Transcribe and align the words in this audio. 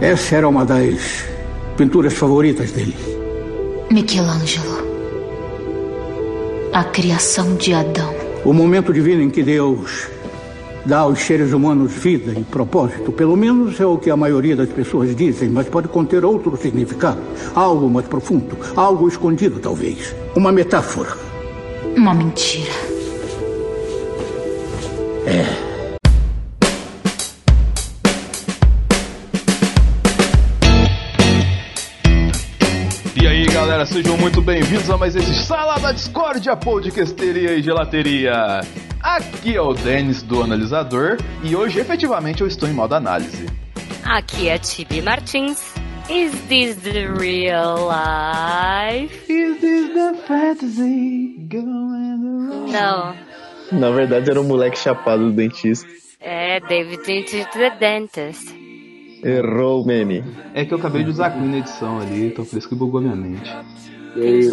Essa 0.00 0.36
era 0.36 0.48
uma 0.48 0.64
das 0.64 1.24
pinturas 1.76 2.12
favoritas 2.14 2.72
dele. 2.72 2.94
Michelangelo. 3.90 4.84
A 6.72 6.84
criação 6.84 7.54
de 7.56 7.72
Adão. 7.72 8.14
O 8.44 8.52
momento 8.52 8.92
divino 8.92 9.22
em 9.22 9.30
que 9.30 9.42
Deus 9.42 10.08
dá 10.84 10.98
aos 10.98 11.20
seres 11.20 11.52
humanos 11.52 11.92
vida 11.92 12.32
e 12.38 12.42
propósito. 12.42 13.12
Pelo 13.12 13.36
menos 13.36 13.80
é 13.80 13.86
o 13.86 13.96
que 13.96 14.10
a 14.10 14.16
maioria 14.16 14.56
das 14.56 14.68
pessoas 14.68 15.14
dizem, 15.14 15.48
mas 15.48 15.68
pode 15.68 15.88
conter 15.88 16.24
outro 16.24 16.56
significado. 16.56 17.20
Algo 17.54 17.88
mais 17.88 18.06
profundo, 18.06 18.58
algo 18.76 19.08
escondido, 19.08 19.60
talvez. 19.60 20.14
Uma 20.36 20.52
metáfora. 20.52 21.16
Uma 21.96 22.12
mentira. 22.12 22.72
É. 25.26 25.63
galera, 33.74 33.86
sejam 33.86 34.16
muito 34.16 34.40
bem-vindos 34.40 34.88
a 34.88 34.96
mais 34.96 35.16
esse 35.16 35.34
Sala 35.34 35.80
da 35.80 35.90
Discórdia, 35.90 36.54
podcasteria 36.56 37.54
e 37.54 37.62
gelateria. 37.62 38.60
Aqui 39.02 39.56
é 39.56 39.60
o 39.60 39.74
Denis 39.74 40.22
do 40.22 40.44
Analisador 40.44 41.16
e 41.42 41.56
hoje 41.56 41.80
efetivamente 41.80 42.40
eu 42.40 42.46
estou 42.46 42.68
em 42.68 42.72
modo 42.72 42.94
análise. 42.94 43.46
Aqui 44.04 44.48
é 44.48 44.58
Tibi 44.58 45.02
Martins. 45.02 45.74
Is 46.08 46.32
this 46.48 46.76
the 46.76 47.08
real 47.18 47.88
life? 47.88 49.12
Is 49.28 49.60
this 49.60 49.92
the 49.92 50.14
fantasy 50.28 51.36
going 51.50 52.52
around? 52.52 52.70
Não, 52.70 53.14
Na 53.72 53.90
verdade 53.90 54.30
era 54.30 54.40
um 54.40 54.44
moleque 54.44 54.78
chapado 54.78 55.24
do 55.24 55.32
dentista. 55.32 55.88
é 56.20 56.60
David 56.60 57.02
the 57.52 57.70
dentist. 57.80 58.63
Errou 59.24 59.82
o 59.82 59.86
meme. 59.86 60.22
É 60.52 60.64
que 60.64 60.74
eu 60.74 60.78
acabei 60.78 61.02
de 61.02 61.10
usar 61.10 61.28
aqui 61.28 61.40
na 61.40 61.58
edição 61.58 61.98
ali, 61.98 62.26
então 62.26 62.44
por 62.44 62.58
isso 62.58 62.68
que 62.68 62.74
bugou 62.74 63.00
minha 63.00 63.16
mente. 63.16 63.50
Is 64.16 64.50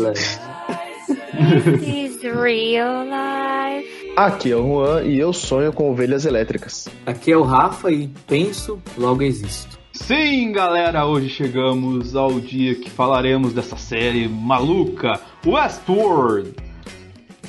this 1.80 2.23
real 2.23 3.03
life? 3.03 4.14
Aqui 4.16 4.52
é 4.52 4.55
o 4.55 4.64
Juan 4.64 5.03
e 5.03 5.19
eu 5.19 5.33
sonho 5.33 5.73
com 5.73 5.92
ovelhas 5.92 6.25
elétricas. 6.25 6.88
Aqui 7.05 7.31
é 7.31 7.38
o 7.38 7.44
Rafa 7.44 7.92
e 7.92 8.08
penso, 8.27 8.81
logo 8.97 9.22
existo. 9.23 9.77
Sim, 9.94 10.52
galera, 10.52 11.05
hoje 11.05 11.30
chegamos 11.30 12.16
ao 12.16 12.39
dia 12.39 12.75
que 12.75 12.89
falaremos 12.89 13.53
dessa 13.53 13.75
série 13.75 14.27
maluca, 14.27 15.19
Westworld. 15.45 16.55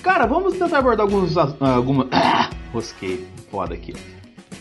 Cara, 0.03 0.27
vamos 0.27 0.55
tentar 0.59 0.79
abordar 0.79 1.07
alguns. 1.07 1.37
Alguma... 1.37 2.09
Ah, 2.11 2.51
rosquei, 2.75 3.25
foda 3.51 3.75
aqui. 3.75 3.95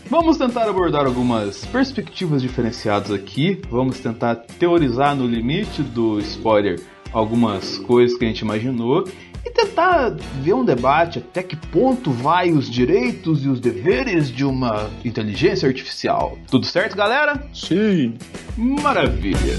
Vamos 0.08 0.36
tentar 0.36 0.68
abordar 0.68 1.06
algumas 1.06 1.64
perspectivas 1.66 2.42
diferenciadas 2.42 3.10
aqui. 3.10 3.60
Vamos 3.70 3.98
tentar 3.98 4.36
teorizar 4.36 5.16
no 5.16 5.26
limite 5.26 5.82
do 5.82 6.18
spoiler 6.20 6.80
algumas 7.12 7.78
coisas 7.78 8.16
que 8.16 8.24
a 8.24 8.28
gente 8.28 8.40
imaginou 8.40 9.04
e 9.44 9.50
tentar 9.50 10.10
ver 10.40 10.54
um 10.54 10.64
debate 10.64 11.18
até 11.18 11.42
que 11.42 11.56
ponto 11.56 12.10
vai 12.10 12.52
os 12.52 12.70
direitos 12.70 13.44
e 13.44 13.48
os 13.48 13.60
deveres 13.60 14.30
de 14.30 14.44
uma 14.44 14.90
inteligência 15.04 15.68
artificial. 15.68 16.38
Tudo 16.50 16.64
certo, 16.66 16.96
galera? 16.96 17.44
Sim. 17.52 18.14
Maravilha. 18.56 19.58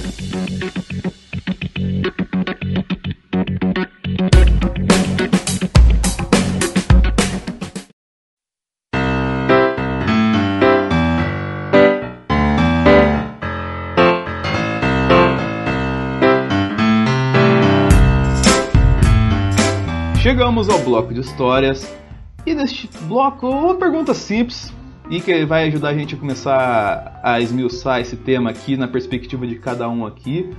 Chegamos 20.33 20.67
ao 20.67 20.79
bloco 20.79 21.13
de 21.13 21.19
histórias. 21.19 21.95
E 22.43 22.55
neste 22.55 22.89
bloco, 23.03 23.47
uma 23.47 23.75
pergunta 23.75 24.15
simples 24.15 24.73
e 25.07 25.21
que 25.21 25.45
vai 25.45 25.67
ajudar 25.67 25.89
a 25.89 25.93
gente 25.93 26.15
a 26.15 26.17
começar 26.17 27.19
a 27.21 27.39
esmiuçar 27.39 27.99
esse 28.01 28.17
tema 28.17 28.49
aqui 28.49 28.75
na 28.75 28.87
perspectiva 28.87 29.45
de 29.45 29.59
cada 29.59 29.87
um 29.87 30.07
aqui. 30.07 30.49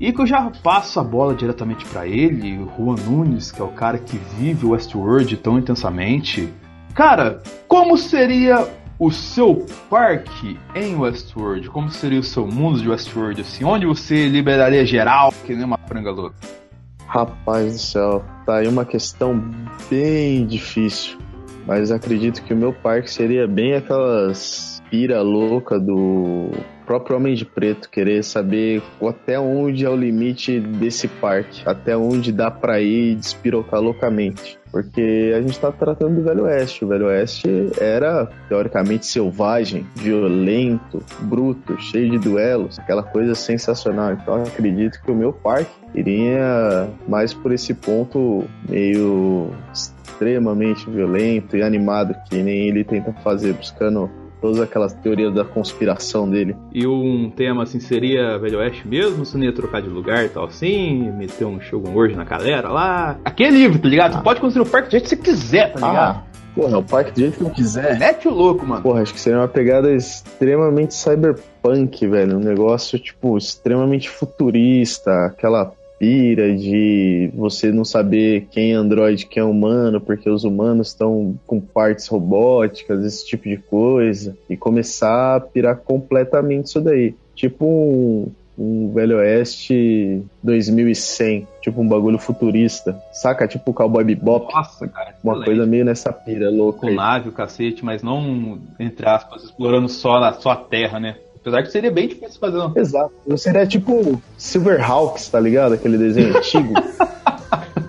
E 0.00 0.12
que 0.12 0.20
eu 0.20 0.26
já 0.26 0.50
passo 0.64 0.98
a 0.98 1.04
bola 1.04 1.32
diretamente 1.32 1.84
para 1.84 2.08
ele, 2.08 2.58
o 2.58 2.68
Juan 2.76 2.96
Nunes, 3.08 3.52
que 3.52 3.60
é 3.60 3.64
o 3.64 3.68
cara 3.68 3.98
que 3.98 4.16
vive 4.36 4.66
o 4.66 4.70
Westworld 4.70 5.36
tão 5.36 5.60
intensamente. 5.60 6.52
Cara, 6.92 7.40
como 7.68 7.96
seria 7.96 8.66
o 8.98 9.12
seu 9.12 9.64
parque 9.88 10.58
em 10.74 10.96
Westworld? 10.96 11.70
Como 11.70 11.88
seria 11.88 12.18
o 12.18 12.24
seu 12.24 12.48
mundo 12.48 12.82
de 12.82 12.88
Westworld? 12.88 13.42
Assim, 13.42 13.62
onde 13.62 13.86
você 13.86 14.28
liberaria 14.28 14.84
geral, 14.84 15.32
que 15.46 15.54
nem 15.54 15.64
uma 15.64 15.78
franga 15.78 16.10
louca? 16.10 16.63
Rapaz 17.06 17.72
do 17.72 17.78
céu, 17.78 18.24
tá 18.46 18.56
aí 18.56 18.68
uma 18.68 18.84
questão 18.84 19.42
bem 19.90 20.46
difícil. 20.46 21.18
Mas 21.66 21.90
acredito 21.90 22.42
que 22.42 22.52
o 22.52 22.56
meu 22.56 22.72
parque 22.72 23.10
seria 23.10 23.46
bem 23.46 23.74
aquelas 23.74 24.82
pira 24.90 25.22
louca 25.22 25.78
do 25.78 26.50
próprio 26.86 27.16
Homem 27.16 27.34
de 27.34 27.44
Preto, 27.44 27.88
querer 27.88 28.22
saber 28.22 28.82
até 29.02 29.38
onde 29.38 29.84
é 29.84 29.90
o 29.90 29.96
limite 29.96 30.60
desse 30.60 31.08
parque, 31.08 31.62
até 31.66 31.96
onde 31.96 32.32
dá 32.32 32.50
pra 32.50 32.80
ir 32.80 33.12
e 33.12 33.14
despirocar 33.14 33.80
loucamente. 33.80 34.58
Porque 34.70 35.32
a 35.36 35.40
gente 35.40 35.58
tá 35.60 35.70
tratando 35.70 36.16
do 36.16 36.22
Velho 36.24 36.44
Oeste. 36.44 36.84
O 36.84 36.88
Velho 36.88 37.06
Oeste 37.06 37.48
era, 37.78 38.28
teoricamente, 38.48 39.06
selvagem, 39.06 39.86
violento, 39.94 41.00
bruto, 41.20 41.80
cheio 41.80 42.10
de 42.10 42.18
duelos, 42.18 42.78
aquela 42.78 43.02
coisa 43.02 43.36
sensacional. 43.36 44.12
Então 44.12 44.42
acredito 44.42 45.00
que 45.00 45.10
o 45.12 45.14
meu 45.14 45.32
parque 45.32 45.70
iria 45.94 46.88
mais 47.06 47.32
por 47.32 47.52
esse 47.52 47.72
ponto 47.72 48.44
meio 48.68 49.50
extremamente 49.72 50.90
violento 50.90 51.56
e 51.56 51.62
animado 51.62 52.16
que 52.28 52.42
nem 52.42 52.68
ele 52.68 52.82
tenta 52.82 53.12
fazer, 53.22 53.52
buscando 53.52 54.10
todas 54.44 54.60
aquelas 54.60 54.92
teorias 54.92 55.32
da 55.32 55.42
conspiração 55.42 56.28
dele. 56.28 56.54
E 56.70 56.86
um 56.86 57.32
tema 57.34 57.62
assim 57.62 57.80
seria 57.80 58.36
Velho 58.36 58.58
Oeste 58.58 58.86
mesmo? 58.86 59.24
Você 59.24 59.38
não 59.38 59.44
ia 59.44 59.54
trocar 59.54 59.80
de 59.80 59.88
lugar 59.88 60.22
e 60.22 60.28
tal 60.28 60.44
assim? 60.44 61.10
Meter 61.12 61.46
um 61.46 61.58
Shogun 61.58 61.94
World 61.94 62.14
na 62.14 62.24
galera 62.24 62.68
lá? 62.68 63.16
Aqui 63.24 63.42
é 63.42 63.48
livre, 63.48 63.78
tá 63.78 63.88
ligado? 63.88 64.12
Você 64.12 64.22
pode 64.22 64.42
construir 64.42 64.66
o 64.66 64.70
parque 64.70 64.88
do 64.88 64.90
jeito 64.90 65.04
que 65.04 65.08
você 65.08 65.16
quiser, 65.16 65.72
tá 65.72 65.88
ligado? 65.88 66.16
Ah, 66.18 66.22
porra, 66.54 66.76
o 66.76 66.82
parque 66.82 67.12
do 67.12 67.20
jeito 67.20 67.38
que 67.38 67.42
eu 67.42 67.48
quiser. 67.48 67.98
Mete 67.98 68.28
o 68.28 68.34
louco, 68.34 68.66
mano. 68.66 68.82
Porra, 68.82 69.00
acho 69.00 69.14
que 69.14 69.20
seria 69.20 69.38
uma 69.38 69.48
pegada 69.48 69.90
extremamente 69.90 70.92
cyberpunk, 70.92 72.06
velho. 72.06 72.36
Um 72.36 72.40
negócio, 72.40 72.98
tipo, 72.98 73.38
extremamente 73.38 74.10
futurista. 74.10 75.10
Aquela 75.24 75.72
pira 76.04 76.54
de 76.54 77.30
você 77.34 77.72
não 77.72 77.82
saber 77.82 78.46
quem 78.50 78.72
é 78.72 78.74
androide, 78.74 79.24
quem 79.24 79.40
é 79.40 79.44
humano, 79.44 79.98
porque 79.98 80.28
os 80.28 80.44
humanos 80.44 80.88
estão 80.88 81.34
com 81.46 81.58
partes 81.58 82.06
robóticas, 82.08 83.02
esse 83.02 83.26
tipo 83.26 83.48
de 83.48 83.56
coisa. 83.56 84.36
E 84.50 84.54
começar 84.54 85.36
a 85.36 85.40
pirar 85.40 85.78
completamente 85.78 86.66
isso 86.66 86.80
daí. 86.82 87.14
Tipo 87.34 87.64
um, 87.64 88.30
um 88.58 88.92
Velho 88.92 89.16
Oeste 89.16 90.22
2100. 90.42 91.48
Tipo 91.62 91.80
um 91.80 91.88
bagulho 91.88 92.18
futurista. 92.18 93.00
Saca? 93.10 93.48
Tipo 93.48 93.70
o 93.70 93.74
Cowboy 93.74 94.04
Bebop. 94.04 94.52
Nossa, 94.52 94.86
cara. 94.86 95.14
Uma 95.24 95.32
excelente. 95.32 95.44
coisa 95.46 95.66
meio 95.66 95.86
nessa 95.86 96.12
pira 96.12 96.50
louca 96.50 96.80
Com 96.80 96.92
nave, 96.92 97.30
o 97.30 97.32
cacete, 97.32 97.82
mas 97.82 98.02
não, 98.02 98.58
entre 98.78 99.08
aspas, 99.08 99.44
explorando 99.44 99.88
só 99.88 100.16
a, 100.16 100.34
só 100.34 100.50
a 100.50 100.56
Terra, 100.56 101.00
né? 101.00 101.16
Apesar 101.44 101.62
que 101.62 101.70
seria 101.70 101.90
bem 101.90 102.08
difícil 102.08 102.40
fazer 102.40 102.56
um. 102.56 102.72
Exato. 102.74 103.12
Seria 103.36 103.66
tipo 103.66 104.18
Silverhawks, 104.38 105.28
tá 105.28 105.38
ligado? 105.38 105.74
Aquele 105.74 105.98
desenho 105.98 106.34
antigo. 106.38 106.72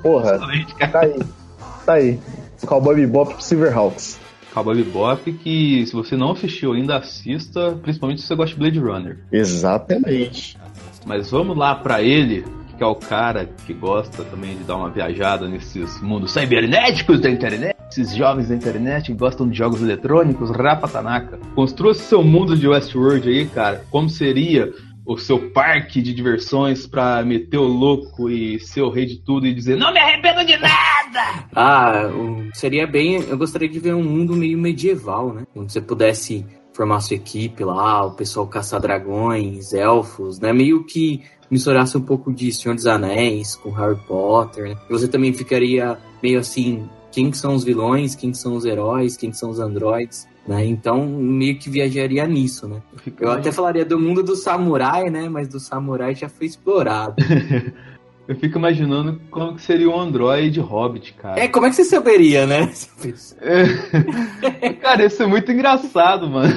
Porra, 0.02 0.36
Excelente, 0.36 0.76
cara. 0.76 0.92
tá 0.92 1.00
aí. 1.00 1.20
Tá 1.86 1.94
aí. 1.94 2.20
Cowboy 2.66 2.96
Bebop 2.96 3.34
pro 3.34 3.42
Silverhawks. 3.42 4.20
Cowboy 4.54 4.76
Bebop, 4.84 5.32
que 5.32 5.86
se 5.86 5.94
você 5.94 6.18
não 6.18 6.34
assistiu 6.34 6.74
ainda, 6.74 6.98
assista, 6.98 7.72
principalmente 7.82 8.22
se 8.22 8.28
você 8.28 8.36
gosta 8.36 8.54
de 8.54 8.60
Blade 8.60 8.80
Runner. 8.80 9.20
Exatamente. 9.32 10.58
Mas 11.06 11.32
vamos 11.32 11.58
lá 11.58 11.76
pra 11.76 12.02
ele, 12.02 12.46
que 12.78 12.84
é 12.84 12.88
o 12.88 12.96
cara 12.96 13.50
que 13.66 13.74
gosta 13.74 14.24
também 14.26 14.58
de 14.58 14.64
dar 14.66 14.76
uma 14.76 14.90
viajada 14.90 15.48
nesses 15.48 16.02
mundos 16.02 16.32
cibernéticos 16.34 17.22
da 17.22 17.30
internet. 17.30 17.75
Esses 17.98 18.14
jovens 18.14 18.50
da 18.50 18.56
internet 18.56 19.14
gostam 19.14 19.48
de 19.48 19.58
jogos 19.58 19.82
eletrônicos, 19.82 20.50
Rafa 20.52 20.88
Tanaka, 20.88 21.40
construa 21.56 21.94
seu 21.94 22.22
mundo 22.22 22.58
de 22.58 22.68
Westworld 22.68 23.30
aí, 23.30 23.46
cara. 23.46 23.86
Como 23.90 24.10
seria 24.10 24.74
o 25.06 25.18
seu 25.18 25.52
parque 25.52 26.02
de 26.02 26.14
diversões 26.14 26.86
pra 26.86 27.24
meter 27.24 27.58
o 27.58 27.64
louco 27.64 28.30
e 28.30 28.60
ser 28.60 28.82
o 28.82 28.90
rei 28.90 29.06
de 29.06 29.20
tudo 29.20 29.48
e 29.48 29.54
dizer 29.54 29.78
não 29.78 29.94
me 29.94 30.00
arrependo 30.00 30.44
de 30.46 30.58
nada! 30.58 30.76
Ah, 31.56 32.10
seria 32.54 32.86
bem. 32.86 33.24
Eu 33.30 33.38
gostaria 33.38 33.70
de 33.70 33.80
ver 33.80 33.94
um 33.94 34.04
mundo 34.04 34.36
meio 34.36 34.58
medieval, 34.58 35.34
né? 35.34 35.44
Onde 35.56 35.72
você 35.72 35.80
pudesse 35.80 36.46
formar 36.74 37.00
sua 37.00 37.16
equipe 37.16 37.64
lá, 37.64 38.06
o 38.06 38.12
pessoal 38.12 38.46
caçar 38.46 38.82
dragões, 38.82 39.72
elfos, 39.72 40.38
né? 40.38 40.52
Meio 40.52 40.84
que 40.84 41.24
misturasse 41.50 41.98
um 41.98 42.02
pouco 42.02 42.34
de 42.34 42.52
Senhor 42.52 42.76
dos 42.76 42.86
Anéis 42.86 43.56
com 43.56 43.72
Harry 43.72 43.98
Potter, 44.06 44.70
né? 44.70 44.76
Você 44.90 45.08
também 45.08 45.32
ficaria 45.32 45.98
meio 46.22 46.40
assim, 46.40 46.90
quem 47.16 47.32
que 47.32 47.38
são 47.38 47.56
os 47.56 47.64
vilões, 47.64 48.14
quem 48.14 48.32
que 48.32 48.38
são 48.38 48.58
os 48.58 48.66
heróis, 48.66 49.16
quem 49.16 49.32
que 49.32 49.38
são 49.38 49.50
os 49.50 49.58
androides, 49.58 50.28
né? 50.46 50.66
Então, 50.66 51.08
meio 51.08 51.58
que 51.58 51.70
viajaria 51.70 52.28
nisso, 52.28 52.68
né? 52.68 52.82
Eu 53.18 53.32
até 53.32 53.54
falaria 53.54 53.86
do 53.86 53.98
mundo 53.98 54.22
do 54.22 54.36
samurai, 54.36 55.10
né? 55.10 55.30
Mas 55.30 55.48
do 55.48 55.58
samurai 55.58 56.14
já 56.14 56.28
foi 56.28 56.46
explorado. 56.46 57.16
Eu 58.28 58.36
fico 58.36 58.58
imaginando 58.58 59.22
como 59.30 59.56
que 59.56 59.62
seria 59.62 59.88
um 59.88 59.98
Android 59.98 60.60
Hobbit, 60.60 61.14
cara. 61.14 61.40
É, 61.40 61.48
como 61.48 61.68
é 61.68 61.70
que 61.70 61.76
você 61.76 61.86
saberia, 61.86 62.48
né? 62.48 62.74
Cara, 64.82 65.06
isso 65.06 65.22
é 65.22 65.28
muito 65.28 65.52
engraçado, 65.52 66.28
mano. 66.28 66.52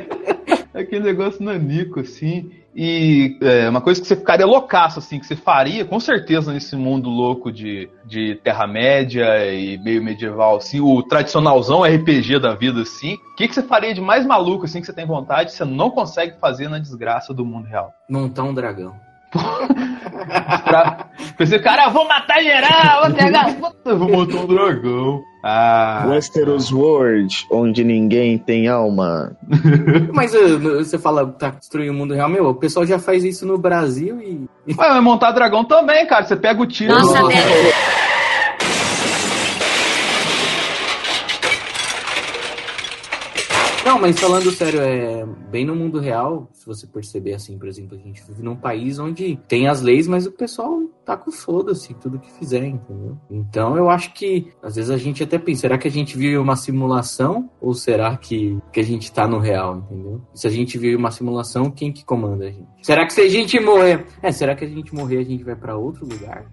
Aquele 0.74 1.04
negócio 1.04 1.40
nanico, 1.40 2.00
assim. 2.00 2.50
E 2.74 3.36
é, 3.40 3.68
uma 3.68 3.80
coisa 3.80 4.00
que 4.00 4.06
você 4.06 4.14
ficaria 4.14 4.46
loucaço, 4.46 4.98
assim, 4.98 5.18
que 5.18 5.26
você 5.26 5.34
faria, 5.34 5.84
com 5.84 5.98
certeza, 5.98 6.52
nesse 6.52 6.76
mundo 6.76 7.08
louco 7.08 7.50
de, 7.50 7.88
de 8.04 8.36
Terra-média 8.36 9.24
e 9.52 9.78
meio 9.78 10.02
medieval, 10.02 10.56
assim, 10.56 10.80
o 10.80 11.02
tradicionalzão 11.02 11.82
RPG 11.82 12.38
da 12.38 12.54
vida, 12.54 12.82
assim. 12.82 13.14
O 13.32 13.36
que, 13.36 13.48
que 13.48 13.54
você 13.54 13.62
faria 13.62 13.92
de 13.92 14.00
mais 14.00 14.24
maluco, 14.26 14.64
assim, 14.64 14.80
que 14.80 14.86
você 14.86 14.92
tem 14.92 15.06
vontade 15.06 15.52
você 15.52 15.64
não 15.64 15.90
consegue 15.90 16.38
fazer 16.38 16.68
na 16.68 16.78
desgraça 16.78 17.34
do 17.34 17.44
mundo 17.44 17.66
real? 17.66 17.92
Montar 18.08 18.44
um 18.44 18.54
dragão. 18.54 18.94
Pra... 20.64 21.06
Pensei, 21.36 21.58
cara, 21.58 21.88
vou 21.88 22.06
matar 22.06 22.42
geral, 22.42 23.06
vou 23.06 23.14
pegar. 23.14 23.56
Eu 23.84 23.98
vou 23.98 24.08
montar 24.08 24.36
um 24.36 24.46
dragão. 24.46 25.22
Ah. 25.42 26.04
Westeros 26.08 26.72
World, 26.72 27.46
onde 27.50 27.84
ninguém 27.84 28.36
tem 28.38 28.68
alma. 28.68 29.36
Mas 30.12 30.34
uh, 30.34 30.58
você 30.78 30.98
fala, 30.98 31.26
tá 31.26 31.50
destruindo 31.50 31.92
o 31.92 31.94
mundo 31.96 32.14
real, 32.14 32.28
meu, 32.28 32.46
o 32.48 32.54
pessoal 32.54 32.84
já 32.84 32.98
faz 32.98 33.24
isso 33.24 33.46
no 33.46 33.56
Brasil 33.56 34.20
e. 34.20 34.48
Ué, 34.68 34.88
mas 34.88 35.02
montar 35.02 35.30
dragão 35.32 35.64
também, 35.64 36.06
cara. 36.06 36.24
Você 36.24 36.36
pega 36.36 36.60
o 36.60 36.66
tiro. 36.66 36.92
Nossa, 36.92 37.22
do- 37.22 37.28
Não, 43.98 44.02
mas 44.02 44.20
falando 44.20 44.52
sério, 44.52 44.80
é 44.80 45.26
bem 45.50 45.64
no 45.64 45.74
mundo 45.74 45.98
real, 45.98 46.48
se 46.52 46.64
você 46.64 46.86
perceber 46.86 47.34
assim, 47.34 47.58
por 47.58 47.66
exemplo, 47.66 47.98
a 47.98 48.00
gente 48.00 48.22
vive 48.22 48.44
num 48.44 48.54
país 48.54 48.96
onde 49.00 49.36
tem 49.48 49.66
as 49.66 49.82
leis, 49.82 50.06
mas 50.06 50.24
o 50.24 50.30
pessoal 50.30 50.82
tá 51.04 51.16
com 51.16 51.32
foda-se 51.32 51.94
tudo 51.94 52.20
que 52.20 52.30
fizer, 52.30 52.64
entendeu? 52.64 53.18
Então 53.28 53.76
eu 53.76 53.90
acho 53.90 54.14
que 54.14 54.52
às 54.62 54.76
vezes 54.76 54.92
a 54.92 54.96
gente 54.96 55.24
até 55.24 55.36
pensa, 55.36 55.62
será 55.62 55.76
que 55.76 55.88
a 55.88 55.90
gente 55.90 56.16
vive 56.16 56.38
uma 56.38 56.54
simulação 56.54 57.50
ou 57.60 57.74
será 57.74 58.16
que, 58.16 58.56
que 58.72 58.78
a 58.78 58.84
gente 58.84 59.10
tá 59.10 59.26
no 59.26 59.40
real, 59.40 59.78
entendeu? 59.78 60.22
Se 60.32 60.46
a 60.46 60.50
gente 60.50 60.78
vive 60.78 60.94
uma 60.94 61.10
simulação, 61.10 61.68
quem 61.68 61.92
que 61.92 62.04
comanda 62.04 62.46
a 62.46 62.52
gente? 62.52 62.68
Será 62.82 63.04
que 63.04 63.12
se 63.12 63.22
a 63.22 63.28
gente 63.28 63.58
morrer, 63.58 64.06
é, 64.22 64.30
será 64.30 64.54
que 64.54 64.64
a 64.64 64.68
gente 64.68 64.94
morrer 64.94 65.18
a 65.18 65.24
gente 65.24 65.42
vai 65.42 65.56
pra 65.56 65.76
outro 65.76 66.06
lugar? 66.06 66.46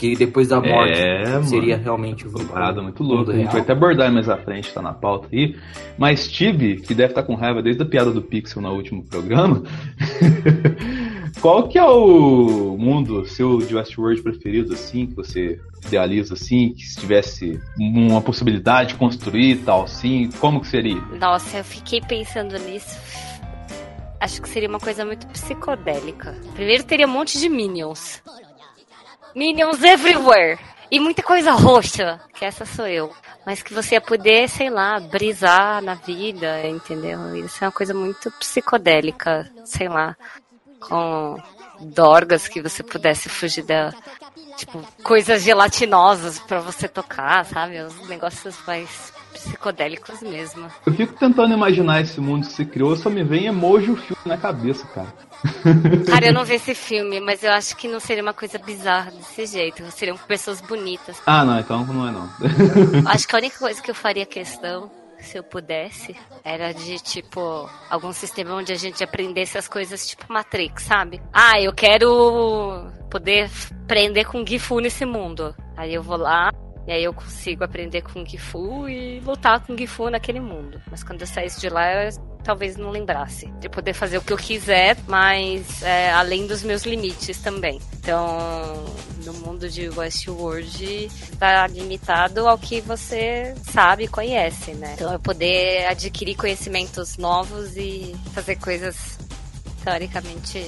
Que 0.00 0.16
depois 0.16 0.48
da 0.48 0.58
morte 0.62 0.98
É, 0.98 1.42
seria 1.42 1.74
mano. 1.74 1.84
realmente 1.84 2.26
o 2.26 2.32
Parada 2.46 2.80
muito 2.80 3.02
louca. 3.02 3.32
A 3.32 3.36
gente 3.36 3.52
vai 3.52 3.60
até 3.60 3.72
abordar 3.72 4.10
mais 4.10 4.30
à 4.30 4.36
frente, 4.38 4.72
tá 4.72 4.80
na 4.80 4.94
pauta 4.94 5.28
aí. 5.30 5.54
Mas 5.98 6.20
Steve, 6.20 6.76
que 6.76 6.94
deve 6.94 7.10
estar 7.10 7.22
com 7.22 7.34
raiva 7.34 7.60
desde 7.62 7.82
a 7.82 7.84
piada 7.84 8.10
do 8.10 8.22
Pixel 8.22 8.62
no 8.62 8.72
último 8.72 9.04
programa, 9.04 9.62
qual 11.42 11.68
que 11.68 11.78
é 11.78 11.84
o 11.84 12.78
mundo 12.78 13.26
seu 13.26 13.58
de 13.58 13.76
Westworld 13.76 14.22
preferido, 14.22 14.72
assim, 14.72 15.04
que 15.06 15.14
você 15.14 15.60
idealiza, 15.86 16.32
assim, 16.32 16.72
que 16.72 16.86
se 16.86 16.98
tivesse 16.98 17.60
uma 17.78 18.22
possibilidade 18.22 18.90
de 18.90 18.94
construir 18.94 19.50
e 19.50 19.56
tal, 19.56 19.82
assim, 19.82 20.30
como 20.40 20.62
que 20.62 20.68
seria? 20.68 21.00
Nossa, 21.20 21.58
eu 21.58 21.64
fiquei 21.64 22.00
pensando 22.00 22.58
nisso. 22.60 22.98
Acho 24.18 24.40
que 24.40 24.48
seria 24.48 24.68
uma 24.70 24.80
coisa 24.80 25.04
muito 25.04 25.26
psicodélica. 25.26 26.34
Primeiro 26.54 26.84
teria 26.84 27.06
um 27.06 27.10
monte 27.10 27.38
de 27.38 27.50
minions. 27.50 28.22
Minions 29.34 29.82
everywhere! 29.82 30.58
E 30.90 30.98
muita 30.98 31.22
coisa 31.22 31.52
roxa, 31.52 32.20
que 32.34 32.44
essa 32.44 32.66
sou 32.66 32.86
eu. 32.86 33.12
Mas 33.46 33.62
que 33.62 33.72
você 33.72 33.94
ia 33.94 34.00
poder, 34.00 34.48
sei 34.48 34.68
lá, 34.68 34.98
brisar 34.98 35.80
na 35.80 35.94
vida, 35.94 36.66
entendeu? 36.66 37.36
Isso 37.36 37.62
é 37.62 37.68
uma 37.68 37.72
coisa 37.72 37.94
muito 37.94 38.30
psicodélica, 38.32 39.48
sei 39.64 39.88
lá. 39.88 40.16
Com 40.80 41.36
dorgas 41.80 42.48
que 42.48 42.60
você 42.60 42.82
pudesse 42.82 43.28
fugir 43.28 43.62
da. 43.62 43.92
Tipo, 44.56 44.84
coisas 45.02 45.42
gelatinosas 45.42 46.38
pra 46.40 46.60
você 46.60 46.88
tocar, 46.88 47.44
sabe? 47.46 47.80
Os 47.80 48.08
negócios 48.08 48.58
mais 48.66 49.12
psicodélicos 49.32 50.20
mesmo. 50.20 50.68
Eu 50.84 50.92
fico 50.92 51.14
tentando 51.14 51.54
imaginar 51.54 52.02
esse 52.02 52.20
mundo 52.20 52.46
que 52.46 52.52
se 52.52 52.64
criou, 52.66 52.96
só 52.96 53.08
me 53.08 53.22
vem 53.22 53.46
emoji 53.46 53.92
o 53.92 53.96
filme 53.96 54.22
na 54.26 54.36
cabeça, 54.36 54.86
cara. 54.88 55.08
Cara, 56.06 56.26
eu 56.26 56.32
não 56.32 56.44
vi 56.44 56.54
esse 56.54 56.74
filme, 56.74 57.20
mas 57.20 57.42
eu 57.42 57.52
acho 57.52 57.76
que 57.76 57.88
não 57.88 58.00
seria 58.00 58.22
uma 58.22 58.34
coisa 58.34 58.58
bizarra 58.58 59.10
desse 59.10 59.46
jeito. 59.46 59.88
Seriam 59.90 60.16
pessoas 60.16 60.60
bonitas. 60.60 61.20
Ah, 61.26 61.44
não, 61.44 61.58
então 61.58 61.84
não 61.86 62.08
é 62.08 62.10
não. 62.10 62.30
Acho 63.06 63.26
que 63.26 63.34
a 63.34 63.38
única 63.38 63.58
coisa 63.58 63.82
que 63.82 63.90
eu 63.90 63.94
faria 63.94 64.26
questão, 64.26 64.90
se 65.18 65.38
eu 65.38 65.42
pudesse, 65.42 66.16
era 66.44 66.72
de, 66.72 66.98
tipo, 66.98 67.68
algum 67.88 68.12
sistema 68.12 68.54
onde 68.54 68.72
a 68.72 68.76
gente 68.76 69.02
aprendesse 69.02 69.58
as 69.58 69.68
coisas 69.68 70.06
tipo 70.06 70.30
Matrix, 70.32 70.82
sabe? 70.82 71.20
Ah, 71.32 71.60
eu 71.60 71.72
quero 71.72 72.90
poder 73.10 73.50
aprender 73.84 74.24
com 74.24 74.46
Gifu 74.46 74.80
nesse 74.80 75.04
mundo. 75.04 75.54
Aí 75.76 75.94
eu 75.94 76.02
vou 76.02 76.16
lá. 76.16 76.50
E 76.90 76.92
aí 76.92 77.04
eu 77.04 77.14
consigo 77.14 77.62
aprender 77.62 78.02
com 78.02 78.26
Gifu 78.26 78.88
e 78.88 79.20
lutar 79.20 79.60
com 79.60 79.76
Gifu 79.76 80.10
naquele 80.10 80.40
mundo. 80.40 80.82
Mas 80.90 81.04
quando 81.04 81.20
eu 81.20 81.26
saísse 81.28 81.60
de 81.60 81.68
lá, 81.68 82.02
eu 82.02 82.10
talvez 82.42 82.76
não 82.76 82.90
lembrasse. 82.90 83.46
De 83.60 83.68
poder 83.68 83.94
fazer 83.94 84.18
o 84.18 84.20
que 84.20 84.32
eu 84.32 84.36
quiser, 84.36 84.96
mas 85.06 85.84
é, 85.84 86.10
além 86.10 86.48
dos 86.48 86.64
meus 86.64 86.82
limites 86.82 87.38
também. 87.38 87.80
Então, 88.00 88.84
no 89.24 89.32
mundo 89.34 89.70
de 89.70 89.88
Westworld, 89.88 91.04
está 91.04 91.64
limitado 91.68 92.48
ao 92.48 92.58
que 92.58 92.80
você 92.80 93.54
sabe 93.62 94.06
e 94.06 94.08
conhece, 94.08 94.72
né? 94.72 94.94
Então, 94.94 95.12
eu 95.12 95.20
poder 95.20 95.86
adquirir 95.86 96.34
conhecimentos 96.34 97.16
novos 97.16 97.76
e 97.76 98.16
fazer 98.34 98.56
coisas, 98.56 99.16
teoricamente, 99.84 100.58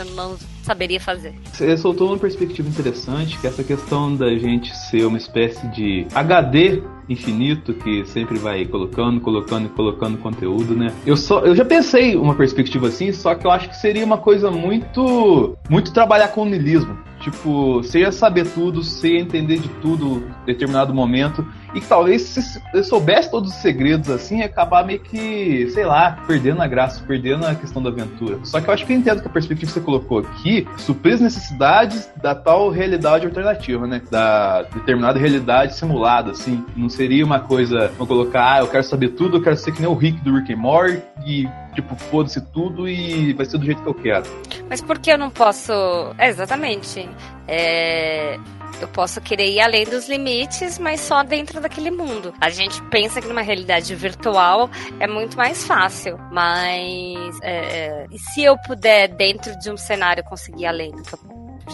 eu 0.00 0.14
não 0.14 0.36
saberia 0.62 1.00
fazer. 1.00 1.34
Você 1.52 1.76
soltou 1.76 2.08
uma 2.08 2.18
perspectiva 2.18 2.68
interessante, 2.68 3.38
que 3.38 3.46
é 3.46 3.50
essa 3.50 3.64
questão 3.64 4.14
da 4.14 4.30
gente 4.36 4.76
ser 4.76 5.04
uma 5.04 5.18
espécie 5.18 5.66
de 5.68 6.06
HD 6.14 6.82
infinito 7.08 7.74
que 7.74 8.04
sempre 8.06 8.38
vai 8.38 8.64
colocando, 8.64 9.20
colocando 9.20 9.66
e 9.66 9.68
colocando 9.70 10.18
conteúdo, 10.18 10.76
né? 10.76 10.92
Eu 11.04 11.16
só 11.16 11.40
eu 11.40 11.54
já 11.54 11.64
pensei 11.64 12.16
uma 12.16 12.34
perspectiva 12.34 12.88
assim, 12.88 13.12
só 13.12 13.34
que 13.34 13.46
eu 13.46 13.50
acho 13.50 13.68
que 13.68 13.76
seria 13.76 14.04
uma 14.04 14.18
coisa 14.18 14.50
muito 14.50 15.56
muito 15.68 15.92
trabalhar 15.92 16.28
com 16.28 16.42
o 16.42 16.46
niilismo. 16.46 16.96
Tipo, 17.20 17.82
você 17.82 18.00
ia 18.00 18.12
saber 18.12 18.46
tudo, 18.46 18.82
você 18.82 19.14
ia 19.14 19.20
entender 19.20 19.58
de 19.58 19.68
tudo 19.68 20.24
em 20.42 20.46
determinado 20.46 20.94
momento. 20.94 21.46
E 21.74 21.80
talvez 21.80 22.22
se 22.22 22.60
eu 22.74 22.82
soubesse 22.82 23.30
todos 23.30 23.50
os 23.50 23.56
segredos 23.56 24.10
assim, 24.10 24.38
ia 24.38 24.46
acabar 24.46 24.84
meio 24.84 25.00
que, 25.00 25.68
sei 25.70 25.84
lá, 25.84 26.18
perdendo 26.26 26.60
a 26.62 26.66
graça, 26.66 27.02
perdendo 27.06 27.46
a 27.46 27.54
questão 27.54 27.82
da 27.82 27.90
aventura. 27.90 28.38
Só 28.42 28.60
que 28.60 28.68
eu 28.68 28.74
acho 28.74 28.86
que 28.86 28.92
eu 28.92 28.96
entendo 28.96 29.20
que 29.20 29.28
a 29.28 29.30
perspectiva 29.30 29.68
que 29.68 29.74
você 29.74 29.80
colocou 29.80 30.18
aqui 30.18 30.66
suprir 30.78 31.14
as 31.14 31.20
necessidades 31.20 32.10
da 32.20 32.34
tal 32.34 32.70
realidade 32.70 33.26
alternativa, 33.26 33.86
né? 33.86 34.00
Da 34.10 34.62
determinada 34.62 35.18
realidade 35.18 35.76
simulada, 35.76 36.32
assim. 36.32 36.64
Não 36.74 36.88
seria 36.88 37.24
uma 37.24 37.40
coisa, 37.40 37.92
vou 37.98 38.06
colocar, 38.06 38.54
ah, 38.54 38.58
eu 38.60 38.66
quero 38.66 38.84
saber 38.84 39.10
tudo, 39.10 39.36
eu 39.36 39.42
quero 39.42 39.56
ser 39.56 39.72
que 39.72 39.80
nem 39.80 39.90
o 39.90 39.94
Rick 39.94 40.20
do 40.22 40.34
Rick 40.34 40.52
and 40.52 40.56
Morty 40.56 41.02
e, 41.24 41.48
tipo, 41.74 41.94
foda-se 41.96 42.40
tudo 42.52 42.88
e 42.88 43.32
vai 43.34 43.46
ser 43.46 43.58
do 43.58 43.64
jeito 43.64 43.82
que 43.82 43.88
eu 43.88 43.94
quero. 43.94 44.24
Mas 44.68 44.80
por 44.80 44.98
que 44.98 45.10
eu 45.12 45.18
não 45.18 45.30
posso. 45.30 45.72
É, 46.18 46.28
exatamente. 46.28 47.08
É, 47.48 48.38
Eu 48.80 48.88
posso 48.88 49.20
querer 49.20 49.50
ir 49.50 49.60
além 49.60 49.84
dos 49.84 50.08
limites, 50.08 50.78
mas 50.78 51.00
só 51.00 51.22
dentro 51.22 51.60
daquele 51.60 51.90
mundo. 51.90 52.32
A 52.40 52.48
gente 52.48 52.80
pensa 52.84 53.20
que 53.20 53.28
numa 53.28 53.42
realidade 53.42 53.94
virtual 53.94 54.70
é 54.98 55.06
muito 55.06 55.36
mais 55.36 55.66
fácil, 55.66 56.16
mas 56.32 57.38
é, 57.42 58.06
e 58.10 58.18
se 58.18 58.42
eu 58.42 58.56
puder, 58.66 59.08
dentro 59.08 59.58
de 59.58 59.70
um 59.70 59.76
cenário, 59.76 60.24
conseguir 60.24 60.62
ir 60.62 60.66
além 60.66 60.92
do 60.92 61.02
que 61.02 61.12
eu 61.12 61.18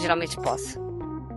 geralmente 0.01 0.35
posso? 0.37 0.85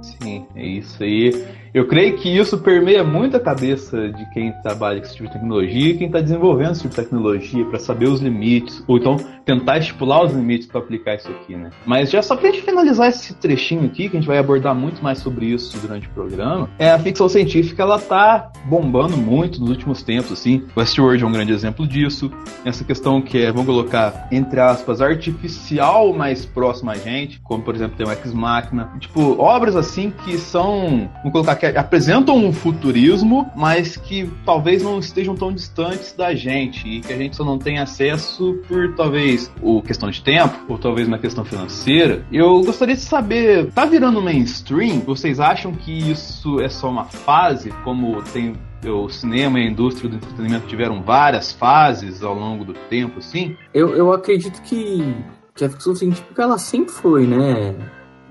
Sim, 0.03 0.47
é 0.57 0.65
isso 0.67 1.03
aí. 1.05 1.31
Eu 1.73 1.87
creio 1.87 2.17
que 2.17 2.29
isso 2.29 2.59
permeia 2.59 3.05
muito 3.05 3.37
a 3.37 3.41
cabeça 3.41 4.09
de 4.09 4.29
quem 4.31 4.53
trabalha 4.61 4.99
com 4.99 5.07
esse 5.07 5.15
tipo 5.15 5.29
de 5.29 5.35
tecnologia 5.35 5.91
e 5.91 5.97
quem 5.97 6.09
está 6.09 6.21
desenvolvendo 6.21 6.73
esse 6.73 6.83
tipo 6.83 6.95
de 6.95 7.03
tecnologia 7.03 7.65
para 7.65 7.79
saber 7.79 8.07
os 8.07 8.21
limites, 8.21 8.83
ou 8.89 8.99
então 8.99 9.17
tentar 9.45 9.79
estipular 9.79 10.25
os 10.25 10.33
limites 10.33 10.67
para 10.67 10.81
aplicar 10.81 11.15
isso 11.15 11.29
aqui, 11.29 11.55
né? 11.55 11.71
Mas 11.87 12.11
já 12.11 12.23
só 12.23 12.37
para 12.37 12.49
a 12.49 12.53
gente 12.53 12.65
finalizar 12.65 13.09
esse 13.09 13.35
trechinho 13.35 13.85
aqui, 13.85 14.09
que 14.09 14.17
a 14.17 14.21
gente 14.21 14.27
vai 14.27 14.39
abordar 14.39 14.75
muito 14.75 15.03
mais 15.03 15.19
sobre 15.19 15.47
isso 15.47 15.79
durante 15.79 16.09
o 16.09 16.11
programa, 16.11 16.69
é 16.79 16.91
a 16.91 16.99
ficção 16.99 17.29
científica 17.29 17.83
ela 17.83 17.99
tá 17.99 18.51
bombando 18.65 19.17
muito 19.17 19.61
nos 19.61 19.71
últimos 19.71 20.03
tempos, 20.03 20.33
assim. 20.33 20.65
Westworld 20.77 21.23
é 21.23 21.27
um 21.27 21.33
grande 21.33 21.53
exemplo 21.53 21.87
disso. 21.87 22.31
Essa 22.65 22.83
questão 22.83 23.23
que 23.23 23.39
é, 23.39 23.53
vamos 23.53 23.67
colocar, 23.67 24.27
entre 24.33 24.59
aspas, 24.59 25.01
artificial 25.01 26.13
mais 26.13 26.45
próxima 26.45 26.93
a 26.93 26.97
gente, 26.97 27.41
como 27.41 27.63
por 27.63 27.75
exemplo 27.77 27.97
tem 27.97 28.07
o 28.07 28.11
Ex 28.11 28.35
Machina. 28.35 28.91
Tipo, 28.99 29.41
obras 29.41 29.77
assim 29.77 30.11
que 30.25 30.37
são, 30.37 31.09
vamos 31.23 31.33
colocar 31.33 31.60
que 31.61 31.67
apresentam 31.67 32.37
um 32.37 32.53
futurismo, 32.53 33.51
mas 33.55 33.97
que 33.97 34.29
talvez 34.47 34.83
não 34.83 34.99
estejam 34.99 35.35
tão 35.35 35.53
distantes 35.53 36.13
da 36.15 36.35
gente 36.35 36.89
e 36.89 37.01
que 37.01 37.13
a 37.13 37.17
gente 37.17 37.37
só 37.37 37.45
não 37.45 37.59
tem 37.59 37.79
acesso 37.79 38.59
por 38.67 38.95
talvez 38.95 39.53
o 39.61 39.83
questão 39.83 40.11
de 40.11 40.23
tempo 40.23 40.57
ou 40.69 40.79
talvez 40.79 41.07
uma 41.07 41.19
questão 41.19 41.45
financeira. 41.45 42.25
Eu 42.33 42.63
gostaria 42.63 42.95
de 42.95 43.03
saber, 43.03 43.71
tá 43.73 43.85
virando 43.85 44.23
mainstream? 44.23 45.01
Vocês 45.01 45.39
acham 45.39 45.73
que 45.73 46.11
isso 46.11 46.61
é 46.61 46.69
só 46.69 46.89
uma 46.89 47.05
fase, 47.05 47.71
como 47.85 48.23
tem 48.23 48.55
o 48.89 49.11
cinema 49.11 49.61
e 49.61 49.67
a 49.67 49.71
indústria 49.71 50.09
do 50.09 50.17
entretenimento 50.17 50.67
tiveram 50.67 51.03
várias 51.03 51.53
fases 51.53 52.23
ao 52.23 52.35
longo 52.35 52.65
do 52.65 52.73
tempo, 52.73 53.21
sim? 53.21 53.55
Eu, 53.75 53.95
eu 53.95 54.11
acredito 54.15 54.63
que, 54.63 55.15
que 55.55 55.65
a 55.65 55.69
ficção 55.69 55.95
científica 55.95 56.43
ela 56.43 56.57
sempre 56.57 56.91
foi, 56.91 57.27
né? 57.27 57.75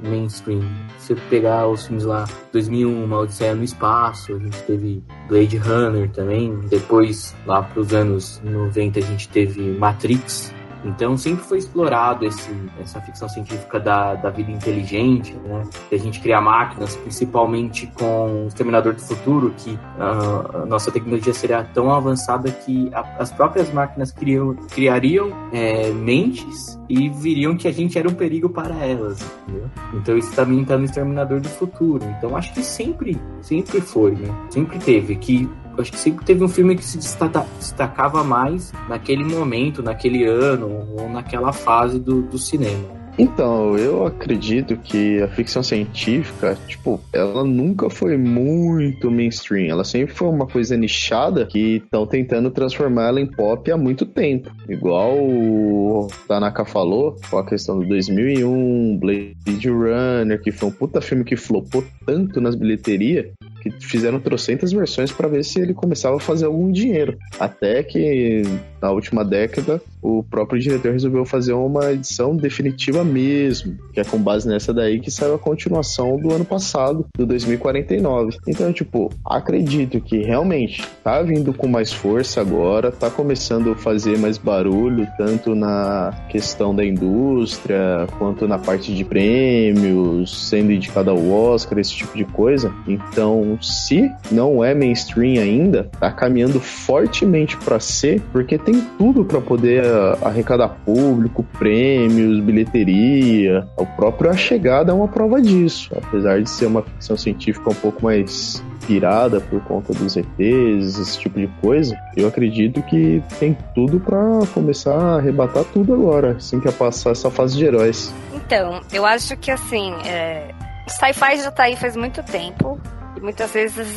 Mainstream. 0.01 0.61
Se 0.97 1.15
você 1.15 1.21
pegar 1.29 1.67
os 1.67 1.85
filmes 1.87 2.05
lá, 2.05 2.25
2001, 2.51 3.03
Uma 3.03 3.19
Odisseia 3.19 3.55
no 3.55 3.63
Espaço, 3.63 4.35
a 4.35 4.39
gente 4.39 4.61
teve 4.63 5.03
Blade 5.27 5.57
Runner 5.57 6.09
também. 6.11 6.57
Depois, 6.69 7.35
lá 7.45 7.63
para 7.63 7.79
os 7.79 7.93
anos 7.93 8.41
90, 8.43 8.99
a 8.99 9.03
gente 9.03 9.29
teve 9.29 9.61
Matrix, 9.77 10.53
então 10.83 11.17
sempre 11.17 11.43
foi 11.43 11.57
explorado 11.57 12.25
esse, 12.25 12.49
essa 12.79 13.01
ficção 13.01 13.27
científica 13.27 13.79
da, 13.79 14.15
da 14.15 14.29
vida 14.29 14.51
inteligente, 14.51 15.33
né? 15.43 15.63
De 15.89 15.95
a 15.95 15.99
gente 15.99 16.19
criar 16.19 16.41
máquinas, 16.41 16.95
principalmente 16.95 17.87
com 17.87 18.45
o 18.45 18.47
Exterminador 18.47 18.93
do 18.93 19.01
Futuro, 19.01 19.53
que 19.57 19.71
uh, 19.71 20.63
a 20.63 20.65
nossa 20.65 20.91
tecnologia 20.91 21.33
seria 21.33 21.63
tão 21.63 21.91
avançada 21.91 22.51
que 22.51 22.89
a, 22.93 23.01
as 23.19 23.31
próprias 23.31 23.71
máquinas 23.73 24.11
criam, 24.11 24.55
criariam 24.69 25.31
é, 25.51 25.89
mentes 25.91 26.79
e 26.87 27.09
viriam 27.09 27.55
que 27.55 27.67
a 27.67 27.71
gente 27.71 27.97
era 27.99 28.07
um 28.07 28.13
perigo 28.13 28.49
para 28.49 28.75
elas, 28.83 29.21
entendeu? 29.43 29.69
Então 29.93 30.17
isso 30.17 30.33
também 30.33 30.61
está 30.61 30.77
no 30.77 30.85
Exterminador 30.85 31.39
do 31.39 31.49
Futuro. 31.49 32.03
Então 32.17 32.35
acho 32.35 32.53
que 32.53 32.63
sempre, 32.63 33.19
sempre 33.41 33.81
foi, 33.81 34.11
né? 34.11 34.33
Sempre 34.49 34.79
teve 34.79 35.15
que 35.15 35.49
acho 35.81 35.91
que 35.91 35.99
sempre 35.99 36.25
teve 36.25 36.43
um 36.43 36.47
filme 36.47 36.75
que 36.75 36.83
se 36.83 36.97
destacava 36.97 38.23
mais 38.23 38.71
naquele 38.87 39.23
momento, 39.23 39.81
naquele 39.81 40.25
ano 40.25 40.87
ou 40.97 41.09
naquela 41.09 41.51
fase 41.51 41.99
do, 41.99 42.21
do 42.21 42.37
cinema. 42.37 42.99
Então, 43.19 43.77
eu 43.77 44.07
acredito 44.07 44.77
que 44.77 45.21
a 45.21 45.27
ficção 45.27 45.61
científica, 45.61 46.57
tipo, 46.69 47.01
ela 47.11 47.43
nunca 47.43 47.89
foi 47.89 48.15
muito 48.15 49.11
mainstream. 49.11 49.69
Ela 49.69 49.83
sempre 49.83 50.15
foi 50.15 50.29
uma 50.29 50.47
coisa 50.47 50.77
nichada 50.77 51.45
que 51.45 51.81
estão 51.83 52.07
tentando 52.07 52.49
transformar 52.49 53.09
ela 53.09 53.19
em 53.19 53.25
pop 53.25 53.69
há 53.69 53.75
muito 53.75 54.05
tempo. 54.05 54.49
Igual 54.69 55.17
o 55.17 56.07
Tanaka 56.29 56.63
falou, 56.63 57.17
com 57.29 57.37
a 57.37 57.45
questão 57.45 57.77
do 57.77 57.85
2001, 57.89 58.97
Blade 58.97 59.69
Runner, 59.69 60.41
que 60.41 60.53
foi 60.53 60.69
um 60.69 60.71
puta 60.71 61.01
filme 61.01 61.25
que 61.25 61.35
flopou 61.35 61.83
tanto 62.05 62.39
nas 62.39 62.55
bilheterias 62.55 63.25
que 63.59 63.71
fizeram 63.79 64.19
trocentas 64.19 64.71
versões 64.71 65.11
para 65.11 65.27
ver 65.27 65.43
se 65.43 65.59
ele 65.59 65.73
começava 65.73 66.17
a 66.17 66.19
fazer 66.19 66.45
algum 66.45 66.71
dinheiro. 66.71 67.17
Até 67.39 67.83
que 67.83 68.41
na 68.81 68.91
última 68.91 69.23
década 69.23 69.81
o 70.01 70.23
próprio 70.23 70.59
diretor 70.59 70.93
resolveu 70.93 71.25
fazer 71.25 71.53
uma 71.53 71.91
edição 71.91 72.35
definitiva 72.35 73.03
mesmo, 73.03 73.77
que 73.93 73.99
é 73.99 74.03
com 74.03 74.17
base 74.17 74.47
nessa 74.47 74.73
daí 74.73 74.99
que 74.99 75.11
saiu 75.11 75.35
a 75.35 75.39
continuação 75.39 76.17
do 76.17 76.33
ano 76.33 76.45
passado, 76.45 77.05
do 77.17 77.25
2049. 77.25 78.37
Então, 78.47 78.71
tipo, 78.71 79.11
acredito 79.25 79.99
que 79.99 80.19
realmente 80.19 80.87
tá 81.03 81.21
vindo 81.21 81.53
com 81.53 81.67
mais 81.67 81.91
força 81.91 82.39
agora, 82.41 82.91
tá 82.91 83.09
começando 83.09 83.71
a 83.71 83.75
fazer 83.75 84.17
mais 84.17 84.37
barulho, 84.37 85.07
tanto 85.17 85.53
na 85.53 86.13
questão 86.29 86.73
da 86.73 86.85
indústria, 86.85 88.07
quanto 88.17 88.47
na 88.47 88.57
parte 88.57 88.93
de 88.93 89.03
prêmios, 89.03 90.49
sendo 90.49 90.71
indicado 90.71 91.09
ao 91.09 91.29
Oscar, 91.29 91.79
esse 91.79 91.93
tipo 91.93 92.17
de 92.17 92.25
coisa. 92.25 92.73
Então, 92.87 93.57
se 93.61 94.09
não 94.31 94.63
é 94.63 94.73
mainstream 94.73 95.41
ainda, 95.41 95.89
tá 95.99 96.11
caminhando 96.11 96.59
fortemente 96.59 97.57
para 97.57 97.79
ser, 97.79 98.21
porque 98.31 98.57
tem 98.57 98.68
tudo 98.97 99.23
para 99.25 99.39
poder 99.41 99.83
arrecadar 100.21 100.69
público, 100.85 101.43
prêmios, 101.57 102.39
bilheteria. 102.39 103.67
O 103.77 103.85
próprio 103.85 104.31
A 104.31 104.35
Chegada 104.35 104.91
é 104.91 104.95
uma 104.95 105.07
prova 105.07 105.41
disso. 105.41 105.91
Apesar 105.95 106.41
de 106.41 106.49
ser 106.49 106.65
uma 106.65 106.81
ficção 106.81 107.17
científica 107.17 107.69
um 107.69 107.75
pouco 107.75 108.03
mais 108.03 108.63
pirada 108.85 109.39
por 109.39 109.61
conta 109.65 109.93
dos 109.93 110.17
ETs, 110.17 110.97
esse 110.97 111.19
tipo 111.19 111.39
de 111.39 111.47
coisa, 111.61 111.95
eu 112.17 112.27
acredito 112.27 112.81
que 112.81 113.21
tem 113.39 113.55
tudo 113.75 113.99
para 113.99 114.39
começar 114.53 114.95
a 114.95 115.15
arrebatar 115.17 115.63
tudo 115.65 115.93
agora, 115.93 116.31
assim 116.31 116.59
que 116.59 116.67
é 116.67 116.71
passar 116.71 117.11
essa 117.11 117.29
fase 117.29 117.55
de 117.55 117.65
heróis. 117.65 118.13
Então, 118.33 118.81
eu 118.91 119.05
acho 119.05 119.37
que 119.37 119.51
assim, 119.51 119.93
é... 120.05 120.49
sci-fi 120.87 121.37
já 121.37 121.51
tá 121.51 121.63
aí 121.63 121.75
faz 121.75 121.95
muito 121.95 122.23
tempo. 122.23 122.79
E 123.15 123.21
muitas 123.21 123.51
vezes 123.51 123.87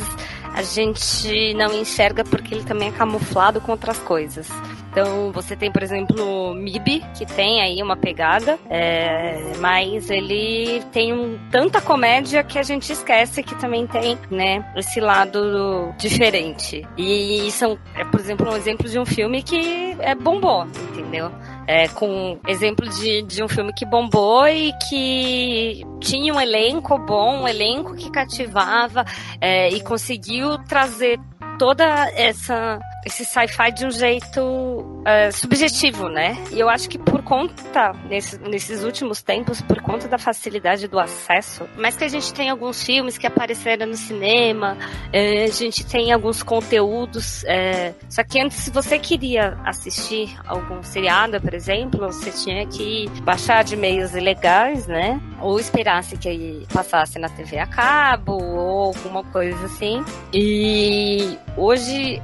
a 0.53 0.61
gente 0.61 1.53
não 1.55 1.73
enxerga 1.73 2.23
porque 2.23 2.53
ele 2.53 2.63
também 2.63 2.89
é 2.89 2.91
camuflado 2.91 3.59
com 3.59 3.71
outras 3.71 3.99
coisas. 3.99 4.47
Então, 4.93 5.31
você 5.31 5.55
tem, 5.55 5.71
por 5.71 5.81
exemplo, 5.81 6.23
o 6.23 6.53
MIB, 6.53 7.03
que 7.17 7.25
tem 7.25 7.63
aí 7.63 7.81
uma 7.81 7.97
pegada, 7.97 8.59
é, 8.69 9.53
mas 9.59 10.11
ele 10.11 10.83
tem 10.91 11.11
um, 11.11 11.39
tanta 11.49 11.81
comédia 11.81 12.43
que 12.43 12.59
a 12.59 12.63
gente 12.63 12.93
esquece 12.93 13.41
que 13.41 13.55
também 13.55 13.87
tem, 13.87 14.15
né, 14.29 14.63
esse 14.75 14.99
lado 14.99 15.91
diferente. 15.97 16.87
E 16.95 17.49
são, 17.49 17.75
é, 17.95 18.05
por 18.05 18.19
exemplo, 18.19 18.51
um 18.51 18.55
exemplo 18.55 18.87
de 18.87 18.99
um 18.99 19.05
filme 19.05 19.41
que 19.41 19.97
é 19.99 20.13
bombou, 20.13 20.67
entendeu? 20.91 21.31
É, 21.65 21.87
com 21.87 22.37
exemplo 22.47 22.87
de, 22.89 23.21
de 23.21 23.43
um 23.43 23.47
filme 23.47 23.73
que 23.73 23.85
bombou 23.85 24.47
e 24.47 24.73
que 24.89 25.83
tinha 26.01 26.33
um 26.33 26.39
elenco 26.39 26.97
bom, 26.97 27.43
um 27.43 27.47
elenco 27.47 27.95
que 27.95 28.11
cativava 28.11 29.05
é, 29.39 29.69
e 29.69 29.81
conseguiu 29.81 30.57
trazer 30.65 31.19
toda 31.57 31.85
essa 32.15 32.79
esse 33.05 33.25
sci-fi 33.25 33.71
de 33.71 33.85
um 33.85 33.91
jeito 33.91 34.41
uh, 34.41 35.31
subjetivo, 35.31 36.07
né? 36.09 36.37
E 36.51 36.59
eu 36.59 36.69
acho 36.69 36.89
que 36.89 36.97
por 36.97 37.21
conta, 37.23 37.93
nesse, 38.09 38.37
nesses 38.39 38.83
últimos 38.83 39.21
tempos, 39.21 39.61
por 39.61 39.81
conta 39.81 40.07
da 40.07 40.17
facilidade 40.17 40.87
do 40.87 40.99
acesso, 40.99 41.67
mais 41.77 41.95
que 41.95 42.03
a 42.03 42.07
gente 42.07 42.33
tem 42.33 42.49
alguns 42.49 42.83
filmes 42.83 43.17
que 43.17 43.27
apareceram 43.27 43.87
no 43.87 43.95
cinema, 43.95 44.77
uh, 44.77 45.43
a 45.45 45.51
gente 45.51 45.85
tem 45.85 46.11
alguns 46.11 46.41
conteúdos. 46.41 47.43
Uh, 47.43 47.93
só 48.09 48.23
que 48.23 48.39
antes, 48.39 48.57
se 48.57 48.71
você 48.71 48.97
queria 48.97 49.57
assistir 49.65 50.35
algum 50.47 50.81
seriado, 50.83 51.39
por 51.41 51.53
exemplo, 51.53 52.07
você 52.07 52.31
tinha 52.31 52.65
que 52.67 53.09
baixar 53.23 53.63
de 53.63 53.75
meios 53.75 54.15
ilegais, 54.15 54.87
né? 54.87 55.21
Ou 55.41 55.59
esperasse 55.59 56.17
que 56.17 56.65
passasse 56.73 57.19
na 57.19 57.29
TV 57.29 57.59
a 57.59 57.67
cabo, 57.67 58.33
ou 58.33 58.83
alguma 58.85 59.23
coisa 59.25 59.65
assim. 59.65 60.03
E 60.33 61.37
hoje, 61.57 62.21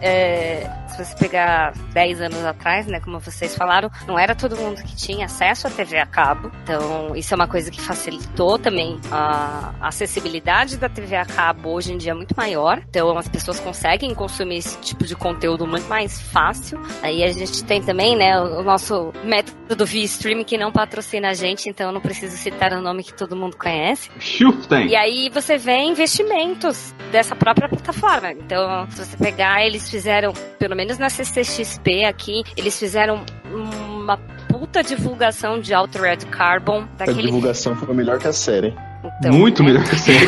é, 0.69 0.87
se 0.89 1.03
você 1.03 1.15
pegar 1.15 1.73
10 1.93 2.21
anos 2.21 2.45
atrás, 2.45 2.87
né, 2.87 2.99
como 2.99 3.19
vocês 3.19 3.55
falaram, 3.55 3.89
não 4.07 4.17
era 4.17 4.35
todo 4.35 4.55
mundo 4.55 4.81
que 4.83 4.95
tinha 4.95 5.25
acesso 5.25 5.67
à 5.67 5.69
TV 5.69 5.97
a 5.97 6.05
cabo. 6.05 6.51
Então, 6.63 7.15
isso 7.15 7.33
é 7.33 7.35
uma 7.35 7.47
coisa 7.47 7.71
que 7.71 7.81
facilitou 7.81 8.57
também 8.57 8.99
a 9.11 9.73
acessibilidade 9.81 10.77
da 10.77 10.89
TV 10.89 11.15
a 11.15 11.25
cabo 11.25 11.69
hoje 11.71 11.93
em 11.93 11.97
dia 11.97 12.11
é 12.11 12.15
muito 12.15 12.35
maior. 12.35 12.81
Então, 12.89 13.17
as 13.17 13.27
pessoas 13.27 13.59
conseguem 13.59 14.13
consumir 14.13 14.57
esse 14.57 14.77
tipo 14.79 15.05
de 15.05 15.15
conteúdo 15.15 15.65
muito 15.65 15.87
mais 15.87 16.21
fácil. 16.21 16.81
Aí 17.01 17.23
a 17.23 17.31
gente 17.31 17.63
tem 17.63 17.81
também, 17.81 18.15
né, 18.15 18.39
o 18.39 18.63
nosso 18.63 19.13
método 19.23 19.85
via 19.85 20.03
streaming 20.05 20.43
que 20.43 20.57
não 20.57 20.71
patrocina 20.71 21.29
a 21.29 21.33
gente, 21.33 21.69
então 21.69 21.87
eu 21.87 21.93
não 21.93 22.01
preciso 22.01 22.35
citar 22.37 22.73
o 22.73 22.81
nome 22.81 23.03
que 23.03 23.13
todo 23.13 23.35
mundo 23.35 23.57
conhece. 23.57 24.09
Shuften. 24.19 24.87
E 24.87 24.95
aí 24.95 25.29
você 25.29 25.57
vê 25.57 25.77
investimentos 25.77 26.93
dessa 27.11 27.35
própria 27.35 27.67
plataforma. 27.69 28.31
Então, 28.31 28.87
se 28.91 29.05
você 29.05 29.17
pegar, 29.17 29.65
eles 29.65 29.89
fizeram, 29.89 30.33
pelo 30.59 30.75
menos 30.75 30.97
na 30.97 31.09
CCXP 31.09 32.03
aqui, 32.03 32.43
eles 32.55 32.77
fizeram 32.77 33.23
uma 33.51 34.17
puta 34.49 34.83
divulgação 34.83 35.59
de 35.59 35.73
Altered 35.73 36.25
Carbon. 36.27 36.85
Daquele... 36.97 37.19
A 37.19 37.25
divulgação 37.25 37.75
foi 37.75 37.95
melhor 37.95 38.19
que 38.19 38.27
a 38.27 38.33
série. 38.33 38.75
Então, 39.19 39.31
Muito 39.31 39.63
né? 39.63 39.69
melhor 39.69 39.85
que 39.85 39.95
a 39.95 39.97
série. 39.97 40.25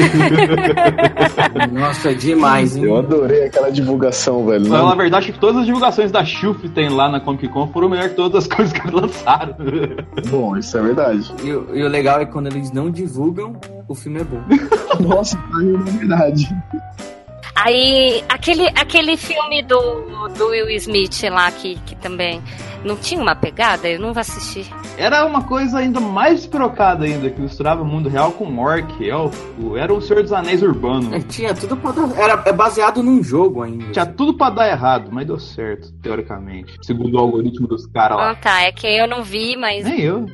Nossa, 1.71 2.11
é 2.11 2.13
demais, 2.13 2.77
hein? 2.77 2.85
Eu 2.85 2.95
adorei 2.97 3.45
aquela 3.45 3.69
divulgação, 3.69 4.45
velho. 4.45 4.67
Não, 4.67 4.87
na 4.87 4.95
verdade, 4.95 5.33
que 5.33 5.39
todas 5.39 5.57
as 5.57 5.65
divulgações 5.65 6.09
da 6.09 6.23
Shuf 6.23 6.69
tem 6.69 6.87
lá 6.87 7.09
na 7.09 7.19
Comic 7.19 7.49
Con 7.49 7.67
foram 7.67 7.89
melhor 7.89 8.09
que 8.09 8.15
todas 8.15 8.45
as 8.45 8.47
coisas 8.53 8.73
que 8.73 8.79
eles 8.79 8.93
lançaram. 8.93 9.55
Bom, 10.29 10.57
isso 10.57 10.77
é 10.77 10.81
verdade. 10.81 11.33
E, 11.43 11.47
e 11.47 11.83
o 11.83 11.87
legal 11.89 12.21
é 12.21 12.25
quando 12.25 12.47
eles 12.47 12.71
não 12.71 12.89
divulgam 12.89 13.59
o 13.91 13.95
filme 13.95 14.21
é 14.21 14.23
bom. 14.23 14.41
Nossa, 15.03 15.35
tá 15.35 15.57
aí 15.59 15.73
uma 15.73 15.83
verdade. 15.83 16.47
Aí, 17.55 18.23
aquele, 18.29 18.67
aquele 18.69 19.17
filme 19.17 19.61
do, 19.63 20.29
do 20.37 20.47
Will 20.47 20.69
Smith 20.71 21.23
lá, 21.29 21.51
que, 21.51 21.75
que 21.85 21.95
também 21.95 22.41
não 22.83 22.95
tinha 22.95 23.21
uma 23.21 23.35
pegada, 23.35 23.87
eu 23.87 23.99
não 23.99 24.13
vou 24.13 24.21
assistir. 24.21 24.65
Era 24.97 25.25
uma 25.25 25.43
coisa 25.43 25.79
ainda 25.79 25.99
mais 25.99 26.39
despirocada 26.39 27.05
ainda, 27.05 27.29
que 27.29 27.39
misturava 27.39 27.81
o 27.81 27.85
mundo 27.85 28.09
real 28.09 28.31
com 28.31 28.57
orc, 28.59 29.07
elfo. 29.07 29.77
Era 29.77 29.93
um 29.93 30.01
Senhor 30.01 30.23
dos 30.23 30.33
Anéis 30.33 30.61
urbano. 30.61 31.13
É, 31.13 31.19
tinha 31.19 31.53
tudo 31.53 31.77
pra 31.77 31.91
dar. 31.91 32.17
Era 32.17 32.43
é 32.45 32.53
baseado 32.53 33.03
num 33.03 33.23
jogo 33.23 33.63
ainda. 33.63 33.91
Tinha 33.91 34.05
tudo 34.05 34.33
pra 34.33 34.49
dar 34.49 34.69
errado, 34.69 35.09
mas 35.11 35.27
deu 35.27 35.39
certo, 35.39 35.91
teoricamente. 36.01 36.75
Segundo 36.81 37.15
o 37.15 37.19
algoritmo 37.19 37.67
dos 37.67 37.85
caras 37.87 38.17
lá. 38.17 38.31
Ah, 38.31 38.35
tá, 38.35 38.63
é 38.63 38.71
que 38.71 38.87
eu 38.87 39.07
não 39.07 39.23
vi, 39.23 39.55
mas. 39.55 39.85
Nem 39.85 40.01
eu. 40.01 40.25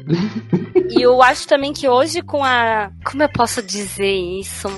E 0.89 1.01
eu 1.01 1.21
acho 1.21 1.47
também 1.47 1.73
que 1.73 1.87
hoje 1.87 2.21
com 2.21 2.43
a. 2.43 2.91
Como 3.03 3.21
eu 3.21 3.29
posso 3.29 3.61
dizer 3.61 4.15
isso? 4.39 4.69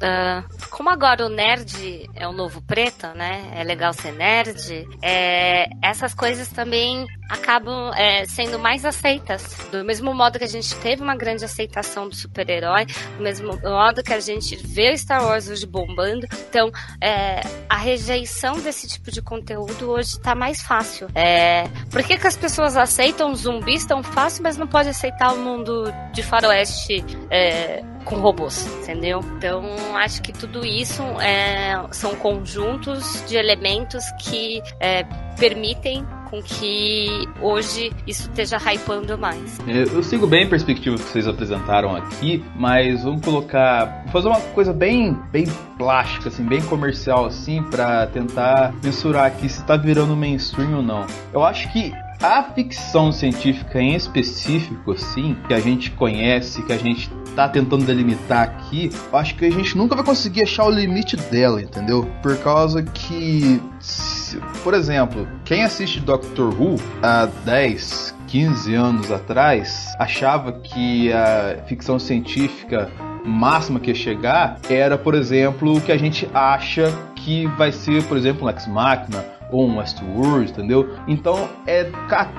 Ah, 0.00 0.44
como 0.70 0.90
agora 0.90 1.26
o 1.26 1.28
nerd 1.28 2.08
é 2.14 2.26
o 2.26 2.32
novo 2.32 2.62
preto, 2.62 3.08
né? 3.14 3.50
É 3.54 3.64
legal 3.64 3.92
ser 3.92 4.12
nerd. 4.12 4.86
é, 5.02 5.66
essas 5.82 6.14
coisas 6.14 6.48
também 6.48 7.06
acabam 7.28 7.92
é, 7.94 8.24
sendo 8.26 8.58
mais 8.58 8.84
aceitas. 8.84 9.56
Do 9.70 9.84
mesmo 9.84 10.14
modo 10.14 10.38
que 10.38 10.44
a 10.44 10.48
gente 10.48 10.74
teve 10.76 11.02
uma 11.02 11.16
grande 11.16 11.44
aceitação 11.44 12.08
do 12.08 12.14
super-herói, 12.14 12.86
do 13.16 13.22
mesmo 13.22 13.58
modo 13.62 14.02
que 14.02 14.12
a 14.12 14.20
gente 14.20 14.56
vê 14.56 14.96
Star 14.96 15.24
Wars 15.24 15.48
hoje 15.48 15.66
bombando. 15.66 16.26
Então, 16.48 16.70
é, 17.00 17.40
a 17.68 17.76
rejeição 17.76 18.58
desse 18.60 18.88
tipo 18.88 19.10
de 19.10 19.20
conteúdo 19.20 19.90
hoje 19.90 20.10
está 20.10 20.34
mais 20.34 20.62
fácil. 20.62 21.08
É, 21.14 21.64
por 21.90 22.02
que, 22.02 22.16
que 22.16 22.26
as 22.26 22.36
pessoas 22.36 22.76
aceitam 22.76 23.34
zumbis 23.34 23.84
tão 23.84 24.02
fácil, 24.02 24.42
mas 24.42 24.56
não 24.56 24.66
pode 24.66 24.88
aceitar 24.88 25.32
o 25.32 25.38
mundo 25.38 25.92
de 26.12 26.22
faroeste 26.22 27.04
é, 27.30 27.82
com 28.08 28.16
robôs, 28.16 28.66
entendeu? 28.82 29.20
Então, 29.36 29.62
acho 29.94 30.22
que 30.22 30.32
tudo 30.32 30.64
isso 30.64 31.02
é, 31.20 31.78
são 31.92 32.14
conjuntos 32.14 33.22
de 33.26 33.36
elementos 33.36 34.04
que 34.18 34.62
é, 34.80 35.04
permitem 35.38 36.04
com 36.30 36.42
que 36.42 37.26
hoje 37.40 37.90
isso 38.06 38.28
esteja 38.28 38.58
hypando 38.58 39.16
mais. 39.16 39.58
É, 39.66 39.82
Eu 39.82 40.02
sigo 40.02 40.26
bem 40.26 40.44
a 40.44 40.48
perspectiva 40.48 40.96
que 40.96 41.02
vocês 41.02 41.26
apresentaram 41.26 41.96
aqui, 41.96 42.44
mas 42.54 43.02
vamos 43.02 43.22
colocar, 43.22 44.04
fazer 44.12 44.28
uma 44.28 44.40
coisa 44.40 44.72
bem, 44.72 45.16
bem 45.30 45.46
plástica, 45.76 46.28
assim, 46.28 46.44
bem 46.44 46.60
comercial, 46.62 47.26
assim, 47.26 47.62
para 47.62 48.06
tentar 48.08 48.74
mensurar 48.82 49.26
aqui 49.26 49.48
se 49.48 49.64
tá 49.64 49.76
virando 49.76 50.16
mainstream 50.16 50.76
ou 50.76 50.82
não. 50.82 51.06
Eu 51.32 51.44
acho 51.44 51.70
que 51.72 51.92
a 52.20 52.42
ficção 52.42 53.12
científica 53.12 53.80
em 53.80 53.94
específico, 53.94 54.92
assim, 54.92 55.36
que 55.46 55.54
a 55.54 55.60
gente 55.60 55.90
conhece, 55.92 56.62
que 56.62 56.72
a 56.72 56.76
gente 56.78 57.08
tá 57.36 57.48
tentando 57.48 57.84
delimitar 57.84 58.42
aqui, 58.42 58.90
acho 59.12 59.36
que 59.36 59.44
a 59.44 59.50
gente 59.50 59.76
nunca 59.76 59.94
vai 59.94 60.04
conseguir 60.04 60.42
achar 60.42 60.64
o 60.64 60.70
limite 60.70 61.16
dela, 61.16 61.62
entendeu? 61.62 62.04
Por 62.20 62.36
causa 62.38 62.82
que, 62.82 63.62
se- 63.78 64.38
por 64.64 64.74
exemplo, 64.74 65.28
quem 65.44 65.62
assiste 65.62 66.00
Doctor 66.00 66.52
Who 66.60 66.74
há 67.00 67.26
10, 67.44 68.14
15 68.26 68.74
anos 68.74 69.12
atrás 69.12 69.86
achava 70.00 70.52
que 70.52 71.12
a 71.12 71.58
ficção 71.66 71.98
científica 72.00 72.90
máxima 73.24 73.78
que 73.78 73.90
ia 73.90 73.94
chegar 73.94 74.58
era, 74.68 74.98
por 74.98 75.14
exemplo, 75.14 75.76
o 75.76 75.80
que 75.80 75.92
a 75.92 75.96
gente 75.96 76.28
acha 76.34 76.92
que 77.14 77.46
vai 77.56 77.70
ser, 77.70 78.02
por 78.04 78.16
exemplo, 78.16 78.46
um 78.46 78.50
Ex 78.50 78.66
Machina 78.66 79.24
ou 79.50 79.66
um 79.66 79.78
Westworld, 79.78 80.50
entendeu? 80.50 80.88
Então, 81.06 81.48
é 81.66 81.90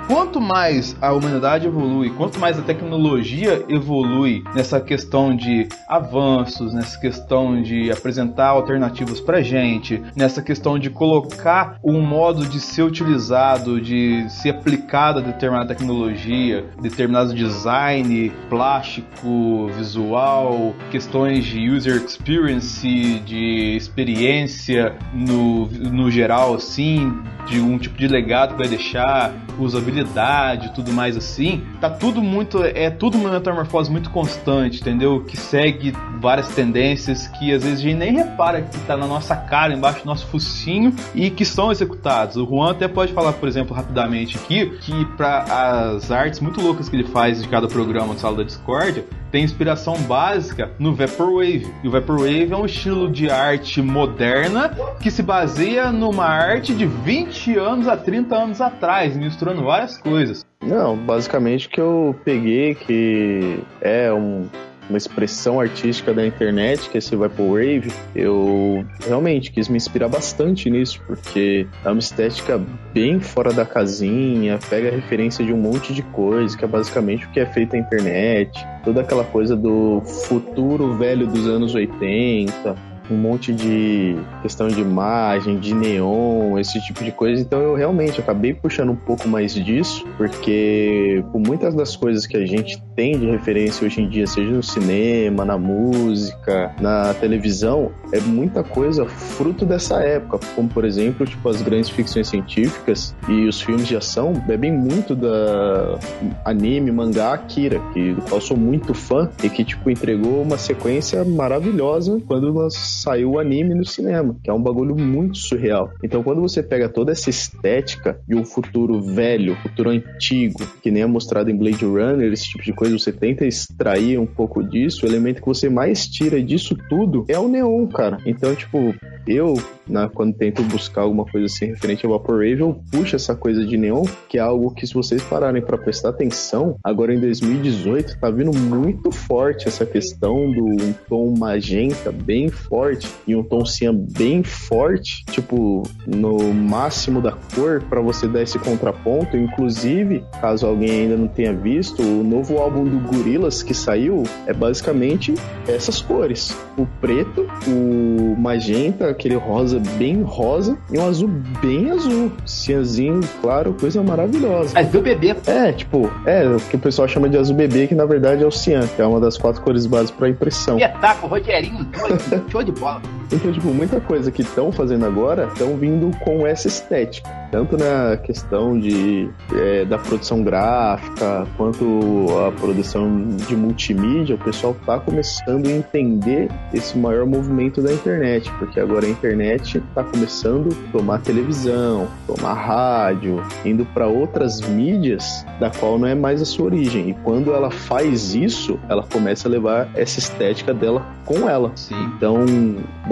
quanto 0.07 0.39
mais 0.39 0.95
a 1.01 1.11
humanidade 1.13 1.67
evolui, 1.67 2.09
quanto 2.11 2.39
mais 2.39 2.57
a 2.57 2.61
tecnologia 2.61 3.63
evolui 3.67 4.43
nessa 4.55 4.79
questão 4.79 5.35
de 5.35 5.67
avanços, 5.87 6.73
nessa 6.73 6.99
questão 6.99 7.61
de 7.61 7.91
apresentar 7.91 8.47
alternativas 8.49 9.19
pra 9.19 9.41
gente, 9.41 10.01
nessa 10.15 10.41
questão 10.41 10.77
de 10.77 10.89
colocar 10.89 11.77
um 11.83 12.01
modo 12.01 12.45
de 12.45 12.59
ser 12.59 12.83
utilizado, 12.83 13.79
de 13.81 14.29
ser 14.29 14.49
aplicado 14.49 15.19
a 15.19 15.21
determinada 15.21 15.67
tecnologia, 15.73 16.65
determinado 16.81 17.33
design 17.33 18.31
plástico, 18.49 19.67
visual, 19.75 20.73
questões 20.91 21.45
de 21.45 21.69
user 21.69 22.03
experience, 22.03 22.87
de 23.25 23.75
experiência 23.75 24.95
no, 25.13 25.67
no 25.67 26.11
geral, 26.11 26.55
assim, 26.55 26.98
mean 26.99 27.38
de 27.47 27.59
um 27.59 27.77
tipo 27.77 27.97
de 27.97 28.07
legado 28.07 28.53
que 28.53 28.59
vai 28.59 28.67
deixar, 28.67 29.33
usabilidade, 29.57 30.73
tudo 30.73 30.91
mais 30.91 31.17
assim, 31.17 31.63
tá 31.79 31.89
tudo 31.89 32.21
muito, 32.21 32.63
é 32.63 32.89
tudo 32.89 33.17
uma 33.17 33.31
metamorfose 33.31 33.91
muito 33.91 34.09
constante, 34.09 34.81
entendeu? 34.81 35.23
Que 35.23 35.35
segue 35.37 35.93
várias 36.19 36.49
tendências 36.49 37.27
que 37.27 37.53
às 37.53 37.63
vezes 37.63 37.79
a 37.79 37.83
gente 37.83 37.97
nem 37.97 38.13
repara 38.13 38.61
que 38.61 38.77
tá 38.79 38.95
na 38.95 39.07
nossa 39.07 39.35
cara, 39.35 39.73
embaixo 39.73 40.01
do 40.01 40.05
nosso 40.05 40.27
focinho 40.27 40.93
e 41.13 41.29
que 41.29 41.45
são 41.45 41.71
executados. 41.71 42.37
O 42.37 42.45
Juan 42.45 42.71
até 42.71 42.87
pode 42.87 43.13
falar, 43.13 43.33
por 43.33 43.47
exemplo, 43.47 43.75
rapidamente 43.75 44.37
aqui, 44.37 44.69
que 44.81 45.05
para 45.17 45.93
as 45.93 46.11
artes 46.11 46.39
muito 46.39 46.61
loucas 46.61 46.89
que 46.89 46.95
ele 46.95 47.07
faz 47.07 47.41
de 47.41 47.47
cada 47.47 47.67
programa 47.67 48.13
do 48.13 48.19
Sala 48.19 48.37
da 48.37 48.43
Discordia, 48.43 49.05
tem 49.31 49.43
inspiração 49.43 49.95
básica 50.01 50.71
no 50.79 50.93
Vaporwave. 50.95 51.67
E 51.83 51.87
o 51.87 51.91
Vaporwave 51.91 52.51
é 52.51 52.57
um 52.57 52.65
estilo 52.65 53.11
de 53.11 53.29
arte 53.29 53.81
moderna 53.81 54.75
que 54.99 55.11
se 55.11 55.21
baseia 55.21 55.91
numa 55.91 56.25
arte 56.25 56.73
de 56.73 56.85
20 56.85 57.38
anos 57.47 57.87
a 57.87 57.95
30 57.95 58.35
anos 58.35 58.61
atrás, 58.61 59.15
misturando 59.15 59.63
várias 59.63 59.97
coisas. 59.97 60.45
Não, 60.61 60.95
basicamente 60.95 61.67
o 61.67 61.69
que 61.69 61.81
eu 61.81 62.15
peguei 62.25 62.75
que 62.75 63.59
é 63.81 64.11
um- 64.13 64.47
uma 64.89 64.97
expressão 64.97 65.59
artística 65.59 66.11
da 66.13 66.25
internet, 66.25 66.89
que 66.89 66.97
é 66.97 66.99
esse 66.99 67.15
Vaporwave, 67.15 67.91
eu 68.15 68.83
realmente 69.05 69.51
quis 69.51 69.69
me 69.69 69.77
inspirar 69.77 70.09
bastante 70.09 70.69
nisso, 70.69 70.99
porque 71.05 71.67
é 71.85 71.89
uma 71.89 71.99
estética 71.99 72.59
bem 72.91 73.19
fora 73.19 73.53
da 73.53 73.65
casinha, 73.65 74.57
pega 74.67 74.89
referência 74.89 75.45
de 75.45 75.53
um 75.53 75.57
monte 75.57 75.93
de 75.93 76.01
coisa, 76.01 76.57
que 76.57 76.65
é 76.65 76.67
basicamente 76.67 77.25
o 77.25 77.29
que 77.29 77.39
é 77.39 77.45
feito 77.45 77.73
na 77.73 77.79
internet, 77.79 78.51
toda 78.83 79.01
aquela 79.01 79.23
coisa 79.23 79.55
do 79.55 80.01
futuro 80.27 80.95
velho 80.97 81.27
dos 81.27 81.47
anos 81.47 81.75
80, 81.75 82.75
um 83.09 83.17
monte 83.17 83.53
de 83.53 84.15
questão 84.41 84.67
de 84.67 84.79
imagem, 84.79 85.59
de 85.59 85.73
neon, 85.73 86.57
esse 86.57 86.79
tipo 86.81 87.03
de 87.03 87.11
coisa. 87.11 87.41
Então 87.41 87.59
eu 87.61 87.75
realmente 87.75 88.19
acabei 88.19 88.53
puxando 88.53 88.91
um 88.91 88.95
pouco 88.95 89.27
mais 89.27 89.53
disso, 89.53 90.05
porque 90.17 91.23
por 91.31 91.39
muitas 91.39 91.73
das 91.73 91.95
coisas 91.95 92.25
que 92.25 92.37
a 92.37 92.45
gente 92.45 92.81
tem 92.95 93.17
de 93.17 93.29
referência 93.29 93.85
hoje 93.85 94.01
em 94.01 94.09
dia, 94.09 94.27
seja 94.27 94.51
no 94.51 94.63
cinema, 94.63 95.45
na 95.45 95.57
música, 95.57 96.73
na 96.79 97.13
televisão, 97.13 97.91
é 98.11 98.19
muita 98.19 98.63
coisa 98.63 99.05
fruto 99.05 99.65
dessa 99.65 100.01
época, 100.01 100.39
como 100.55 100.69
por 100.69 100.85
exemplo, 100.85 101.25
tipo 101.25 101.47
as 101.47 101.61
grandes 101.61 101.89
ficções 101.89 102.27
científicas 102.27 103.15
e 103.27 103.47
os 103.47 103.61
filmes 103.61 103.87
de 103.87 103.95
ação 103.95 104.33
bebem 104.33 104.71
muito 104.71 105.15
da 105.15 105.99
anime, 106.45 106.91
mangá 106.91 107.33
Akira, 107.33 107.79
que 107.93 108.13
do 108.13 108.21
qual 108.23 108.41
sou 108.41 108.57
muito 108.57 108.93
fã 108.93 109.29
e 109.43 109.49
que 109.49 109.63
tipo 109.63 109.89
entregou 109.89 110.41
uma 110.41 110.57
sequência 110.57 111.23
maravilhosa 111.23 112.21
quando 112.27 112.53
nós 112.53 112.98
saiu 113.01 113.31
o 113.31 113.39
anime 113.39 113.73
no 113.73 113.85
cinema, 113.85 114.35
que 114.43 114.49
é 114.49 114.53
um 114.53 114.61
bagulho 114.61 114.95
muito 114.95 115.37
surreal. 115.37 115.91
Então, 116.03 116.23
quando 116.23 116.41
você 116.41 116.61
pega 116.61 116.89
toda 116.89 117.11
essa 117.11 117.29
estética 117.29 118.19
de 118.27 118.35
um 118.35 118.43
futuro 118.43 119.01
velho, 119.01 119.55
futuro 119.57 119.89
antigo, 119.89 120.59
que 120.81 120.91
nem 120.91 121.03
é 121.03 121.05
mostrado 121.05 121.49
em 121.49 121.55
Blade 121.55 121.85
Runner, 121.85 122.31
esse 122.31 122.49
tipo 122.49 122.63
de 122.63 122.73
coisa, 122.73 122.97
você 122.97 123.11
tenta 123.11 123.45
extrair 123.45 124.19
um 124.19 124.25
pouco 124.25 124.63
disso, 124.63 125.05
o 125.05 125.09
elemento 125.09 125.41
que 125.41 125.47
você 125.47 125.69
mais 125.69 126.07
tira 126.07 126.41
disso 126.41 126.75
tudo 126.89 127.25
é 127.27 127.37
o 127.37 127.47
neon, 127.47 127.87
cara. 127.87 128.17
Então, 128.25 128.53
tipo, 128.55 128.93
eu, 129.27 129.53
né, 129.87 130.09
quando 130.13 130.35
tento 130.35 130.63
buscar 130.63 131.01
alguma 131.01 131.25
coisa 131.25 131.45
assim 131.45 131.67
referente 131.67 132.05
ao 132.05 132.11
Vaporwave, 132.11 132.59
eu 132.59 132.81
puxo 132.91 133.15
essa 133.15 133.35
coisa 133.35 133.65
de 133.65 133.77
neon, 133.77 134.03
que 134.27 134.37
é 134.37 134.41
algo 134.41 134.71
que 134.71 134.85
se 134.85 134.93
vocês 134.93 135.21
pararem 135.23 135.61
para 135.61 135.77
prestar 135.77 136.09
atenção, 136.09 136.75
agora 136.83 137.13
em 137.13 137.19
2018 137.19 138.19
tá 138.19 138.29
vindo 138.29 138.57
muito 138.57 139.11
forte 139.11 139.67
essa 139.67 139.85
questão 139.85 140.51
do 140.51 140.65
um 140.65 140.93
tom 141.07 141.35
magenta 141.37 142.11
bem 142.11 142.49
forte 142.49 142.88
e 143.27 143.35
um 143.35 143.43
tom 143.43 143.65
cian 143.65 143.93
bem 143.93 144.43
forte, 144.43 145.23
tipo, 145.31 145.83
no 146.07 146.53
máximo 146.53 147.21
da 147.21 147.33
cor 147.55 147.81
para 147.89 148.01
você 148.01 148.27
dar 148.27 148.41
esse 148.41 148.57
contraponto, 148.59 149.37
inclusive, 149.37 150.23
caso 150.41 150.65
alguém 150.65 150.91
ainda 150.91 151.17
não 151.17 151.27
tenha 151.27 151.53
visto, 151.53 152.01
o 152.01 152.23
novo 152.23 152.57
álbum 152.57 152.83
do 152.83 152.99
Gorillaz 152.99 153.61
que 153.63 153.73
saiu 153.73 154.23
é 154.45 154.53
basicamente 154.53 155.33
essas 155.67 156.01
cores, 156.01 156.55
o 156.77 156.85
preto, 156.99 157.47
o 157.67 158.35
magenta, 158.37 159.09
aquele 159.09 159.35
rosa 159.35 159.79
bem 159.97 160.21
rosa 160.21 160.77
e 160.91 160.97
um 160.97 161.07
azul 161.07 161.29
bem 161.61 161.91
azul, 161.91 162.31
cianzinho, 162.45 163.21
claro, 163.41 163.73
coisa 163.79 164.01
maravilhosa. 164.03 164.71
Mas 164.73 164.87
do 164.89 165.01
bebê, 165.01 165.35
É, 165.45 165.71
tipo, 165.71 166.11
é 166.25 166.47
o 166.47 166.57
que 166.59 166.75
o 166.75 166.79
pessoal 166.79 167.07
chama 167.07 167.29
de 167.29 167.37
azul 167.37 167.55
bebê, 167.55 167.87
que 167.87 167.95
na 167.95 168.05
verdade 168.05 168.43
é 168.43 168.47
o 168.47 168.51
cian, 168.51 168.87
que 168.87 169.01
é 169.01 169.05
uma 169.05 169.19
das 169.19 169.37
quatro 169.37 169.61
cores 169.61 169.85
básicas 169.85 170.11
para 170.17 170.29
impressão. 170.29 170.77
espetáculo, 170.77 171.27
Rogerinho, 171.33 171.85
doido, 171.85 172.45
show 172.51 172.63
de 172.71 172.79
bola. 172.79 173.18
Então, 173.31 173.51
tipo, 173.51 173.67
muita 173.67 174.01
coisa 174.01 174.31
que 174.31 174.41
estão 174.41 174.71
fazendo 174.71 175.05
agora 175.05 175.47
estão 175.53 175.77
vindo 175.77 176.09
com 176.19 176.47
essa 176.47 176.67
estética. 176.67 177.29
Tanto 177.51 177.77
na 177.77 178.17
questão 178.17 178.79
de, 178.79 179.29
é, 179.55 179.85
da 179.85 179.97
produção 179.97 180.43
gráfica, 180.43 181.47
quanto 181.57 182.27
a 182.47 182.51
produção 182.51 183.27
de 183.47 183.55
multimídia, 183.55 184.35
o 184.35 184.39
pessoal 184.39 184.75
está 184.79 184.99
começando 184.99 185.67
a 185.67 185.71
entender 185.71 186.49
esse 186.73 186.97
maior 186.97 187.25
movimento 187.25 187.81
da 187.81 187.91
internet, 187.91 188.51
porque 188.59 188.79
agora 188.79 189.05
a 189.05 189.09
internet 189.09 189.77
está 189.77 190.03
começando 190.03 190.69
a 190.71 190.91
tomar 190.91 191.21
televisão, 191.21 192.07
tomar 192.27 192.53
rádio, 192.53 193.43
indo 193.65 193.85
para 193.85 194.07
outras 194.07 194.61
mídias 194.61 195.45
da 195.59 195.69
qual 195.69 195.97
não 195.97 196.07
é 196.07 196.15
mais 196.15 196.41
a 196.41 196.45
sua 196.45 196.65
origem. 196.65 197.09
E 197.09 197.13
quando 197.15 197.53
ela 197.53 197.71
faz 197.71 198.35
isso, 198.35 198.79
ela 198.87 199.03
começa 199.03 199.47
a 199.47 199.51
levar 199.51 199.89
essa 199.95 200.19
estética 200.19 200.73
dela 200.73 201.05
com 201.25 201.49
ela. 201.49 201.71
Sim. 201.75 201.95
Então, 202.15 202.45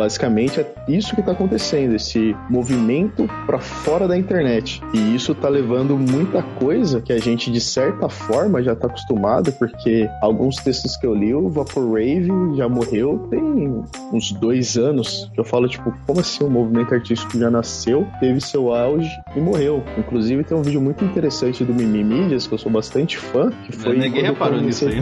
basicamente 0.08 0.62
é 0.62 0.74
isso 0.88 1.13
que 1.13 1.20
está 1.20 1.34
acontecendo, 1.34 1.93
esse 1.93 2.34
movimento 2.50 3.28
para 3.46 3.60
fora 3.60 4.08
da 4.08 4.17
internet. 4.17 4.82
E 4.93 5.15
isso 5.15 5.36
tá 5.36 5.50
levando 5.50 5.98
muita 5.98 6.41
coisa 6.41 7.02
que 7.02 7.12
a 7.12 7.17
gente, 7.17 7.52
de 7.52 7.60
certa 7.60 8.08
forma, 8.08 8.63
já 8.63 8.74
tá 8.74 8.88
acostumado, 8.88 9.52
porque 9.52 10.10
alguns 10.22 10.56
textos 10.56 10.96
que 10.96 11.06
eu 11.06 11.13
li, 11.13 11.34
o 11.34 11.50
Vaporwave 11.50 12.30
já 12.56 12.70
morreu 12.70 13.28
tem 13.30 13.84
uns 14.13 14.32
dois 14.32 14.78
anos. 14.78 15.30
Eu 15.36 15.43
falo, 15.43 15.67
tipo, 15.67 15.93
como 16.06 16.22
assim 16.22 16.46
o 16.46 16.50
movimento 16.50 16.93
artístico 16.93 17.38
já 17.38 17.52
nasceu, 17.52 18.08
teve 18.22 18.39
seu 18.39 18.74
auge 18.74 19.12
e 19.36 19.41
morreu? 19.41 19.84
Inclusive, 19.98 20.41
tem 20.46 20.56
um 20.56 20.62
vídeo 20.62 20.80
muito 20.80 21.04
interessante 21.04 21.65
do 21.65 21.74
Mimi 21.74 22.02
Mídias, 22.02 22.48
que 22.48 22.54
eu 22.54 22.58
sou 22.58 22.72
bastante 22.72 23.17
fã, 23.17 23.52
que 23.65 23.74
foi. 23.74 23.98
Ninguém 23.98 24.24
reparou 24.24 24.62
nisso 24.62 24.88
aí. 24.88 25.02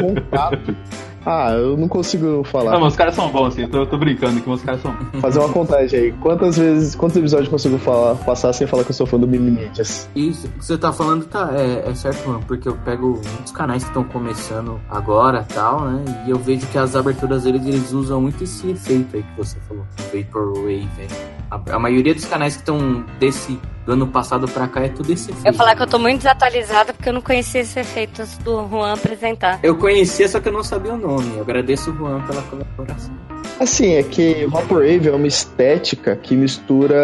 contato 0.00 0.74
ah, 1.24 1.52
eu 1.52 1.76
não 1.76 1.88
consigo 1.88 2.42
falar. 2.44 2.72
Não, 2.72 2.80
mas 2.80 2.92
os 2.92 2.96
caras 2.96 3.14
são 3.14 3.30
bons, 3.30 3.48
assim. 3.48 3.62
Eu 3.62 3.68
tô, 3.68 3.86
tô 3.86 3.98
brincando 3.98 4.40
que 4.40 4.48
os 4.48 4.62
caras 4.62 4.80
são 4.80 4.94
Fazer 5.20 5.38
uma 5.38 5.48
contagem 5.50 6.00
aí. 6.00 6.12
Quantas 6.12 6.56
vezes, 6.56 6.94
quantos 6.94 7.16
episódios 7.16 7.46
eu 7.46 7.52
consigo 7.52 7.78
falar, 7.78 8.14
passar 8.16 8.52
sem 8.52 8.66
falar 8.66 8.84
que 8.84 8.90
eu 8.90 8.94
sou 8.94 9.06
fã 9.06 9.18
do 9.18 9.26
Mimimídias? 9.26 10.08
Isso 10.14 10.48
que 10.48 10.64
você 10.64 10.78
tá 10.78 10.92
falando 10.92 11.26
tá, 11.26 11.50
é, 11.52 11.90
é 11.90 11.94
certo, 11.94 12.26
mano. 12.28 12.42
Porque 12.46 12.68
eu 12.68 12.76
pego 12.76 13.20
muitos 13.34 13.52
canais 13.52 13.82
que 13.82 13.90
estão 13.90 14.04
começando 14.04 14.80
agora 14.88 15.44
tal, 15.44 15.82
né? 15.82 16.04
E 16.26 16.30
eu 16.30 16.38
vejo 16.38 16.66
que 16.66 16.78
as 16.78 16.96
aberturas 16.96 17.44
deles, 17.44 17.66
eles 17.66 17.92
usam 17.92 18.20
muito 18.20 18.42
esse 18.42 18.70
efeito 18.70 19.16
aí 19.16 19.22
que 19.22 19.36
você 19.36 19.58
falou. 19.68 19.84
Vaporwave, 20.12 21.08
a, 21.50 21.60
a 21.74 21.78
maioria 21.78 22.14
dos 22.14 22.24
canais 22.24 22.54
que 22.54 22.62
estão 22.62 23.04
desse 23.18 23.58
do 23.84 23.92
ano 23.92 24.06
passado 24.06 24.46
pra 24.46 24.68
cá 24.68 24.84
é 24.84 24.88
tudo 24.88 25.12
esse 25.12 25.30
efeito. 25.30 25.46
Eu 25.46 25.54
falar 25.54 25.74
que 25.74 25.82
eu 25.82 25.86
tô 25.86 25.98
muito 25.98 26.18
desatualizada 26.18 26.92
porque 26.92 27.08
eu 27.08 27.12
não 27.12 27.22
conhecia 27.22 27.62
esse 27.62 27.80
efeito 27.80 28.22
do 28.44 28.68
Juan 28.68 28.92
apresentar. 28.92 29.58
Eu 29.62 29.76
conhecia, 29.76 30.28
só 30.28 30.38
que 30.38 30.48
eu 30.48 30.52
não 30.52 30.62
sabia 30.62 30.92
o 30.92 30.98
nome. 30.98 31.36
Eu 31.36 31.42
agradeço 31.42 31.90
o 31.90 31.96
Juan 31.96 32.20
pela 32.22 32.42
colaboração. 32.42 33.12
Assim, 33.58 33.94
é 33.94 34.02
que 34.02 34.46
Vaporwave 34.46 35.08
é 35.08 35.12
uma 35.12 35.26
estética 35.26 36.16
que 36.16 36.34
mistura 36.34 36.96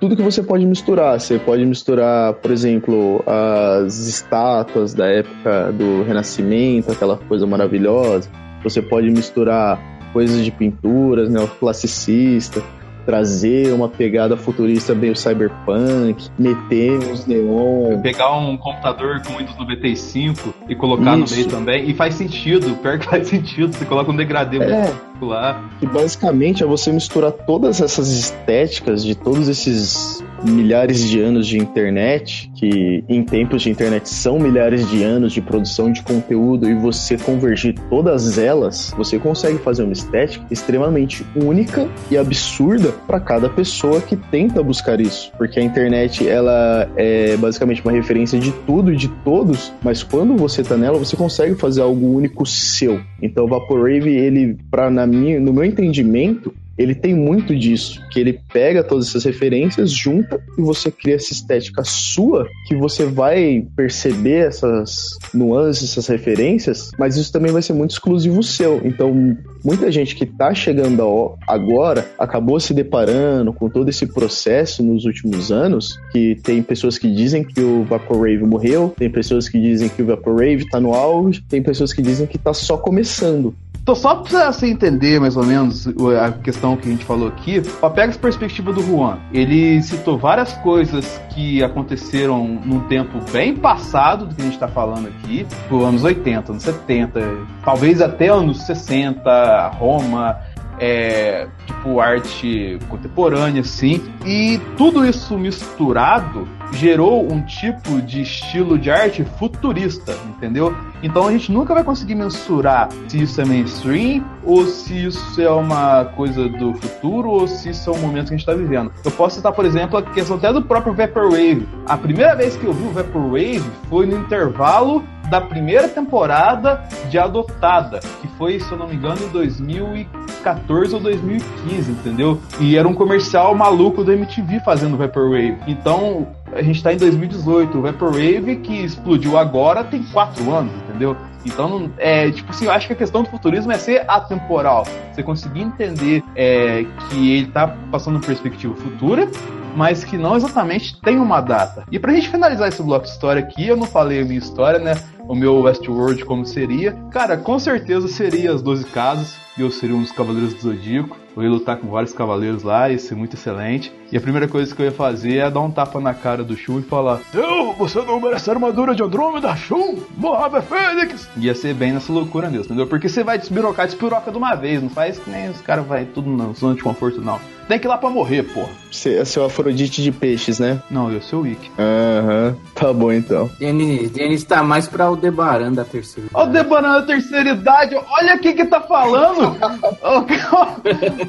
tudo 0.00 0.16
que 0.16 0.22
você 0.22 0.42
pode 0.42 0.64
misturar. 0.64 1.20
Você 1.20 1.38
pode 1.38 1.64
misturar, 1.64 2.34
por 2.34 2.50
exemplo, 2.50 3.22
as 3.26 3.96
estátuas 3.98 4.94
da 4.94 5.06
época 5.06 5.72
do 5.72 6.02
Renascimento, 6.02 6.90
aquela 6.90 7.16
coisa 7.16 7.46
maravilhosa. 7.46 8.28
Você 8.64 8.80
pode 8.80 9.10
misturar 9.10 9.78
coisas 10.12 10.44
de 10.44 10.50
pinturas 10.50 11.28
neoclassicistas 11.28 12.64
trazer 13.06 13.72
uma 13.72 13.88
pegada 13.88 14.36
futurista 14.36 14.94
meio 14.94 15.14
cyberpunk, 15.14 16.28
meter 16.36 16.98
uns 16.98 17.24
neon. 17.24 18.00
Pegar 18.02 18.36
um 18.36 18.56
computador 18.56 19.22
com 19.22 19.38
Windows 19.38 19.56
95 19.56 20.52
e 20.68 20.74
colocar 20.74 21.16
Isso. 21.16 21.34
no 21.34 21.40
meio 21.40 21.48
também. 21.48 21.88
E 21.88 21.94
faz 21.94 22.14
sentido, 22.14 22.74
pior 22.82 22.98
que 22.98 23.06
faz 23.06 23.28
sentido. 23.28 23.72
Você 23.72 23.84
coloca 23.84 24.10
um 24.10 24.16
degradê 24.16 24.58
é, 24.58 24.92
lá. 25.24 25.68
Que 25.78 25.86
basicamente 25.86 26.62
é 26.62 26.66
você 26.66 26.92
misturar 26.92 27.32
todas 27.32 27.80
essas 27.80 28.08
estéticas 28.08 29.04
de 29.04 29.14
todos 29.14 29.48
esses 29.48 30.22
milhares 30.44 31.00
de 31.08 31.20
anos 31.20 31.46
de 31.46 31.58
internet, 31.58 32.50
que 32.54 33.02
em 33.08 33.22
tempos 33.22 33.62
de 33.62 33.70
internet 33.70 34.08
são 34.08 34.38
milhares 34.38 34.88
de 34.88 35.02
anos 35.02 35.32
de 35.32 35.40
produção 35.40 35.90
de 35.90 36.02
conteúdo, 36.02 36.68
e 36.68 36.74
você 36.74 37.16
convergir 37.16 37.74
todas 37.88 38.38
elas, 38.38 38.92
você 38.96 39.18
consegue 39.18 39.58
fazer 39.58 39.82
uma 39.82 39.92
estética 39.92 40.44
extremamente 40.50 41.24
única 41.34 41.88
e 42.10 42.16
absurda 42.16 42.92
para 43.06 43.18
cada 43.18 43.48
pessoa 43.48 44.00
que 44.00 44.16
tenta 44.16 44.62
buscar 44.62 45.00
isso. 45.00 45.32
Porque 45.36 45.58
a 45.58 45.62
internet, 45.62 46.28
ela 46.28 46.88
é 46.96 47.36
basicamente 47.36 47.82
uma 47.82 47.92
referência 47.92 48.38
de 48.38 48.52
tudo 48.66 48.92
e 48.92 48.96
de 48.96 49.08
todos, 49.08 49.72
mas 49.82 50.02
quando 50.02 50.36
você 50.36 50.62
tá 50.62 50.76
nela, 50.76 50.98
você 50.98 51.16
consegue 51.16 51.54
fazer 51.54 51.82
algo 51.82 52.06
único 52.06 52.44
seu. 52.44 53.00
Então, 53.22 53.44
o 53.44 53.48
Vaporwave, 53.48 54.10
ele, 54.10 54.58
pra, 54.70 54.90
na 54.90 55.05
minha, 55.06 55.40
no 55.40 55.52
meu 55.52 55.64
entendimento, 55.64 56.52
ele 56.78 56.94
tem 56.94 57.14
muito 57.14 57.56
disso, 57.56 58.02
que 58.10 58.20
ele 58.20 58.38
pega 58.52 58.84
todas 58.84 59.08
essas 59.08 59.24
referências, 59.24 59.90
junta 59.90 60.38
e 60.58 60.60
você 60.60 60.90
cria 60.90 61.14
essa 61.14 61.32
estética 61.32 61.82
sua, 61.84 62.46
que 62.66 62.76
você 62.76 63.06
vai 63.06 63.66
perceber 63.74 64.46
essas 64.46 65.18
nuances, 65.32 65.90
essas 65.90 66.06
referências, 66.06 66.90
mas 66.98 67.16
isso 67.16 67.32
também 67.32 67.50
vai 67.50 67.62
ser 67.62 67.72
muito 67.72 67.92
exclusivo 67.92 68.42
seu. 68.42 68.82
Então, 68.84 69.36
muita 69.64 69.90
gente 69.90 70.14
que 70.14 70.24
está 70.24 70.52
chegando 70.54 71.36
agora 71.48 72.10
acabou 72.18 72.60
se 72.60 72.74
deparando 72.74 73.52
com 73.52 73.70
todo 73.70 73.88
esse 73.88 74.06
processo 74.06 74.82
nos 74.82 75.06
últimos 75.06 75.50
anos, 75.50 75.98
que 76.12 76.36
tem 76.42 76.62
pessoas 76.62 76.98
que 76.98 77.10
dizem 77.10 77.42
que 77.42 77.60
o 77.60 77.84
Vaporwave 77.84 78.44
morreu, 78.44 78.94
tem 78.96 79.10
pessoas 79.10 79.48
que 79.48 79.58
dizem 79.58 79.88
que 79.88 80.02
o 80.02 80.06
Vaporwave 80.06 80.64
está 80.64 80.78
no 80.78 80.92
auge, 80.92 81.42
tem 81.48 81.62
pessoas 81.62 81.92
que 81.92 82.02
dizem 82.02 82.26
que 82.26 82.36
está 82.36 82.52
só 82.52 82.76
começando. 82.76 83.54
Então, 83.86 83.94
só 83.94 84.16
pra 84.16 84.50
você 84.50 84.66
entender 84.66 85.20
mais 85.20 85.36
ou 85.36 85.46
menos 85.46 85.86
a 86.20 86.32
questão 86.32 86.76
que 86.76 86.88
a 86.88 86.90
gente 86.90 87.04
falou 87.04 87.28
aqui, 87.28 87.62
pega 87.94 88.10
essa 88.10 88.18
perspectiva 88.18 88.72
do 88.72 88.82
Juan. 88.82 89.20
Ele 89.32 89.80
citou 89.80 90.18
várias 90.18 90.54
coisas 90.54 91.20
que 91.30 91.62
aconteceram 91.62 92.44
num 92.64 92.80
tempo 92.88 93.20
bem 93.30 93.54
passado 93.54 94.26
do 94.26 94.34
que 94.34 94.42
a 94.42 94.44
gente 94.44 94.58
tá 94.58 94.66
falando 94.66 95.06
aqui, 95.06 95.44
tipo 95.44 95.84
anos 95.84 96.02
80, 96.02 96.50
anos 96.50 96.64
70, 96.64 97.20
talvez 97.64 98.00
até 98.00 98.26
anos 98.26 98.66
60, 98.66 99.68
Roma, 99.78 100.36
é, 100.78 101.48
tipo 101.66 102.00
arte 102.00 102.78
contemporânea, 102.88 103.60
assim. 103.60 104.02
E 104.24 104.60
tudo 104.76 105.04
isso 105.04 105.38
misturado 105.38 106.48
gerou 106.72 107.30
um 107.30 107.40
tipo 107.42 108.00
de 108.02 108.22
estilo 108.22 108.78
de 108.78 108.90
arte 108.90 109.24
futurista, 109.38 110.14
entendeu? 110.28 110.74
Então 111.02 111.28
a 111.28 111.32
gente 111.32 111.52
nunca 111.52 111.74
vai 111.74 111.84
conseguir 111.84 112.14
mensurar 112.14 112.88
se 113.08 113.22
isso 113.22 113.40
é 113.40 113.44
mainstream 113.44 114.24
ou 114.44 114.66
se 114.66 115.06
isso 115.06 115.40
é 115.40 115.50
uma 115.50 116.04
coisa 116.04 116.48
do 116.48 116.74
futuro 116.74 117.30
ou 117.30 117.46
se 117.46 117.70
isso 117.70 117.90
é 117.90 117.92
um 117.92 117.98
momento 117.98 118.28
que 118.28 118.34
a 118.34 118.36
gente 118.36 118.48
está 118.48 118.54
vivendo. 118.54 118.90
Eu 119.04 119.10
posso 119.10 119.36
citar, 119.36 119.52
por 119.52 119.64
exemplo, 119.64 119.98
a 119.98 120.02
questão 120.02 120.36
até 120.36 120.52
do 120.52 120.62
próprio 120.62 120.94
Vaporwave. 120.94 121.66
A 121.86 121.96
primeira 121.96 122.34
vez 122.34 122.56
que 122.56 122.64
eu 122.64 122.72
vi 122.72 122.88
o 122.88 122.90
Vaporwave 122.90 123.64
foi 123.88 124.06
no 124.06 124.16
intervalo 124.16 125.04
da 125.28 125.40
primeira 125.40 125.88
temporada 125.88 126.82
de 127.08 127.18
Adotada, 127.18 128.00
que 128.20 128.28
foi, 128.36 128.60
se 128.60 128.70
eu 128.70 128.78
não 128.78 128.88
me 128.88 128.94
engano, 128.94 129.22
em 129.22 129.28
2014 129.28 130.94
ou 130.94 131.00
2015, 131.00 131.90
entendeu? 131.90 132.40
E 132.60 132.76
era 132.76 132.86
um 132.86 132.94
comercial 132.94 133.54
maluco 133.54 134.04
da 134.04 134.12
MTV 134.12 134.60
fazendo 134.60 134.96
Vaporwave. 134.96 135.56
Então, 135.66 136.28
a 136.52 136.62
gente 136.62 136.76
está 136.76 136.92
em 136.92 136.96
2018. 136.96 137.76
O 137.76 137.82
Vaporwave 137.82 138.56
que 138.56 138.84
explodiu 138.84 139.36
agora 139.36 139.84
tem 139.84 140.02
quatro 140.04 140.52
anos, 140.52 140.72
entendeu? 140.84 141.16
Então, 141.44 141.90
é, 141.96 142.30
tipo 142.30 142.50
assim, 142.50 142.66
eu 142.66 142.72
acho 142.72 142.88
que 142.88 142.92
a 142.92 142.96
questão 142.96 143.22
do 143.22 143.30
futurismo 143.30 143.70
é 143.70 143.78
ser 143.78 144.04
atemporal. 144.08 144.84
Você 145.12 145.22
conseguir 145.22 145.62
entender 145.62 146.22
é, 146.34 146.84
que 147.08 147.36
ele 147.36 147.48
está 147.48 147.68
passando 147.90 148.18
perspectiva 148.18 148.74
futura, 148.74 149.28
mas 149.76 150.02
que 150.02 150.16
não 150.16 150.34
exatamente 150.34 150.98
tem 151.02 151.18
uma 151.18 151.40
data. 151.40 151.84
E 151.92 151.98
pra 151.98 152.12
gente 152.14 152.30
finalizar 152.30 152.68
esse 152.68 152.82
bloco 152.82 153.04
de 153.04 153.10
história 153.10 153.42
aqui, 153.42 153.68
eu 153.68 153.76
não 153.76 153.86
falei 153.86 154.22
a 154.22 154.24
minha 154.24 154.38
história, 154.38 154.78
né? 154.78 154.94
O 155.28 155.34
meu 155.34 155.60
Westworld 155.60 156.24
como 156.24 156.46
seria. 156.46 156.92
Cara, 157.10 157.36
com 157.36 157.58
certeza 157.58 158.08
seria 158.08 158.52
as 158.52 158.62
12 158.62 158.86
casas, 158.86 159.36
e 159.56 159.62
eu 159.62 159.70
seria 159.70 159.96
um 159.96 160.02
dos 160.02 160.12
Cavaleiros 160.12 160.54
do 160.54 160.60
Zodíaco. 160.60 161.16
Eu 161.36 161.42
ia 161.42 161.50
lutar 161.50 161.76
com 161.76 161.88
vários 161.88 162.14
cavaleiros 162.14 162.62
lá, 162.62 162.88
ia 162.88 162.98
ser 162.98 163.14
muito 163.14 163.36
excelente. 163.36 163.92
E 164.10 164.16
a 164.16 164.20
primeira 164.20 164.48
coisa 164.48 164.74
que 164.74 164.80
eu 164.80 164.86
ia 164.86 164.92
fazer 164.92 165.36
é 165.36 165.50
dar 165.50 165.60
um 165.60 165.70
tapa 165.70 166.00
na 166.00 166.14
cara 166.14 166.42
do 166.42 166.56
Shun 166.56 166.78
e 166.78 166.82
falar: 166.82 167.20
Eu, 167.34 167.74
você 167.74 168.00
não 168.00 168.18
merece 168.18 168.48
a 168.48 168.54
armadura 168.54 168.94
de 168.94 169.02
Andrômeda, 169.02 169.54
Shun! 169.54 169.98
Morra, 170.16 170.62
Fênix! 170.62 171.28
Ia 171.36 171.54
ser 171.54 171.74
bem 171.74 171.92
nessa 171.92 172.10
loucura 172.10 172.48
mesmo, 172.48 172.66
entendeu? 172.66 172.86
Porque 172.86 173.06
você 173.06 173.22
vai 173.22 173.38
desbirocar, 173.38 173.84
despiroca 173.84 174.30
de 174.30 174.38
uma 174.38 174.54
vez, 174.54 174.82
não 174.82 174.88
faz 174.88 175.18
que 175.18 175.28
nem 175.28 175.50
os 175.50 175.60
caras 175.60 175.86
vai 175.86 176.06
tudo 176.06 176.30
na 176.30 176.52
zona 176.54 176.74
de 176.74 176.82
conforto, 176.82 177.20
não. 177.20 177.38
Tem 177.68 177.80
que 177.80 177.86
ir 177.86 177.88
lá 177.88 177.98
pra 177.98 178.08
morrer, 178.08 178.44
porra. 178.44 178.70
Você 178.90 179.14
é 179.14 179.24
seu 179.24 179.44
Afrodite 179.44 180.00
de 180.00 180.12
peixes, 180.12 180.60
né? 180.60 180.80
Não, 180.88 181.10
eu 181.10 181.20
sou 181.20 181.40
o 181.40 181.42
Wick. 181.42 181.68
Aham, 181.76 182.48
uhum. 182.48 182.54
tá 182.74 182.92
bom 182.92 183.12
então. 183.12 183.50
Denis, 183.58 184.10
Denis 184.10 184.44
tá 184.44 184.62
mais 184.62 184.86
pra 184.86 185.06
Aldebaran 185.06 185.72
da 185.72 185.84
terceira 185.84 186.28
idade. 186.28 186.46
Aldebaran 186.46 186.92
da 186.92 187.02
terceira 187.02 187.50
idade, 187.50 187.96
olha 187.96 188.36
o 188.36 188.38
que 188.38 188.52
que 188.52 188.64
tá 188.64 188.80
falando! 188.80 189.45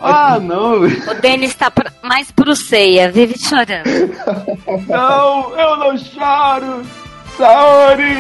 Ah, 0.01 0.39
não. 0.39 0.82
O 0.82 1.13
Denis 1.21 1.56
tá 1.56 1.71
mais 2.03 2.32
pro 2.32 2.56
ceia, 2.56 3.12
vive 3.12 3.38
chorando. 3.38 3.86
não, 4.88 5.58
eu 5.58 5.77
não 5.77 5.97
choro! 5.97 6.82
Saori! 7.38 8.17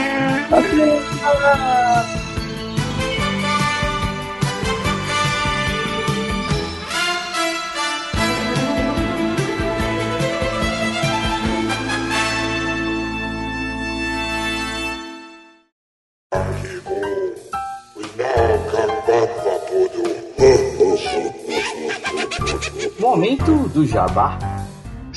Momento 22.99 23.69
do 23.69 23.85
jabá. 23.85 24.56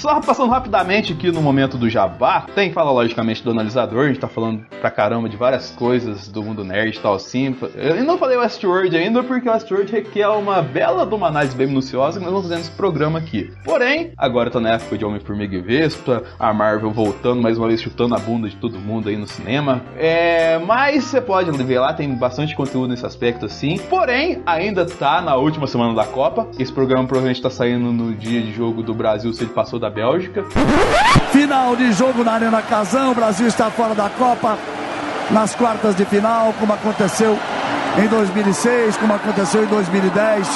Só 0.00 0.18
passando 0.18 0.48
rapidamente 0.48 1.12
aqui 1.12 1.30
no 1.30 1.42
momento 1.42 1.76
do 1.76 1.86
jabá, 1.86 2.46
tem 2.54 2.70
que 2.70 2.74
falar 2.74 2.90
logicamente 2.90 3.44
do 3.44 3.50
analisador, 3.50 4.06
a 4.06 4.08
gente 4.08 4.18
tá 4.18 4.28
falando 4.28 4.64
pra 4.80 4.90
caramba 4.90 5.28
de 5.28 5.36
várias 5.36 5.72
coisas 5.72 6.26
do 6.26 6.42
mundo 6.42 6.64
nerd 6.64 6.96
e 6.96 7.00
tal 7.00 7.12
assim. 7.12 7.54
Eu 7.74 8.02
não 8.02 8.16
falei 8.16 8.38
Westworld 8.38 8.96
ainda 8.96 9.22
porque 9.22 9.46
Westworld 9.46 9.92
requer 9.92 10.26
uma 10.28 10.62
bela 10.62 11.04
de 11.04 11.14
uma 11.14 11.26
análise 11.26 11.54
bem 11.54 11.66
minuciosa 11.66 12.18
que 12.18 12.24
nós 12.24 12.32
vamos 12.32 12.48
fazer 12.48 12.62
nesse 12.62 12.70
programa 12.70 13.18
aqui. 13.18 13.52
Porém, 13.62 14.12
agora 14.16 14.50
tá 14.50 14.58
na 14.58 14.70
época 14.70 14.96
de 14.96 15.04
Homem-Formiga 15.04 15.54
e 15.54 15.60
Vespa, 15.60 16.24
a 16.38 16.50
Marvel 16.54 16.90
voltando 16.92 17.42
mais 17.42 17.58
uma 17.58 17.68
vez 17.68 17.82
chutando 17.82 18.14
a 18.14 18.18
bunda 18.18 18.48
de 18.48 18.56
todo 18.56 18.78
mundo 18.78 19.10
aí 19.10 19.18
no 19.18 19.26
cinema. 19.26 19.82
É, 19.98 20.56
mas 20.60 21.04
você 21.04 21.20
pode 21.20 21.50
ver 21.62 21.78
lá, 21.78 21.92
tem 21.92 22.10
bastante 22.14 22.56
conteúdo 22.56 22.88
nesse 22.88 23.04
aspecto 23.04 23.44
assim. 23.44 23.76
Porém, 23.90 24.40
ainda 24.46 24.86
tá 24.86 25.20
na 25.20 25.36
última 25.36 25.66
semana 25.66 25.92
da 25.92 26.06
Copa. 26.06 26.48
Esse 26.58 26.72
programa 26.72 27.06
provavelmente 27.06 27.42
tá 27.42 27.50
saindo 27.50 27.92
no 27.92 28.14
dia 28.14 28.40
de 28.40 28.50
jogo 28.50 28.82
do 28.82 28.94
Brasil 28.94 29.30
se 29.34 29.44
ele 29.44 29.52
passou 29.52 29.78
da 29.78 29.89
Bélgica. 29.90 30.44
Final 31.32 31.76
de 31.76 31.92
jogo 31.92 32.24
na 32.24 32.32
Arena 32.32 32.62
Casão, 32.62 33.12
o 33.12 33.14
Brasil 33.14 33.46
está 33.46 33.70
fora 33.70 33.94
da 33.94 34.08
Copa 34.08 34.56
nas 35.30 35.54
quartas 35.54 35.94
de 35.94 36.04
final, 36.04 36.52
como 36.58 36.72
aconteceu 36.72 37.38
em 37.98 38.06
2006, 38.06 38.96
como 38.96 39.14
aconteceu 39.14 39.64
em 39.64 39.66
2010. 39.66 40.48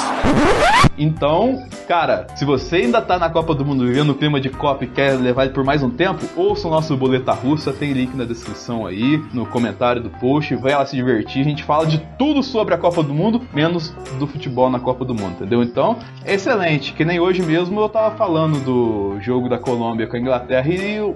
Então, 0.97 1.65
cara, 1.87 2.27
se 2.35 2.45
você 2.45 2.77
ainda 2.77 3.01
tá 3.01 3.19
na 3.19 3.29
Copa 3.29 3.53
do 3.53 3.65
Mundo 3.65 3.85
vivendo 3.85 4.11
o 4.11 4.15
clima 4.15 4.39
de 4.39 4.49
Copa 4.49 4.85
e 4.85 4.87
quer 4.87 5.19
levar 5.19 5.43
ele 5.43 5.53
por 5.53 5.63
mais 5.63 5.83
um 5.83 5.89
tempo, 5.89 6.25
ouça 6.35 6.67
o 6.67 6.71
nosso 6.71 6.95
Boleta 6.95 7.33
Russa, 7.33 7.73
tem 7.73 7.91
link 7.91 8.15
na 8.15 8.23
descrição 8.23 8.85
aí, 8.85 9.21
no 9.33 9.45
comentário 9.45 10.01
do 10.01 10.09
post, 10.09 10.55
vai 10.55 10.73
lá 10.73 10.85
se 10.85 10.95
divertir. 10.95 11.41
A 11.41 11.43
gente 11.43 11.63
fala 11.63 11.85
de 11.85 11.97
tudo 12.17 12.41
sobre 12.41 12.73
a 12.73 12.77
Copa 12.77 13.03
do 13.03 13.13
Mundo, 13.13 13.41
menos 13.53 13.89
do 14.17 14.25
futebol 14.25 14.69
na 14.69 14.79
Copa 14.79 15.03
do 15.03 15.13
Mundo, 15.13 15.33
entendeu? 15.33 15.61
Então, 15.61 15.97
excelente. 16.25 16.93
Que 16.93 17.03
nem 17.03 17.19
hoje 17.19 17.41
mesmo 17.41 17.79
eu 17.81 17.89
tava 17.89 18.15
falando 18.15 18.63
do 18.63 19.19
jogo 19.19 19.49
da 19.49 19.57
Colômbia 19.57 20.07
com 20.07 20.15
a 20.15 20.19
Inglaterra 20.19 20.69
e 20.69 20.99
uh, 21.01 21.13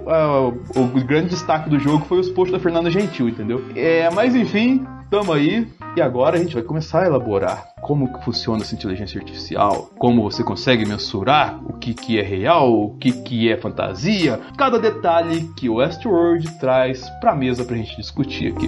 o 0.76 0.86
grande 1.04 1.30
destaque 1.30 1.70
do 1.70 1.78
jogo 1.78 2.04
foi 2.04 2.18
os 2.18 2.28
posts 2.28 2.52
da 2.52 2.60
Fernanda 2.60 2.90
Gentil, 2.90 3.28
entendeu? 3.28 3.64
É, 3.74 4.10
mas 4.10 4.34
enfim, 4.34 4.86
tamo 5.10 5.32
aí. 5.32 5.66
E 5.96 6.00
agora 6.00 6.36
a 6.36 6.40
gente 6.40 6.54
vai 6.54 6.62
começar 6.62 7.02
a 7.02 7.06
elaborar 7.06 7.74
como 7.82 8.08
funciona 8.22 8.62
essa 8.62 8.74
inteligência 8.74 9.18
artificial, 9.18 9.90
como 9.98 10.22
você 10.22 10.44
consegue 10.44 10.86
mensurar 10.86 11.60
o 11.64 11.72
que, 11.72 11.92
que 11.92 12.18
é 12.18 12.22
real, 12.22 12.72
o 12.72 12.96
que, 12.96 13.10
que 13.10 13.50
é 13.50 13.56
fantasia, 13.56 14.40
cada 14.56 14.78
detalhe 14.78 15.50
que 15.56 15.68
o 15.68 15.76
Westworld 15.76 16.58
traz 16.60 17.08
pra 17.20 17.34
mesa 17.34 17.64
pra 17.64 17.76
gente 17.76 17.96
discutir 17.96 18.52
aqui. 18.52 18.66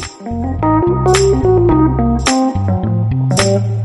Então, 3.33 3.82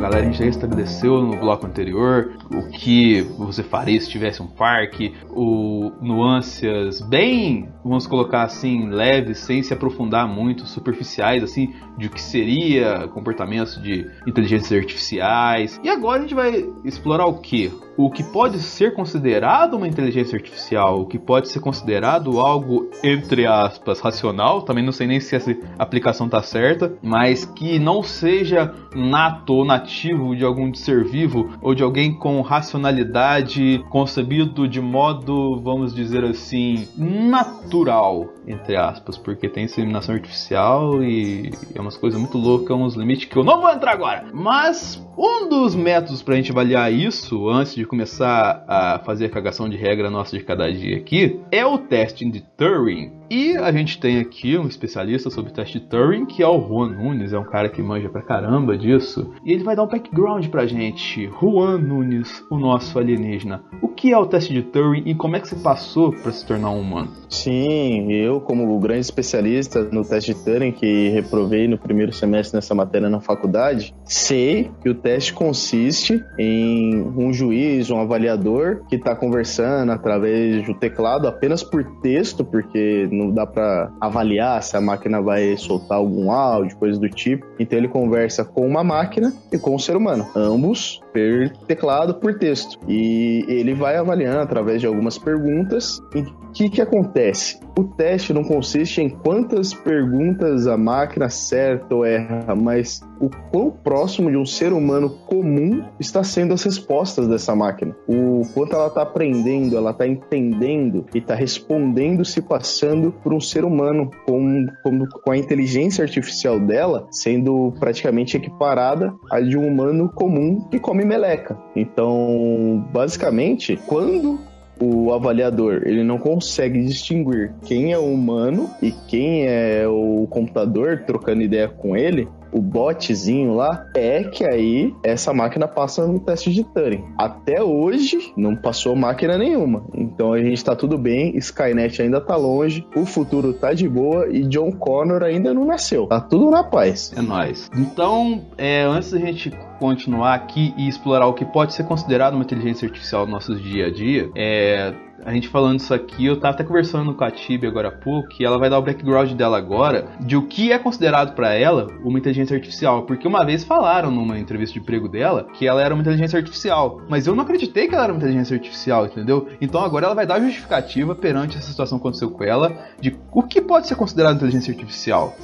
galera, 0.00 0.32
já 0.32 0.46
estabeleceu 0.46 1.20
no 1.20 1.36
bloco 1.36 1.66
anterior 1.66 2.32
o 2.50 2.70
que 2.70 3.20
você 3.36 3.62
faria 3.62 4.00
se 4.00 4.08
tivesse 4.08 4.42
um 4.42 4.46
parque, 4.46 5.14
o 5.28 5.92
nuances 6.00 7.02
bem, 7.02 7.68
vamos 7.84 8.06
colocar 8.06 8.44
assim, 8.44 8.88
leves, 8.88 9.40
sem 9.40 9.62
se 9.62 9.74
aprofundar 9.74 10.26
muito, 10.26 10.66
superficiais, 10.66 11.42
assim, 11.42 11.74
de 11.98 12.06
o 12.06 12.10
que 12.10 12.20
seria 12.20 13.08
comportamentos 13.08 13.80
de 13.82 14.10
inteligências 14.26 14.72
artificiais. 14.72 15.78
E 15.84 15.90
agora 15.90 16.20
a 16.20 16.22
gente 16.22 16.34
vai 16.34 16.66
explorar 16.82 17.26
o 17.26 17.38
que? 17.38 17.70
O 18.02 18.08
que 18.08 18.22
pode 18.24 18.60
ser 18.60 18.94
considerado 18.94 19.74
uma 19.74 19.86
inteligência 19.86 20.34
artificial, 20.34 21.02
o 21.02 21.06
que 21.06 21.18
pode 21.18 21.50
ser 21.50 21.60
considerado 21.60 22.40
algo, 22.40 22.88
entre 23.04 23.46
aspas, 23.46 24.00
racional, 24.00 24.62
também 24.62 24.82
não 24.82 24.90
sei 24.90 25.06
nem 25.06 25.20
se 25.20 25.36
essa 25.36 25.54
aplicação 25.78 26.26
tá 26.26 26.42
certa, 26.42 26.94
mas 27.02 27.44
que 27.44 27.78
não 27.78 28.02
seja 28.02 28.72
nato 28.96 29.52
ou 29.52 29.66
nativo 29.66 30.34
de 30.34 30.42
algum 30.42 30.72
ser 30.72 31.04
vivo 31.04 31.50
ou 31.60 31.74
de 31.74 31.82
alguém 31.82 32.14
com 32.14 32.40
racionalidade 32.40 33.84
concebido 33.90 34.66
de 34.66 34.80
modo, 34.80 35.60
vamos 35.60 35.94
dizer 35.94 36.24
assim, 36.24 36.88
natural, 36.96 38.30
entre 38.46 38.76
aspas, 38.76 39.18
porque 39.18 39.46
tem 39.46 39.64
inseminação 39.64 40.14
artificial 40.14 41.04
e 41.04 41.50
é 41.74 41.78
umas 41.78 41.98
coisas 41.98 42.18
muito 42.18 42.38
loucas, 42.38 42.74
uns 42.74 42.94
limites 42.94 43.26
que 43.26 43.36
eu 43.36 43.44
não 43.44 43.60
vou 43.60 43.70
entrar 43.70 43.92
agora. 43.92 44.24
Mas 44.32 45.06
um 45.18 45.50
dos 45.50 45.74
métodos 45.74 46.22
pra 46.22 46.36
gente 46.36 46.50
avaliar 46.50 46.90
isso, 46.90 47.46
antes 47.50 47.74
de 47.74 47.89
começar 47.90 48.64
a 48.68 49.00
fazer 49.00 49.30
cagação 49.30 49.68
de 49.68 49.76
regra 49.76 50.08
nossa 50.08 50.38
de 50.38 50.44
cada 50.44 50.72
dia 50.72 50.96
aqui, 50.96 51.40
é 51.50 51.66
o 51.66 51.76
teste 51.76 52.24
de 52.24 52.40
Turing. 52.56 53.10
E 53.28 53.56
a 53.56 53.70
gente 53.72 53.98
tem 53.98 54.18
aqui 54.18 54.56
um 54.56 54.66
especialista 54.66 55.28
sobre 55.28 55.50
o 55.50 55.54
teste 55.54 55.80
de 55.80 55.86
Turing, 55.86 56.26
que 56.26 56.40
é 56.42 56.46
o 56.46 56.60
Juan 56.60 56.90
Nunes, 56.90 57.32
é 57.32 57.38
um 57.38 57.44
cara 57.44 57.68
que 57.68 57.82
manja 57.82 58.08
pra 58.08 58.22
caramba 58.22 58.78
disso. 58.78 59.32
E 59.44 59.52
ele 59.52 59.64
vai 59.64 59.74
dar 59.74 59.84
um 59.84 59.88
background 59.88 60.46
pra 60.48 60.66
gente. 60.66 61.28
Juan 61.40 61.78
Nunes, 61.78 62.44
o 62.50 62.58
nosso 62.58 62.96
alienígena. 62.96 63.62
O 63.82 63.88
que 63.88 64.12
é 64.12 64.18
o 64.18 64.26
teste 64.26 64.52
de 64.52 64.62
Turing 64.62 65.02
e 65.06 65.14
como 65.14 65.36
é 65.36 65.40
que 65.40 65.48
você 65.48 65.56
passou 65.56 66.12
para 66.12 66.32
se 66.32 66.46
tornar 66.46 66.70
um 66.70 66.80
humano? 66.80 67.12
Sim, 67.28 68.12
eu, 68.12 68.40
como 68.40 68.78
grande 68.80 69.00
especialista 69.00 69.84
no 69.84 70.04
teste 70.04 70.34
de 70.34 70.44
Turing, 70.44 70.72
que 70.72 71.08
reprovei 71.10 71.68
no 71.68 71.78
primeiro 71.78 72.12
semestre 72.12 72.56
nessa 72.56 72.74
matéria 72.74 73.08
na 73.08 73.20
faculdade, 73.20 73.94
sei 74.04 74.70
que 74.82 74.88
o 74.88 74.94
teste 74.94 75.32
consiste 75.32 76.20
em 76.36 77.00
um 77.16 77.32
juiz, 77.32 77.79
um 77.88 78.00
avaliador, 78.00 78.82
que 78.88 78.96
está 78.96 79.14
conversando 79.14 79.92
através 79.92 80.66
do 80.66 80.74
teclado 80.74 81.28
apenas 81.28 81.62
por 81.62 81.84
texto, 82.02 82.44
porque 82.44 83.08
não 83.10 83.30
dá 83.30 83.46
para 83.46 83.90
avaliar 84.00 84.62
se 84.62 84.76
a 84.76 84.80
máquina 84.80 85.22
vai 85.22 85.56
soltar 85.56 85.98
algum 85.98 86.30
áudio, 86.30 86.76
coisa 86.76 86.98
do 86.98 87.08
tipo. 87.08 87.46
Então 87.58 87.78
ele 87.78 87.88
conversa 87.88 88.44
com 88.44 88.66
uma 88.66 88.82
máquina 88.82 89.32
e 89.52 89.58
com 89.58 89.74
o 89.74 89.78
ser 89.78 89.96
humano, 89.96 90.26
ambos 90.34 91.00
per 91.12 91.56
teclado 91.66 92.14
por 92.14 92.38
texto. 92.38 92.78
E 92.88 93.44
ele 93.48 93.74
vai 93.74 93.96
avaliando 93.96 94.40
através 94.40 94.80
de 94.80 94.86
algumas 94.86 95.16
perguntas. 95.16 96.00
E 96.14 96.20
o 96.20 96.52
que, 96.52 96.68
que 96.68 96.80
acontece? 96.80 97.60
O 97.78 97.84
teste 97.84 98.32
não 98.32 98.42
consiste 98.42 99.00
em 99.00 99.08
quantas 99.08 99.72
perguntas 99.72 100.66
a 100.66 100.76
máquina 100.76 101.26
acerta 101.26 101.94
ou 101.94 102.04
erra, 102.04 102.54
mas 102.54 103.00
o 103.20 103.28
quão 103.50 103.70
próximo 103.70 104.30
de 104.30 104.36
um 104.36 104.46
ser 104.46 104.72
humano 104.72 105.10
comum 105.26 105.84
está 106.00 106.24
sendo 106.24 106.54
as 106.54 106.62
respostas 106.62 107.28
dessa 107.28 107.54
máquina. 107.54 107.94
O 108.08 108.42
quanto 108.54 108.74
ela 108.74 108.86
está 108.86 109.02
aprendendo, 109.02 109.76
ela 109.76 109.90
está 109.90 110.06
entendendo 110.06 111.04
e 111.14 111.18
está 111.18 111.34
respondendo, 111.34 112.24
se 112.24 112.40
passando 112.40 113.12
por 113.22 113.34
um 113.34 113.40
ser 113.40 113.64
humano, 113.64 114.10
com, 114.24 114.66
com, 114.82 115.06
com 115.06 115.30
a 115.30 115.36
inteligência 115.36 116.02
artificial 116.02 116.58
dela 116.58 117.06
sendo 117.10 117.72
praticamente 117.78 118.36
equiparada 118.36 119.12
à 119.30 119.40
de 119.40 119.56
um 119.58 119.66
humano 119.66 120.08
comum 120.08 120.66
que 120.70 120.78
come 120.78 121.04
meleca. 121.04 121.58
Então, 121.76 122.88
basicamente, 122.92 123.78
quando 123.86 124.38
o 124.80 125.12
avaliador 125.12 125.82
ele 125.84 126.02
não 126.02 126.18
consegue 126.18 126.82
distinguir 126.82 127.52
quem 127.66 127.92
é 127.92 127.98
o 127.98 128.06
humano 128.06 128.70
e 128.80 128.90
quem 128.90 129.46
é 129.46 129.86
o 129.86 130.26
computador 130.30 131.04
trocando 131.06 131.42
ideia 131.42 131.68
com 131.68 131.94
ele, 131.94 132.26
o 132.52 132.60
botzinho 132.60 133.54
lá, 133.54 133.86
é 133.94 134.24
que 134.24 134.44
aí 134.44 134.94
essa 135.02 135.32
máquina 135.32 135.66
passa 135.68 136.06
no 136.06 136.20
teste 136.20 136.52
de 136.52 136.64
Turing. 136.64 137.04
Até 137.18 137.62
hoje 137.62 138.32
não 138.36 138.56
passou 138.56 138.94
máquina 138.96 139.36
nenhuma. 139.38 139.84
Então 139.94 140.32
a 140.32 140.40
gente 140.40 140.64
tá 140.64 140.74
tudo 140.74 140.98
bem, 140.98 141.36
Skynet 141.36 142.02
ainda 142.02 142.20
tá 142.20 142.36
longe, 142.36 142.86
o 142.94 143.04
futuro 143.04 143.52
tá 143.52 143.72
de 143.72 143.88
boa 143.88 144.28
e 144.28 144.42
John 144.42 144.72
Connor 144.72 145.22
ainda 145.22 145.54
não 145.54 145.64
nasceu. 145.64 146.06
Tá 146.06 146.20
tudo 146.20 146.50
na 146.50 146.62
paz. 146.62 147.12
É 147.16 147.22
nóis. 147.22 147.70
Então, 147.76 148.46
é, 148.56 148.82
antes 148.82 149.12
da 149.12 149.18
gente 149.18 149.50
continuar 149.78 150.34
aqui 150.34 150.74
e 150.76 150.88
explorar 150.88 151.26
o 151.26 151.32
que 151.32 151.44
pode 151.44 151.74
ser 151.74 151.84
considerado 151.84 152.34
uma 152.34 152.44
inteligência 152.44 152.86
artificial 152.86 153.24
no 153.26 153.32
nosso 153.32 153.54
dia 153.56 153.86
a 153.86 153.90
dia, 153.90 154.30
é, 154.36 154.92
a 155.24 155.32
gente 155.32 155.48
falando 155.48 155.80
isso 155.80 155.92
aqui, 155.92 156.26
eu 156.26 156.38
tava 156.38 156.54
até 156.54 156.64
conversando 156.64 157.14
com 157.14 157.24
a 157.24 157.30
Tibi 157.30 157.66
agora 157.66 157.88
há 157.88 157.92
pouco, 157.92 158.28
e 158.38 158.44
ela 158.44 158.58
vai 158.58 158.70
dar 158.70 158.78
o 158.78 158.82
background 158.82 159.32
dela 159.32 159.58
agora, 159.58 160.08
de 160.20 160.36
o 160.36 160.46
que 160.46 160.72
é 160.72 160.78
considerado 160.78 161.34
para 161.34 161.54
ela 161.54 161.86
uma 162.02 162.18
inteligência 162.18 162.54
artificial. 162.54 163.02
Porque 163.02 163.26
uma 163.26 163.44
vez 163.44 163.64
falaram 163.64 164.10
numa 164.10 164.38
entrevista 164.38 164.74
de 164.74 164.80
emprego 164.80 165.08
dela 165.08 165.46
que 165.52 165.66
ela 165.66 165.82
era 165.82 165.94
uma 165.94 166.00
inteligência 166.00 166.38
artificial. 166.38 167.02
Mas 167.08 167.26
eu 167.26 167.34
não 167.34 167.42
acreditei 167.42 167.88
que 167.88 167.94
ela 167.94 168.04
era 168.04 168.12
uma 168.12 168.18
inteligência 168.18 168.54
artificial, 168.54 169.06
entendeu? 169.06 169.48
Então 169.60 169.82
agora 169.82 170.06
ela 170.06 170.14
vai 170.14 170.26
dar 170.26 170.40
justificativa 170.40 171.14
perante 171.14 171.56
essa 171.56 171.68
situação 171.68 171.98
que 171.98 172.02
aconteceu 172.02 172.30
com 172.30 172.44
ela, 172.44 172.72
de 173.00 173.16
o 173.32 173.42
que 173.42 173.60
pode 173.60 173.86
ser 173.86 173.94
considerado 173.94 174.36
inteligência 174.36 174.72
artificial. 174.72 175.36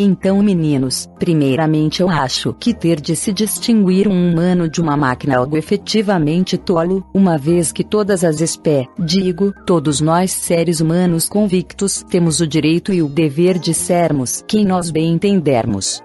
Então, 0.00 0.40
meninos, 0.42 1.08
primeiramente 1.18 2.00
eu 2.00 2.08
acho 2.08 2.54
que 2.54 2.72
ter 2.72 3.00
de 3.00 3.16
se 3.16 3.32
distinguir 3.32 4.06
um 4.06 4.30
humano 4.30 4.68
de 4.68 4.80
uma 4.80 4.96
máquina 4.96 5.34
é 5.34 5.36
algo 5.36 5.56
efetivamente 5.56 6.56
tolo, 6.56 7.04
uma 7.12 7.36
vez 7.36 7.72
que 7.72 7.82
todas 7.82 8.22
as 8.22 8.40
espé, 8.40 8.86
digo, 8.96 9.52
todos 9.66 10.00
nós 10.00 10.30
seres 10.30 10.80
humanos 10.80 11.28
convictos 11.28 12.04
temos 12.08 12.40
o 12.40 12.46
direito 12.46 12.92
e 12.92 13.02
o 13.02 13.08
dever 13.08 13.58
de 13.58 13.74
sermos 13.74 14.44
quem 14.46 14.64
nós 14.64 14.90
bem 14.90 15.12
entendermos. 15.12 16.00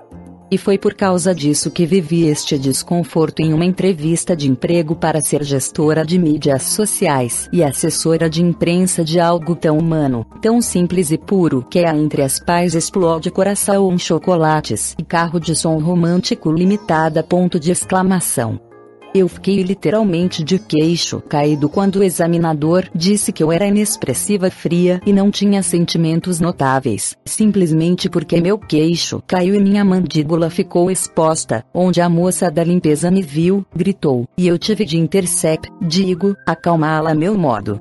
E 0.54 0.58
foi 0.60 0.78
por 0.78 0.94
causa 0.94 1.34
disso 1.34 1.72
que 1.72 1.84
vivi 1.84 2.28
este 2.28 2.60
desconforto 2.60 3.40
em 3.40 3.56
uma 3.56 3.66
entrevista 3.66 4.36
de 4.36 4.48
emprego 4.48 4.96
para 4.96 5.20
ser 5.20 5.44
gestora 5.44 6.06
de 6.06 6.20
mídias 6.20 6.62
sociais 6.62 7.50
e 7.52 7.64
assessora 7.64 8.30
de 8.30 8.44
imprensa 8.44 9.04
de 9.04 9.20
algo 9.20 9.56
tão 9.56 9.80
humano, 9.80 10.24
tão 10.44 10.62
simples 10.62 11.10
e 11.10 11.18
puro 11.18 11.66
que 11.68 11.80
é 11.80 11.90
entre 11.90 12.22
as 12.22 12.40
pais 12.40 12.76
explode 12.76 13.32
coração 13.32 13.98
chocolates 13.98 14.94
e 14.96 15.04
carro 15.04 15.40
de 15.40 15.56
som 15.56 15.80
romântico 15.80 16.52
limitada 16.52 17.24
ponto 17.24 17.60
de 17.60 17.72
exclamação. 17.72 18.73
Eu 19.14 19.28
fiquei 19.28 19.62
literalmente 19.62 20.44
de 20.44 20.58
queixo 20.58 21.22
caído 21.22 21.70
quando 21.70 21.98
o 21.98 22.04
examinador 22.04 22.86
disse 22.96 23.32
que 23.32 23.44
eu 23.44 23.52
era 23.52 23.68
inexpressiva 23.68 24.50
fria 24.50 25.00
e 25.06 25.14
não 25.14 25.30
tinha 25.30 25.62
sentimentos 25.62 26.40
notáveis, 26.40 27.16
simplesmente 27.24 28.10
porque 28.10 28.42
meu 28.42 28.58
queixo 28.58 29.22
caiu 29.28 29.54
e 29.54 29.60
minha 29.60 29.86
mandíbula 29.86 30.50
ficou 30.50 30.90
exposta, 30.90 31.64
onde 31.72 32.02
a 32.02 32.10
moça 32.10 32.50
da 32.50 32.64
limpeza 32.64 33.12
me 33.12 33.22
viu, 33.22 33.64
gritou, 33.76 34.28
e 34.36 34.48
eu 34.48 34.58
tive 34.58 34.84
de 34.84 34.98
intercept, 34.98 35.70
digo, 35.80 36.36
acalmá-la 36.44 37.12
a 37.12 37.16
meu 37.16 37.38
modo. 37.38 37.80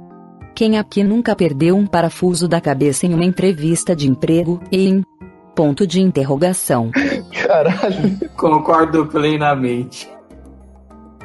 Quem 0.55 0.77
aqui 0.77 1.03
nunca 1.03 1.35
perdeu 1.35 1.75
um 1.77 1.87
parafuso 1.87 2.47
da 2.47 2.61
cabeça 2.61 3.07
em 3.07 3.15
uma 3.15 3.25
entrevista 3.25 3.97
de 3.97 4.07
emprego, 4.07 4.61
em 4.71 5.03
ponto 5.55 5.87
de 5.87 5.99
interrogação. 5.99 6.91
Caralho. 7.33 8.19
Concordo 8.37 9.07
plenamente. 9.07 10.12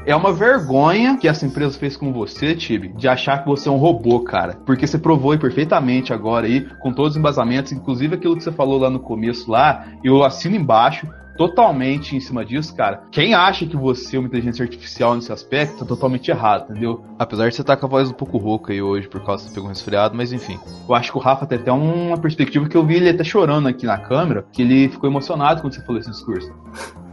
É 0.07 0.15
uma 0.15 0.31
vergonha 0.31 1.17
que 1.17 1.27
essa 1.27 1.45
empresa 1.45 1.77
fez 1.77 1.97
com 1.97 2.13
você, 2.13 2.55
Tibi, 2.55 2.93
de 2.93 3.09
achar 3.09 3.43
que 3.43 3.49
você 3.49 3.67
é 3.67 3.71
um 3.73 3.75
robô, 3.75 4.21
cara. 4.21 4.53
Porque 4.65 4.87
você 4.87 4.97
provou 4.97 5.33
aí 5.33 5.37
perfeitamente 5.37 6.13
agora 6.13 6.47
aí, 6.47 6.61
com 6.79 6.93
todos 6.93 7.11
os 7.11 7.17
embasamentos, 7.17 7.73
inclusive 7.73 8.15
aquilo 8.15 8.37
que 8.37 8.41
você 8.41 8.51
falou 8.53 8.79
lá 8.79 8.89
no 8.89 9.01
começo 9.01 9.51
lá, 9.51 9.85
eu 10.01 10.23
assino 10.23 10.55
embaixo, 10.55 11.05
totalmente 11.37 12.15
em 12.15 12.21
cima 12.21 12.45
disso, 12.45 12.73
cara. 12.73 13.03
Quem 13.11 13.33
acha 13.33 13.65
que 13.65 13.75
você 13.75 14.15
é 14.15 14.19
uma 14.19 14.29
inteligência 14.29 14.63
artificial 14.63 15.13
nesse 15.13 15.33
aspecto, 15.33 15.79
tá 15.79 15.85
totalmente 15.85 16.31
errado, 16.31 16.71
entendeu? 16.71 17.03
Apesar 17.19 17.49
de 17.49 17.55
você 17.55 17.61
estar 17.61 17.75
tá 17.75 17.79
com 17.81 17.87
a 17.87 17.89
voz 17.89 18.09
um 18.09 18.13
pouco 18.13 18.37
rouca 18.37 18.71
aí 18.71 18.81
hoje 18.81 19.09
por 19.09 19.21
causa 19.25 19.43
que 19.43 19.49
você 19.49 19.55
pegou 19.55 19.67
um 19.67 19.73
resfriado, 19.73 20.15
mas 20.15 20.31
enfim. 20.31 20.57
Eu 20.87 20.95
acho 20.95 21.11
que 21.11 21.17
o 21.17 21.21
Rafa 21.21 21.45
tem 21.45 21.57
até 21.57 21.71
uma 21.73 22.17
perspectiva 22.17 22.69
que 22.69 22.77
eu 22.77 22.85
vi 22.85 22.95
ele 22.95 23.09
até 23.09 23.25
chorando 23.25 23.67
aqui 23.67 23.85
na 23.85 23.97
câmera, 23.97 24.45
que 24.53 24.61
ele 24.61 24.87
ficou 24.87 25.09
emocionado 25.09 25.59
quando 25.59 25.73
você 25.73 25.81
falou 25.81 25.99
esse 25.99 26.09
discurso. 26.09 26.49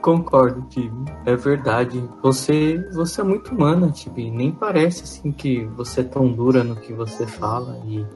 Concordo, 0.00 0.62
Tibi. 0.68 1.10
É 1.26 1.34
verdade. 1.36 2.02
Você, 2.22 2.78
você 2.92 3.20
é 3.20 3.24
muito 3.24 3.54
humana, 3.54 3.90
Tibi. 3.90 4.30
Nem 4.30 4.52
parece 4.52 5.02
assim 5.04 5.32
que 5.32 5.64
você 5.76 6.00
é 6.00 6.04
tão 6.04 6.28
dura 6.28 6.62
no 6.62 6.76
que 6.76 6.92
você 6.92 7.26
fala 7.26 7.78
e, 7.84 8.06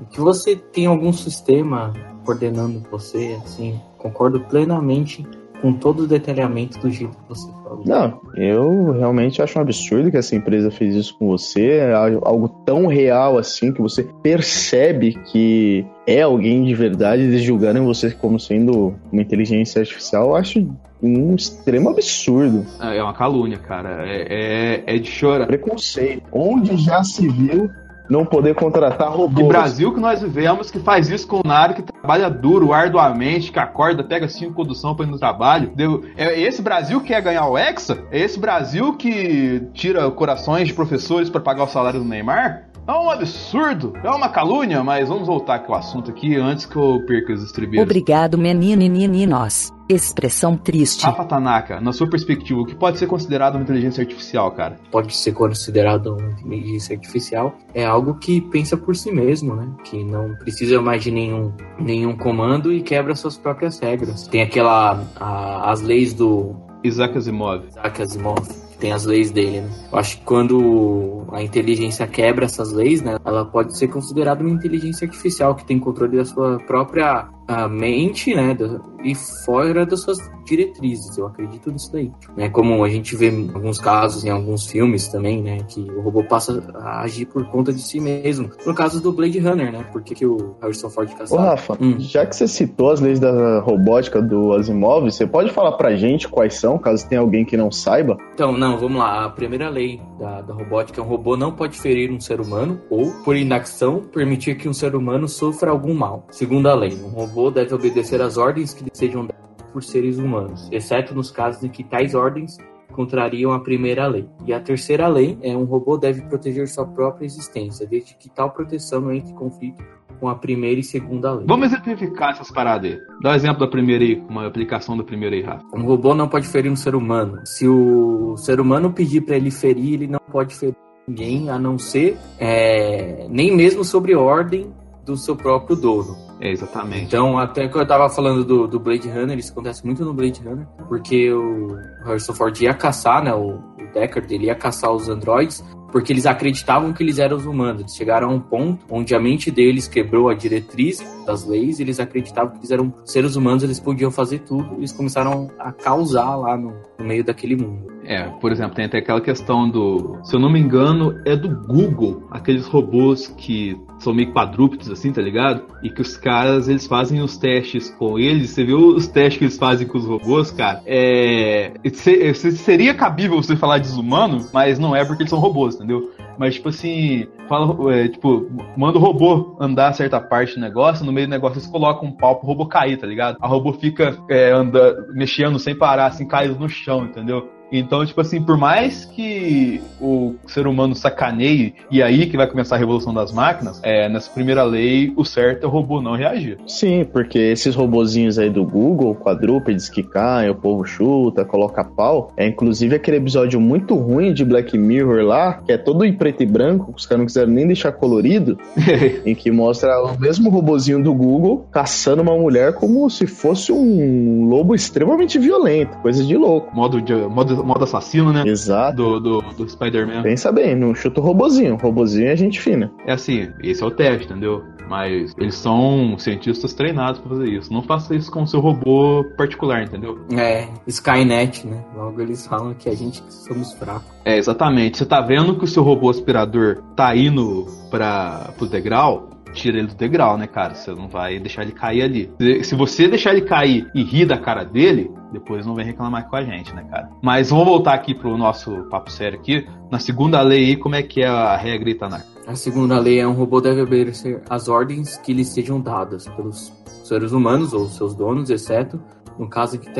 e 0.00 0.04
que 0.10 0.20
você 0.20 0.56
tem 0.56 0.86
algum 0.86 1.12
sistema 1.12 1.92
coordenando 2.24 2.82
você, 2.90 3.38
assim. 3.44 3.80
Concordo 3.98 4.40
plenamente 4.40 5.26
com 5.60 5.72
todo 5.72 6.04
o 6.04 6.06
detalhamento 6.06 6.78
do 6.78 6.90
jeito 6.90 7.16
que 7.16 7.28
você 7.28 7.50
falou. 7.62 7.82
Não, 7.84 8.20
eu 8.36 8.92
realmente 8.92 9.40
acho 9.40 9.58
um 9.58 9.62
absurdo 9.62 10.10
que 10.10 10.16
essa 10.16 10.36
empresa 10.36 10.70
fez 10.70 10.94
isso 10.94 11.16
com 11.18 11.26
você. 11.26 11.78
É 11.78 11.94
algo 11.94 12.48
tão 12.64 12.86
real 12.86 13.38
assim 13.38 13.72
que 13.72 13.80
você 13.80 14.04
percebe 14.22 15.14
que 15.30 15.84
é 16.06 16.22
alguém 16.22 16.64
de 16.64 16.74
verdade 16.74 17.22
e 17.22 17.38
julgarem 17.38 17.84
você 17.84 18.10
como 18.10 18.38
sendo 18.38 18.94
uma 19.10 19.22
inteligência 19.22 19.80
artificial. 19.80 20.28
Eu 20.28 20.36
acho 20.36 20.68
um 21.02 21.34
extremo 21.34 21.90
absurdo. 21.90 22.66
É 22.80 23.02
uma 23.02 23.14
calúnia, 23.14 23.58
cara. 23.58 24.06
É, 24.06 24.84
é, 24.86 24.96
é 24.96 24.98
de 24.98 25.10
chorar. 25.10 25.46
Preconceito. 25.46 26.22
Onde 26.32 26.76
já 26.76 27.02
se 27.04 27.28
viu 27.28 27.70
não 28.08 28.24
poder 28.24 28.54
contratar 28.54 29.10
robôs. 29.10 29.36
Que 29.36 29.48
Brasil 29.48 29.92
que 29.92 30.00
nós 30.00 30.22
vivemos 30.22 30.70
que 30.70 30.78
faz 30.78 31.10
isso 31.10 31.26
com 31.26 31.38
o 31.38 31.46
Naro 31.46 31.74
que 31.74 31.82
trabalha 31.82 32.30
duro, 32.30 32.72
arduamente, 32.72 33.52
que 33.52 33.58
acorda, 33.58 34.04
pega 34.04 34.28
cinco 34.28 34.54
condução 34.54 34.94
para 34.94 35.06
ir 35.06 35.10
no 35.10 35.18
trabalho. 35.18 35.72
Deu... 35.74 36.04
É 36.16 36.40
esse 36.40 36.62
Brasil 36.62 37.00
que 37.00 37.08
quer 37.08 37.20
ganhar 37.20 37.46
o 37.46 37.58
Hexa? 37.58 37.98
É 38.10 38.20
esse 38.20 38.38
Brasil 38.38 38.94
que 38.94 39.62
tira 39.74 40.10
corações 40.10 40.68
de 40.68 40.74
professores 40.74 41.28
para 41.28 41.40
pagar 41.40 41.64
o 41.64 41.68
salário 41.68 42.00
do 42.00 42.06
Neymar? 42.06 42.65
É 42.88 42.92
um 42.92 43.10
absurdo, 43.10 43.94
é 44.04 44.08
uma 44.08 44.28
calúnia, 44.28 44.80
mas 44.84 45.08
vamos 45.08 45.26
voltar 45.26 45.58
com 45.58 45.72
o 45.72 45.74
assunto 45.74 46.12
aqui 46.12 46.36
antes 46.36 46.66
que 46.66 46.76
eu 46.76 47.02
perca 47.04 47.32
os 47.32 47.42
estribeiros. 47.42 47.84
Obrigado, 47.84 48.38
menininininos. 48.38 49.72
Expressão 49.88 50.56
triste. 50.56 51.04
Rafa 51.04 51.24
Tanaka, 51.24 51.80
na 51.80 51.92
sua 51.92 52.08
perspectiva, 52.08 52.60
o 52.60 52.64
que 52.64 52.76
pode 52.76 52.98
ser 52.98 53.08
considerado 53.08 53.56
uma 53.56 53.62
inteligência 53.62 54.02
artificial, 54.02 54.52
cara? 54.52 54.78
Pode 54.92 55.16
ser 55.16 55.32
considerado 55.32 56.16
uma 56.16 56.30
inteligência 56.30 56.94
artificial 56.94 57.56
é 57.74 57.84
algo 57.84 58.14
que 58.14 58.40
pensa 58.40 58.76
por 58.76 58.94
si 58.94 59.10
mesmo, 59.10 59.56
né? 59.56 59.68
Que 59.82 60.04
não 60.04 60.36
precisa 60.36 60.80
mais 60.80 61.02
de 61.02 61.10
nenhum, 61.10 61.52
nenhum 61.80 62.16
comando 62.16 62.72
e 62.72 62.82
quebra 62.82 63.16
suas 63.16 63.36
próprias 63.36 63.80
regras. 63.80 64.28
Tem 64.28 64.42
aquela. 64.42 65.04
A, 65.16 65.72
as 65.72 65.80
leis 65.80 66.14
do. 66.14 66.54
Isaac 66.84 67.18
Asimov. 67.18 67.66
Isaac 67.66 68.02
Asimov 68.02 68.65
tem 68.78 68.92
as 68.92 69.04
leis 69.04 69.30
dele, 69.30 69.62
né? 69.62 69.70
Eu 69.92 69.98
acho 69.98 70.18
que 70.18 70.24
quando 70.24 71.24
a 71.32 71.42
inteligência 71.42 72.06
quebra 72.06 72.44
essas 72.44 72.72
leis, 72.72 73.02
né, 73.02 73.16
ela 73.24 73.44
pode 73.44 73.76
ser 73.76 73.88
considerada 73.88 74.42
uma 74.42 74.50
inteligência 74.50 75.06
artificial 75.06 75.54
que 75.54 75.64
tem 75.64 75.78
controle 75.78 76.16
da 76.16 76.24
sua 76.24 76.58
própria 76.60 77.28
a 77.46 77.68
mente, 77.68 78.34
né, 78.34 78.56
e 79.04 79.14
fora 79.14 79.86
das 79.86 80.00
suas 80.00 80.18
diretrizes. 80.44 81.16
Eu 81.16 81.26
acredito 81.26 81.70
nisso 81.70 81.92
daí. 81.92 82.10
Né, 82.36 82.48
como 82.48 82.82
a 82.84 82.88
gente 82.88 83.14
vê 83.16 83.30
em 83.30 83.50
alguns 83.52 83.78
casos, 83.78 84.24
em 84.24 84.30
alguns 84.30 84.66
filmes 84.66 85.08
também, 85.08 85.42
né, 85.42 85.58
que 85.68 85.80
o 85.80 86.00
robô 86.00 86.24
passa 86.24 86.62
a 86.74 87.02
agir 87.02 87.26
por 87.26 87.44
conta 87.46 87.72
de 87.72 87.80
si 87.80 88.00
mesmo. 88.00 88.50
No 88.64 88.74
caso 88.74 89.00
do 89.00 89.12
Blade 89.12 89.38
Runner, 89.38 89.72
né, 89.72 89.84
por 89.92 90.02
que, 90.02 90.26
o 90.26 90.56
Harrison 90.60 90.90
Ford 90.90 91.08
caçava? 91.14 91.40
Ô, 91.40 91.44
Rafa, 91.44 91.78
hum. 91.80 91.96
já 91.98 92.26
que 92.26 92.34
você 92.34 92.48
citou 92.48 92.90
as 92.90 93.00
leis 93.00 93.20
da 93.20 93.60
robótica 93.60 94.20
do 94.20 94.52
Asimov, 94.52 95.04
você 95.04 95.26
pode 95.26 95.50
falar 95.52 95.72
pra 95.72 95.94
gente 95.94 96.28
quais 96.28 96.54
são, 96.54 96.78
caso 96.78 97.08
tenha 97.08 97.20
alguém 97.20 97.44
que 97.44 97.56
não 97.56 97.70
saiba? 97.70 98.16
Então, 98.34 98.52
não, 98.52 98.78
vamos 98.78 98.98
lá. 98.98 99.26
A 99.26 99.30
primeira 99.30 99.68
lei 99.68 100.00
da, 100.18 100.42
da 100.42 100.54
robótica 100.54 101.00
é 101.00 101.04
um 101.04 101.06
robô 101.06 101.36
não 101.36 101.52
pode 101.52 101.78
ferir 101.78 102.10
um 102.10 102.20
ser 102.20 102.40
humano 102.40 102.80
ou, 102.90 103.10
por 103.24 103.36
inacção, 103.36 104.00
permitir 104.12 104.56
que 104.56 104.68
um 104.68 104.72
ser 104.72 104.94
humano 104.94 105.28
sofra 105.28 105.70
algum 105.70 105.94
mal. 105.94 106.26
Segunda 106.30 106.74
lei, 106.74 106.96
um 107.04 107.08
robô 107.08 107.35
robô 107.36 107.50
deve 107.50 107.74
obedecer 107.74 108.22
às 108.22 108.38
ordens 108.38 108.72
que 108.72 108.82
lhe 108.82 108.90
sejam 108.94 109.26
dadas 109.26 109.62
por 109.70 109.84
seres 109.84 110.16
humanos, 110.16 110.68
exceto 110.72 111.14
nos 111.14 111.30
casos 111.30 111.62
em 111.62 111.68
que 111.68 111.84
tais 111.84 112.14
ordens 112.14 112.56
contrariam 112.92 113.52
a 113.52 113.60
primeira 113.60 114.06
lei. 114.06 114.26
E 114.46 114.54
a 114.54 114.58
terceira 114.58 115.06
lei 115.06 115.38
é 115.42 115.54
um 115.54 115.64
robô 115.64 115.98
deve 115.98 116.22
proteger 116.22 116.66
sua 116.66 116.86
própria 116.86 117.26
existência, 117.26 117.86
desde 117.86 118.14
que 118.14 118.30
tal 118.30 118.50
proteção 118.50 119.02
não 119.02 119.12
entre 119.12 119.32
em 119.32 119.34
conflito 119.34 119.84
com 120.18 120.30
a 120.30 120.34
primeira 120.34 120.80
e 120.80 120.82
segunda 120.82 121.30
lei. 121.34 121.44
Vamos 121.46 121.66
exemplificar 121.66 122.30
essas 122.30 122.50
paradas 122.50 122.90
aí. 122.90 122.98
Dá 123.22 123.32
um 123.32 123.34
exemplo 123.34 123.60
da 123.60 123.68
primeira 123.68 124.02
aí, 124.02 124.24
uma 124.30 124.46
aplicação 124.46 124.96
da 124.96 125.04
primeira 125.04 125.36
aí, 125.36 125.42
Rafa. 125.42 125.62
Um 125.74 125.82
robô 125.82 126.14
não 126.14 126.26
pode 126.26 126.48
ferir 126.48 126.72
um 126.72 126.76
ser 126.76 126.94
humano. 126.94 127.42
Se 127.44 127.68
o 127.68 128.34
ser 128.38 128.58
humano 128.60 128.90
pedir 128.90 129.20
para 129.20 129.36
ele 129.36 129.50
ferir, 129.50 129.92
ele 129.92 130.06
não 130.06 130.20
pode 130.32 130.54
ferir 130.54 130.74
ninguém, 131.06 131.50
a 131.50 131.58
não 131.58 131.78
ser 131.78 132.16
é, 132.38 133.26
nem 133.28 133.54
mesmo 133.54 133.84
sobre 133.84 134.14
ordem 134.14 134.72
do 135.04 135.18
seu 135.18 135.36
próprio 135.36 135.76
dono. 135.76 136.25
É, 136.40 136.50
exatamente. 136.50 137.04
Então, 137.04 137.38
até 137.38 137.68
que 137.68 137.76
eu 137.76 137.86
tava 137.86 138.08
falando 138.08 138.44
do, 138.44 138.66
do 138.66 138.78
Blade 138.78 139.08
Runner, 139.08 139.38
isso 139.38 139.52
acontece 139.52 139.84
muito 139.84 140.04
no 140.04 140.12
Blade 140.12 140.42
Runner, 140.44 140.66
porque 140.88 141.32
o 141.32 141.76
Harrison 142.04 142.34
Ford 142.34 142.60
ia 142.60 142.74
caçar, 142.74 143.22
né, 143.22 143.32
o, 143.34 143.54
o 143.54 143.92
Deckard, 143.92 144.32
ele 144.34 144.46
ia 144.46 144.54
caçar 144.54 144.92
os 144.92 145.08
androides, 145.08 145.64
porque 145.90 146.12
eles 146.12 146.26
acreditavam 146.26 146.92
que 146.92 147.02
eles 147.02 147.18
eram 147.18 147.36
os 147.36 147.46
humanos. 147.46 147.80
Eles 147.80 147.96
chegaram 147.96 148.28
a 148.28 148.32
um 148.32 148.40
ponto 148.40 148.84
onde 148.90 149.14
a 149.14 149.20
mente 149.20 149.50
deles 149.50 149.88
quebrou 149.88 150.28
a 150.28 150.34
diretriz 150.34 151.02
das 151.24 151.44
leis, 151.46 151.80
eles 151.80 151.98
acreditavam 151.98 152.52
que 152.52 152.58
eles 152.58 152.70
eram 152.70 152.92
seres 153.04 153.34
humanos, 153.34 153.62
eles 153.62 153.80
podiam 153.80 154.10
fazer 154.10 154.40
tudo, 154.40 154.74
e 154.74 154.78
eles 154.78 154.92
começaram 154.92 155.50
a 155.58 155.72
causar 155.72 156.36
lá 156.36 156.56
no, 156.56 156.74
no 156.98 157.04
meio 157.04 157.24
daquele 157.24 157.56
mundo. 157.56 157.95
É, 158.06 158.22
por 158.40 158.52
exemplo, 158.52 158.74
tem 158.74 158.84
até 158.84 158.98
aquela 158.98 159.20
questão 159.20 159.68
do, 159.68 160.18
se 160.22 160.34
eu 160.34 160.40
não 160.40 160.48
me 160.48 160.60
engano, 160.60 161.20
é 161.24 161.34
do 161.34 161.48
Google, 161.48 162.26
aqueles 162.30 162.66
robôs 162.66 163.26
que 163.26 163.76
são 163.98 164.14
meio 164.14 164.32
quadrúpedes 164.32 164.90
assim, 164.90 165.12
tá 165.12 165.20
ligado? 165.20 165.64
E 165.82 165.90
que 165.90 166.00
os 166.00 166.16
caras, 166.16 166.68
eles 166.68 166.86
fazem 166.86 167.20
os 167.20 167.36
testes 167.36 167.90
com 167.90 168.18
eles, 168.18 168.50
você 168.50 168.64
viu 168.64 168.78
os 168.94 169.08
testes 169.08 169.38
que 169.38 169.44
eles 169.44 169.58
fazem 169.58 169.86
com 169.86 169.98
os 169.98 170.06
robôs, 170.06 170.50
cara? 170.50 170.82
É, 170.86 171.72
seria 171.92 172.94
cabível 172.94 173.42
você 173.42 173.56
falar 173.56 173.78
desumano, 173.78 174.46
mas 174.52 174.78
não 174.78 174.94
é 174.94 175.04
porque 175.04 175.22
eles 175.22 175.30
são 175.30 175.38
robôs, 175.38 175.74
entendeu? 175.74 176.12
Mas, 176.38 176.54
tipo 176.54 176.68
assim, 176.68 177.26
fala, 177.48 177.94
é, 177.94 178.08
tipo, 178.08 178.46
manda 178.76 178.98
o 178.98 179.00
robô 179.00 179.56
andar 179.58 179.94
certa 179.94 180.20
parte 180.20 180.54
do 180.54 180.60
negócio, 180.60 181.04
no 181.04 181.12
meio 181.12 181.26
do 181.26 181.30
negócio 181.30 181.58
eles 181.58 181.66
colocam 181.66 182.08
um 182.08 182.12
pau 182.12 182.36
pro 182.36 182.46
robô 182.46 182.66
cair, 182.66 182.98
tá 182.98 183.06
ligado? 183.06 183.38
A 183.40 183.48
robô 183.48 183.72
fica 183.72 184.16
é, 184.28 184.52
anda, 184.52 185.06
mexendo 185.14 185.58
sem 185.58 185.74
parar, 185.74 186.06
assim, 186.06 186.26
caído 186.26 186.58
no 186.58 186.68
chão, 186.68 187.04
entendeu? 187.06 187.55
Então, 187.70 188.04
tipo 188.04 188.20
assim, 188.20 188.42
por 188.42 188.56
mais 188.56 189.04
que 189.04 189.80
o 190.00 190.34
ser 190.46 190.66
humano 190.66 190.94
sacaneie, 190.94 191.74
e 191.90 192.02
aí 192.02 192.26
que 192.26 192.36
vai 192.36 192.46
começar 192.46 192.76
a 192.76 192.78
revolução 192.78 193.12
das 193.12 193.32
máquinas, 193.32 193.80
é, 193.82 194.08
nessa 194.08 194.30
primeira 194.30 194.62
lei, 194.62 195.12
o 195.16 195.24
certo 195.24 195.64
é 195.64 195.66
o 195.66 195.70
robô 195.70 196.00
não 196.00 196.14
reagir. 196.14 196.58
Sim, 196.66 197.04
porque 197.04 197.38
esses 197.38 197.74
robozinhos 197.74 198.38
aí 198.38 198.50
do 198.50 198.64
Google, 198.64 199.14
quadrúpedes 199.14 199.88
que 199.88 200.02
caem, 200.02 200.50
o 200.50 200.54
povo 200.54 200.84
chuta, 200.84 201.44
coloca 201.44 201.84
pau, 201.84 202.32
é 202.36 202.46
inclusive 202.46 202.96
aquele 202.96 203.18
episódio 203.18 203.60
muito 203.60 203.94
ruim 203.94 204.32
de 204.32 204.44
Black 204.44 204.76
Mirror 204.76 205.24
lá, 205.24 205.54
que 205.64 205.72
é 205.72 205.78
todo 205.78 206.04
em 206.04 206.12
preto 206.12 206.42
e 206.42 206.46
branco, 206.46 206.92
que 206.92 206.98
os 206.98 207.06
caras 207.06 207.18
não 207.18 207.26
quiseram 207.26 207.52
nem 207.52 207.66
deixar 207.66 207.92
colorido, 207.92 208.58
em 209.24 209.34
que 209.34 209.50
mostra 209.50 210.02
o 210.02 210.18
mesmo 210.18 210.50
robozinho 210.50 211.02
do 211.02 211.12
Google 211.12 211.66
caçando 211.70 212.22
uma 212.22 212.36
mulher 212.36 212.74
como 212.74 213.08
se 213.10 213.26
fosse 213.26 213.72
um 213.72 214.46
lobo 214.48 214.74
extremamente 214.74 215.38
violento, 215.38 215.96
coisa 215.98 216.24
de 216.24 216.36
louco. 216.36 216.74
Modo, 216.74 217.00
de, 217.00 217.14
modo, 217.14 217.55
modo 217.64 217.84
assassino, 217.84 218.32
né? 218.32 218.44
Exato. 218.46 218.96
Do, 218.96 219.20
do, 219.20 219.40
do 219.40 219.68
Spider-Man. 219.68 220.22
Pensa 220.22 220.50
bem, 220.52 220.74
não 220.74 220.94
chuta 220.94 221.20
o 221.20 221.22
robozinho. 221.22 221.74
O 221.74 221.78
robozinho 221.78 222.28
é 222.28 222.36
gente 222.36 222.60
fina. 222.60 222.90
É 223.06 223.12
assim, 223.12 223.48
esse 223.62 223.82
é 223.82 223.86
o 223.86 223.90
teste, 223.90 224.26
entendeu? 224.26 224.62
Mas 224.88 225.34
eles 225.36 225.56
são 225.56 226.16
cientistas 226.16 226.72
treinados 226.72 227.20
pra 227.20 227.30
fazer 227.30 227.48
isso. 227.48 227.72
Não 227.72 227.82
faça 227.82 228.14
isso 228.14 228.30
com 228.30 228.42
o 228.42 228.46
seu 228.46 228.60
robô 228.60 229.24
particular, 229.36 229.82
entendeu? 229.82 230.24
É, 230.32 230.68
Skynet, 230.86 231.66
né? 231.66 231.84
Logo 231.94 232.20
eles 232.20 232.46
falam 232.46 232.72
que 232.74 232.88
a 232.88 232.94
gente 232.94 233.22
somos 233.28 233.72
fracos. 233.72 234.06
É, 234.24 234.38
exatamente. 234.38 234.98
Você 234.98 235.06
tá 235.06 235.20
vendo 235.20 235.58
que 235.58 235.64
o 235.64 235.68
seu 235.68 235.82
robô 235.82 236.08
aspirador 236.08 236.82
tá 236.94 237.16
indo 237.16 237.66
para 237.90 238.52
pro 238.56 238.66
degrau? 238.66 239.35
Tira 239.52 239.78
ele 239.78 239.86
do 239.86 239.94
degrau, 239.94 240.36
né, 240.36 240.46
cara? 240.46 240.74
Você 240.74 240.90
não 240.92 241.08
vai 241.08 241.38
deixar 241.38 241.62
ele 241.62 241.72
cair 241.72 242.02
ali. 242.02 242.30
Se 242.62 242.74
você 242.74 243.08
deixar 243.08 243.32
ele 243.32 243.42
cair 243.42 243.90
e 243.94 244.02
rir 244.02 244.26
da 244.26 244.36
cara 244.36 244.64
dele, 244.64 245.10
depois 245.32 245.64
não 245.64 245.74
vem 245.74 245.86
reclamar 245.86 246.28
com 246.28 246.36
a 246.36 246.42
gente, 246.42 246.74
né, 246.74 246.84
cara? 246.90 247.08
Mas 247.22 247.50
vamos 247.50 247.64
voltar 247.64 247.94
aqui 247.94 248.14
pro 248.14 248.36
nosso 248.36 248.84
papo 248.90 249.10
sério 249.10 249.38
aqui. 249.38 249.66
Na 249.90 249.98
segunda 249.98 250.42
lei, 250.42 250.76
como 250.76 250.94
é 250.94 251.02
que 251.02 251.22
é 251.22 251.26
a 251.26 251.56
regra, 251.56 251.90
Itanak? 251.90 252.24
A 252.46 252.54
segunda 252.54 252.98
lei 252.98 253.18
é 253.18 253.26
um 253.26 253.32
robô 253.32 253.60
deve 253.60 253.80
obedecer 253.80 254.42
às 254.48 254.68
ordens 254.68 255.16
que 255.16 255.32
lhe 255.32 255.44
sejam 255.44 255.80
dadas 255.80 256.28
pelos 256.28 256.72
seres 257.02 257.32
humanos 257.32 257.72
ou 257.72 257.86
seus 257.88 258.14
donos, 258.14 258.50
exceto 258.50 259.00
no 259.38 259.48
caso 259.48 259.78
que 259.78 259.90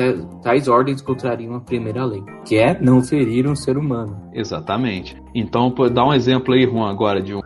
tais 0.41 0.67
ordens 0.67 1.01
contrariam 1.01 1.55
a 1.55 1.59
primeira 1.59 2.03
lei, 2.03 2.23
que 2.43 2.57
é 2.57 2.79
não 2.81 3.03
ferir 3.03 3.47
um 3.47 3.55
ser 3.55 3.77
humano. 3.77 4.19
Exatamente. 4.33 5.15
Então, 5.33 5.73
dá 5.93 6.03
um 6.03 6.13
exemplo 6.13 6.55
aí, 6.55 6.63
Juan, 6.63 6.89
agora 6.89 7.21
de 7.21 7.35
um 7.35 7.41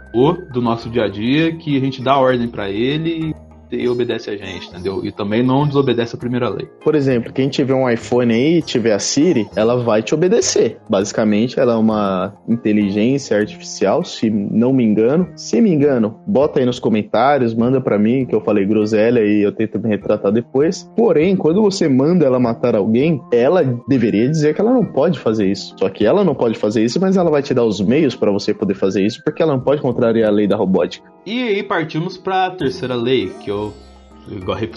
do 0.52 0.62
nosso 0.62 0.90
dia 0.90 1.06
a 1.06 1.08
dia 1.08 1.56
que 1.56 1.78
a 1.78 1.80
gente 1.80 2.02
dá 2.02 2.18
ordem 2.18 2.48
para 2.48 2.70
ele 2.70 3.34
e 3.72 3.88
obedece 3.88 4.30
a 4.30 4.38
gente, 4.38 4.68
entendeu? 4.68 5.06
E 5.06 5.12
também 5.12 5.44
não 5.44 5.68
desobedece 5.68 6.16
a 6.16 6.20
primeira 6.20 6.50
lei. 6.50 6.68
Por 6.84 6.96
exemplo, 6.96 7.32
quem 7.32 7.50
tiver 7.50 7.74
um 7.74 7.90
iPhone 7.90 8.34
aí 8.34 8.58
e 8.58 8.62
tiver 8.62 8.94
a 8.94 9.00
Siri, 9.00 9.48
ela 9.56 9.78
vai 9.78 10.02
te 10.02 10.14
obedecer. 10.14 10.78
Basicamente, 10.90 11.60
ela 11.60 11.74
é 11.74 11.76
uma 11.76 12.34
inteligência 12.48 13.38
artificial, 13.38 14.04
se 14.04 14.30
não 14.30 14.74
me 14.74 14.84
engano. 14.84 15.28
Se 15.36 15.62
me 15.62 15.72
engano, 15.72 16.20
bota 16.28 16.60
aí 16.60 16.66
nos 16.66 16.80
comentários, 16.80 17.54
manda 17.54 17.80
para 17.82 17.98
mim 17.98 18.26
que 18.26 18.36
eu 18.36 18.42
falei 18.42 18.66
groselha 18.66 19.22
e 19.22 19.42
eu 19.42 19.52
tento 19.52 19.80
me 19.80 19.90
retratar 19.90 20.32
depois. 20.32 20.90
Porém, 20.96 21.36
quando 21.36 21.62
você 21.62 21.88
manda 21.88 22.26
ela 22.26 22.40
matar 22.40 22.76
alguém, 22.76 23.22
ela 23.32 23.64
deveria 23.88 24.28
dizer 24.30 24.54
que 24.54 24.62
ela 24.62 24.74
não 24.74 24.86
pode 24.86 25.20
fazer 25.20 25.50
isso. 25.50 25.76
Só 25.78 25.90
que 25.90 26.06
ela 26.06 26.24
não 26.24 26.36
pode 26.36 26.58
fazer 26.58 26.84
isso, 26.84 27.00
mas 27.00 27.18
ela 27.18 27.30
vai 27.30 27.42
te 27.42 27.54
dar 27.54 27.64
os 27.64 27.82
meios 27.82 28.16
para 28.16 28.32
você 28.32 28.54
poder 28.54 28.76
fazer 28.76 29.06
isso, 29.06 29.22
porque 29.24 29.42
ela 29.42 29.54
não 29.54 29.60
pode 29.60 29.82
contrariar 29.82 30.30
a 30.30 30.32
lei 30.32 30.48
da 30.48 30.56
robótica. 30.56 31.10
E 31.26 31.44
aí 31.44 31.64
partimos 31.64 32.18
para 32.18 32.48
a 32.48 32.52
terceira 32.52 32.96
lei, 32.96 33.32
que 33.44 33.52
eu 33.52 33.61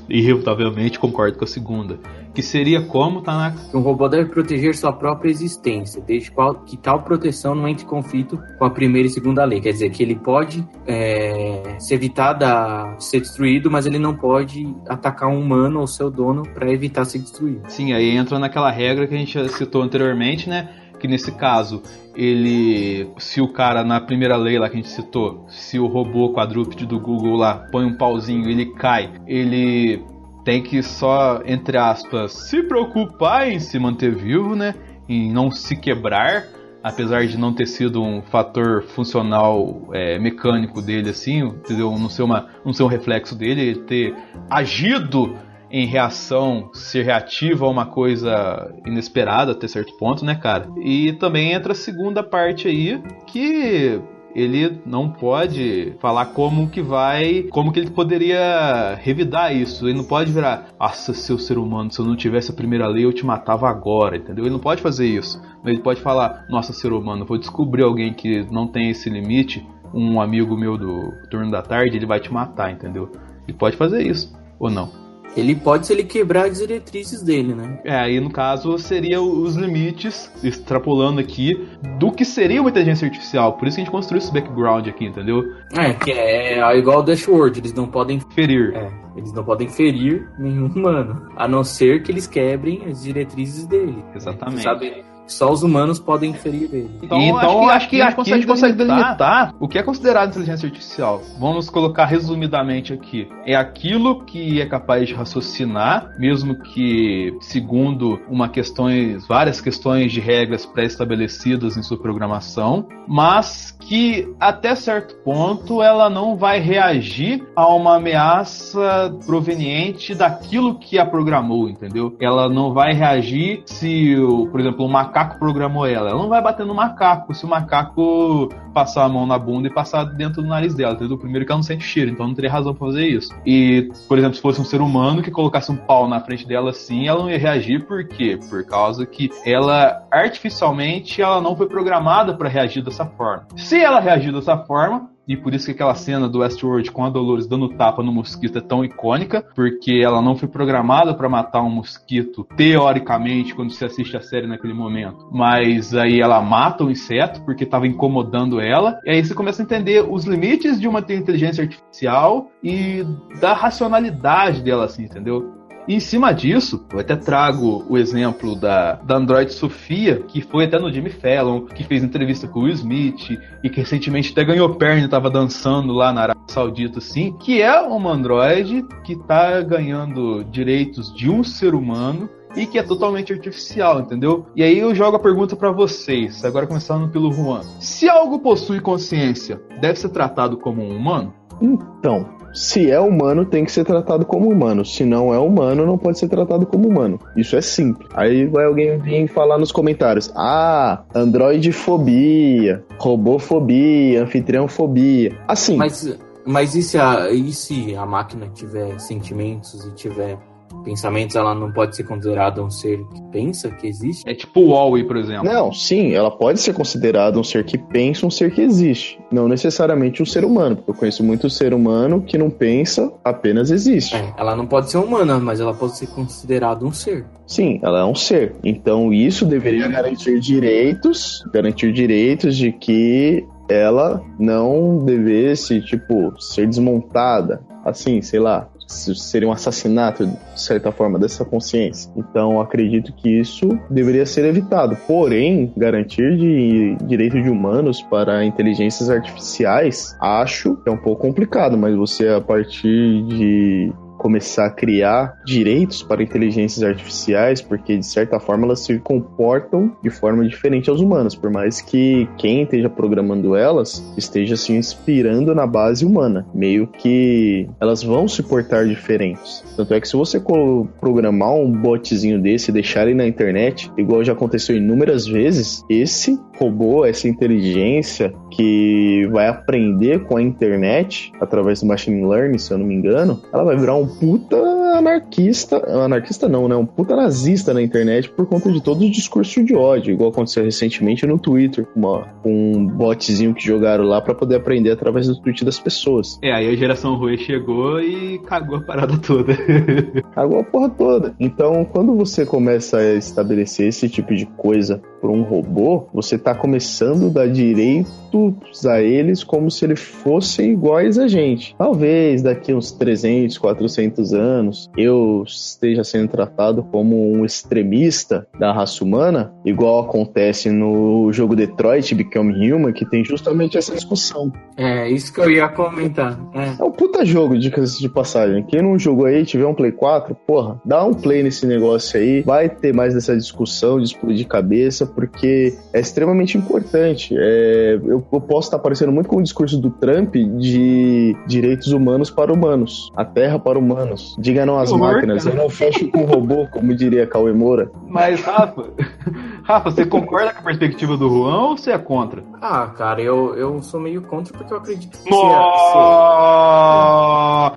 irrefutavelmente 0.08 0.98
concordo 0.98 1.38
com 1.38 1.44
a 1.44 1.46
segunda, 1.46 1.98
que 2.34 2.42
seria 2.42 2.80
como, 2.80 3.20
Tanaka? 3.20 3.58
Um 3.76 3.80
robô 3.80 4.08
deve 4.08 4.30
proteger 4.30 4.74
sua 4.74 4.92
própria 4.92 5.30
existência, 5.30 6.02
desde 6.02 6.30
qual, 6.30 6.54
que 6.54 6.76
tal 6.76 7.02
proteção 7.02 7.54
não 7.54 7.68
entre 7.68 7.84
em 7.84 7.88
conflito 7.88 8.40
com 8.58 8.64
a 8.64 8.70
primeira 8.70 9.06
e 9.06 9.10
segunda 9.10 9.44
lei. 9.44 9.60
Quer 9.60 9.72
dizer, 9.72 9.90
que 9.90 10.02
ele 10.02 10.16
pode 10.16 10.66
é, 10.86 11.76
se 11.78 11.94
evitar 11.94 12.32
da, 12.32 12.96
ser 12.98 13.20
destruído, 13.20 13.70
mas 13.70 13.86
ele 13.86 13.98
não 13.98 14.14
pode 14.16 14.74
atacar 14.88 15.28
um 15.28 15.40
humano 15.40 15.80
ou 15.80 15.86
seu 15.86 16.10
dono 16.10 16.42
para 16.42 16.70
evitar 16.72 17.04
ser 17.04 17.18
destruído. 17.18 17.62
Sim, 17.68 17.92
aí 17.92 18.10
entra 18.10 18.38
naquela 18.38 18.70
regra 18.70 19.06
que 19.06 19.14
a 19.14 19.18
gente 19.18 19.48
citou 19.50 19.82
anteriormente, 19.82 20.48
né? 20.48 20.70
Que 21.04 21.08
nesse 21.08 21.32
caso 21.32 21.82
ele, 22.16 23.10
se 23.18 23.38
o 23.38 23.46
cara 23.46 23.84
na 23.84 24.00
primeira 24.00 24.38
lei 24.38 24.58
lá 24.58 24.70
que 24.70 24.78
a 24.78 24.80
gente 24.80 24.88
citou, 24.88 25.44
se 25.50 25.78
o 25.78 25.86
robô 25.86 26.32
quadrúpede 26.32 26.86
do 26.86 26.98
Google 26.98 27.36
lá 27.36 27.68
põe 27.70 27.84
um 27.84 27.94
pauzinho, 27.94 28.48
ele 28.48 28.72
cai, 28.72 29.12
ele 29.26 30.02
tem 30.46 30.62
que 30.62 30.82
só, 30.82 31.42
entre 31.44 31.76
aspas, 31.76 32.32
se 32.32 32.62
preocupar 32.62 33.50
em 33.50 33.60
se 33.60 33.78
manter 33.78 34.14
vivo, 34.14 34.56
né? 34.56 34.74
Em 35.06 35.30
não 35.30 35.50
se 35.50 35.76
quebrar, 35.76 36.46
apesar 36.82 37.26
de 37.26 37.36
não 37.36 37.52
ter 37.52 37.66
sido 37.66 38.02
um 38.02 38.22
fator 38.22 38.84
funcional 38.84 39.90
é, 39.92 40.18
mecânico 40.18 40.80
dele, 40.80 41.10
assim, 41.10 41.40
entendeu? 41.40 41.90
Não 41.98 42.08
ser, 42.08 42.22
uma, 42.22 42.48
não 42.64 42.72
ser 42.72 42.82
um 42.82 42.88
reflexo 42.88 43.36
dele, 43.36 43.60
ele 43.60 43.80
ter 43.80 44.14
agido 44.48 45.36
em 45.74 45.86
reação, 45.86 46.70
ser 46.72 47.04
reativo 47.04 47.64
a 47.64 47.68
uma 47.68 47.84
coisa 47.84 48.72
inesperada 48.86 49.50
até 49.50 49.66
certo 49.66 49.92
ponto, 49.98 50.24
né, 50.24 50.36
cara? 50.36 50.68
E 50.80 51.14
também 51.14 51.52
entra 51.52 51.72
a 51.72 51.74
segunda 51.74 52.22
parte 52.22 52.68
aí, 52.68 53.02
que 53.26 54.00
ele 54.36 54.80
não 54.86 55.10
pode 55.10 55.96
falar 55.98 56.26
como 56.26 56.70
que 56.70 56.80
vai, 56.80 57.42
como 57.50 57.72
que 57.72 57.80
ele 57.80 57.90
poderia 57.90 58.94
revidar 59.02 59.52
isso. 59.52 59.88
Ele 59.88 59.98
não 59.98 60.04
pode 60.04 60.30
virar, 60.30 60.68
nossa, 60.78 61.12
seu 61.12 61.40
ser 61.40 61.58
humano, 61.58 61.90
se 61.90 61.98
eu 61.98 62.06
não 62.06 62.14
tivesse 62.14 62.52
a 62.52 62.54
primeira 62.54 62.86
lei 62.86 63.04
eu 63.04 63.12
te 63.12 63.26
matava 63.26 63.68
agora, 63.68 64.16
entendeu? 64.16 64.44
Ele 64.44 64.52
não 64.52 64.60
pode 64.60 64.80
fazer 64.80 65.06
isso. 65.06 65.42
Ele 65.64 65.80
pode 65.80 66.00
falar, 66.00 66.46
nossa, 66.48 66.72
ser 66.72 66.92
humano, 66.92 67.26
vou 67.26 67.36
descobrir 67.36 67.82
alguém 67.82 68.14
que 68.14 68.46
não 68.48 68.68
tem 68.68 68.90
esse 68.90 69.10
limite, 69.10 69.66
um 69.92 70.20
amigo 70.20 70.56
meu 70.56 70.78
do 70.78 71.10
turno 71.28 71.50
da 71.50 71.62
tarde, 71.62 71.96
ele 71.96 72.06
vai 72.06 72.20
te 72.20 72.32
matar, 72.32 72.70
entendeu? 72.70 73.10
Ele 73.48 73.58
pode 73.58 73.76
fazer 73.76 74.06
isso, 74.06 74.32
ou 74.56 74.70
não? 74.70 75.03
Ele 75.36 75.54
pode 75.54 75.86
se 75.86 75.92
ele 75.92 76.04
quebrar 76.04 76.46
as 76.46 76.58
diretrizes 76.58 77.22
dele, 77.22 77.54
né? 77.54 77.80
É, 77.84 77.96
aí 77.96 78.20
no 78.20 78.30
caso 78.30 78.78
seria 78.78 79.20
os 79.20 79.56
limites, 79.56 80.30
extrapolando 80.42 81.20
aqui, 81.20 81.68
do 81.98 82.12
que 82.12 82.24
seria 82.24 82.60
uma 82.60 82.70
inteligência 82.70 83.06
artificial. 83.06 83.54
Por 83.54 83.66
isso 83.66 83.76
que 83.76 83.82
a 83.82 83.84
gente 83.84 83.92
construiu 83.92 84.18
esse 84.18 84.32
background 84.32 84.86
aqui, 84.86 85.06
entendeu? 85.06 85.42
É, 85.72 85.92
que 85.92 86.12
é 86.12 86.78
igual 86.78 87.00
o 87.00 87.02
Dashboard, 87.02 87.58
eles 87.58 87.72
não 87.72 87.86
podem 87.86 88.20
ferir. 88.20 88.74
É, 88.74 88.90
eles 89.16 89.32
não 89.32 89.44
podem 89.44 89.68
ferir 89.68 90.28
nenhum 90.38 90.66
humano, 90.66 91.28
a 91.36 91.48
não 91.48 91.64
ser 91.64 92.02
que 92.02 92.12
eles 92.12 92.26
quebrem 92.26 92.84
as 92.86 93.02
diretrizes 93.02 93.66
dele. 93.66 94.04
Exatamente. 94.14 94.62
Sabe? 94.62 95.04
Só 95.26 95.50
os 95.50 95.62
humanos 95.62 95.98
podem 95.98 96.30
inferir 96.30 96.68
ele. 96.72 96.90
Então, 97.02 97.20
então 97.20 97.68
acho 97.68 97.88
que, 97.88 98.00
acho 98.00 98.16
que 98.16 98.32
a 98.32 98.36
gente 98.36 98.46
consegue 98.46 98.74
delimitar 98.74 99.54
o 99.58 99.68
que 99.68 99.78
é 99.78 99.82
considerado 99.82 100.30
inteligência 100.30 100.66
artificial. 100.66 101.22
Vamos 101.38 101.70
colocar 101.70 102.04
resumidamente 102.04 102.92
aqui. 102.92 103.28
É 103.46 103.54
aquilo 103.54 104.24
que 104.24 104.60
é 104.60 104.66
capaz 104.66 105.08
de 105.08 105.14
raciocinar, 105.14 106.10
mesmo 106.18 106.56
que 106.60 107.36
segundo 107.40 108.20
uma 108.28 108.48
questões, 108.48 109.26
várias 109.26 109.60
questões 109.60 110.12
de 110.12 110.20
regras 110.20 110.66
pré-estabelecidas 110.66 111.76
em 111.76 111.82
sua 111.82 111.98
programação, 111.98 112.86
mas 113.06 113.76
que 113.80 114.28
até 114.40 114.74
certo 114.74 115.14
ponto 115.16 115.82
ela 115.82 116.08
não 116.08 116.36
vai 116.36 116.60
reagir 116.60 117.46
a 117.54 117.68
uma 117.68 117.96
ameaça 117.96 119.16
proveniente 119.26 120.14
daquilo 120.14 120.78
que 120.78 120.98
a 120.98 121.06
programou, 121.06 121.68
entendeu? 121.68 122.16
Ela 122.20 122.48
não 122.48 122.72
vai 122.72 122.92
reagir 122.92 123.62
se, 123.66 124.16
por 124.50 124.60
exemplo, 124.60 124.84
uma 124.84 125.06
macaco 125.14 125.38
programou 125.38 125.86
ela. 125.86 126.10
Ela 126.10 126.20
não 126.20 126.28
vai 126.28 126.42
bater 126.42 126.66
no 126.66 126.74
macaco 126.74 127.32
se 127.32 127.44
o 127.44 127.48
macaco 127.48 128.48
passar 128.72 129.04
a 129.04 129.08
mão 129.08 129.24
na 129.24 129.38
bunda 129.38 129.68
e 129.68 129.72
passar 129.72 130.02
dentro 130.02 130.42
do 130.42 130.48
nariz 130.48 130.74
dela, 130.74 130.94
entendeu? 130.94 131.16
Primeiro 131.16 131.46
que 131.46 131.52
ela 131.52 131.58
não 131.58 131.62
sente 131.62 131.84
cheiro, 131.84 132.10
então 132.10 132.26
não 132.26 132.34
teria 132.34 132.50
razão 132.50 132.74
pra 132.74 132.88
fazer 132.88 133.06
isso. 133.06 133.32
E, 133.46 133.92
por 134.08 134.18
exemplo, 134.18 134.34
se 134.34 134.42
fosse 134.42 134.60
um 134.60 134.64
ser 134.64 134.80
humano 134.80 135.22
que 135.22 135.30
colocasse 135.30 135.70
um 135.70 135.76
pau 135.76 136.08
na 136.08 136.20
frente 136.20 136.46
dela 136.46 136.70
assim, 136.70 137.06
ela 137.06 137.20
não 137.20 137.30
ia 137.30 137.38
reagir, 137.38 137.86
por 137.86 138.04
quê? 138.08 138.38
Por 138.50 138.66
causa 138.66 139.06
que 139.06 139.30
ela, 139.46 140.04
artificialmente, 140.10 141.22
ela 141.22 141.40
não 141.40 141.56
foi 141.56 141.68
programada 141.68 142.34
para 142.34 142.48
reagir 142.48 142.82
dessa 142.82 143.06
forma. 143.06 143.46
Se 143.56 143.80
ela 143.80 144.00
reagir 144.00 144.32
dessa 144.32 144.56
forma, 144.58 145.10
e 145.26 145.36
por 145.36 145.54
isso 145.54 145.66
que 145.66 145.72
aquela 145.72 145.94
cena 145.94 146.28
do 146.28 146.40
Westworld 146.40 146.90
com 146.90 147.04
a 147.04 147.10
Dolores 147.10 147.46
dando 147.46 147.68
tapa 147.70 148.02
no 148.02 148.12
mosquito 148.12 148.58
é 148.58 148.60
tão 148.60 148.84
icônica, 148.84 149.44
porque 149.54 150.00
ela 150.04 150.20
não 150.20 150.36
foi 150.36 150.48
programada 150.48 151.14
para 151.14 151.28
matar 151.28 151.62
um 151.62 151.70
mosquito, 151.70 152.46
teoricamente, 152.56 153.54
quando 153.54 153.72
se 153.72 153.84
assiste 153.84 154.16
a 154.16 154.20
série 154.20 154.46
naquele 154.46 154.74
momento. 154.74 155.28
Mas 155.32 155.94
aí 155.94 156.20
ela 156.20 156.40
mata 156.40 156.84
o 156.84 156.90
inseto 156.90 157.42
porque 157.44 157.64
estava 157.64 157.86
incomodando 157.86 158.60
ela, 158.60 158.98
e 159.04 159.10
aí 159.10 159.24
você 159.24 159.34
começa 159.34 159.62
a 159.62 159.64
entender 159.64 160.04
os 160.08 160.24
limites 160.24 160.80
de 160.80 160.88
uma 160.88 161.00
inteligência 161.00 161.64
artificial 161.64 162.50
e 162.62 163.04
da 163.40 163.52
racionalidade 163.52 164.62
dela, 164.62 164.84
assim, 164.84 165.04
entendeu? 165.04 165.63
E 165.86 165.94
em 165.94 166.00
cima 166.00 166.32
disso, 166.32 166.86
eu 166.92 166.98
até 166.98 167.14
trago 167.14 167.84
o 167.88 167.98
exemplo 167.98 168.56
da, 168.56 168.94
da 168.94 169.16
Android 169.16 169.52
Sofia, 169.52 170.22
que 170.26 170.40
foi 170.40 170.64
até 170.64 170.78
no 170.78 170.90
Jimmy 170.90 171.10
Fallon, 171.10 171.62
que 171.62 171.84
fez 171.84 172.02
entrevista 172.02 172.48
com 172.48 172.60
o 172.60 172.62
Will 172.62 172.72
Smith 172.72 173.38
e 173.62 173.68
que 173.68 173.80
recentemente 173.80 174.32
até 174.32 174.44
ganhou 174.44 174.74
perna 174.76 175.04
e 175.04 175.08
tava 175.08 175.28
dançando 175.28 175.92
lá 175.92 176.12
na 176.12 176.22
Arábia 176.22 176.42
Saudita, 176.48 176.98
assim, 176.98 177.32
que 177.32 177.60
é 177.60 177.80
uma 177.82 178.12
Android 178.12 178.84
que 179.04 179.14
tá 179.14 179.60
ganhando 179.60 180.44
direitos 180.44 181.14
de 181.14 181.28
um 181.28 181.44
ser 181.44 181.74
humano 181.74 182.30
e 182.56 182.66
que 182.66 182.78
é 182.78 182.82
totalmente 182.82 183.32
artificial, 183.32 184.00
entendeu? 184.00 184.46
E 184.56 184.62
aí 184.62 184.78
eu 184.78 184.94
jogo 184.94 185.16
a 185.16 185.20
pergunta 185.20 185.56
para 185.56 185.70
vocês, 185.70 186.44
agora 186.44 186.66
começando 186.66 187.10
pelo 187.10 187.32
Juan. 187.32 187.62
Se 187.80 188.08
algo 188.08 188.38
possui 188.38 188.80
consciência, 188.80 189.60
deve 189.80 189.98
ser 189.98 190.08
tratado 190.10 190.56
como 190.56 190.82
um 190.82 190.96
humano? 190.96 191.34
Então, 191.60 192.28
se 192.54 192.88
é 192.90 193.00
humano, 193.00 193.44
tem 193.44 193.64
que 193.64 193.72
ser 193.72 193.84
tratado 193.84 194.24
como 194.24 194.48
humano. 194.48 194.84
Se 194.84 195.04
não 195.04 195.34
é 195.34 195.38
humano, 195.38 195.84
não 195.84 195.98
pode 195.98 196.18
ser 196.18 196.28
tratado 196.28 196.64
como 196.64 196.88
humano. 196.88 197.18
Isso 197.36 197.56
é 197.56 197.60
simples. 197.60 198.08
Aí 198.14 198.46
vai 198.46 198.64
alguém 198.64 198.96
vir 198.98 199.26
falar 199.28 199.58
nos 199.58 199.72
comentários: 199.72 200.30
ah, 200.36 201.02
androidfobia, 201.12 202.84
robofobia, 202.98 204.22
anfitriãofobia. 204.22 205.36
Assim. 205.48 205.76
Mas, 205.76 206.16
mas 206.46 206.76
e, 206.76 206.82
se 206.82 206.96
a, 206.96 207.30
e 207.30 207.52
se 207.52 207.96
a 207.96 208.06
máquina 208.06 208.48
tiver 208.54 208.98
sentimentos 209.00 209.84
e 209.84 209.90
tiver 209.92 210.38
pensamentos, 210.82 211.36
ela 211.36 211.54
não 211.54 211.72
pode 211.72 211.96
ser 211.96 212.04
considerada 212.04 212.62
um 212.62 212.70
ser 212.70 212.98
que 213.08 213.22
pensa, 213.30 213.70
que 213.70 213.86
existe? 213.86 214.28
É 214.28 214.34
tipo 214.34 214.60
o 214.60 214.68
Wall-E, 214.70 215.04
por 215.04 215.16
exemplo. 215.16 215.44
Não, 215.44 215.72
sim, 215.72 216.12
ela 216.12 216.30
pode 216.30 216.60
ser 216.60 216.72
considerada 216.72 217.38
um 217.38 217.44
ser 217.44 217.64
que 217.64 217.78
pensa, 217.78 218.26
um 218.26 218.30
ser 218.30 218.52
que 218.52 218.60
existe. 218.60 219.18
Não 219.30 219.48
necessariamente 219.48 220.22
um 220.22 220.26
ser 220.26 220.44
humano, 220.44 220.76
porque 220.76 220.90
eu 220.90 220.94
conheço 220.94 221.24
muito 221.24 221.48
ser 221.48 221.72
humano 221.72 222.22
que 222.22 222.36
não 222.38 222.50
pensa, 222.50 223.12
apenas 223.24 223.70
existe. 223.70 224.16
É, 224.16 224.34
ela 224.36 224.54
não 224.54 224.66
pode 224.66 224.90
ser 224.90 224.98
humana, 224.98 225.38
mas 225.38 225.60
ela 225.60 225.74
pode 225.74 225.96
ser 225.96 226.06
considerada 226.08 226.84
um 226.84 226.92
ser. 226.92 227.24
Sim, 227.46 227.78
ela 227.82 228.00
é 228.00 228.04
um 228.04 228.14
ser. 228.14 228.54
Então 228.62 229.12
isso 229.12 229.44
deveria 229.44 229.88
garantir 229.88 230.40
direitos, 230.40 231.42
garantir 231.52 231.92
direitos 231.92 232.56
de 232.56 232.72
que 232.72 233.46
ela 233.68 234.22
não 234.38 234.98
devesse, 234.98 235.80
tipo, 235.80 236.34
ser 236.40 236.66
desmontada. 236.66 237.62
Assim, 237.84 238.22
sei 238.22 238.40
lá, 238.40 238.68
seria 238.86 239.48
um 239.48 239.52
assassinato, 239.52 240.26
de 240.26 240.60
certa 240.60 240.92
forma, 240.92 241.18
dessa 241.18 241.44
consciência. 241.44 242.10
Então, 242.16 242.60
acredito 242.60 243.12
que 243.12 243.28
isso 243.28 243.78
deveria 243.90 244.26
ser 244.26 244.44
evitado. 244.44 244.96
Porém, 245.06 245.72
garantir 245.76 246.36
de 246.36 246.96
direito 247.06 247.40
de 247.40 247.48
humanos 247.48 248.02
para 248.02 248.44
inteligências 248.44 249.10
artificiais, 249.10 250.16
acho 250.20 250.76
que 250.76 250.88
é 250.88 250.92
um 250.92 250.96
pouco 250.96 251.22
complicado, 251.22 251.76
mas 251.76 251.94
você, 251.94 252.28
a 252.28 252.40
partir 252.40 253.22
de 253.24 253.92
começar 254.24 254.64
a 254.64 254.70
criar 254.70 255.38
direitos 255.44 256.02
para 256.02 256.22
inteligências 256.22 256.82
artificiais, 256.82 257.60
porque 257.60 257.98
de 257.98 258.06
certa 258.06 258.40
forma 258.40 258.64
elas 258.64 258.80
se 258.80 258.98
comportam 258.98 259.94
de 260.02 260.08
forma 260.08 260.48
diferente 260.48 260.88
aos 260.88 260.98
humanos, 260.98 261.34
por 261.34 261.50
mais 261.50 261.82
que 261.82 262.26
quem 262.38 262.62
esteja 262.62 262.88
programando 262.88 263.54
elas 263.54 264.02
esteja 264.16 264.56
se 264.56 264.72
inspirando 264.72 265.54
na 265.54 265.66
base 265.66 266.06
humana, 266.06 266.46
meio 266.54 266.86
que 266.86 267.68
elas 267.78 268.02
vão 268.02 268.26
se 268.26 268.42
portar 268.42 268.86
diferentes. 268.86 269.62
Tanto 269.76 269.92
é 269.92 270.00
que 270.00 270.08
se 270.08 270.16
você 270.16 270.40
programar 270.40 271.52
um 271.52 271.70
botzinho 271.70 272.40
desse 272.40 272.70
e 272.70 272.72
deixar 272.72 273.02
ele 273.02 273.14
na 273.14 273.26
internet, 273.26 273.92
igual 273.98 274.24
já 274.24 274.32
aconteceu 274.32 274.74
inúmeras 274.74 275.26
vezes, 275.26 275.84
esse 275.90 276.40
robô, 276.58 277.04
essa 277.04 277.28
inteligência 277.28 278.32
que 278.50 279.28
vai 279.32 279.48
aprender 279.48 280.24
com 280.24 280.38
a 280.38 280.42
internet 280.42 281.30
através 281.40 281.80
do 281.80 281.86
machine 281.86 282.24
learning, 282.24 282.58
se 282.58 282.72
eu 282.72 282.78
não 282.78 282.86
me 282.86 282.94
engano, 282.94 283.42
ela 283.52 283.64
vai 283.64 283.76
virar 283.76 283.96
um 283.96 284.13
puta 284.20 284.83
anarquista, 284.98 285.76
anarquista 286.04 286.48
não, 286.48 286.68
né? 286.68 286.76
Um 286.76 286.86
puta 286.86 287.16
nazista 287.16 287.72
na 287.74 287.82
internet 287.82 288.30
por 288.30 288.46
conta 288.46 288.70
de 288.70 288.80
todo 288.82 289.04
o 289.04 289.10
discurso 289.10 289.62
de 289.64 289.74
ódio, 289.74 290.12
igual 290.12 290.30
aconteceu 290.30 290.64
recentemente 290.64 291.26
no 291.26 291.38
Twitter, 291.38 291.86
com, 291.86 292.00
uma, 292.00 292.22
com 292.42 292.72
um 292.72 292.86
botzinho 292.86 293.54
que 293.54 293.64
jogaram 293.64 294.04
lá 294.04 294.20
para 294.20 294.34
poder 294.34 294.56
aprender 294.56 294.90
através 294.90 295.26
do 295.26 295.40
tweet 295.40 295.64
das 295.64 295.78
pessoas. 295.78 296.38
É, 296.42 296.52
aí 296.52 296.68
a 296.68 296.76
geração 296.76 297.16
Rui 297.16 297.36
chegou 297.36 298.00
e 298.00 298.38
cagou 298.40 298.76
a 298.76 298.80
parada 298.80 299.18
toda. 299.18 299.56
cagou 300.34 300.60
a 300.60 300.64
porra 300.64 300.90
toda. 300.90 301.34
Então, 301.38 301.84
quando 301.84 302.14
você 302.16 302.44
começa 302.46 302.98
a 302.98 303.14
estabelecer 303.14 303.88
esse 303.88 304.08
tipo 304.08 304.34
de 304.34 304.46
coisa 304.46 305.00
por 305.20 305.30
um 305.30 305.42
robô, 305.42 306.06
você 306.12 306.38
tá 306.38 306.54
começando 306.54 307.26
a 307.26 307.30
dar 307.30 307.48
direitos 307.48 308.84
a 308.86 309.00
eles 309.00 309.42
como 309.42 309.70
se 309.70 309.84
eles 309.84 310.00
fossem 310.00 310.72
iguais 310.72 311.18
a 311.18 311.28
gente. 311.28 311.74
Talvez 311.78 312.42
daqui 312.42 312.74
uns 312.74 312.92
300, 312.92 313.56
400 313.58 314.34
anos 314.34 314.83
eu 314.96 315.44
esteja 315.46 316.02
sendo 316.04 316.28
tratado 316.28 316.82
como 316.84 317.32
um 317.32 317.44
extremista 317.44 318.46
da 318.58 318.72
raça 318.72 319.04
humana, 319.04 319.52
igual 319.64 320.00
acontece 320.00 320.70
no 320.70 321.32
jogo 321.32 321.56
Detroit 321.56 322.14
Become 322.14 322.72
Human, 322.72 322.92
que 322.92 323.04
tem 323.04 323.24
justamente 323.24 323.76
essa 323.76 323.94
discussão. 323.94 324.52
É, 324.76 325.08
isso 325.08 325.32
que 325.32 325.40
eu 325.40 325.50
ia 325.50 325.68
comentar. 325.68 326.38
É, 326.54 326.80
é 326.80 326.84
um 326.84 326.90
puta 326.90 327.24
jogo, 327.24 327.58
de 327.58 327.70
de 327.74 328.08
passagem. 328.08 328.62
Quem 328.64 328.82
não 328.82 328.98
jogou 328.98 329.26
aí, 329.26 329.44
tiver 329.44 329.66
um 329.66 329.74
Play 329.74 329.92
4, 329.92 330.34
porra, 330.46 330.80
dá 330.84 331.04
um 331.04 331.12
play 331.12 331.42
nesse 331.42 331.66
negócio 331.66 332.18
aí, 332.18 332.42
vai 332.42 332.68
ter 332.68 332.94
mais 332.94 333.14
dessa 333.14 333.36
discussão 333.36 333.98
de 333.98 334.06
explodir 334.06 334.46
cabeça, 334.46 335.06
porque 335.06 335.74
é 335.92 336.00
extremamente 336.00 336.56
importante. 336.56 337.34
É, 337.36 337.94
eu, 337.94 338.24
eu, 338.32 338.40
posso 338.40 338.68
estar 338.68 338.78
parecendo 338.78 339.12
muito 339.12 339.28
com 339.28 339.36
o 339.36 339.42
discurso 339.42 339.78
do 339.78 339.90
Trump 339.90 340.34
de 340.34 341.36
direitos 341.46 341.92
humanos 341.92 342.30
para 342.30 342.52
humanos, 342.52 343.10
a 343.16 343.24
terra 343.24 343.58
para 343.58 343.78
humanos. 343.78 344.36
Diga 344.38 344.64
não 344.64 344.73
às 344.78 344.92
máquinas, 344.92 345.46
eu 345.46 345.54
não 345.54 345.68
fecho 345.68 346.08
com 346.10 346.22
o 346.22 346.26
robô, 346.26 346.66
como 346.70 346.94
diria 346.94 347.26
Cauê 347.26 347.52
Moura. 347.52 347.90
Mas, 348.08 348.40
Rafa, 348.42 348.84
Rafa, 349.64 349.90
você 349.90 350.06
concorda 350.06 350.52
com 350.52 350.60
a 350.60 350.62
perspectiva 350.62 351.16
do 351.16 351.28
Juan 351.28 351.62
ou 351.62 351.76
você 351.76 351.92
é 351.92 351.98
contra? 351.98 352.42
Ah, 352.60 352.86
cara, 352.96 353.20
eu, 353.20 353.54
eu 353.54 353.82
sou 353.82 354.00
meio 354.00 354.22
contra 354.22 354.56
porque 354.56 354.72
eu 354.72 354.78
acredito 354.78 355.18
que 355.18 355.24
se, 355.24 355.30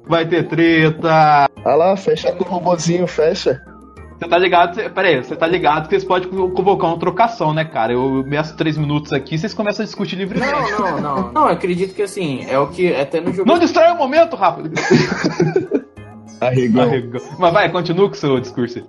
Vai 0.08 0.26
ter 0.28 0.48
treta! 0.48 1.50
Olha 1.64 1.76
lá, 1.76 1.98
fecha 1.98 2.32
com 2.32 2.44
o 2.44 2.48
robôzinho, 2.48 3.08
fecha. 3.08 3.62
Você 4.20 4.28
tá 4.28 4.38
ligado? 4.38 4.76
Pera 4.94 5.08
aí, 5.08 5.24
você 5.24 5.36
tá 5.36 5.46
ligado 5.46 5.84
que 5.84 5.90
vocês 5.92 6.04
podem 6.04 6.28
convocar 6.30 6.90
uma 6.90 6.98
trocação, 6.98 7.54
né, 7.54 7.64
cara? 7.64 7.94
Eu 7.94 8.24
meço 8.26 8.58
três 8.58 8.76
minutos 8.76 9.14
aqui 9.14 9.38
vocês 9.38 9.54
começam 9.54 9.84
a 9.84 9.86
discutir 9.86 10.16
livremente. 10.16 10.72
Não, 10.72 10.80
não, 10.80 11.02
não. 11.02 11.32
Não, 11.32 11.48
acredito 11.48 11.94
que 11.94 12.02
assim, 12.02 12.44
é 12.50 12.58
o 12.58 12.68
que 12.68 12.94
até 12.96 13.22
no 13.22 13.32
jogo. 13.32 13.48
Não 13.48 13.60
distrai 13.60 13.92
o 13.92 13.96
momento, 13.96 14.36
Rafa! 14.36 14.64
Arregou. 16.42 16.82
Arregou. 16.82 17.22
Mas 17.40 17.54
vai, 17.54 17.72
continua 17.72 18.08
com 18.08 18.16
o 18.16 18.18
seu 18.18 18.40
discurso. 18.40 18.88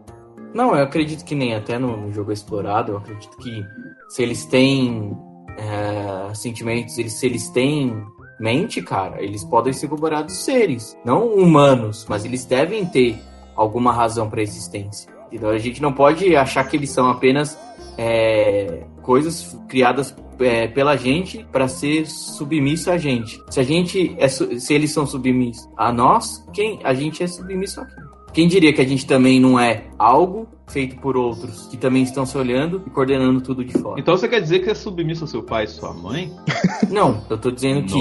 Não, 0.54 0.74
eu 0.74 0.82
acredito 0.82 1.24
que 1.24 1.34
nem 1.34 1.54
até 1.54 1.78
no, 1.78 2.12
jogo 2.12 2.32
explorado, 2.32 2.92
eu 2.92 2.98
acredito 2.98 3.36
que 3.36 3.64
se 4.08 4.22
eles 4.22 4.46
têm 4.46 5.16
é, 5.58 6.34
sentimentos, 6.34 6.96
eles, 6.98 7.12
se 7.12 7.26
eles 7.26 7.48
têm 7.50 8.02
mente, 8.40 8.80
cara, 8.80 9.22
eles 9.22 9.44
podem 9.44 9.72
ser 9.72 9.88
considerados 9.88 10.36
seres, 10.36 10.96
não 11.04 11.34
humanos, 11.34 12.06
mas 12.08 12.24
eles 12.24 12.44
devem 12.44 12.86
ter 12.86 13.20
alguma 13.54 13.92
razão 13.92 14.30
para 14.30 14.40
existência. 14.40 15.12
Então 15.30 15.50
a 15.50 15.58
gente 15.58 15.82
não 15.82 15.92
pode 15.92 16.34
achar 16.34 16.64
que 16.64 16.76
eles 16.76 16.90
são 16.90 17.08
apenas 17.10 17.58
é, 17.98 18.84
coisas 19.02 19.58
criadas 19.68 20.14
é, 20.40 20.66
pela 20.68 20.96
gente 20.96 21.46
para 21.50 21.68
ser 21.68 22.06
submisso 22.06 22.90
a 22.90 22.96
gente. 22.96 23.42
Se 23.50 23.60
a 23.60 23.62
gente 23.62 24.14
é, 24.18 24.28
se 24.28 24.72
eles 24.72 24.92
são 24.92 25.06
submissos 25.06 25.68
a 25.76 25.92
nós, 25.92 26.46
quem 26.52 26.80
a 26.84 26.94
gente 26.94 27.22
é 27.22 27.26
submisso 27.26 27.80
a 27.80 27.84
quem? 27.84 28.08
Quem 28.32 28.46
diria 28.46 28.72
que 28.72 28.80
a 28.80 28.86
gente 28.86 29.06
também 29.06 29.40
não 29.40 29.58
é 29.58 29.84
algo 29.98 30.46
feito 30.68 30.96
por 31.00 31.16
outros 31.16 31.66
que 31.66 31.76
também 31.76 32.02
estão 32.02 32.26
se 32.26 32.36
olhando 32.36 32.82
e 32.86 32.90
coordenando 32.90 33.40
tudo 33.40 33.64
de 33.64 33.72
fora? 33.72 33.98
Então 33.98 34.16
você 34.16 34.28
quer 34.28 34.40
dizer 34.40 34.60
que 34.60 34.70
é 34.70 34.74
submisso 34.74 35.24
ao 35.24 35.28
seu 35.28 35.42
pai 35.42 35.64
e 35.64 35.68
sua 35.68 35.92
mãe? 35.92 36.30
Não, 36.90 37.22
eu 37.28 37.38
tô 37.38 37.50
dizendo 37.50 37.82
que, 37.82 37.94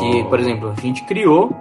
que, 0.00 0.24
por 0.28 0.40
exemplo, 0.40 0.70
a 0.70 0.80
gente 0.80 1.04
criou 1.04 1.54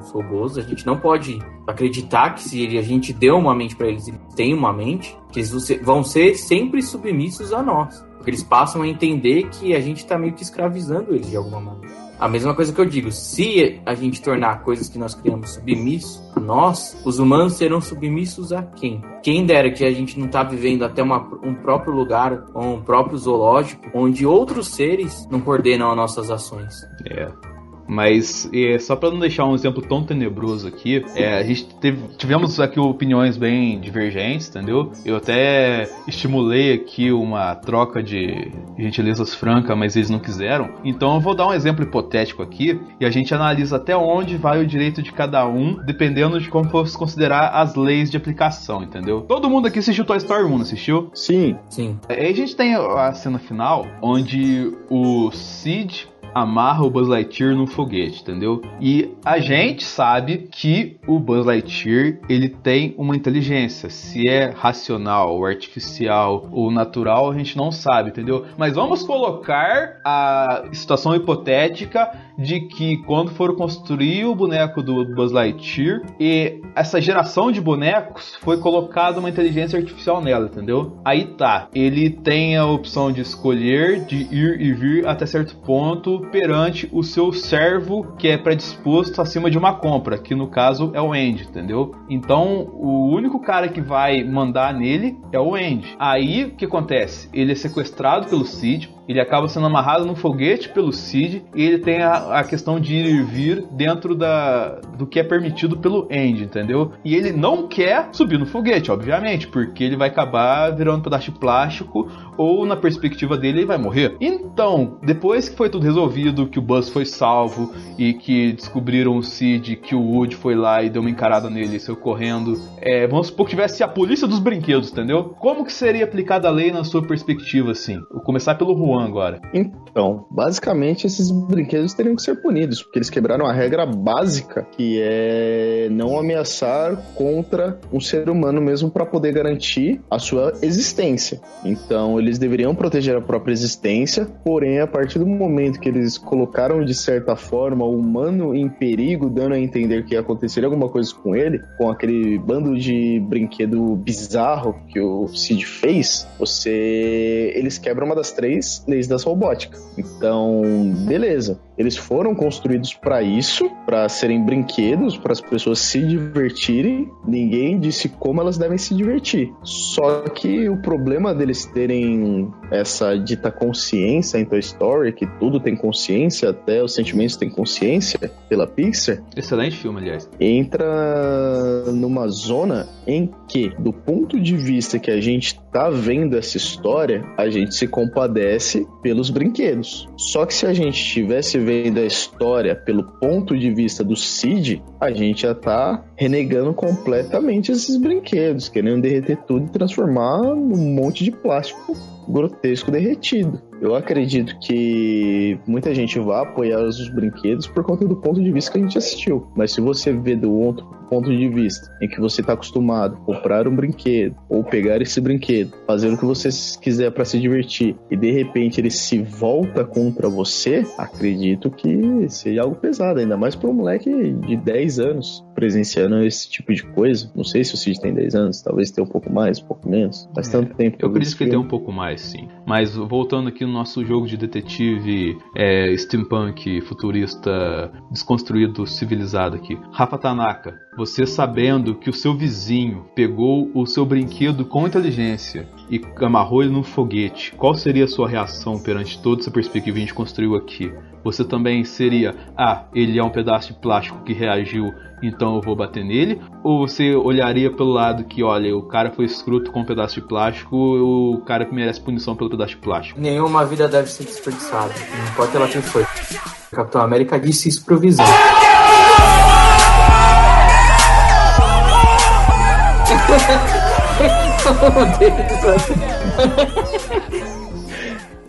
os 0.00 0.10
robôs, 0.10 0.56
a 0.56 0.62
gente 0.62 0.86
não 0.86 0.98
pode 0.98 1.38
acreditar 1.66 2.30
que 2.34 2.42
se 2.42 2.78
a 2.78 2.82
gente 2.82 3.12
deu 3.12 3.36
uma 3.36 3.54
mente 3.54 3.76
para 3.76 3.88
eles, 3.88 4.08
eles 4.08 4.20
têm 4.34 4.54
uma 4.54 4.72
mente, 4.72 5.16
que 5.30 5.40
eles 5.40 5.52
vão 5.82 6.02
ser 6.02 6.34
sempre 6.36 6.82
submissos 6.82 7.52
a 7.52 7.62
nós. 7.62 8.02
Porque 8.20 8.30
eles 8.32 8.42
passam 8.42 8.82
a 8.82 8.86
entender 8.86 9.48
que 9.48 9.74
a 9.74 9.80
gente 9.80 9.98
está 9.98 10.18
meio 10.18 10.34
que 10.34 10.42
escravizando 10.42 11.14
eles 11.14 11.30
de 11.30 11.36
alguma 11.38 11.58
maneira. 11.58 12.10
A 12.18 12.28
mesma 12.28 12.54
coisa 12.54 12.70
que 12.70 12.78
eu 12.78 12.84
digo, 12.84 13.10
se 13.10 13.80
a 13.86 13.94
gente 13.94 14.20
tornar 14.20 14.62
coisas 14.62 14.90
que 14.90 14.98
nós 14.98 15.14
criamos 15.14 15.54
submissos 15.54 16.22
a 16.36 16.38
nós, 16.38 17.00
os 17.02 17.18
humanos 17.18 17.54
serão 17.54 17.80
submissos 17.80 18.52
a 18.52 18.62
quem? 18.62 19.02
Quem 19.22 19.46
dera 19.46 19.70
que 19.70 19.82
a 19.82 19.90
gente 19.90 20.18
não 20.18 20.26
está 20.26 20.42
vivendo 20.42 20.84
até 20.84 21.02
uma, 21.02 21.16
um 21.42 21.54
próprio 21.54 21.94
lugar, 21.94 22.44
um 22.54 22.82
próprio 22.82 23.16
zoológico, 23.16 23.88
onde 23.94 24.26
outros 24.26 24.68
seres 24.68 25.26
não 25.30 25.40
coordenam 25.40 25.90
as 25.90 25.96
nossas 25.96 26.30
ações. 26.30 26.74
É. 27.06 27.49
Mas 27.90 28.48
é, 28.54 28.78
só 28.78 28.94
para 28.94 29.10
não 29.10 29.18
deixar 29.18 29.44
um 29.46 29.54
exemplo 29.54 29.82
tão 29.82 30.04
tenebroso 30.04 30.68
aqui, 30.68 31.04
é, 31.16 31.38
a 31.38 31.42
gente 31.42 31.66
teve, 31.80 31.98
tivemos 32.16 32.60
aqui 32.60 32.78
opiniões 32.78 33.36
bem 33.36 33.80
divergentes, 33.80 34.48
entendeu? 34.48 34.92
Eu 35.04 35.16
até 35.16 35.90
estimulei 36.06 36.72
aqui 36.72 37.10
uma 37.10 37.56
troca 37.56 38.00
de 38.00 38.52
gentilezas 38.78 39.34
franca, 39.34 39.74
mas 39.74 39.96
eles 39.96 40.08
não 40.08 40.20
quiseram. 40.20 40.70
Então 40.84 41.16
eu 41.16 41.20
vou 41.20 41.34
dar 41.34 41.48
um 41.48 41.52
exemplo 41.52 41.82
hipotético 41.82 42.44
aqui 42.44 42.80
e 43.00 43.04
a 43.04 43.10
gente 43.10 43.34
analisa 43.34 43.74
até 43.74 43.96
onde 43.96 44.36
vai 44.36 44.62
o 44.62 44.66
direito 44.66 45.02
de 45.02 45.12
cada 45.12 45.44
um, 45.48 45.74
dependendo 45.84 46.40
de 46.40 46.48
como 46.48 46.70
fosse 46.70 46.96
considerar 46.96 47.48
as 47.48 47.74
leis 47.74 48.08
de 48.08 48.16
aplicação, 48.16 48.84
entendeu? 48.84 49.22
Todo 49.22 49.50
mundo 49.50 49.66
aqui 49.66 49.80
assistiu 49.80 50.04
Toy 50.04 50.18
Story 50.18 50.44
1, 50.44 50.60
assistiu? 50.60 51.10
Sim. 51.12 51.56
Sim. 51.68 51.98
Aí 52.08 52.28
a 52.28 52.34
gente 52.34 52.54
tem 52.54 52.76
a 52.76 53.12
cena 53.14 53.40
final 53.40 53.84
onde 54.00 54.72
o 54.88 55.32
Sid 55.32 56.08
amarra 56.34 56.84
o 56.84 56.90
Buzz 56.90 57.08
Lightyear 57.08 57.54
num 57.54 57.66
foguete, 57.66 58.22
entendeu? 58.22 58.62
E 58.80 59.14
a 59.24 59.38
gente 59.38 59.84
sabe 59.84 60.48
que 60.50 60.96
o 61.06 61.18
Buzz 61.18 61.44
Lightyear 61.44 62.18
ele 62.28 62.48
tem 62.48 62.94
uma 62.96 63.16
inteligência. 63.16 63.90
Se 63.90 64.28
é 64.28 64.50
racional, 64.50 65.36
ou 65.36 65.46
artificial 65.46 66.48
ou 66.52 66.70
natural, 66.70 67.30
a 67.30 67.34
gente 67.34 67.56
não 67.56 67.70
sabe, 67.70 68.10
entendeu? 68.10 68.44
Mas 68.56 68.74
vamos 68.74 69.02
colocar 69.02 70.00
a 70.04 70.64
situação 70.72 71.14
hipotética 71.14 72.10
de 72.38 72.60
que 72.60 72.96
quando 72.98 73.30
for 73.30 73.54
construir 73.56 74.24
o 74.24 74.34
boneco 74.34 74.82
do 74.82 75.04
Buzz 75.14 75.32
Lightyear 75.32 76.02
e 76.18 76.60
essa 76.74 77.00
geração 77.00 77.52
de 77.52 77.60
bonecos 77.60 78.36
foi 78.40 78.58
colocada 78.58 79.18
uma 79.18 79.28
inteligência 79.28 79.78
artificial 79.78 80.22
nela, 80.22 80.46
entendeu? 80.46 80.98
Aí 81.04 81.24
tá, 81.24 81.68
ele 81.74 82.08
tem 82.08 82.56
a 82.56 82.66
opção 82.66 83.12
de 83.12 83.20
escolher 83.20 84.04
de 84.04 84.22
ir 84.34 84.60
e 84.60 84.72
vir 84.72 85.06
até 85.06 85.26
certo 85.26 85.56
ponto 85.56 86.19
perante 86.20 86.88
o 86.92 87.02
seu 87.02 87.32
servo 87.32 88.14
que 88.18 88.28
é 88.28 88.36
predisposto 88.36 89.20
acima 89.20 89.50
de 89.50 89.58
uma 89.58 89.74
compra, 89.74 90.18
que 90.18 90.34
no 90.34 90.48
caso 90.48 90.90
é 90.94 91.00
o 91.00 91.12
Andy, 91.12 91.44
entendeu? 91.44 91.94
Então 92.08 92.70
o 92.74 93.08
único 93.08 93.40
cara 93.40 93.68
que 93.68 93.80
vai 93.80 94.22
mandar 94.22 94.74
nele 94.74 95.18
é 95.32 95.38
o 95.38 95.54
Andy. 95.54 95.96
Aí 95.98 96.44
o 96.44 96.50
que 96.50 96.64
acontece? 96.64 97.28
Ele 97.32 97.52
é 97.52 97.54
sequestrado 97.54 98.28
pelo 98.28 98.44
Cid, 98.44 98.90
ele 99.10 99.20
acaba 99.20 99.48
sendo 99.48 99.66
amarrado 99.66 100.06
num 100.06 100.14
foguete 100.14 100.68
pelo 100.68 100.92
Cid 100.92 101.44
e 101.52 101.64
ele 101.64 101.78
tem 101.78 102.00
a, 102.00 102.38
a, 102.38 102.44
questão 102.44 102.78
de 102.78 102.94
ir 102.94 103.06
e 103.06 103.22
vir 103.24 103.64
dentro 103.72 104.14
da, 104.14 104.80
do 104.96 105.04
que 105.04 105.18
é 105.18 105.24
permitido 105.24 105.76
pelo 105.76 106.04
Andy, 106.04 106.44
entendeu? 106.44 106.92
E 107.04 107.16
ele 107.16 107.32
não 107.32 107.66
quer 107.66 108.10
subir 108.12 108.38
no 108.38 108.46
foguete, 108.46 108.92
obviamente, 108.92 109.48
porque 109.48 109.82
ele 109.82 109.96
vai 109.96 110.08
acabar 110.08 110.70
virando 110.70 110.98
um 110.98 111.02
pedaço 111.02 111.32
de 111.32 111.38
plástico 111.40 112.08
ou 112.36 112.64
na 112.64 112.76
perspectiva 112.76 113.36
dele 113.36 113.58
ele 113.58 113.66
vai 113.66 113.78
morrer. 113.78 114.16
Então, 114.20 114.98
depois 115.02 115.48
que 115.48 115.56
foi 115.56 115.68
tudo 115.68 115.84
resolvido, 115.84 116.46
que 116.46 116.60
o 116.60 116.62
Buzz 116.62 116.88
foi 116.88 117.04
salvo 117.04 117.74
e 117.98 118.14
que 118.14 118.52
descobriram 118.52 119.16
o 119.16 119.24
Cid, 119.24 119.74
que 119.74 119.94
o 119.94 120.00
Woody 120.00 120.36
foi 120.36 120.54
lá 120.54 120.84
e 120.84 120.88
deu 120.88 121.02
uma 121.02 121.10
encarada 121.10 121.50
nele 121.50 121.76
e 121.76 121.80
saiu 121.80 121.96
correndo, 121.96 122.60
é, 122.80 123.08
vamos 123.08 123.26
supor 123.26 123.46
que 123.46 123.50
tivesse 123.50 123.82
a 123.82 123.88
polícia 123.88 124.28
dos 124.28 124.38
brinquedos, 124.38 124.92
entendeu? 124.92 125.34
Como 125.40 125.64
que 125.64 125.72
seria 125.72 126.04
aplicada 126.04 126.46
a 126.46 126.52
lei 126.52 126.70
na 126.70 126.84
sua 126.84 127.02
perspectiva, 127.02 127.72
assim? 127.72 128.00
Vou 128.12 128.22
começar 128.22 128.54
pelo 128.54 128.76
Juan 128.76 128.99
agora. 129.02 129.40
Então, 129.52 130.26
basicamente 130.30 131.06
esses 131.06 131.30
brinquedos 131.30 131.94
teriam 131.94 132.16
que 132.16 132.22
ser 132.22 132.40
punidos, 132.40 132.82
porque 132.82 132.98
eles 132.98 133.10
quebraram 133.10 133.46
a 133.46 133.52
regra 133.52 133.84
básica, 133.84 134.66
que 134.76 135.00
é 135.02 135.88
não 135.90 136.18
ameaçar 136.18 136.96
contra 137.14 137.78
um 137.92 138.00
ser 138.00 138.28
humano 138.28 138.60
mesmo 138.60 138.90
para 138.90 139.04
poder 139.04 139.32
garantir 139.32 140.00
a 140.10 140.18
sua 140.18 140.52
existência. 140.62 141.40
Então, 141.64 142.18
eles 142.18 142.38
deveriam 142.38 142.74
proteger 142.74 143.16
a 143.16 143.20
própria 143.20 143.52
existência, 143.52 144.26
porém, 144.44 144.80
a 144.80 144.86
partir 144.86 145.18
do 145.18 145.26
momento 145.26 145.80
que 145.80 145.88
eles 145.88 146.16
colocaram 146.18 146.84
de 146.84 146.94
certa 146.94 147.36
forma 147.36 147.84
o 147.84 147.98
humano 147.98 148.54
em 148.54 148.68
perigo, 148.68 149.28
dando 149.28 149.54
a 149.54 149.58
entender 149.58 150.04
que 150.04 150.16
aconteceria 150.16 150.66
alguma 150.66 150.88
coisa 150.88 151.14
com 151.14 151.34
ele, 151.34 151.60
com 151.76 151.90
aquele 151.90 152.38
bando 152.38 152.78
de 152.78 153.20
brinquedo 153.20 153.96
bizarro 153.96 154.74
que 154.88 155.00
o 155.00 155.28
Cid 155.28 155.64
fez, 155.64 156.26
você 156.38 157.52
eles 157.54 157.78
quebram 157.78 158.06
uma 158.06 158.14
das 158.14 158.32
três 158.32 158.79
leis 158.86 159.06
da 159.06 159.16
robótica. 159.16 159.78
Então, 159.96 160.62
beleza. 161.06 161.58
Eles 161.80 161.96
foram 161.96 162.34
construídos 162.34 162.92
para 162.92 163.22
isso, 163.22 163.70
para 163.86 164.06
serem 164.06 164.44
brinquedos, 164.44 165.16
para 165.16 165.32
as 165.32 165.40
pessoas 165.40 165.78
se 165.78 165.98
divertirem. 165.98 167.10
Ninguém 167.26 167.80
disse 167.80 168.06
como 168.06 168.38
elas 168.38 168.58
devem 168.58 168.76
se 168.76 168.94
divertir. 168.94 169.50
Só 169.62 170.20
que 170.28 170.68
o 170.68 170.76
problema 170.82 171.34
deles 171.34 171.64
terem 171.64 172.52
essa 172.70 173.16
dita 173.16 173.50
consciência 173.50 174.36
em 174.36 174.44
Toy 174.44 174.58
Story, 174.58 175.14
que 175.14 175.26
tudo 175.38 175.58
tem 175.58 175.74
consciência, 175.74 176.50
até 176.50 176.82
os 176.82 176.94
sentimentos 176.94 177.36
têm 177.36 177.48
consciência 177.48 178.18
pela 178.46 178.66
Pixar. 178.66 179.22
Excelente 179.34 179.78
filme, 179.78 180.00
aliás. 180.02 180.28
Entra 180.38 181.90
numa 181.94 182.28
zona 182.28 182.90
em 183.06 183.30
que, 183.48 183.72
do 183.78 183.90
ponto 183.90 184.38
de 184.38 184.54
vista 184.54 184.98
que 184.98 185.10
a 185.10 185.18
gente 185.18 185.58
tá 185.72 185.88
vendo 185.88 186.36
essa 186.36 186.58
história, 186.58 187.24
a 187.38 187.48
gente 187.48 187.74
se 187.74 187.88
compadece 187.88 188.86
pelos 189.02 189.30
brinquedos. 189.30 190.06
Só 190.18 190.44
que 190.44 190.52
se 190.52 190.66
a 190.66 190.74
gente 190.74 191.00
estivesse 191.00 191.58
vendo 191.70 192.00
a 192.00 192.04
história 192.04 192.74
pelo 192.74 193.04
ponto 193.04 193.56
de 193.56 193.72
vista 193.72 194.02
do 194.02 194.16
Cid, 194.16 194.82
a 195.00 195.12
gente 195.12 195.42
já 195.42 195.54
tá 195.54 196.04
renegando 196.16 196.74
completamente 196.74 197.70
esses 197.70 197.96
brinquedos, 197.96 198.68
querendo 198.68 199.02
derreter 199.02 199.36
tudo 199.46 199.66
e 199.66 199.70
transformar 199.70 200.42
num 200.42 200.94
monte 200.94 201.22
de 201.22 201.30
plástico 201.30 201.96
grotesco 202.30 202.90
derretido. 202.90 203.60
Eu 203.80 203.94
acredito 203.94 204.58
que 204.60 205.58
muita 205.66 205.94
gente 205.94 206.18
vai 206.18 206.42
apoiar 206.42 206.82
os 206.82 207.08
brinquedos 207.08 207.66
por 207.66 207.82
conta 207.82 208.06
do 208.06 208.16
ponto 208.16 208.42
de 208.42 208.52
vista 208.52 208.72
que 208.72 208.78
a 208.78 208.82
gente 208.82 208.98
assistiu. 208.98 209.50
Mas 209.56 209.72
se 209.72 209.80
você 209.80 210.12
vê 210.12 210.36
do 210.36 210.52
outro 210.52 210.86
ponto 211.08 211.28
de 211.28 211.48
vista 211.48 211.90
em 212.00 212.08
que 212.08 212.20
você 212.20 212.40
está 212.40 212.52
acostumado 212.52 213.16
a 213.16 213.20
comprar 213.20 213.66
um 213.66 213.74
brinquedo 213.74 214.36
ou 214.48 214.62
pegar 214.62 215.02
esse 215.02 215.20
brinquedo, 215.20 215.72
fazer 215.86 216.08
o 216.08 216.16
que 216.16 216.24
você 216.24 216.48
quiser 216.80 217.10
para 217.10 217.24
se 217.24 217.40
divertir 217.40 217.96
e 218.08 218.16
de 218.16 218.30
repente 218.30 218.80
ele 218.80 218.90
se 218.90 219.18
volta 219.18 219.84
contra 219.84 220.28
você, 220.28 220.86
acredito 220.96 221.70
que 221.70 222.28
seja 222.28 222.62
algo 222.62 222.76
pesado, 222.76 223.18
ainda 223.18 223.36
mais 223.36 223.56
para 223.56 223.68
um 223.68 223.74
moleque 223.74 224.10
de 224.46 224.56
10 224.56 225.00
anos 225.00 225.44
presenciando 225.60 226.24
esse 226.24 226.48
tipo 226.48 226.72
de 226.72 226.82
coisa. 226.82 227.30
Não 227.36 227.44
sei 227.44 227.62
se 227.62 227.74
o 227.74 227.76
Cid 227.76 228.00
tem 228.00 228.14
10 228.14 228.34
anos, 228.34 228.62
talvez 228.62 228.90
tenha 228.90 229.04
um 229.04 229.08
pouco 229.08 229.30
mais, 229.30 229.60
um 229.60 229.66
pouco 229.66 229.88
menos. 229.88 230.26
Faz 230.34 230.48
é, 230.48 230.52
tanto 230.52 230.74
tempo. 230.74 230.96
Eu 230.98 231.10
acredito 231.10 231.36
que 231.36 231.44
ele 231.44 231.50
tem 231.50 231.58
um 231.58 231.68
pouco 231.68 231.92
mais, 231.92 232.22
sim. 232.22 232.48
Mas 232.70 232.94
voltando 232.94 233.48
aqui 233.48 233.66
no 233.66 233.72
nosso 233.72 234.04
jogo 234.04 234.28
de 234.28 234.36
detetive 234.36 235.36
é, 235.56 235.92
steampunk, 235.96 236.80
futurista, 236.82 237.90
desconstruído, 238.12 238.86
civilizado 238.86 239.56
aqui. 239.56 239.76
Rafa 239.90 240.16
Tanaka, 240.16 240.78
você 240.96 241.26
sabendo 241.26 241.96
que 241.96 242.08
o 242.08 242.12
seu 242.12 242.32
vizinho 242.32 243.06
pegou 243.12 243.68
o 243.74 243.86
seu 243.86 244.06
brinquedo 244.06 244.64
com 244.64 244.86
inteligência 244.86 245.68
e 245.90 246.00
amarrou 246.24 246.62
ele 246.62 246.70
num 246.70 246.84
foguete, 246.84 247.54
qual 247.56 247.74
seria 247.74 248.04
a 248.04 248.08
sua 248.08 248.28
reação 248.28 248.78
perante 248.78 249.20
toda 249.20 249.40
essa 249.40 249.50
perspectiva 249.50 249.94
que 249.94 250.02
a 250.02 250.06
gente 250.06 250.14
construiu 250.14 250.54
aqui? 250.54 250.92
Você 251.24 251.44
também 251.44 251.84
seria, 251.84 252.34
ah, 252.56 252.86
ele 252.94 253.18
é 253.18 253.24
um 253.24 253.30
pedaço 253.30 253.72
de 253.72 253.80
plástico 253.80 254.22
que 254.24 254.32
reagiu, 254.32 254.92
então 255.22 255.56
eu 255.56 255.60
vou 255.60 255.76
bater 255.76 256.04
nele? 256.04 256.40
Ou 256.62 256.86
você 256.86 257.14
olharia 257.14 257.70
pelo 257.70 257.90
lado 257.90 258.24
que, 258.24 258.42
olha, 258.42 258.74
o 258.76 258.82
cara 258.82 259.10
foi 259.10 259.26
escroto 259.26 259.70
com 259.70 259.80
um 259.80 259.84
pedaço 259.84 260.20
de 260.20 260.26
plástico, 260.26 260.76
o 260.76 261.42
cara 261.42 261.64
que 261.64 261.74
merece 261.74 262.00
punição 262.00 262.34
pelo 262.34 262.50
pedaço 262.50 262.59
de 262.66 262.76
plástico? 262.76 263.20
Nenhuma 263.20 263.64
vida 263.64 263.88
deve 263.88 264.10
ser 264.10 264.24
desperdiçada, 264.24 264.92
não 265.16 265.32
importa 265.32 265.56
ela 265.56 265.68
quem 265.68 265.82
foi. 265.82 266.02
O 266.02 266.76
Capitão 266.76 267.00
América 267.00 267.38
disse 267.38 267.68
isso 267.68 267.84
pro 267.84 267.98
vizinho. 267.98 268.26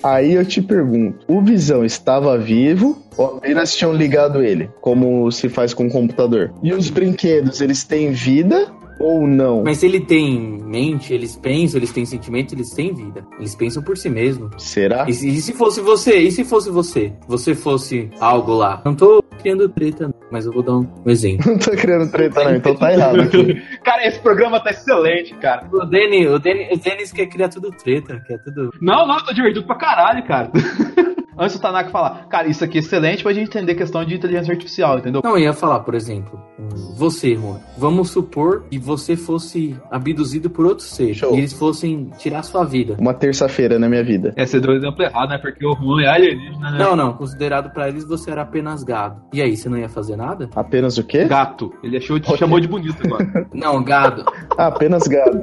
Aí 0.04 0.34
eu 0.34 0.44
te 0.46 0.62
pergunto, 0.62 1.26
o 1.28 1.42
Visão 1.42 1.86
estava 1.86 2.38
vivo 2.38 3.02
ou 3.16 3.38
apenas 3.38 3.76
tinham 3.76 3.94
ligado 3.94 4.42
ele, 4.42 4.70
como 4.82 5.32
se 5.32 5.48
faz 5.48 5.74
com 5.74 5.86
o 5.88 5.92
computador? 5.92 6.52
E 6.64 6.74
os 6.74 6.90
brinquedos, 6.90 7.62
eles 7.62 7.84
têm 7.84 8.12
vida 8.12 8.72
ou 9.02 9.28
não? 9.28 9.64
Mas 9.64 9.84
ele 9.84 10.00
tem 10.00 10.60
mente, 10.64 11.14
eles 11.14 11.36
pensam, 11.36 11.78
eles 11.78 11.92
têm 11.92 12.06
sentimento, 12.06 12.54
eles 12.54 12.72
têm 12.72 12.94
vida. 12.94 13.26
Eles 13.38 13.56
pensam 13.56 13.84
por 13.84 13.98
si 13.98 14.10
mesmo. 14.10 14.50
Será? 14.58 15.06
E, 15.08 15.12
e 15.12 15.42
se 15.42 15.54
fosse 15.54 15.82
você? 15.82 16.18
E 16.18 16.32
se 16.32 16.44
fosse 16.44 16.70
você? 16.70 17.14
Você 17.28 17.56
fosse 17.56 18.10
algo 18.20 18.54
lá? 18.54 18.82
Não 18.86 18.96
tô 18.96 19.24
criando 19.42 19.68
treta, 19.70 20.14
mas 20.32 20.46
eu 20.46 20.52
vou 20.52 20.64
dar 20.64 20.78
um, 20.78 20.88
exemplo. 21.06 21.50
não 21.52 21.58
tô 21.58 21.72
criando 21.72 22.12
treta, 22.12 22.44
não, 22.44 22.56
então 22.56 22.76
tá 22.76 22.94
errado 22.94 23.22
aqui. 23.22 23.62
cara, 23.84 24.08
esse 24.08 24.20
programa 24.20 24.60
tá 24.60 24.70
excelente, 24.70 25.34
cara. 25.36 25.68
O 25.72 25.86
Denis, 25.86 26.30
o 26.30 26.40
Denis, 26.40 26.68
o 26.72 26.78
Denis 26.78 27.12
quer 27.12 27.26
criar 27.28 27.50
tudo 27.50 27.72
treta, 27.72 28.22
quer 28.28 28.38
tudo. 28.44 28.72
Não, 28.82 29.08
não, 29.08 29.18
tô 29.26 29.34
divertido 29.34 29.66
pra 29.66 29.76
caralho, 29.76 30.26
cara. 30.26 30.52
Antes 31.38 31.58
do 31.58 31.62
Tanaka 31.62 31.90
falar, 31.90 32.28
cara, 32.28 32.48
isso 32.48 32.64
aqui 32.64 32.78
é 32.78 32.82
excelente 32.82 33.24
pra 33.24 33.34
gente 33.34 33.48
entender 33.48 33.72
a 33.74 33.76
questão 33.76 34.04
de 34.04 34.16
inteligência 34.16 34.52
artificial, 34.52 34.98
entendeu? 35.00 35.22
Não, 35.24 35.32
eu 35.38 35.44
ia 35.44 35.54
falar, 35.54 35.80
por 35.82 35.96
exemplo, 35.96 36.40
você, 36.96 37.36
Juan. 37.36 37.60
Vamos 37.78 38.10
supor 38.12 38.64
que 38.70 38.78
você 38.78 39.16
fosse 39.16 39.76
abduzido 39.90 40.50
por 40.50 40.66
outro 40.66 40.84
ser 40.84 41.14
Show. 41.14 41.36
e 41.36 41.40
eles 41.40 41.54
fossem 41.54 42.10
tirar 42.18 42.44
sua 42.44 42.64
vida. 42.64 42.96
Uma 43.00 43.14
terça-feira 43.14 43.80
na 43.80 43.88
minha 43.88 44.04
vida. 44.04 44.34
É, 44.36 44.46
você 44.46 44.60
deu 44.60 44.72
o 44.72 44.76
exemplo 44.76 45.04
errado, 45.04 45.30
né? 45.30 45.38
Porque 45.38 45.66
o 45.66 45.74
Juan 45.76 46.02
é 46.04 46.08
alienígena, 46.08 46.72
né? 46.72 46.78
Não, 46.78 46.96
não, 46.96 47.14
considerado 47.14 47.72
pra 47.72 47.88
eles 47.88 48.06
você 48.06 48.32
era 48.32 48.42
apenas 48.42 48.84
gado. 48.84 49.22
E 49.34 49.42
aí, 49.42 49.56
você 49.56 49.70
não 49.70 49.78
ia 49.78 49.90
fazer 49.90 50.16
nada? 50.16 50.50
Apenas 50.56 50.98
o 50.98 51.04
quê? 51.04 51.26
Gato. 51.26 51.74
Ele 51.84 51.98
achou, 51.98 52.20
te 52.20 52.36
chamou 52.38 52.60
de 52.60 52.68
bonito 52.68 52.98
agora. 53.06 53.48
Não, 53.54 53.84
gado. 53.84 54.24
Ah, 54.58 54.68
apenas 54.68 55.08
gado. 55.08 55.42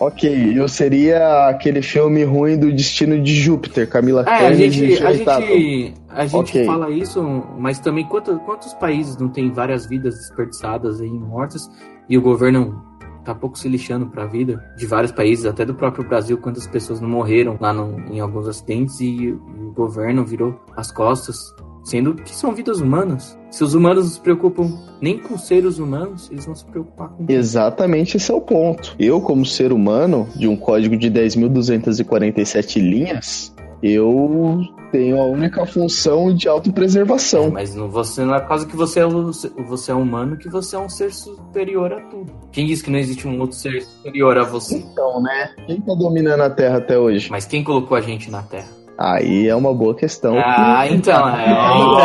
Ok, 0.00 0.58
eu 0.58 0.66
seria 0.68 1.48
aquele 1.48 1.82
filme 1.82 2.24
ruim 2.24 2.58
do 2.58 2.72
Destino 2.72 3.20
de 3.22 3.34
Júpiter, 3.34 3.88
Camila 3.88 4.24
É, 4.26 4.46
a 4.46 4.50
e 4.50 4.54
gente, 4.54 4.82
a 5.04 5.12
gente, 5.12 5.94
a 6.08 6.26
gente 6.26 6.50
Ok. 6.50 6.64
fala 6.66 6.90
isso, 6.90 7.22
mas 7.58 7.78
também 7.78 8.04
quanto- 8.06 8.38
quantos 8.40 8.72
países 8.74 9.16
não 9.18 9.28
tem 9.28 9.50
várias 9.52 9.86
vidas 9.86 10.14
desperdiçadas 10.16 11.00
aí, 11.00 11.10
mortas, 11.10 11.70
e 12.08 12.16
o 12.18 12.22
governo 12.22 12.82
tá 13.24 13.34
pouco 13.34 13.58
se 13.58 13.68
lixando 13.68 14.06
pra 14.06 14.24
vida 14.24 14.64
de 14.78 14.86
vários 14.86 15.12
países, 15.12 15.44
até 15.44 15.64
do 15.64 15.74
próprio 15.74 16.02
Brasil, 16.08 16.38
quantas 16.38 16.66
pessoas 16.66 17.00
não 17.00 17.08
morreram 17.08 17.58
lá 17.60 17.70
no- 17.72 18.00
em 18.12 18.18
alguns 18.18 18.48
acidentes 18.48 18.98
e, 19.00 19.26
e 19.26 19.32
o 19.32 19.72
governo 19.76 20.24
virou 20.24 20.58
as 20.74 20.90
costas, 20.90 21.36
sendo 21.84 22.14
que 22.14 22.34
são 22.34 22.54
vidas 22.54 22.80
humanas. 22.80 23.38
Se 23.50 23.64
os 23.64 23.74
humanos 23.74 24.04
não 24.04 24.12
se 24.12 24.20
preocupam 24.20 24.70
nem 25.00 25.18
com 25.18 25.36
seres 25.36 25.78
humanos, 25.78 26.30
eles 26.30 26.46
vão 26.46 26.54
se 26.54 26.64
preocupar 26.64 27.08
com 27.08 27.24
Exatamente 27.28 28.16
esse 28.16 28.30
é 28.30 28.34
o 28.34 28.40
ponto. 28.40 28.94
Eu, 28.98 29.20
como 29.20 29.44
ser 29.44 29.72
humano, 29.72 30.28
de 30.36 30.46
um 30.46 30.56
código 30.56 30.96
de 30.96 31.10
10.247 31.10 32.80
linhas, 32.80 33.54
eu 33.82 34.62
tenho 34.92 35.20
a 35.20 35.24
única 35.24 35.64
função 35.64 36.34
de 36.34 36.48
autopreservação. 36.48 37.50
Mas 37.50 37.74
não, 37.74 37.88
você 37.88 38.24
não 38.24 38.34
é 38.34 38.40
por 38.40 38.48
causa 38.48 38.66
que 38.66 38.76
você 38.76 39.00
é, 39.00 39.06
você 39.06 39.92
é 39.92 39.94
humano 39.94 40.36
que 40.36 40.48
você 40.48 40.76
é 40.76 40.78
um 40.78 40.88
ser 40.88 41.12
superior 41.12 41.92
a 41.92 42.00
tudo. 42.02 42.32
Quem 42.52 42.66
disse 42.66 42.82
que 42.82 42.90
não 42.90 42.98
existe 42.98 43.26
um 43.26 43.40
outro 43.40 43.56
ser 43.56 43.82
superior 43.82 44.36
a 44.38 44.44
você? 44.44 44.76
Então, 44.76 45.22
né? 45.22 45.54
Quem 45.66 45.80
tá 45.80 45.94
dominando 45.94 46.42
a 46.42 46.50
Terra 46.50 46.78
até 46.78 46.98
hoje? 46.98 47.30
Mas 47.30 47.46
quem 47.46 47.64
colocou 47.64 47.96
a 47.96 48.00
gente 48.00 48.30
na 48.30 48.42
Terra? 48.42 48.79
Aí 49.00 49.48
é 49.48 49.56
uma 49.56 49.72
boa 49.72 49.94
questão. 49.94 50.36
Ah, 50.38 50.86
então, 50.86 51.26
é, 51.30 51.44
então, 51.46 51.98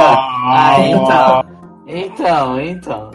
ah, 0.47 0.75
então, 0.79 1.45
então, 1.85 2.61
então. 2.61 3.11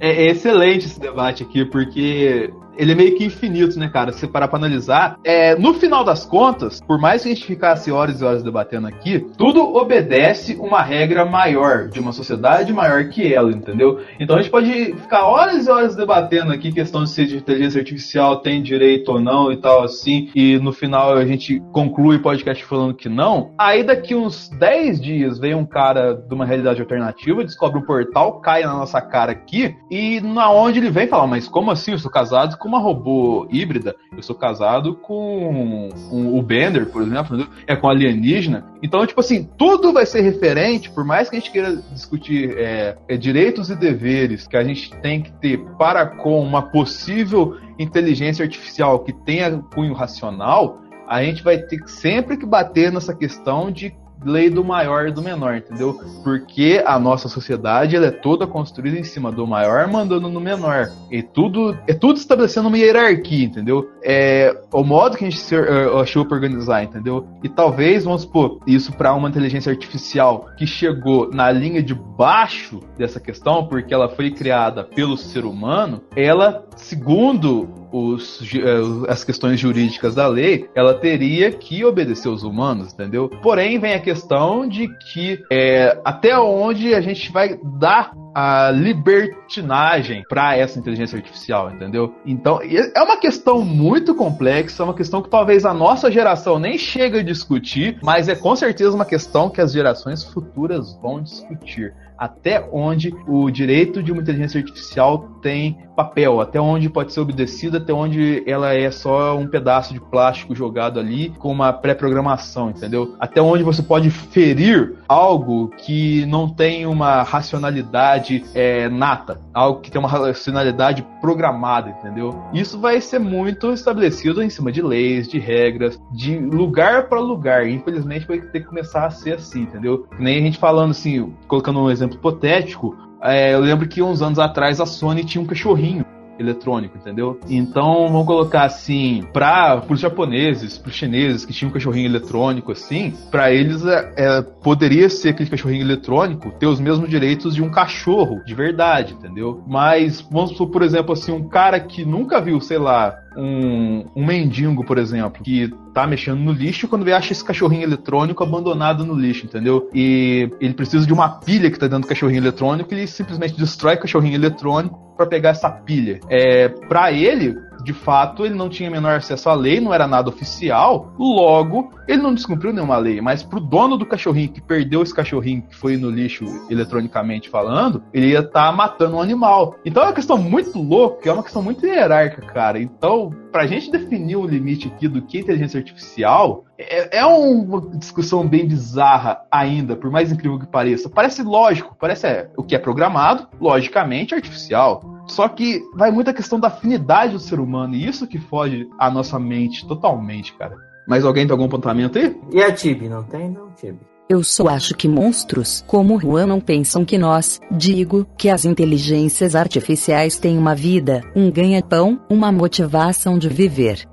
É, 0.00 0.24
é 0.24 0.30
excelente 0.32 0.86
esse 0.86 0.98
debate 0.98 1.44
aqui, 1.44 1.64
porque 1.64 2.52
ele 2.76 2.92
é 2.92 2.94
meio 2.94 3.16
que 3.16 3.24
infinito, 3.24 3.78
né, 3.78 3.88
cara? 3.88 4.12
Se 4.12 4.26
parar 4.26 4.48
pra 4.48 4.58
analisar, 4.58 5.18
é, 5.24 5.56
no 5.56 5.74
final 5.74 6.04
das 6.04 6.24
contas, 6.24 6.80
por 6.80 6.98
mais 6.98 7.22
que 7.22 7.28
a 7.28 7.34
gente 7.34 7.46
ficasse 7.46 7.90
horas 7.90 8.20
e 8.20 8.24
horas 8.24 8.42
debatendo 8.42 8.86
aqui, 8.86 9.26
tudo 9.36 9.74
obedece 9.76 10.56
uma 10.56 10.82
regra 10.82 11.24
maior, 11.24 11.88
de 11.88 12.00
uma 12.00 12.12
sociedade 12.12 12.72
maior 12.72 13.08
que 13.08 13.32
ela, 13.32 13.50
entendeu? 13.50 14.00
Então 14.18 14.36
a 14.36 14.42
gente 14.42 14.50
pode 14.50 14.94
ficar 14.94 15.24
horas 15.24 15.66
e 15.66 15.70
horas 15.70 15.94
debatendo 15.94 16.52
aqui 16.52 16.72
questão 16.72 17.04
de 17.04 17.10
se 17.10 17.20
a 17.20 17.24
inteligência 17.24 17.80
artificial 17.80 18.40
tem 18.40 18.62
direito 18.62 19.10
ou 19.10 19.20
não 19.20 19.52
e 19.52 19.56
tal 19.56 19.82
assim, 19.82 20.30
e 20.34 20.58
no 20.58 20.72
final 20.72 21.14
a 21.14 21.24
gente 21.24 21.60
conclui 21.72 22.16
o 22.16 22.22
podcast 22.22 22.64
falando 22.64 22.94
que 22.94 23.08
não. 23.08 23.52
Aí 23.58 23.82
daqui 23.82 24.14
uns 24.14 24.48
10 24.48 25.00
dias 25.00 25.38
vem 25.38 25.54
um 25.54 25.66
cara 25.66 26.14
de 26.14 26.34
uma 26.34 26.44
realidade 26.44 26.80
alternativa, 26.80 27.44
descobre 27.44 27.78
um 27.78 27.84
portal, 27.84 28.40
cai 28.40 28.62
na 28.62 28.74
nossa 28.74 29.00
cara 29.00 29.32
aqui, 29.32 29.74
e 29.90 30.20
na 30.20 30.50
onde 30.50 30.78
ele 30.78 30.90
vem 30.90 31.06
falar, 31.06 31.26
mas 31.26 31.48
como 31.48 31.70
assim? 31.70 31.92
Eu 31.92 31.98
sou 31.98 32.10
casado 32.10 32.58
com 32.64 32.68
uma 32.68 32.78
robô 32.78 33.46
híbrida, 33.50 33.94
eu 34.16 34.22
sou 34.22 34.34
casado 34.34 34.94
com 34.94 35.90
um- 36.10 36.34
o 36.38 36.40
Bender, 36.40 36.86
por 36.86 37.02
exemplo, 37.02 37.46
é 37.66 37.76
com 37.76 37.90
alienígena. 37.90 38.64
Então, 38.82 39.06
tipo 39.06 39.20
assim, 39.20 39.46
tudo 39.58 39.92
vai 39.92 40.06
ser 40.06 40.22
referente, 40.22 40.90
por 40.90 41.04
mais 41.04 41.28
que 41.28 41.36
a 41.36 41.38
gente 41.38 41.52
queira 41.52 41.76
discutir 41.92 42.56
é, 42.56 42.96
é, 43.06 43.16
direitos 43.18 43.68
e 43.68 43.76
deveres 43.76 44.46
que 44.46 44.56
a 44.56 44.64
gente 44.64 44.90
tem 45.02 45.20
que 45.20 45.30
ter 45.32 45.58
para 45.76 46.06
com 46.06 46.40
uma 46.40 46.62
possível 46.62 47.54
inteligência 47.78 48.42
artificial 48.42 49.00
que 49.00 49.12
tenha 49.12 49.62
cunho 49.74 49.92
racional, 49.92 50.80
a 51.06 51.22
gente 51.22 51.44
vai 51.44 51.58
ter 51.58 51.86
sempre 51.86 52.38
que 52.38 52.46
bater 52.46 52.90
nessa 52.90 53.14
questão 53.14 53.70
de 53.70 53.92
lei 54.24 54.50
do 54.50 54.64
maior 54.64 55.06
e 55.06 55.12
do 55.12 55.22
menor, 55.22 55.56
entendeu? 55.56 56.00
Porque 56.22 56.82
a 56.84 56.98
nossa 56.98 57.28
sociedade 57.28 57.96
ela 57.96 58.06
é 58.06 58.10
toda 58.10 58.46
construída 58.46 58.98
em 58.98 59.04
cima 59.04 59.30
do 59.30 59.46
maior 59.46 59.86
mandando 59.88 60.28
no 60.28 60.40
menor. 60.40 60.90
E 61.10 61.22
tudo 61.22 61.76
é 61.86 61.94
tudo 61.94 62.16
estabelecendo 62.16 62.68
uma 62.68 62.78
hierarquia, 62.78 63.44
entendeu? 63.44 63.90
É 64.02 64.56
o 64.72 64.82
modo 64.82 65.16
que 65.16 65.24
a 65.24 65.30
gente 65.30 65.40
se, 65.40 65.54
eh, 65.54 66.00
achou 66.00 66.24
para 66.24 66.36
organizar, 66.36 66.82
entendeu? 66.82 67.26
E 67.42 67.48
talvez, 67.48 68.04
vamos 68.04 68.22
supor, 68.22 68.58
isso 68.66 68.92
para 68.92 69.14
uma 69.14 69.28
inteligência 69.28 69.70
artificial 69.70 70.46
que 70.56 70.66
chegou 70.66 71.30
na 71.32 71.50
linha 71.50 71.82
de 71.82 71.94
baixo 71.94 72.80
dessa 72.96 73.20
questão, 73.20 73.66
porque 73.66 73.92
ela 73.92 74.08
foi 74.08 74.30
criada 74.30 74.84
pelo 74.84 75.16
ser 75.16 75.44
humano, 75.44 76.02
ela, 76.16 76.64
segundo 76.76 77.83
os, 77.94 78.42
eh, 78.52 79.08
as 79.08 79.22
questões 79.22 79.60
jurídicas 79.60 80.16
da 80.16 80.26
lei, 80.26 80.68
ela 80.74 80.94
teria 80.94 81.52
que 81.52 81.84
obedecer 81.84 82.28
os 82.28 82.42
humanos, 82.42 82.92
entendeu? 82.92 83.28
Porém, 83.40 83.78
vem 83.78 83.94
a 83.94 84.00
questão 84.00 84.66
de 84.66 84.88
que 85.12 85.40
é, 85.50 85.96
até 86.04 86.36
onde 86.36 86.92
a 86.92 87.00
gente 87.00 87.30
vai 87.30 87.56
dar 87.78 88.12
a 88.34 88.72
libertinagem 88.72 90.24
para 90.28 90.56
essa 90.56 90.76
inteligência 90.76 91.16
artificial, 91.16 91.70
entendeu? 91.70 92.12
Então, 92.26 92.58
é 92.60 93.00
uma 93.00 93.16
questão 93.16 93.60
muito 93.64 94.12
complexa, 94.12 94.82
é 94.82 94.84
uma 94.84 94.94
questão 94.94 95.22
que 95.22 95.30
talvez 95.30 95.64
a 95.64 95.72
nossa 95.72 96.10
geração 96.10 96.58
nem 96.58 96.76
chega 96.76 97.20
a 97.20 97.22
discutir, 97.22 97.96
mas 98.02 98.28
é 98.28 98.34
com 98.34 98.56
certeza 98.56 98.90
uma 98.90 99.04
questão 99.04 99.48
que 99.48 99.60
as 99.60 99.72
gerações 99.72 100.24
futuras 100.24 100.98
vão 101.00 101.22
discutir 101.22 101.94
até 102.18 102.66
onde 102.72 103.14
o 103.26 103.50
direito 103.50 104.02
de 104.02 104.12
uma 104.12 104.22
inteligência 104.22 104.58
artificial 104.58 105.18
tem 105.42 105.78
papel, 105.94 106.40
até 106.40 106.60
onde 106.60 106.88
pode 106.88 107.12
ser 107.12 107.20
obedecida, 107.20 107.78
até 107.78 107.92
onde 107.92 108.42
ela 108.46 108.74
é 108.74 108.90
só 108.90 109.36
um 109.36 109.46
pedaço 109.46 109.92
de 109.92 110.00
plástico 110.00 110.54
jogado 110.54 110.98
ali 110.98 111.30
com 111.38 111.50
uma 111.50 111.72
pré-programação, 111.72 112.70
entendeu? 112.70 113.14
Até 113.20 113.40
onde 113.40 113.62
você 113.62 113.82
pode 113.82 114.10
ferir 114.10 114.94
algo 115.08 115.68
que 115.68 116.26
não 116.26 116.48
tem 116.48 116.86
uma 116.86 117.22
racionalidade 117.22 118.44
é, 118.54 118.88
nata, 118.88 119.40
algo 119.52 119.80
que 119.80 119.90
tem 119.90 120.00
uma 120.00 120.08
racionalidade 120.08 121.06
programada, 121.20 121.90
entendeu? 121.90 122.42
Isso 122.52 122.78
vai 122.78 123.00
ser 123.00 123.18
muito 123.18 123.72
estabelecido 123.72 124.42
em 124.42 124.50
cima 124.50 124.72
de 124.72 124.82
leis, 124.82 125.28
de 125.28 125.38
regras, 125.38 126.00
de 126.12 126.38
lugar 126.38 127.08
para 127.08 127.20
lugar. 127.20 127.68
Infelizmente 127.68 128.26
vai 128.26 128.40
ter 128.40 128.60
que 128.60 128.66
começar 128.66 129.06
a 129.06 129.10
ser 129.10 129.34
assim, 129.34 129.62
entendeu? 129.62 130.06
Nem 130.18 130.38
a 130.38 130.40
gente 130.40 130.58
falando 130.58 130.90
assim, 130.90 131.32
colocando 131.46 131.80
um 131.80 131.90
exemplo 131.90 132.03
hipotético, 132.12 132.96
é, 133.22 133.54
eu 133.54 133.60
lembro 133.60 133.88
que 133.88 134.02
uns 134.02 134.20
anos 134.20 134.38
atrás 134.38 134.80
a 134.80 134.86
Sony 134.86 135.24
tinha 135.24 135.42
um 135.42 135.46
cachorrinho 135.46 136.04
eletrônico, 136.38 136.96
entendeu? 136.98 137.38
Então, 137.48 138.08
vamos 138.08 138.26
colocar 138.26 138.64
assim, 138.64 139.24
para 139.32 139.82
os 139.88 140.00
japoneses, 140.00 140.76
para 140.76 140.88
os 140.88 140.94
chineses 140.94 141.44
que 141.44 141.52
tinham 141.52 141.70
um 141.70 141.72
cachorrinho 141.72 142.06
eletrônico 142.06 142.72
assim, 142.72 143.14
para 143.30 143.52
eles 143.52 143.84
é, 143.86 144.12
é, 144.16 144.42
poderia 144.42 145.08
ser 145.08 145.30
aquele 145.30 145.48
cachorrinho 145.48 145.82
eletrônico 145.82 146.50
ter 146.58 146.66
os 146.66 146.80
mesmos 146.80 147.08
direitos 147.08 147.54
de 147.54 147.62
um 147.62 147.70
cachorro 147.70 148.42
de 148.44 148.54
verdade, 148.54 149.14
entendeu? 149.14 149.62
Mas 149.66 150.20
vamos 150.20 150.50
supor, 150.50 150.70
por 150.70 150.82
exemplo, 150.82 151.12
assim, 151.12 151.32
um 151.32 151.48
cara 151.48 151.78
que 151.78 152.04
nunca 152.04 152.40
viu, 152.40 152.60
sei 152.60 152.78
lá, 152.78 153.16
um, 153.36 154.06
um 154.14 154.24
mendigo, 154.24 154.84
por 154.84 154.98
exemplo, 154.98 155.42
que 155.42 155.72
tá 155.92 156.06
mexendo 156.06 156.40
no 156.40 156.52
lixo 156.52 156.88
quando 156.88 157.04
vê 157.04 157.12
acha 157.12 157.32
esse 157.32 157.44
cachorrinho 157.44 157.82
eletrônico 157.82 158.42
abandonado 158.42 159.04
no 159.04 159.14
lixo, 159.14 159.46
entendeu? 159.46 159.88
E 159.94 160.50
ele 160.60 160.74
precisa 160.74 161.06
de 161.06 161.12
uma 161.12 161.28
pilha 161.28 161.70
que 161.70 161.78
tá 161.78 161.86
dentro 161.86 162.02
do 162.02 162.08
cachorrinho 162.08 162.40
eletrônico, 162.40 162.92
ele 162.92 163.06
simplesmente 163.06 163.56
destrói 163.56 163.94
o 163.94 164.00
cachorrinho 164.00 164.34
eletrônico 164.34 164.98
para 165.16 165.26
pegar 165.26 165.50
essa 165.50 165.70
pilha. 165.70 166.20
É, 166.28 166.68
para 166.68 167.12
ele, 167.12 167.56
de 167.84 167.92
fato, 167.92 168.44
ele 168.44 168.54
não 168.54 168.68
tinha 168.68 168.90
menor 168.90 169.16
acesso 169.16 169.48
à 169.48 169.54
lei, 169.54 169.80
não 169.80 169.92
era 169.92 170.08
nada 170.08 170.30
oficial, 170.30 171.12
logo, 171.18 171.90
ele 172.08 172.22
não 172.22 172.34
descumpriu 172.34 172.72
nenhuma 172.72 172.96
lei, 172.96 173.20
mas 173.20 173.42
pro 173.42 173.60
dono 173.60 173.96
do 173.96 174.06
cachorrinho 174.06 174.48
que 174.48 174.60
perdeu 174.60 175.02
esse 175.02 175.14
cachorrinho 175.14 175.62
que 175.62 175.76
foi 175.76 175.96
no 175.96 176.10
lixo 176.10 176.44
eletronicamente 176.70 177.48
falando, 177.48 178.02
ele 178.12 178.28
ia 178.28 178.40
estar 178.40 178.72
matando 178.72 179.16
um 179.16 179.20
animal. 179.20 179.76
Então 179.84 180.02
é 180.02 180.06
uma 180.06 180.12
questão 180.12 180.38
muito 180.38 180.80
louca, 180.80 181.28
é 181.28 181.32
uma 181.32 181.42
questão 181.42 181.62
muito 181.62 181.86
hierárquica, 181.86 182.46
cara. 182.46 182.80
Então, 182.80 183.30
pra 183.52 183.66
gente 183.66 183.90
definir 183.90 184.36
o 184.36 184.46
limite 184.46 184.88
aqui 184.88 185.06
do 185.06 185.22
que 185.22 185.38
é 185.38 185.40
inteligência 185.40 185.78
artificial, 185.78 186.64
é, 186.78 187.18
é 187.18 187.26
uma 187.26 187.80
discussão 187.96 188.46
bem 188.46 188.66
bizarra 188.66 189.42
ainda, 189.50 189.96
por 189.96 190.10
mais 190.10 190.32
incrível 190.32 190.58
que 190.58 190.66
pareça. 190.66 191.08
Parece 191.08 191.42
lógico, 191.42 191.96
parece 191.98 192.26
é, 192.26 192.50
o 192.56 192.62
que 192.62 192.74
é 192.74 192.78
programado, 192.78 193.48
logicamente 193.60 194.34
artificial. 194.34 195.02
Só 195.26 195.48
que 195.48 195.80
vai 195.94 196.10
muito 196.10 196.30
a 196.30 196.34
questão 196.34 196.58
da 196.58 196.68
afinidade 196.68 197.32
do 197.32 197.38
ser 197.38 197.60
humano, 197.60 197.94
e 197.94 198.06
isso 198.06 198.26
que 198.26 198.38
foge 198.38 198.88
à 198.98 199.10
nossa 199.10 199.38
mente 199.38 199.86
totalmente, 199.86 200.52
cara. 200.54 200.76
Mas 201.06 201.24
alguém 201.24 201.46
tem 201.46 201.52
algum 201.52 201.66
apontamento 201.66 202.18
aí? 202.18 202.36
E 202.52 202.62
a 202.62 202.72
Tibi, 202.72 203.08
não 203.08 203.22
tem 203.22 203.50
não, 203.50 203.70
Tibi? 203.72 204.00
Eu 204.26 204.42
só 204.42 204.68
acho 204.68 204.94
que 204.94 205.06
monstros 205.06 205.84
como 205.86 206.18
Juan 206.18 206.46
não 206.46 206.58
pensam 206.58 207.04
que 207.04 207.18
nós, 207.18 207.60
digo, 207.70 208.26
que 208.38 208.48
as 208.48 208.64
inteligências 208.64 209.54
artificiais 209.54 210.38
têm 210.38 210.56
uma 210.56 210.74
vida, 210.74 211.20
um 211.36 211.50
ganha-pão, 211.50 212.18
uma 212.30 212.50
motivação 212.50 213.38
de 213.38 213.50
viver. 213.50 214.08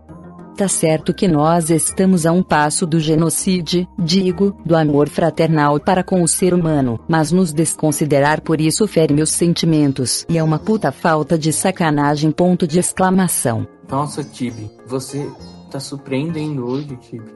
Tá 0.55 0.67
certo 0.67 1.13
que 1.13 1.27
nós 1.27 1.69
estamos 1.69 2.25
a 2.25 2.31
um 2.31 2.43
passo 2.43 2.85
do 2.85 2.99
genocídio, 2.99 3.87
digo, 3.97 4.55
do 4.65 4.75
amor 4.75 5.09
fraternal 5.09 5.79
para 5.79 6.03
com 6.03 6.21
o 6.21 6.27
ser 6.27 6.53
humano, 6.53 6.99
mas 7.07 7.31
nos 7.31 7.51
desconsiderar 7.51 8.41
por 8.41 8.61
isso 8.61 8.87
fere 8.87 9.13
meus 9.13 9.31
sentimentos 9.31 10.25
e 10.29 10.37
é 10.37 10.43
uma 10.43 10.59
puta 10.59 10.91
falta 10.91 11.37
de 11.37 11.51
sacanagem. 11.51 12.31
Ponto 12.31 12.67
de 12.67 12.79
exclamação. 12.79 13.67
Nossa, 13.89 14.23
Tibi, 14.23 14.69
você 14.85 15.29
tá 15.69 15.79
surpreendendo 15.79 16.65
hoje, 16.65 16.95
Tibi. 16.97 17.31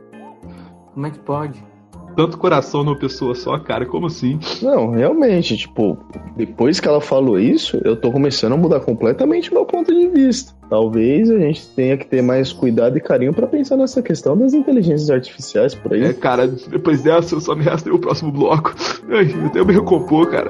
Como 0.94 1.08
é 1.08 1.10
que 1.10 1.20
pode? 1.20 1.75
Tanto 2.16 2.38
coração 2.38 2.84
numa 2.84 2.98
pessoa 2.98 3.36
só, 3.36 3.58
cara, 3.60 3.86
como 3.86 4.08
assim? 4.08 4.40
Não, 4.62 4.92
realmente, 4.92 5.58
tipo, 5.58 5.98
depois 6.36 6.80
que 6.80 6.88
ela 6.88 7.02
falou 7.02 7.40
isso, 7.40 7.80
eu 7.84 7.96
tô 7.96 8.12
começando 8.12 8.54
a 8.54 8.58
mudar 8.58 8.80
completamente 8.80 9.54
meu 9.54 9.66
ponto 9.66 9.94
de 9.94 10.08
vista. 10.08 10.54
Talvez 10.70 11.30
a 11.30 11.38
gente 11.38 11.68
tenha 11.70 11.98
que 11.98 12.06
ter 12.06 12.22
mais 12.22 12.52
cuidado 12.52 12.98
e 12.98 13.02
carinho 13.02 13.34
para 13.34 13.46
pensar 13.48 13.78
nessa 13.78 14.02
questão 14.02 14.38
das 14.38 14.54
inteligências 14.54 15.10
artificiais 15.10 15.76
por 15.76 15.94
aí. 15.94 16.04
É, 16.04 16.14
cara, 16.14 16.48
depois 16.48 17.02
dessa 17.02 17.36
eu 17.36 17.42
só 17.42 17.56
me 17.56 17.64
resta 17.64 17.94
o 17.94 18.00
próximo 18.00 18.32
bloco. 18.32 18.74
Ai, 19.10 19.26
eu 19.26 19.50
tenho 19.50 19.66
que 19.66 19.66
me 19.66 19.74
recompor, 19.74 20.30
cara. 20.32 20.50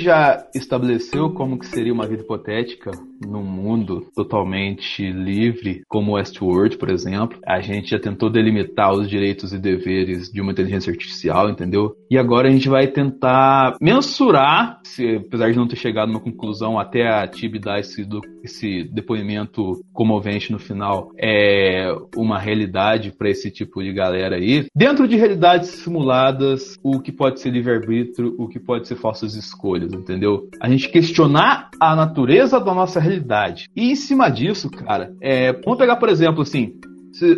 Gente 0.00 0.04
já 0.04 0.46
estabeleceu 0.54 1.30
como 1.30 1.58
que 1.58 1.66
seria 1.66 1.92
uma 1.92 2.06
vida 2.06 2.22
hipotética 2.22 2.90
num 3.20 3.44
mundo 3.44 4.06
totalmente 4.14 5.10
livre, 5.12 5.82
como 5.88 6.14
Westworld, 6.14 6.78
por 6.78 6.90
exemplo. 6.90 7.38
A 7.46 7.60
gente 7.60 7.90
já 7.90 7.98
tentou 7.98 8.30
delimitar 8.30 8.92
os 8.92 9.08
direitos 9.08 9.52
e 9.52 9.58
deveres 9.58 10.32
de 10.32 10.40
uma 10.40 10.52
inteligência 10.52 10.90
artificial, 10.90 11.50
entendeu? 11.50 11.94
E 12.10 12.16
agora 12.16 12.48
a 12.48 12.50
gente 12.50 12.68
vai 12.68 12.86
tentar 12.88 13.76
mensurar, 13.80 14.80
se, 14.84 15.16
apesar 15.16 15.50
de 15.50 15.58
não 15.58 15.68
ter 15.68 15.76
chegado 15.76 16.08
numa 16.08 16.20
conclusão 16.20 16.78
até 16.78 17.06
a 17.06 17.26
Tib 17.28 17.58
dar 17.58 17.78
esse, 17.78 18.06
esse 18.42 18.84
depoimento 18.84 19.80
comovente 19.92 20.50
no 20.50 20.58
final, 20.58 21.10
é 21.18 21.92
uma 22.16 22.38
realidade 22.38 23.12
para 23.12 23.28
esse 23.28 23.50
tipo 23.50 23.82
de 23.82 23.92
galera 23.92 24.36
aí. 24.36 24.66
Dentro 24.74 25.06
de 25.06 25.16
realidades 25.16 25.68
simuladas, 25.68 26.78
o 26.82 27.00
que 27.00 27.12
pode 27.12 27.40
ser 27.40 27.50
livre-arbítrio, 27.50 28.34
o 28.38 28.48
que 28.48 28.58
pode 28.58 28.88
ser 28.88 28.96
falsas 28.96 29.34
escolhas, 29.34 29.89
entendeu? 29.96 30.48
A 30.60 30.68
gente 30.68 30.88
questionar 30.88 31.70
a 31.80 31.94
natureza 31.96 32.60
da 32.60 32.74
nossa 32.74 33.00
realidade. 33.00 33.68
E 33.74 33.90
em 33.90 33.96
cima 33.96 34.28
disso, 34.28 34.70
cara, 34.70 35.14
é, 35.20 35.52
vamos 35.52 35.78
pegar, 35.78 35.96
por 35.96 36.08
exemplo, 36.08 36.42
assim, 36.42 36.78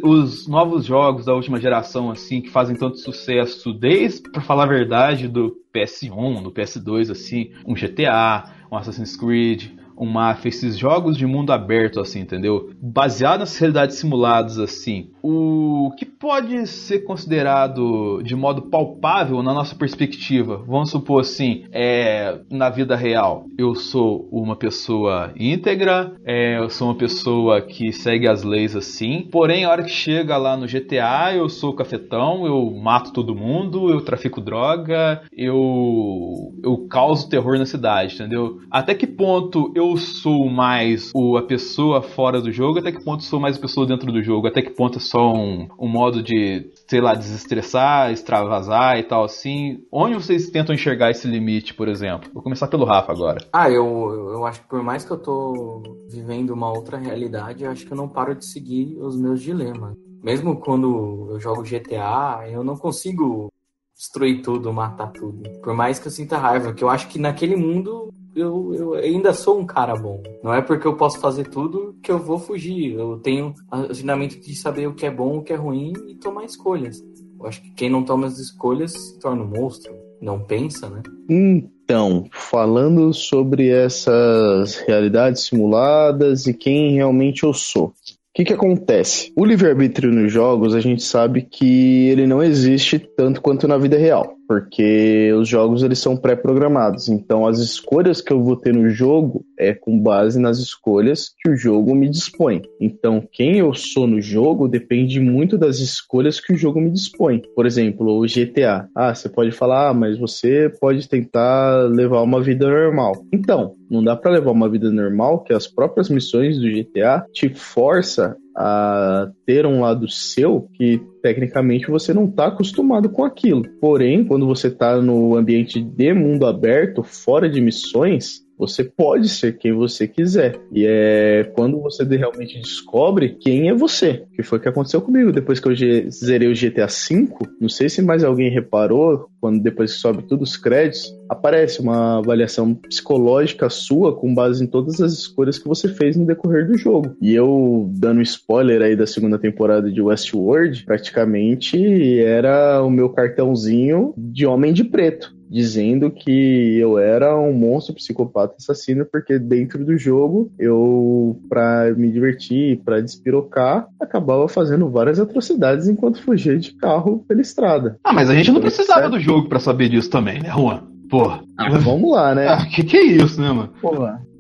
os 0.03 0.47
novos 0.47 0.85
jogos 0.85 1.25
da 1.25 1.35
última 1.35 1.61
geração, 1.61 2.11
assim, 2.11 2.41
que 2.41 2.51
fazem 2.51 2.77
tanto 2.77 2.99
sucesso, 2.99 3.73
desde, 3.73 4.23
para 4.31 4.43
falar 4.43 4.65
a 4.65 4.69
verdade, 4.69 5.29
do 5.29 5.57
PS1, 5.75 6.43
do 6.43 6.53
PS2, 6.53 7.11
assim, 7.11 7.51
um 7.67 7.75
GTA, 7.75 8.45
um 8.71 8.77
Assassin's 8.77 9.17
Creed, 9.17 9.71
um 9.97 10.07
Mafia, 10.07 10.49
esses 10.49 10.77
jogos 10.77 11.17
de 11.17 11.27
mundo 11.27 11.53
aberto, 11.53 12.01
assim, 12.01 12.21
entendeu? 12.21 12.71
Baseado 12.81 13.41
nas 13.41 13.57
realidades 13.57 13.97
simuladas, 13.97 14.59
assim, 14.59 15.11
o 15.23 15.93
que 15.97 16.05
pode 16.05 16.67
ser 16.67 17.01
considerado 17.01 18.23
de 18.23 18.35
modo 18.35 18.63
palpável 18.63 19.43
na 19.43 19.55
nossa 19.55 19.75
perspectiva? 19.75 20.63
Vamos 20.67 20.91
supor 20.91 21.21
assim, 21.21 21.65
é, 21.73 22.41
na 22.51 22.69
vida 22.69 22.97
real, 22.97 23.47
eu 23.57 23.75
sou 23.75 24.29
uma 24.33 24.57
pessoa 24.57 25.33
íntegra, 25.37 26.13
é, 26.25 26.59
eu 26.59 26.69
sou 26.69 26.89
uma 26.89 26.97
pessoa 26.97 27.61
que 27.61 27.93
segue 27.93 28.27
as 28.27 28.43
leis 28.43 28.75
assim, 28.75 29.29
porém, 29.31 29.65
a 29.65 29.71
hora 29.71 29.85
que 29.85 29.91
chega 29.91 30.37
lá 30.37 30.57
no 30.57 30.67
GTA, 30.67 31.35
eu 31.35 31.49
sou 31.49 31.75
cafetão, 31.75 32.47
eu 32.47 32.71
mato 32.71 33.13
todo 33.13 33.35
mundo, 33.35 33.91
eu 33.91 34.01
trafico 34.01 34.41
droga, 34.41 35.23
eu, 35.37 36.53
eu 36.63 36.87
causo 36.89 37.29
terror 37.29 37.59
na 37.59 37.67
cidade, 37.67 38.15
entendeu? 38.15 38.59
Até 38.71 38.95
que 38.95 39.07
ponto 39.07 39.73
eu 39.75 39.97
sou 39.97 40.49
mais 40.49 41.11
o, 41.15 41.37
a 41.37 41.43
pessoa 41.43 42.03
fora 42.03 42.41
do 42.41 42.51
jogo, 42.51 42.79
até 42.79 42.91
que 42.91 43.05
ponto 43.05 43.23
sou 43.23 43.39
mais 43.39 43.57
a 43.57 43.61
pessoa 43.61 43.87
dentro 43.87 44.11
do 44.11 44.23
jogo, 44.23 44.47
até 44.47 44.61
que 44.61 44.71
ponto 44.71 44.99
é 44.99 45.01
só 45.13 45.31
um, 45.31 45.69
um 45.79 45.89
modo 45.89 46.23
de, 46.23 46.71
sei 46.89 47.03
lá, 47.03 47.15
desestressar, 47.15 48.11
extravasar 48.11 48.99
e 48.99 49.03
tal 49.03 49.25
assim. 49.25 49.85
Onde 49.93 50.15
vocês 50.15 50.49
tentam 50.49 50.75
enxergar 50.75 51.11
esse 51.11 51.29
limite, 51.29 51.75
por 51.75 51.87
exemplo? 51.87 52.31
Vou 52.33 52.43
começar 52.43 52.67
pelo 52.67 52.87
Rafa 52.87 53.13
agora. 53.13 53.47
Ah, 53.53 53.71
eu, 53.71 53.85
eu 54.33 54.47
acho 54.47 54.63
que 54.63 54.69
por 54.69 54.83
mais 54.83 55.05
que 55.05 55.11
eu 55.11 55.19
tô 55.19 55.83
vivendo 56.09 56.55
uma 56.55 56.71
outra 56.71 56.97
realidade, 56.97 57.63
eu 57.63 57.71
acho 57.71 57.85
que 57.85 57.93
eu 57.93 57.97
não 57.97 58.09
paro 58.09 58.35
de 58.35 58.47
seguir 58.47 58.97
os 58.99 59.15
meus 59.15 59.43
dilemas. 59.43 59.95
Mesmo 60.25 60.57
quando 60.57 61.29
eu 61.33 61.39
jogo 61.39 61.63
GTA, 61.63 62.49
eu 62.49 62.65
não 62.65 62.77
consigo 62.77 63.53
destruir 63.97 64.43
tudo, 64.43 64.73
matar 64.73 65.13
tudo. 65.13 65.49
Por 65.61 65.75
mais 65.75 65.99
que 65.99 66.09
eu 66.09 66.13
sinta 66.13 66.39
raiva, 66.39 66.73
que 66.73 66.83
eu 66.83 66.89
acho 66.89 67.09
que 67.09 67.19
naquele 67.19 67.57
mundo 67.57 68.13
eu, 68.35 68.75
eu 68.75 68.95
ainda 68.95 69.33
sou 69.33 69.59
um 69.59 69.67
cara 69.67 69.95
bom. 69.95 70.23
Não 70.43 70.53
é 70.53 70.63
porque 70.63 70.87
eu 70.87 70.97
posso 70.97 71.21
fazer 71.21 71.49
tudo 71.49 71.97
que 72.03 72.11
eu 72.11 72.19
vou 72.19 72.39
fugir. 72.39 72.95
Eu 72.95 73.19
tenho 73.19 73.55
o 73.71 73.91
ensinamento 73.91 74.41
de 74.41 74.55
saber 74.55 74.87
o 74.87 74.95
que 74.95 75.07
é 75.07 75.11
bom, 75.11 75.39
o 75.39 75.43
que 75.43 75.53
é 75.53 75.57
ruim 75.57 75.93
e 76.09 76.15
tomar 76.15 76.45
escolhas. 76.45 77.03
Eu 77.39 77.47
acho 77.47 77.63
que 77.63 77.71
quem 77.73 77.91
não 77.91 78.05
toma 78.05 78.27
as 78.27 78.39
escolhas 78.39 78.93
se 78.93 79.19
torna 79.19 79.43
um 79.43 79.49
monstro. 79.49 79.93
Não 80.21 80.41
pensa, 80.41 80.89
né? 80.89 81.03
Então, 81.29 82.27
falando 82.31 83.13
sobre 83.13 83.69
essas 83.69 84.77
realidades 84.77 85.43
simuladas 85.43 86.47
e 86.47 86.55
quem 86.55 86.95
realmente 86.95 87.43
eu 87.43 87.53
sou. 87.53 87.93
O 88.33 88.35
que, 88.35 88.45
que 88.47 88.53
acontece? 88.55 89.31
O 89.37 89.45
livre-arbítrio 89.45 90.11
nos 90.11 90.33
jogos, 90.33 90.75
a 90.75 90.81
gente 90.81 91.03
sabe 91.03 91.43
que 91.43 92.09
ele 92.09 92.27
não 92.27 92.43
existe 92.43 92.99
tanto 92.99 93.43
quanto 93.43 93.69
na 93.69 93.77
vida 93.77 93.99
real, 93.99 94.35
porque 94.47 95.33
os 95.33 95.49
jogos 95.49 95.83
eles 95.83 95.99
são 95.99 96.17
pré-programados. 96.17 97.09
Então, 97.09 97.47
as 97.47 97.59
escolhas 97.59 98.21
que 98.21 98.33
eu 98.33 98.43
vou 98.43 98.57
ter 98.57 98.75
no 98.75 98.89
jogo 98.89 99.45
é 99.59 99.75
com 99.75 99.99
base 99.99 100.39
nas 100.39 100.59
escolhas 100.59 101.31
que 101.39 101.51
o 101.51 101.57
jogo 101.57 101.95
me 101.95 102.09
dispõe. 102.09 102.63
Então, 102.81 103.27
quem 103.33 103.59
eu 103.59 103.73
sou 103.75 104.07
no 104.07 104.21
jogo 104.21 104.69
depende 104.69 105.21
muito 105.21 105.57
das 105.57 105.79
escolhas 105.79 106.41
que 106.41 106.53
o 106.53 106.57
jogo 106.57 106.81
me 106.81 106.91
dispõe. 106.91 107.43
Por 107.55 107.67
exemplo, 107.67 108.19
o 108.19 108.27
GTA. 108.27 108.89
Ah, 108.95 109.15
você 109.15 109.29
pode 109.29 109.53
falar, 109.53 109.91
ah, 109.91 109.95
mas 109.95 110.19
você 110.19 110.73
pode 110.81 111.09
tentar 111.09 111.91
levar 111.91 112.23
uma 112.23 112.41
vida 112.43 112.67
normal. 112.67 113.25
Então, 113.33 113.75
não 113.91 114.03
dá 114.03 114.17
para 114.17 114.33
levar 114.33 114.51
uma 114.51 114.69
vida 114.69 114.91
normal, 114.91 115.43
que 115.45 115.53
as 115.53 115.67
próprias 115.67 116.09
missões 116.09 116.59
do 116.59 116.71
GTA 116.71 117.25
te 117.33 117.49
força 117.49 118.37
a 118.57 119.31
ter 119.47 119.65
um 119.67 119.81
lado 119.81 120.09
seu 120.09 120.69
que 120.75 121.01
tecnicamente 121.23 121.91
você 121.91 122.13
não 122.13 122.27
está 122.27 122.49
acostumado 122.49 123.09
com 123.09 123.25
aquilo. 123.25 123.63
Porém, 123.81 124.25
quando 124.25 124.47
você 124.47 124.69
está 124.69 125.01
no 125.01 125.37
ambiente 125.37 125.81
de 125.81 126.13
mundo 126.13 126.47
aberto, 126.47 127.03
fora 127.03 127.49
de 127.49 127.61
missões, 127.61 128.43
você 128.63 128.85
pode 128.85 129.29
ser 129.29 129.59
quem 129.59 129.73
você 129.73 130.07
quiser. 130.07 130.57
E 130.73 130.87
é 130.87 131.51
quando 131.57 131.81
você 131.81 132.05
realmente 132.05 132.61
descobre 132.61 133.37
quem 133.41 133.69
é 133.69 133.75
você. 133.75 134.25
Que 134.37 134.43
foi 134.43 134.59
o 134.59 134.63
que 134.63 134.69
aconteceu 134.69 135.01
comigo 135.01 135.33
depois 135.33 135.59
que 135.59 135.69
eu 135.69 135.75
zerei 136.09 136.49
o 136.49 136.55
GTA 136.55 136.87
V. 136.87 137.29
Não 137.61 137.69
sei 137.69 137.89
se 137.89 138.01
mais 138.01 138.23
alguém 138.23 138.51
reparou, 138.51 139.27
quando 139.41 139.61
depois 139.61 139.95
que 139.95 139.99
sobe 139.99 140.23
todos 140.23 140.51
os 140.51 140.57
créditos, 140.57 141.13
aparece 141.29 141.81
uma 141.81 142.19
avaliação 142.19 142.73
psicológica 142.73 143.69
sua 143.69 144.15
com 144.15 144.33
base 144.33 144.63
em 144.63 144.69
todas 144.69 145.01
as 145.01 145.13
escolhas 145.13 145.59
que 145.59 145.67
você 145.67 145.89
fez 145.89 146.17
no 146.17 146.25
decorrer 146.25 146.69
do 146.69 146.79
jogo. 146.79 147.17
E 147.21 147.35
eu, 147.35 147.91
dando 147.95 148.23
spoiler 148.23 148.81
aí 148.81 148.95
da 148.95 149.09
segunda 149.09 149.39
temporada 149.39 149.91
de 149.91 150.01
Westworld, 150.01 150.85
praticamente 150.85 152.21
era 152.21 152.81
o 152.81 152.91
meu 152.91 153.11
cartãozinho 153.11 154.15
de 154.17 154.47
homem 154.47 154.73
de 154.73 154.85
preto 154.85 155.42
dizendo 155.53 156.11
que 156.11 156.79
eu 156.79 156.99
era 156.99 157.39
um 157.39 157.53
monstro 157.53 157.95
psicopata 157.95 158.55
assassino 158.59 159.05
porque 159.05 159.39
dentro 159.39 159.85
do 159.85 159.99
jogo 159.99 160.51
eu 160.59 161.39
para 161.47 161.93
me 161.95 162.11
divertir, 162.11 162.81
para 162.83 163.03
despirocar, 163.03 163.87
acabava 164.01 164.49
fazendo 164.49 164.89
várias 164.89 165.21
atrocidades 165.21 165.89
enquanto 165.89 166.23
fugia 166.23 166.59
de 166.59 166.73
carro 166.75 167.23
pela 167.29 167.43
estrada. 167.43 167.99
Ah, 168.03 168.15
mas 168.15 168.31
a 168.31 168.35
gente 168.35 168.51
não 168.51 168.63
precisava 168.63 169.11
do 169.11 169.21
jogo 169.21 169.49
para 169.49 169.61
saber 169.61 169.91
disso 169.91 170.09
também, 170.09 170.41
né, 170.41 170.49
Juan? 170.49 170.85
Pô. 171.11 171.31
Ah, 171.59 171.79
vamos 171.79 172.11
lá, 172.11 172.35
né? 172.35 172.49
Ah, 172.53 172.65
que 172.65 172.83
que 172.83 172.97
é 172.97 173.05
isso, 173.05 173.39
né, 173.39 173.53
mano? 173.53 173.71
Pô, 173.81 173.93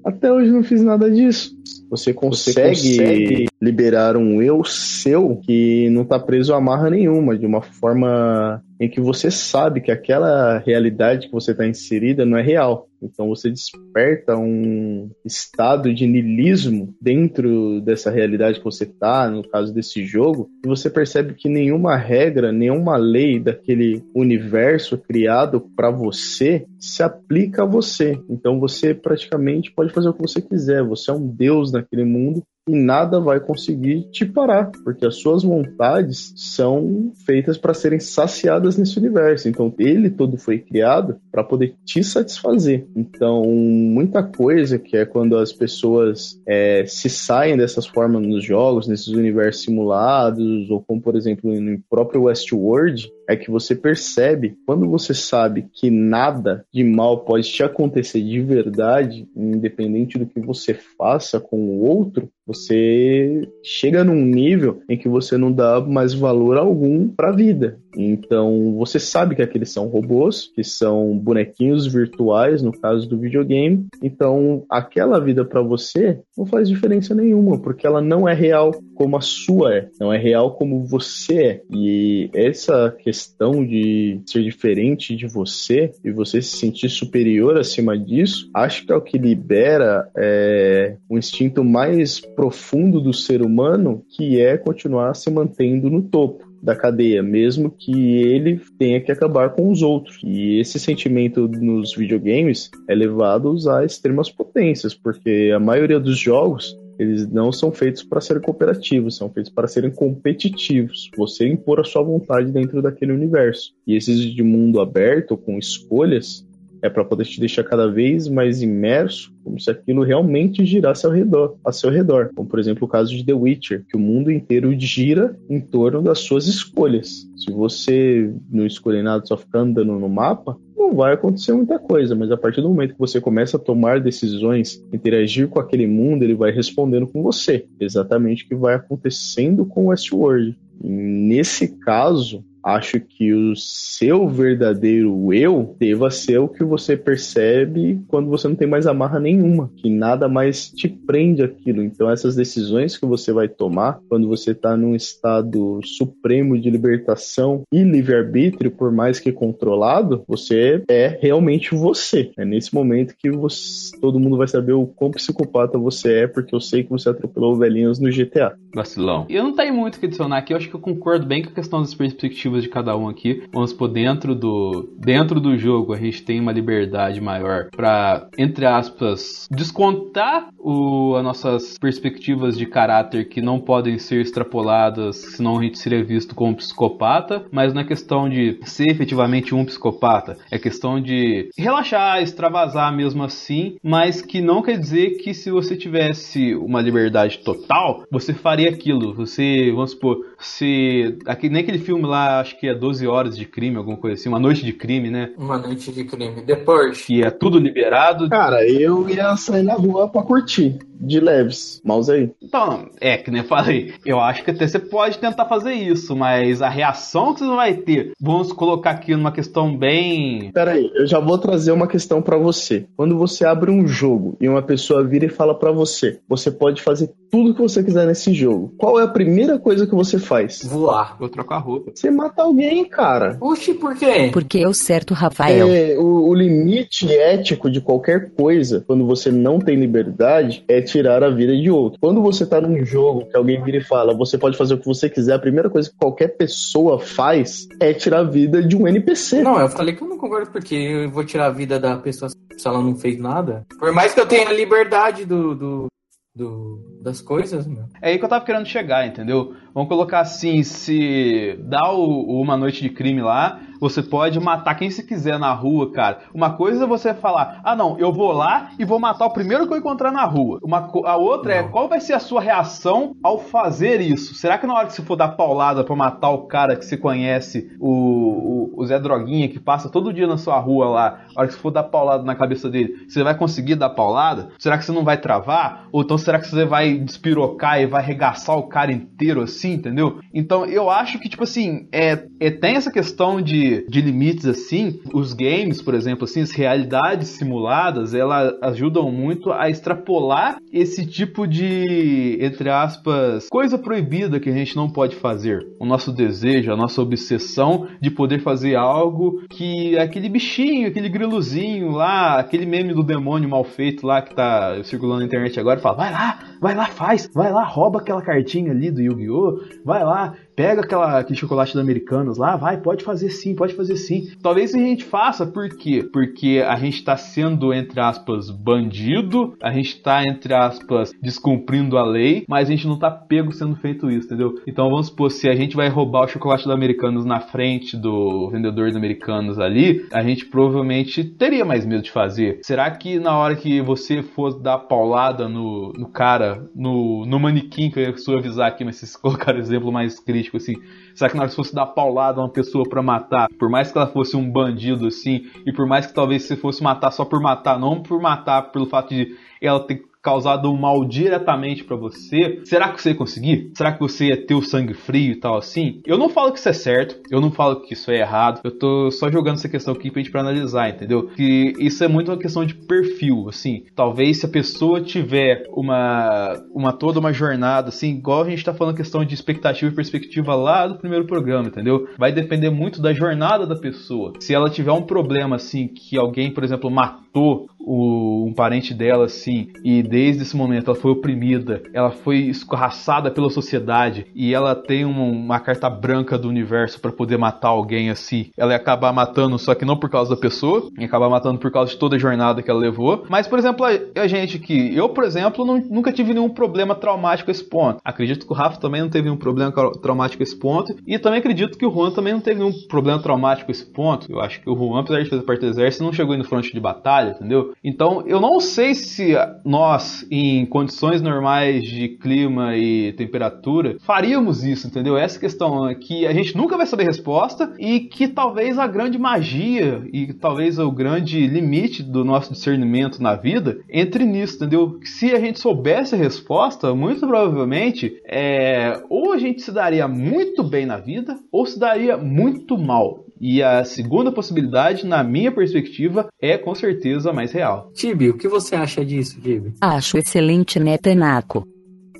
até 0.05 0.32
hoje 0.32 0.50
não 0.50 0.62
fiz 0.62 0.82
nada 0.82 1.11
disso. 1.11 1.55
você 1.90 2.12
consegue, 2.12 2.76
você 2.76 2.96
consegue 2.96 3.48
liberar 3.61 4.16
um 4.16 4.42
eu 4.42 4.64
seu 4.64 5.36
que 5.44 5.90
não 5.90 6.03
está 6.03 6.18
preso 6.18 6.55
a 6.55 6.57
amarra 6.57 6.88
nenhuma, 6.90 7.36
de 7.36 7.44
uma 7.44 7.61
forma 7.61 8.62
em 8.80 8.88
que 8.88 9.00
você 9.00 9.30
sabe 9.30 9.80
que 9.80 9.90
aquela 9.90 10.59
realidade 10.59 11.26
que 11.26 11.32
você 11.32 11.53
está 11.53 11.66
inserida 11.66 12.24
não 12.24 12.38
é 12.38 12.42
real. 12.42 12.88
Então 13.03 13.28
você 13.28 13.50
desperta 13.50 14.36
um 14.36 15.11
estado 15.24 15.92
de 15.92 16.07
nilismo 16.07 16.94
dentro 17.00 17.80
dessa 17.80 18.11
realidade 18.11 18.59
que 18.59 18.64
você 18.64 18.84
está, 18.84 19.28
no 19.28 19.46
caso 19.46 19.74
desse 19.74 20.05
jogo, 20.05 20.48
e 20.64 20.68
você 20.68 20.88
percebe 20.88 21.34
que 21.34 21.48
nenhuma 21.48 21.96
regra, 21.96 22.53
nenhuma 22.53 22.96
lei 22.96 23.38
daquele 23.38 24.03
universo 24.14 24.96
criado 24.96 25.66
para 25.74 25.90
você 25.90 26.66
se 26.78 27.03
aplica 27.03 27.62
a 27.62 27.66
você. 27.66 28.18
Então 28.28 28.61
você 28.61 28.94
praticamente 28.94 29.72
pode 29.72 29.92
fazer 29.92 30.09
o 30.09 30.14
que 30.14 30.22
você 30.22 30.40
quiser. 30.40 30.82
Você 30.84 31.11
é 31.11 31.14
um 31.14 31.26
deus 31.26 31.72
naquele 31.72 32.05
mundo 32.05 32.42
e 32.68 32.76
nada 32.76 33.20
vai 33.20 33.40
conseguir 33.40 34.08
te 34.10 34.24
parar, 34.24 34.70
porque 34.84 35.04
as 35.04 35.16
suas 35.16 35.42
vontades 35.42 36.32
são 36.36 37.12
feitas 37.26 37.58
para 37.58 37.74
serem 37.74 37.98
saciadas 37.98 38.76
nesse 38.76 38.98
universo. 38.98 39.48
Então, 39.48 39.74
ele 39.78 40.10
todo 40.10 40.36
foi 40.36 40.58
criado 40.58 41.16
para 41.30 41.42
poder 41.42 41.74
te 41.84 42.04
satisfazer. 42.04 42.86
Então, 42.94 43.42
muita 43.44 44.22
coisa 44.22 44.78
que 44.78 44.96
é 44.96 45.04
quando 45.04 45.36
as 45.36 45.52
pessoas 45.52 46.40
é, 46.46 46.84
se 46.86 47.10
saem 47.10 47.56
dessas 47.56 47.86
formas 47.86 48.24
nos 48.24 48.44
jogos, 48.44 48.86
nesses 48.86 49.08
universos 49.08 49.64
simulados, 49.64 50.70
ou 50.70 50.80
como, 50.82 51.00
por 51.00 51.16
exemplo, 51.16 51.52
no 51.60 51.80
próprio 51.90 52.22
Westworld, 52.22 53.10
é 53.28 53.36
que 53.36 53.50
você 53.50 53.74
percebe 53.74 54.56
quando 54.66 54.88
você 54.88 55.14
sabe 55.14 55.66
que 55.72 55.90
nada 55.90 56.64
de 56.72 56.84
mal 56.84 57.24
pode 57.24 57.48
te 57.48 57.62
acontecer 57.62 58.22
de 58.22 58.40
verdade, 58.40 59.26
independente 59.36 60.18
do 60.18 60.26
que 60.26 60.40
você 60.40 60.74
faça 60.74 61.40
com 61.40 61.56
o 61.56 61.80
outro, 61.84 62.30
você 62.47 63.49
chega 63.62 64.03
num 64.05 64.24
nível 64.24 64.80
em 64.88 64.97
que 64.97 65.09
você 65.09 65.36
não 65.36 65.53
dá 65.53 65.80
mais 65.80 66.12
valor 66.14 66.57
algum 66.57 67.09
para 67.09 67.28
a 67.28 67.32
vida. 67.32 67.78
Então, 67.97 68.74
você 68.76 68.99
sabe 68.99 69.36
que 69.36 69.43
aqueles 69.43 69.70
são 69.70 69.86
robôs, 69.86 70.51
que 70.55 70.64
são 70.64 71.16
bonequinhos 71.18 71.86
virtuais, 71.86 72.62
no 72.62 72.72
caso 72.72 73.09
do 73.09 73.18
videogame. 73.18 73.86
Então, 74.03 74.64
aquela 74.70 75.20
vida 75.20 75.45
para 75.45 75.61
você 75.61 76.18
não 76.36 76.47
faz 76.47 76.68
diferença 76.68 77.14
nenhuma, 77.14 77.59
porque 77.61 77.86
ela 77.86 78.01
não 78.01 78.28
é 78.28 78.34
real 78.34 78.72
como 78.95 79.16
a 79.16 79.20
sua 79.20 79.74
é, 79.74 79.88
não 80.01 80.12
é 80.12 80.18
real 80.18 80.55
como 80.55 80.84
você 80.84 81.34
é. 81.34 81.62
E 81.70 82.30
essa 82.34 82.95
questão 82.99 83.64
de 83.64 84.20
ser 84.26 84.43
diferente 84.43 85.16
de 85.16 85.26
você 85.26 85.90
e 86.05 86.11
você 86.11 86.40
se 86.40 86.57
sentir 86.57 86.88
superior 86.88 87.59
acima 87.59 87.99
disso, 87.99 88.49
acho 88.55 88.86
que 88.86 88.93
é 88.93 88.97
o 88.97 89.01
que 89.01 89.18
libera 89.18 90.09
é, 90.16 90.97
o 91.09 91.18
instinto 91.18 91.64
mais 91.64 92.22
profundo 92.34 93.00
do 93.00 93.12
ser 93.12 93.42
humano, 93.42 94.04
que 94.08 94.40
é 94.40 94.56
continuar 94.56 95.14
se 95.14 95.30
mantendo 95.30 95.90
no 95.90 96.02
topo 96.02 96.50
da 96.62 96.76
cadeia, 96.76 97.22
mesmo 97.22 97.70
que 97.70 98.18
ele 98.18 98.60
tenha 98.78 99.00
que 99.00 99.10
acabar 99.10 99.50
com 99.50 99.70
os 99.70 99.82
outros. 99.82 100.20
E 100.22 100.60
esse 100.60 100.78
sentimento 100.78 101.48
nos 101.48 101.94
videogames 101.96 102.70
é 102.88 102.94
levado 102.94 103.54
a 103.68 103.84
extremas 103.84 104.30
potências, 104.30 104.94
porque 104.94 105.50
a 105.54 105.58
maioria 105.58 105.98
dos 105.98 106.16
jogos 106.16 106.76
eles 106.98 107.26
não 107.28 107.50
são 107.50 107.72
feitos 107.72 108.04
para 108.04 108.20
serem 108.20 108.42
cooperativos, 108.42 109.16
são 109.16 109.28
feitos 109.28 109.50
para 109.52 109.66
serem 109.66 109.90
competitivos. 109.90 111.10
Você 111.16 111.48
impor 111.48 111.80
a 111.80 111.84
sua 111.84 112.02
vontade 112.02 112.52
dentro 112.52 112.80
daquele 112.80 113.12
universo. 113.12 113.74
E 113.86 113.96
esses 113.96 114.20
de 114.20 114.42
mundo 114.42 114.80
aberto, 114.80 115.36
com 115.36 115.58
escolhas, 115.58 116.46
é 116.82 116.90
para 116.90 117.04
poder 117.04 117.24
te 117.24 117.38
deixar 117.38 117.62
cada 117.62 117.88
vez 117.88 118.28
mais 118.28 118.60
imerso, 118.60 119.32
como 119.44 119.58
se 119.58 119.70
aquilo 119.70 120.02
realmente 120.02 120.64
girasse 120.66 121.06
ao 121.06 121.12
redor, 121.12 121.56
a 121.64 121.72
seu 121.72 121.90
redor. 121.90 122.30
Como 122.34 122.48
por 122.48 122.58
exemplo 122.58 122.84
o 122.84 122.90
caso 122.90 123.14
de 123.14 123.24
The 123.24 123.32
Witcher, 123.32 123.84
que 123.88 123.96
o 123.96 124.00
mundo 124.00 124.30
inteiro 124.30 124.74
gira 124.78 125.36
em 125.48 125.60
torno 125.60 126.02
das 126.02 126.18
suas 126.18 126.46
escolhas. 126.46 127.28
Se 127.36 127.50
você 127.52 128.32
não 128.50 128.66
escolher 128.66 129.02
nada, 129.02 129.24
só 129.24 129.36
ficar 129.36 129.60
andando 129.60 129.92
no 129.92 130.08
mapa, 130.08 130.58
não 130.76 130.94
vai 130.94 131.14
acontecer 131.14 131.52
muita 131.52 131.78
coisa, 131.78 132.14
mas 132.14 132.30
a 132.30 132.36
partir 132.36 132.60
do 132.60 132.68
momento 132.68 132.94
que 132.94 132.98
você 132.98 133.20
começa 133.20 133.56
a 133.56 133.60
tomar 133.60 134.00
decisões, 134.00 134.84
interagir 134.92 135.48
com 135.48 135.60
aquele 135.60 135.86
mundo, 135.86 136.24
ele 136.24 136.34
vai 136.34 136.50
respondendo 136.50 137.06
com 137.06 137.22
você. 137.22 137.66
Exatamente 137.78 138.44
o 138.44 138.48
que 138.48 138.54
vai 138.54 138.74
acontecendo 138.74 139.64
com 139.64 139.86
Westworld. 139.86 140.58
Nesse 140.82 141.78
caso, 141.78 142.44
acho 142.62 143.00
que 143.00 143.32
o 143.32 143.54
seu 143.56 144.28
verdadeiro 144.28 145.32
eu 145.32 145.74
deva 145.78 146.10
ser 146.10 146.38
o 146.38 146.48
que 146.48 146.64
você 146.64 146.96
percebe 146.96 148.00
quando 148.08 148.28
você 148.28 148.48
não 148.48 148.54
tem 148.54 148.68
mais 148.68 148.86
amarra 148.86 149.18
nenhuma, 149.18 149.70
que 149.76 149.90
nada 149.90 150.28
mais 150.28 150.70
te 150.70 150.88
prende 150.88 151.42
aquilo. 151.42 151.82
Então 151.82 152.10
essas 152.10 152.36
decisões 152.36 152.96
que 152.96 153.06
você 153.06 153.32
vai 153.32 153.48
tomar 153.48 154.00
quando 154.08 154.28
você 154.28 154.52
está 154.52 154.76
num 154.76 154.94
estado 154.94 155.80
supremo 155.84 156.58
de 156.58 156.70
libertação 156.70 157.62
e 157.72 157.82
livre-arbítrio, 157.82 158.70
por 158.70 158.92
mais 158.92 159.18
que 159.18 159.32
controlado, 159.32 160.24
você 160.26 160.82
é 160.88 161.18
realmente 161.20 161.74
você. 161.74 162.30
É 162.36 162.44
nesse 162.44 162.74
momento 162.74 163.14
que 163.18 163.30
você, 163.30 163.96
todo 164.00 164.20
mundo 164.20 164.36
vai 164.36 164.48
saber 164.48 164.72
o 164.72 164.86
quão 164.86 165.10
psicopata 165.10 165.78
você 165.78 166.20
é, 166.20 166.26
porque 166.26 166.54
eu 166.54 166.60
sei 166.60 166.84
que 166.84 166.90
você 166.90 167.08
atropelou 167.08 167.56
velhinhos 167.56 167.98
no 167.98 168.10
GTA. 168.10 168.56
Vacilão. 168.74 169.26
Eu 169.28 169.42
não 169.42 169.54
tenho 169.54 169.74
muito 169.74 169.96
o 169.96 170.00
que 170.00 170.06
adicionar 170.06 170.38
aqui, 170.38 170.52
eu 170.52 170.56
acho 170.56 170.68
que 170.68 170.74
eu 170.74 170.80
concordo 170.80 171.26
bem 171.26 171.42
com 171.42 171.50
a 171.50 171.54
questão 171.54 171.80
das 171.80 171.94
perspectivas 171.94 172.51
de 172.61 172.68
cada 172.68 172.96
um 172.96 173.09
aqui. 173.09 173.44
Vamos 173.53 173.70
supor, 173.70 173.88
dentro 173.88 174.34
do, 174.34 174.90
dentro 174.98 175.40
do 175.40 175.57
jogo 175.57 175.92
a 175.92 175.98
gente 175.98 176.22
tem 176.22 176.40
uma 176.40 176.53
liberdade 176.53 177.20
maior 177.20 177.68
para, 177.70 178.28
entre 178.36 178.66
aspas, 178.66 179.48
descontar 179.50 180.48
o, 180.59 181.14
as 181.16 181.24
nossas 181.24 181.78
perspectivas 181.78 182.57
de 182.57 182.66
caráter 182.66 183.28
que 183.28 183.40
não 183.40 183.61
podem 183.61 183.98
ser 183.98 184.20
extrapoladas, 184.20 185.16
senão 185.16 185.59
a 185.59 185.62
gente 185.62 185.78
seria 185.78 186.05
visto 186.05 186.34
como 186.34 186.57
psicopata, 186.57 187.44
mas 187.50 187.72
não 187.72 187.80
é 187.80 187.84
questão 187.84 188.28
de 188.28 188.59
ser 188.64 188.90
efetivamente 188.90 189.55
um 189.55 189.64
psicopata, 189.64 190.36
é 190.50 190.59
questão 190.59 191.00
de 191.00 191.50
relaxar, 191.57 192.22
extravasar 192.22 192.94
mesmo 192.94 193.22
assim, 193.22 193.76
mas 193.82 194.20
que 194.20 194.40
não 194.40 194.62
quer 194.62 194.78
dizer 194.78 195.18
que 195.18 195.34
se 195.34 195.50
você 195.50 195.76
tivesse 195.76 196.55
uma 196.55 196.80
liberdade 196.80 197.38
total, 197.38 198.05
você 198.11 198.32
faria 198.32 198.70
aquilo. 198.70 199.14
Você, 199.14 199.70
vamos 199.74 199.92
supor, 199.92 200.24
se. 200.38 201.18
Aqui, 201.26 201.48
nem 201.48 201.62
aquele 201.62 201.78
filme 201.78 202.07
lá 202.07 202.41
acho 202.43 202.59
que 202.59 202.68
é 202.68 202.74
12 202.74 203.07
horas 203.07 203.36
de 203.36 203.47
crime, 203.47 203.76
alguma 203.76 203.97
coisa 203.97 204.14
assim, 204.14 204.28
uma 204.28 204.38
noite 204.38 204.64
de 204.64 204.72
crime, 204.72 205.11
né? 205.11 205.32
Uma 205.38 205.57
noite 205.57 205.90
de 205.90 206.05
crime. 206.05 206.43
Depois. 206.43 207.03
Que 207.07 207.22
é 207.22 207.30
tudo 207.30 207.59
liberado. 207.59 208.28
Cara, 208.28 208.64
eu 208.68 209.09
ia 209.09 209.34
sair 209.36 209.62
na 209.62 209.74
rua 209.74 210.09
pra 210.09 210.22
curtir 210.22 210.78
de 211.03 211.20
leves. 211.20 211.80
Mouse 211.84 212.11
aí. 212.11 212.30
Então, 212.40 212.88
é, 213.00 213.16
que 213.16 213.30
nem 213.30 213.42
eu 213.42 213.48
falei. 213.48 213.94
Eu 214.07 214.20
acho 214.20 214.44
que 214.44 214.50
até 214.50 214.66
você 214.66 214.78
pode 214.78 215.18
tentar 215.18 215.46
fazer 215.46 215.72
isso, 215.72 216.14
mas 216.14 216.62
a 216.62 216.68
reação 216.68 217.34
que 217.34 217.40
você 217.40 217.55
vai 217.55 217.74
ter, 217.74 218.12
vamos 218.20 218.53
colocar 218.53 218.90
aqui 218.90 219.14
numa 219.14 219.32
questão 219.32 219.76
bem. 219.76 220.50
Pera 220.53 220.72
aí, 220.72 220.90
eu 220.94 221.07
já 221.07 221.18
vou 221.18 221.36
trazer 221.38 221.72
uma 221.72 221.88
questão 221.88 222.22
para 222.22 222.36
você. 222.36 222.86
Quando 222.96 223.18
você 223.18 223.44
abre 223.44 223.70
um 223.70 223.86
jogo 223.86 224.36
e 224.40 224.48
uma 224.48 224.62
pessoa 224.62 225.05
vira 225.05 225.26
e 225.26 225.28
fala 225.28 225.55
para 225.59 225.72
você, 225.72 226.20
você 226.28 226.50
pode 226.50 226.80
fazer 226.80 227.12
tudo 227.30 227.55
que 227.55 227.62
você 227.62 227.82
quiser 227.82 228.07
nesse 228.07 228.32
jogo. 228.34 228.74
Qual 228.76 229.00
é 229.00 229.05
a 229.05 229.09
primeira 229.09 229.59
coisa 229.59 229.86
que 229.86 229.94
você 229.94 230.18
faz? 230.18 230.62
Voar. 230.64 231.16
Vou 231.18 231.30
trocar 231.30 231.57
a 231.57 231.61
roupa. 231.61 231.90
Você 231.94 232.11
mata 232.11 232.42
alguém, 232.42 232.84
cara. 232.84 233.38
Oxi, 233.40 233.72
por 233.72 233.96
quê? 233.96 234.30
Porque 234.30 234.59
é 234.59 234.68
o 234.68 234.74
certo, 234.74 235.14
Rafael. 235.14 235.66
É, 235.68 235.96
o, 235.98 236.28
o 236.28 236.34
limite 236.34 237.11
ético 237.11 237.70
de 237.70 237.80
qualquer 237.80 238.30
coisa, 238.32 238.84
quando 238.86 239.07
você 239.07 239.30
não 239.30 239.59
tem 239.59 239.76
liberdade, 239.76 240.62
é 240.68 240.82
tirar 240.93 241.24
a 241.24 241.30
vida 241.30 241.57
de 241.57 241.70
outro. 241.70 241.99
Quando 242.01 242.20
você 242.20 242.45
tá 242.45 242.61
num 242.61 242.84
jogo 242.84 243.26
que 243.26 243.36
alguém 243.36 243.62
vira 243.62 243.78
e 243.78 243.84
fala, 243.84 244.14
você 244.14 244.36
pode 244.36 244.57
fazer 244.59 244.74
o 244.74 244.78
que 244.78 244.86
você 244.86 245.09
quiser, 245.09 245.34
a 245.34 245.38
primeira 245.38 245.70
coisa 245.70 245.88
que 245.88 245.97
qualquer 245.97 246.28
pessoa 246.36 247.01
faz 247.01 247.66
é 247.80 247.95
tirar 247.95 248.20
a 248.20 248.24
vida 248.24 248.62
de 248.62 248.76
um 248.76 248.86
NPC. 248.86 249.43
Não, 249.43 249.59
eu 249.59 249.68
falei 249.68 249.95
que 249.95 250.03
eu 250.03 250.09
não 250.09 250.18
concordo 250.18 250.51
porque 250.51 250.74
eu 250.74 251.11
vou 251.11 251.24
tirar 251.24 251.47
a 251.47 251.51
vida 251.51 251.80
da 251.80 251.97
pessoa 251.97 252.30
se 252.30 252.68
ela 252.68 252.82
não 252.82 252.95
fez 252.95 253.18
nada. 253.18 253.64
Por 253.78 253.93
mais 253.93 254.12
que 254.12 254.20
eu 254.20 254.26
tenha 254.26 254.49
a 254.49 254.53
liberdade 254.53 255.24
do, 255.24 255.55
do, 255.55 255.86
do 256.34 257.01
das 257.03 257.20
coisas, 257.20 257.66
meu. 257.66 257.84
É 258.01 258.11
aí 258.11 258.18
que 258.18 258.24
eu 258.24 258.28
tava 258.28 258.45
querendo 258.45 258.66
chegar, 258.66 259.07
entendeu? 259.07 259.55
Vamos 259.74 259.88
colocar 259.88 260.20
assim, 260.20 260.62
se 260.62 261.59
dá 261.61 261.93
o, 261.93 262.40
uma 262.40 262.57
noite 262.57 262.82
de 262.82 262.90
crime 262.90 263.22
lá, 263.22 263.61
você 263.82 264.00
pode 264.00 264.38
matar 264.38 264.76
quem 264.76 264.92
se 264.92 265.02
quiser 265.02 265.40
na 265.40 265.52
rua, 265.52 265.90
cara. 265.90 266.20
Uma 266.32 266.50
coisa 266.50 266.84
é 266.84 266.86
você 266.86 267.12
falar, 267.12 267.60
ah 267.64 267.74
não, 267.74 267.98
eu 267.98 268.12
vou 268.12 268.30
lá 268.30 268.70
e 268.78 268.84
vou 268.84 269.00
matar 269.00 269.26
o 269.26 269.32
primeiro 269.32 269.66
que 269.66 269.72
eu 269.72 269.76
encontrar 269.76 270.12
na 270.12 270.24
rua. 270.24 270.60
Uma, 270.62 270.88
a 271.04 271.16
outra 271.16 271.52
é, 271.52 271.60
não. 271.60 271.68
é, 271.68 271.72
qual 271.72 271.88
vai 271.88 272.00
ser 272.00 272.12
a 272.12 272.20
sua 272.20 272.40
reação 272.40 273.16
ao 273.24 273.40
fazer 273.40 274.00
isso? 274.00 274.36
Será 274.36 274.56
que 274.56 274.68
na 274.68 274.74
hora 274.74 274.86
que 274.86 274.92
você 274.92 275.02
for 275.02 275.16
dar 275.16 275.30
paulada 275.30 275.82
pra 275.82 275.96
matar 275.96 276.30
o 276.30 276.46
cara 276.46 276.76
que 276.76 276.84
você 276.84 276.96
conhece, 276.96 277.76
o, 277.80 277.90
o, 277.90 278.72
o 278.76 278.86
Zé 278.86 279.00
Droguinha, 279.00 279.48
que 279.48 279.58
passa 279.58 279.88
todo 279.88 280.12
dia 280.12 280.28
na 280.28 280.38
sua 280.38 280.60
rua 280.60 280.88
lá, 280.88 281.20
a 281.34 281.40
hora 281.40 281.48
que 281.48 281.54
você 281.54 281.60
for 281.60 281.72
dar 281.72 281.82
paulada 281.82 282.22
na 282.22 282.36
cabeça 282.36 282.70
dele, 282.70 283.04
você 283.08 283.24
vai 283.24 283.36
conseguir 283.36 283.74
dar 283.74 283.90
paulada? 283.90 284.50
Será 284.60 284.78
que 284.78 284.84
você 284.84 284.92
não 284.92 285.02
vai 285.02 285.16
travar? 285.16 285.88
Ou 285.90 286.02
então 286.02 286.16
será 286.16 286.38
que 286.38 286.46
você 286.46 286.64
vai 286.64 286.98
despirocar 286.98 287.80
e 287.80 287.86
vai 287.86 288.00
arregaçar 288.00 288.56
o 288.56 288.68
cara 288.68 288.92
inteiro 288.92 289.42
assim, 289.42 289.72
entendeu? 289.72 290.20
Então 290.32 290.64
eu 290.66 290.88
acho 290.88 291.18
que, 291.18 291.28
tipo 291.28 291.42
assim, 291.42 291.88
é, 291.90 292.26
é 292.38 292.48
tem 292.48 292.76
essa 292.76 292.92
questão 292.92 293.42
de 293.42 293.71
de, 293.88 294.00
limites 294.00 294.46
assim, 294.46 295.00
os 295.12 295.32
games, 295.32 295.80
por 295.80 295.94
exemplo, 295.94 296.24
assim, 296.24 296.40
as 296.40 296.50
realidades 296.50 297.28
simuladas, 297.28 298.14
elas 298.14 298.54
ajudam 298.62 299.10
muito 299.10 299.52
a 299.52 299.68
extrapolar 299.68 300.58
esse 300.72 301.06
tipo 301.06 301.46
de, 301.46 302.38
entre 302.40 302.68
aspas, 302.68 303.48
coisa 303.48 303.78
proibida 303.78 304.40
que 304.40 304.48
a 304.48 304.52
gente 304.52 304.76
não 304.76 304.88
pode 304.88 305.16
fazer. 305.16 305.66
O 305.78 305.86
nosso 305.86 306.12
desejo, 306.12 306.72
a 306.72 306.76
nossa 306.76 307.00
obsessão 307.00 307.86
de 308.00 308.10
poder 308.10 308.40
fazer 308.40 308.76
algo 308.76 309.42
que 309.50 309.98
aquele 309.98 310.28
bichinho, 310.28 310.88
aquele 310.88 311.08
grilozinho 311.08 311.90
lá, 311.90 312.38
aquele 312.38 312.66
meme 312.66 312.94
do 312.94 313.02
demônio 313.02 313.48
mal 313.48 313.64
feito 313.64 314.06
lá 314.06 314.22
que 314.22 314.34
tá 314.34 314.82
circulando 314.84 315.20
na 315.20 315.26
internet 315.26 315.58
agora, 315.58 315.80
fala: 315.80 315.96
vai 315.96 316.12
lá, 316.12 316.38
vai 316.60 316.74
lá, 316.74 316.86
faz, 316.86 317.28
vai 317.34 317.52
lá, 317.52 317.64
rouba 317.64 318.00
aquela 318.00 318.22
cartinha 318.22 318.70
ali 318.70 318.90
do 318.90 319.00
Yu-Gi-Oh! 319.00 319.60
Vai 319.84 320.04
lá, 320.04 320.34
pega 320.55 320.82
aquela, 320.82 321.18
aquele 321.18 321.38
chocolate 321.38 321.74
da 321.74 321.80
Americanos 321.80 322.38
lá, 322.38 322.57
vai, 322.57 322.80
pode 322.80 323.05
fazer 323.05 323.30
sim, 323.30 323.55
pode 323.55 323.74
fazer 323.74 323.96
sim. 323.96 324.30
Talvez 324.42 324.74
a 324.74 324.78
gente 324.78 325.05
faça, 325.05 325.46
por 325.46 325.68
quê? 325.68 326.09
Porque 326.12 326.62
a 326.66 326.76
gente 326.76 326.96
está 326.96 327.16
sendo, 327.16 327.72
entre 327.72 328.00
aspas, 328.00 328.50
bandido, 328.50 329.55
a 329.62 329.72
gente 329.72 329.96
está, 329.96 330.24
entre 330.24 330.55
aspas, 330.55 331.12
descumprindo 331.20 331.96
a 331.98 332.05
lei, 332.05 332.44
mas 332.48 332.68
a 332.68 332.72
gente 332.72 332.86
não 332.86 332.98
tá 332.98 333.11
pego 333.11 333.53
sendo 333.53 333.76
feito 333.76 334.11
isso, 334.11 334.26
entendeu? 334.26 334.55
Então 334.66 334.88
vamos 334.88 335.07
supor, 335.07 335.30
se 335.30 335.48
a 335.48 335.55
gente 335.55 335.76
vai 335.76 335.88
roubar 335.88 336.24
o 336.24 336.28
chocolate 336.28 336.66
da 336.66 336.74
Americanos 336.74 337.24
na 337.24 337.40
frente 337.40 337.96
do 337.96 338.48
vendedor 338.50 338.90
da 338.90 338.98
Americanos 338.98 339.59
ali, 339.59 340.07
a 340.12 340.22
gente 340.22 340.46
provavelmente 340.46 341.24
teria 341.24 341.64
mais 341.64 341.86
medo 341.86 342.03
de 342.03 342.11
fazer. 342.11 342.61
Será 342.62 342.90
que 342.90 343.18
na 343.18 343.36
hora 343.36 343.57
que 343.57 343.80
você 343.80 344.22
for 344.22 344.61
dar 344.61 344.78
paulada 344.78 345.48
no, 345.48 345.92
no 345.96 346.09
cara, 346.09 346.68
no, 346.74 347.24
no 347.26 347.40
manequim, 347.40 347.90
que 347.90 347.98
eu 347.98 348.05
ia 348.05 348.16
suavizar 348.16 348.68
aqui, 348.68 348.84
mas 348.84 348.96
vocês 348.96 349.16
colocaram 349.16 349.59
exemplo 349.59 349.92
mais 349.92 350.18
crítico, 350.20 350.41
crítico, 350.51 350.57
assim. 350.57 350.74
Será 351.14 351.30
que 351.30 351.36
na 351.36 351.43
hora 351.43 351.51
que 351.51 351.57
fosse 351.57 351.74
dar 351.74 351.86
paulada 351.86 352.40
a 352.40 352.45
uma 352.45 352.51
pessoa 352.51 352.88
para 352.88 353.03
matar, 353.03 353.49
por 353.59 353.68
mais 353.68 353.90
que 353.90 353.99
ela 353.99 354.07
fosse 354.07 354.36
um 354.36 354.51
bandido, 354.51 355.07
assim, 355.07 355.47
e 355.66 355.72
por 355.72 355.86
mais 355.86 356.07
que 356.07 356.14
talvez 356.14 356.43
você 356.43 356.57
fosse 356.57 356.82
matar 356.82 357.11
só 357.11 357.24
por 357.24 357.40
matar, 357.40 357.78
não 357.78 358.03
por 358.03 358.20
matar 358.20 358.70
pelo 358.72 358.86
fato 358.86 359.11
de 359.14 359.36
ela 359.61 359.80
ter 359.80 360.03
causado 360.22 360.70
um 360.70 360.76
mal 360.76 361.04
diretamente 361.04 361.84
para 361.84 361.96
você, 361.96 362.60
será 362.64 362.90
que 362.90 363.02
você 363.02 363.10
ia 363.10 363.16
conseguir? 363.16 363.72
Será 363.74 363.92
que 363.92 364.00
você 364.00 364.26
ia 364.26 364.46
ter 364.46 364.54
o 364.54 364.62
sangue 364.62 364.94
frio 364.94 365.32
e 365.32 365.36
tal 365.36 365.56
assim? 365.56 366.00
Eu 366.06 366.16
não 366.16 366.28
falo 366.28 366.52
que 366.52 366.58
isso 366.58 366.68
é 366.68 366.72
certo, 366.72 367.20
eu 367.30 367.40
não 367.40 367.50
falo 367.50 367.80
que 367.80 367.94
isso 367.94 368.10
é 368.10 368.18
errado, 368.18 368.60
eu 368.62 368.70
tô 368.70 369.10
só 369.10 369.30
jogando 369.30 369.56
essa 369.56 369.68
questão 369.68 369.94
aqui 369.94 370.10
pra 370.10 370.22
gente 370.22 370.30
pra 370.30 370.40
analisar, 370.40 370.88
entendeu? 370.88 371.26
Que 371.28 371.74
isso 371.78 372.04
é 372.04 372.08
muito 372.08 372.30
uma 372.30 372.38
questão 372.38 372.64
de 372.64 372.74
perfil, 372.74 373.46
assim. 373.48 373.84
Talvez 373.96 374.38
se 374.40 374.46
a 374.46 374.48
pessoa 374.48 375.00
tiver 375.00 375.64
uma, 375.70 376.62
uma 376.72 376.92
toda 376.92 377.18
uma 377.18 377.32
jornada, 377.32 377.88
assim, 377.88 378.10
igual 378.10 378.42
a 378.42 378.50
gente 378.50 378.64
tá 378.64 378.72
falando 378.72 378.96
questão 378.96 379.24
de 379.24 379.34
expectativa 379.34 379.90
e 379.90 379.94
perspectiva 379.94 380.54
lá 380.54 380.86
do 380.86 380.98
primeiro 380.98 381.26
programa, 381.26 381.68
entendeu? 381.68 382.08
Vai 382.16 382.32
depender 382.32 382.70
muito 382.70 383.02
da 383.02 383.12
jornada 383.12 383.66
da 383.66 383.76
pessoa. 383.76 384.34
Se 384.38 384.54
ela 384.54 384.70
tiver 384.70 384.92
um 384.92 385.02
problema, 385.02 385.56
assim, 385.56 385.88
que 385.88 386.16
alguém, 386.16 386.52
por 386.52 386.62
exemplo, 386.62 386.90
matou 386.90 387.66
o, 387.84 388.46
um 388.46 388.52
parente 388.52 388.94
dela, 388.94 389.24
assim, 389.26 389.68
e 389.84 390.02
desde 390.02 390.42
esse 390.42 390.56
momento 390.56 390.90
ela 390.90 390.98
foi 390.98 391.10
oprimida, 391.10 391.82
ela 391.92 392.10
foi 392.10 392.38
escorraçada 392.38 393.30
pela 393.30 393.50
sociedade 393.50 394.26
e 394.34 394.54
ela 394.54 394.74
tem 394.74 395.04
uma, 395.04 395.22
uma 395.22 395.60
carta 395.60 395.88
branca 395.88 396.38
do 396.38 396.48
universo 396.48 397.00
para 397.00 397.12
poder 397.12 397.38
matar 397.38 397.68
alguém 397.68 398.10
assim. 398.10 398.50
Ela 398.56 398.72
ia 398.72 398.76
acabar 398.76 399.12
matando, 399.12 399.58
só 399.58 399.74
que 399.74 399.84
não 399.84 399.96
por 399.96 400.10
causa 400.10 400.34
da 400.34 400.40
pessoa, 400.40 400.88
ia 400.98 401.06
acabar 401.06 401.28
matando 401.28 401.58
por 401.58 401.70
causa 401.70 401.92
de 401.92 401.98
toda 401.98 402.16
a 402.16 402.18
jornada 402.18 402.62
que 402.62 402.70
ela 402.70 402.80
levou. 402.80 403.24
Mas, 403.28 403.46
por 403.46 403.58
exemplo, 403.58 403.84
a, 403.84 404.20
a 404.20 404.26
gente 404.26 404.58
que, 404.58 404.94
eu, 404.94 405.08
por 405.08 405.24
exemplo, 405.24 405.64
não, 405.64 405.78
nunca 405.78 406.12
tive 406.12 406.32
nenhum 406.34 406.48
problema 406.48 406.94
traumático 406.94 407.50
a 407.50 407.52
esse 407.52 407.64
ponto. 407.64 408.00
Acredito 408.04 408.46
que 408.46 408.52
o 408.52 408.56
Rafa 408.56 408.80
também 408.80 409.00
não 409.00 409.08
teve 409.08 409.24
nenhum 409.24 409.36
problema 409.36 409.72
traumático 410.00 410.42
a 410.42 410.44
esse 410.44 410.56
ponto. 410.56 410.94
E 411.06 411.18
também 411.18 411.38
acredito 411.38 411.78
que 411.78 411.86
o 411.86 411.92
Juan 411.92 412.10
também 412.10 412.32
não 412.32 412.40
teve 412.40 412.60
nenhum 412.60 412.72
problema 412.88 413.20
traumático 413.20 413.70
a 413.70 413.72
esse 413.72 413.86
ponto. 413.86 414.30
Eu 414.30 414.40
acho 414.40 414.60
que 414.60 414.68
o 414.68 414.76
Juan, 414.76 415.00
apesar 415.00 415.22
de 415.22 415.30
fazer 415.30 415.42
parte 415.42 415.60
do 415.60 415.66
exército, 415.66 416.04
não 416.04 416.12
chegou 416.12 416.36
no 416.36 416.44
fronte 416.44 416.72
de 416.72 416.80
batalha, 416.80 417.30
entendeu? 417.30 417.71
Então, 417.82 418.24
eu 418.26 418.40
não 418.40 418.60
sei 418.60 418.94
se 418.94 419.34
nós, 419.64 420.26
em 420.30 420.64
condições 420.66 421.20
normais 421.20 421.84
de 421.84 422.08
clima 422.08 422.76
e 422.76 423.12
temperatura, 423.12 423.96
faríamos 424.00 424.64
isso, 424.64 424.86
entendeu? 424.86 425.16
Essa 425.16 425.38
questão 425.38 425.88
é 425.88 425.94
que 425.94 426.26
a 426.26 426.32
gente 426.32 426.56
nunca 426.56 426.76
vai 426.76 426.86
saber 426.86 427.04
a 427.04 427.06
resposta 427.06 427.72
e 427.78 428.00
que 428.00 428.28
talvez 428.28 428.78
a 428.78 428.86
grande 428.86 429.18
magia 429.18 430.02
e 430.12 430.32
talvez 430.32 430.78
o 430.78 430.90
grande 430.90 431.46
limite 431.46 432.02
do 432.02 432.24
nosso 432.24 432.52
discernimento 432.52 433.22
na 433.22 433.34
vida 433.34 433.80
entre 433.90 434.24
nisso, 434.24 434.56
entendeu? 434.56 434.98
Se 435.04 435.32
a 435.32 435.40
gente 435.40 435.60
soubesse 435.60 436.14
a 436.14 436.18
resposta, 436.18 436.94
muito 436.94 437.26
provavelmente, 437.26 438.20
é, 438.26 439.02
ou 439.08 439.32
a 439.32 439.38
gente 439.38 439.62
se 439.62 439.72
daria 439.72 440.06
muito 440.08 440.62
bem 440.62 440.86
na 440.86 440.96
vida, 440.96 441.38
ou 441.50 441.66
se 441.66 441.78
daria 441.78 442.16
muito 442.16 442.76
mal. 442.78 443.24
E 443.45 443.61
a 443.61 443.84
segunda 443.84 444.30
possibilidade, 444.30 445.05
na 445.05 445.24
minha 445.24 445.51
perspectiva, 445.51 446.28
é 446.40 446.57
com 446.57 446.72
certeza 446.76 447.32
mais 447.32 447.51
real. 447.51 447.90
Tibi, 447.93 448.30
o 448.30 448.36
que 448.38 448.47
você 448.47 448.76
acha 448.76 449.05
disso, 449.05 449.40
Tibi? 449.40 449.72
Acho 449.80 450.16
excelente, 450.16 450.78
Netenaco. 450.78 451.66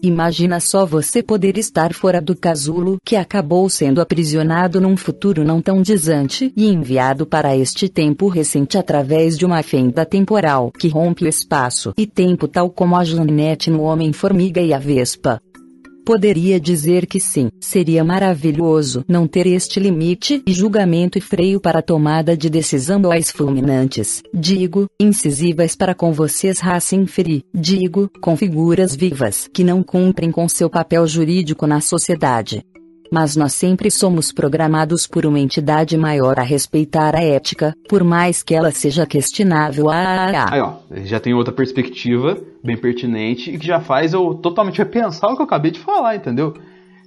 Imagina 0.03 0.59
só 0.59 0.85
você 0.85 1.23
poder 1.23 1.57
estar 1.57 1.95
fora 1.95 2.21
do 2.21 2.35
casulo 2.35 2.97
que 3.07 3.15
acabou 3.15 3.71
sendo 3.71 4.01
aprisionado 4.01 4.81
num 4.81 4.97
futuro 4.97 5.45
não 5.45 5.63
tão 5.63 5.81
distante 5.81 6.53
e 6.57 6.69
enviado 6.69 7.25
para 7.25 7.57
este 7.57 7.89
tempo 7.89 8.27
recente 8.27 8.77
através 8.77 9.39
de 9.39 9.47
uma 9.47 9.63
fenda 9.63 10.05
temporal 10.05 10.73
que 10.73 10.89
rompe 10.89 11.25
o 11.25 11.29
espaço 11.29 11.95
e 11.97 12.05
tempo 12.05 12.49
tal 12.49 12.69
como 12.69 12.97
a 12.97 13.05
Janete 13.05 13.71
no 13.71 13.83
Homem-Formiga 13.83 14.61
e 14.61 14.75
a 14.75 14.79
Vespa. 14.81 15.41
Poderia 16.05 16.59
dizer 16.59 17.07
que 17.07 17.21
sim, 17.21 17.49
seria 17.61 18.03
maravilhoso 18.03 19.05
não 19.09 19.29
ter 19.29 19.47
este 19.47 19.79
limite 19.79 20.43
e 20.45 20.53
julgamento 20.53 21.17
e 21.17 21.21
freio 21.21 21.61
para 21.61 21.81
tomada 21.81 22.37
de 22.37 22.51
decisão 22.51 23.01
boas 23.01 23.31
fulminantes, 23.31 24.21
digo, 24.35 24.89
incisivas 24.99 25.77
para 25.77 25.95
com 25.95 26.13
vocês 26.13 26.59
raça 26.59 26.97
inferir, 26.97 27.45
digo, 27.55 28.11
com 28.21 28.37
figuras 28.37 28.97
vivas 28.97 29.49
que 29.53 29.63
não 29.63 29.83
cumprem 29.83 30.33
com 30.33 30.49
seu 30.49 30.69
papel 30.69 31.07
jurídico 31.07 31.69
na 31.69 31.81
sociedade 31.81 32.65
mas 33.13 33.37
nós 33.37 33.53
sempre 33.53 33.91
somos 33.91 34.33
programados 34.33 35.07
por 35.07 35.27
uma 35.27 35.39
entidade 35.39 35.99
maior 35.99 36.41
a 36.41 36.43
respeitar 36.43 37.15
a 37.15 37.23
ética, 37.23 37.77
por 37.87 38.03
mais 38.03 38.43
que 38.43 38.55
ela 38.55 38.71
seja 38.71 39.05
questionável. 39.05 39.91
Ah, 39.91 39.95
ah, 39.95 40.33
ah. 40.35 40.55
Aí, 40.55 40.61
ó, 40.61 40.73
já 41.05 41.21
tem 41.21 41.35
outra 41.35 41.53
perspectiva 41.53 42.39
bem 42.65 42.77
pertinente 42.77 43.51
e 43.51 43.59
que 43.59 43.67
já 43.67 43.81
faz 43.81 44.15
eu 44.15 44.33
totalmente 44.35 44.79
repensar 44.79 45.29
o 45.29 45.37
que 45.37 45.43
eu 45.43 45.47
acabei 45.47 45.71
de 45.71 45.81
falar, 45.81 46.17
entendeu? 46.17 46.55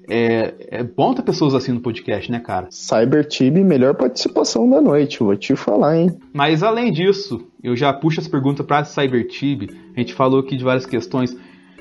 É, 0.07 0.53
é 0.69 0.83
bom 0.83 1.15
ter 1.15 1.23
pessoas 1.23 1.55
assim 1.55 1.71
no 1.71 1.79
podcast, 1.79 2.31
né, 2.31 2.39
cara? 2.39 2.67
CyberTib, 2.69 3.63
melhor 3.63 3.95
participação 3.95 4.69
da 4.69 4.79
noite, 4.79 5.17
vou 5.19 5.35
te 5.35 5.55
falar, 5.55 5.97
hein? 5.97 6.15
Mas 6.31 6.61
além 6.61 6.91
disso, 6.91 7.47
eu 7.63 7.75
já 7.75 7.91
puxo 7.91 8.19
as 8.19 8.27
perguntas 8.27 8.63
pra 8.63 8.83
CyberTib. 8.83 9.71
A 9.95 9.99
gente 9.99 10.13
falou 10.13 10.41
aqui 10.41 10.55
de 10.55 10.63
várias 10.63 10.85
questões 10.85 11.35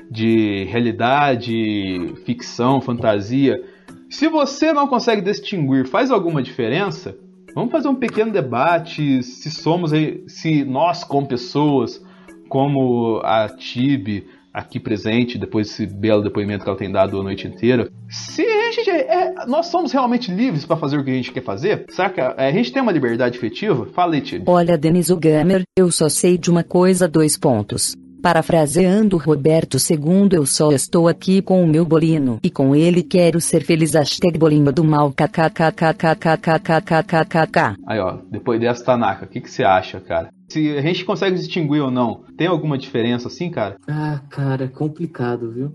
de 0.09 0.63
realidade, 0.65 2.15
ficção, 2.25 2.81
fantasia. 2.81 3.61
Se 4.15 4.29
você 4.29 4.71
não 4.71 4.87
consegue 4.87 5.21
distinguir, 5.21 5.85
faz 5.85 6.09
alguma 6.09 6.41
diferença? 6.41 7.17
Vamos 7.53 7.69
fazer 7.69 7.89
um 7.89 7.95
pequeno 7.95 8.31
debate 8.31 9.21
se 9.21 9.51
somos, 9.51 9.91
se 10.27 10.63
nós 10.63 11.03
como 11.03 11.27
pessoas, 11.27 12.01
como 12.47 13.19
a 13.25 13.49
Tibi 13.49 14.25
aqui 14.53 14.79
presente, 14.79 15.37
depois 15.37 15.67
desse 15.67 15.85
belo 15.85 16.23
depoimento 16.23 16.63
que 16.63 16.69
ela 16.69 16.79
tem 16.79 16.89
dado 16.89 17.19
a 17.19 17.23
noite 17.23 17.45
inteira, 17.45 17.89
se 18.07 18.41
a 18.41 18.71
gente 18.71 18.89
é, 18.89 19.45
nós 19.47 19.65
somos 19.65 19.91
realmente 19.91 20.31
livres 20.31 20.65
para 20.65 20.77
fazer 20.77 20.97
o 20.97 21.03
que 21.03 21.11
a 21.11 21.15
gente 21.15 21.33
quer 21.33 21.43
fazer? 21.43 21.83
Será 21.89 22.09
que 22.09 22.21
a, 22.21 22.51
gente 22.53 22.71
tem 22.71 22.81
uma 22.81 22.93
liberdade 22.93 23.37
efetiva? 23.37 23.85
Fala 23.87 24.15
aí, 24.15 24.21
Tibi. 24.21 24.45
Olha, 24.47 24.77
Denis 24.77 25.11
Gamer, 25.11 25.63
eu 25.77 25.91
só 25.91 26.07
sei 26.07 26.37
de 26.37 26.49
uma 26.49 26.63
coisa, 26.63 27.05
dois 27.05 27.37
pontos. 27.37 27.97
Parafraseando 28.25 29.17
Roberto 29.17 29.77
II, 29.77 30.29
eu 30.31 30.47
só 30.47 30.71
estou 30.71 31.07
aqui 31.07 31.43
com 31.43 31.63
o 31.63 31.67
meu 31.67 31.85
bolino 31.85 32.39
e 32.41 32.49
com 32.49 32.75
ele 32.75 33.03
quero 33.03 33.39
ser 33.39 33.63
feliz. 33.63 33.93
Hashtag 33.93 34.39
bolinho 34.39 34.73
do 34.73 34.83
mal. 34.83 35.13
kkkkkkkkkkkkkk. 35.13 37.75
Aí, 37.85 37.99
ó, 37.99 38.17
depois 38.31 38.59
dessa, 38.59 38.83
Tanaka, 38.83 39.25
o 39.25 39.27
que, 39.27 39.39
que 39.39 39.51
você 39.51 39.63
acha, 39.63 39.99
cara? 39.99 40.31
Se 40.49 40.75
a 40.75 40.81
gente 40.81 41.05
consegue 41.05 41.35
distinguir 41.35 41.83
ou 41.83 41.91
não, 41.91 42.23
tem 42.35 42.47
alguma 42.47 42.79
diferença 42.79 43.27
assim, 43.27 43.51
cara? 43.51 43.77
Ah, 43.87 44.19
cara, 44.27 44.65
é 44.65 44.69
complicado, 44.69 45.51
viu? 45.51 45.71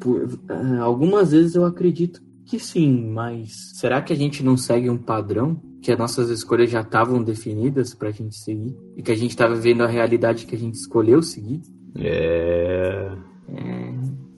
Por, 0.00 0.22
uh, 0.22 0.80
algumas 0.80 1.32
vezes 1.32 1.54
eu 1.54 1.66
acredito 1.66 2.22
que 2.46 2.58
sim, 2.58 3.10
mas 3.12 3.72
será 3.74 4.00
que 4.00 4.14
a 4.14 4.16
gente 4.16 4.42
não 4.42 4.56
segue 4.56 4.88
um 4.88 4.96
padrão? 4.96 5.60
Que 5.82 5.92
as 5.92 5.98
nossas 5.98 6.30
escolhas 6.30 6.70
já 6.70 6.80
estavam 6.80 7.22
definidas 7.22 7.94
pra 7.94 8.10
gente 8.10 8.36
seguir? 8.36 8.74
E 8.96 9.02
que 9.02 9.12
a 9.12 9.16
gente 9.16 9.36
tá 9.36 9.46
vivendo 9.46 9.82
a 9.82 9.86
realidade 9.86 10.46
que 10.46 10.56
a 10.56 10.58
gente 10.58 10.76
escolheu 10.76 11.22
seguir? 11.22 11.60
É. 11.96 13.12
É. 13.48 13.94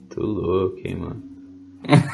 Tô 0.09 0.25
louco, 0.25 0.79
hein, 0.83 0.95
mano. 0.97 1.23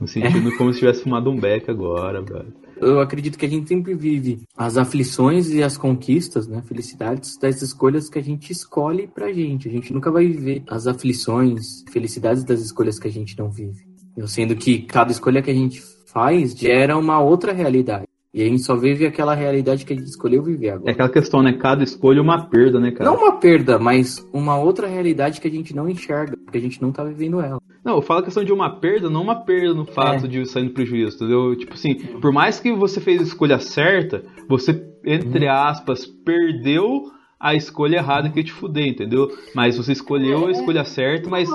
Me 0.00 0.08
sentindo 0.08 0.56
como 0.56 0.72
se 0.72 0.78
tivesse 0.78 1.02
fumado 1.02 1.30
um 1.30 1.38
beck 1.38 1.70
agora, 1.70 2.22
velho. 2.22 2.52
Eu 2.76 3.00
acredito 3.00 3.38
que 3.38 3.46
a 3.46 3.48
gente 3.48 3.68
sempre 3.68 3.94
vive 3.94 4.42
as 4.56 4.76
aflições 4.76 5.50
e 5.50 5.62
as 5.62 5.76
conquistas, 5.76 6.48
né? 6.48 6.62
Felicidades 6.62 7.36
das 7.38 7.62
escolhas 7.62 8.08
que 8.08 8.18
a 8.18 8.22
gente 8.22 8.50
escolhe 8.50 9.06
pra 9.06 9.32
gente. 9.32 9.68
A 9.68 9.70
gente 9.70 9.92
nunca 9.92 10.10
vai 10.10 10.26
viver 10.26 10.62
as 10.66 10.86
aflições, 10.86 11.84
felicidades 11.90 12.42
das 12.42 12.60
escolhas 12.60 12.98
que 12.98 13.06
a 13.06 13.12
gente 13.12 13.38
não 13.38 13.50
vive. 13.50 13.86
Eu 14.16 14.26
sendo 14.26 14.56
que 14.56 14.80
cada 14.82 15.12
escolha 15.12 15.42
que 15.42 15.50
a 15.50 15.54
gente 15.54 15.82
faz 16.06 16.52
gera 16.52 16.96
uma 16.96 17.20
outra 17.20 17.52
realidade. 17.52 18.06
E 18.34 18.42
a 18.42 18.46
gente 18.46 18.62
só 18.62 18.74
vive 18.74 19.06
aquela 19.06 19.32
realidade 19.32 19.86
que 19.86 19.92
a 19.92 19.96
gente 19.96 20.08
escolheu 20.08 20.42
viver 20.42 20.70
agora. 20.70 20.90
É 20.90 20.92
aquela 20.92 21.08
questão, 21.08 21.40
né? 21.40 21.52
Cada 21.52 21.84
escolha 21.84 22.18
é 22.18 22.22
uma 22.22 22.46
perda, 22.48 22.80
né, 22.80 22.90
cara? 22.90 23.08
Não 23.08 23.16
uma 23.16 23.36
perda, 23.38 23.78
mas 23.78 24.28
uma 24.32 24.58
outra 24.58 24.88
realidade 24.88 25.40
que 25.40 25.46
a 25.46 25.50
gente 25.50 25.74
não 25.74 25.88
enxerga, 25.88 26.36
porque 26.44 26.58
a 26.58 26.60
gente 26.60 26.82
não 26.82 26.90
tá 26.90 27.04
vivendo 27.04 27.40
ela. 27.40 27.60
Não, 27.84 27.94
eu 27.94 28.02
falo 28.02 28.20
a 28.20 28.24
questão 28.24 28.42
de 28.42 28.52
uma 28.52 28.80
perda, 28.80 29.08
não 29.08 29.22
uma 29.22 29.44
perda 29.44 29.72
no 29.72 29.84
fato 29.84 30.24
É. 30.24 30.28
de 30.28 30.46
sair 30.46 30.64
no 30.64 30.70
prejuízo, 30.70 31.14
entendeu? 31.16 31.54
Tipo 31.56 31.74
assim, 31.74 31.94
por 32.20 32.32
mais 32.32 32.58
que 32.58 32.72
você 32.72 33.00
fez 33.00 33.20
a 33.20 33.24
escolha 33.24 33.60
certa, 33.60 34.24
você, 34.48 34.84
entre 35.04 35.46
aspas, 35.46 36.04
perdeu 36.04 37.04
a 37.44 37.54
escolha 37.54 37.98
errada 37.98 38.30
que 38.30 38.42
te 38.42 38.50
fuder, 38.50 38.88
entendeu? 38.88 39.30
Mas 39.54 39.76
você 39.76 39.92
escolheu 39.92 40.46
a 40.46 40.50
escolha 40.50 40.82
certa, 40.82 41.28
mas 41.28 41.46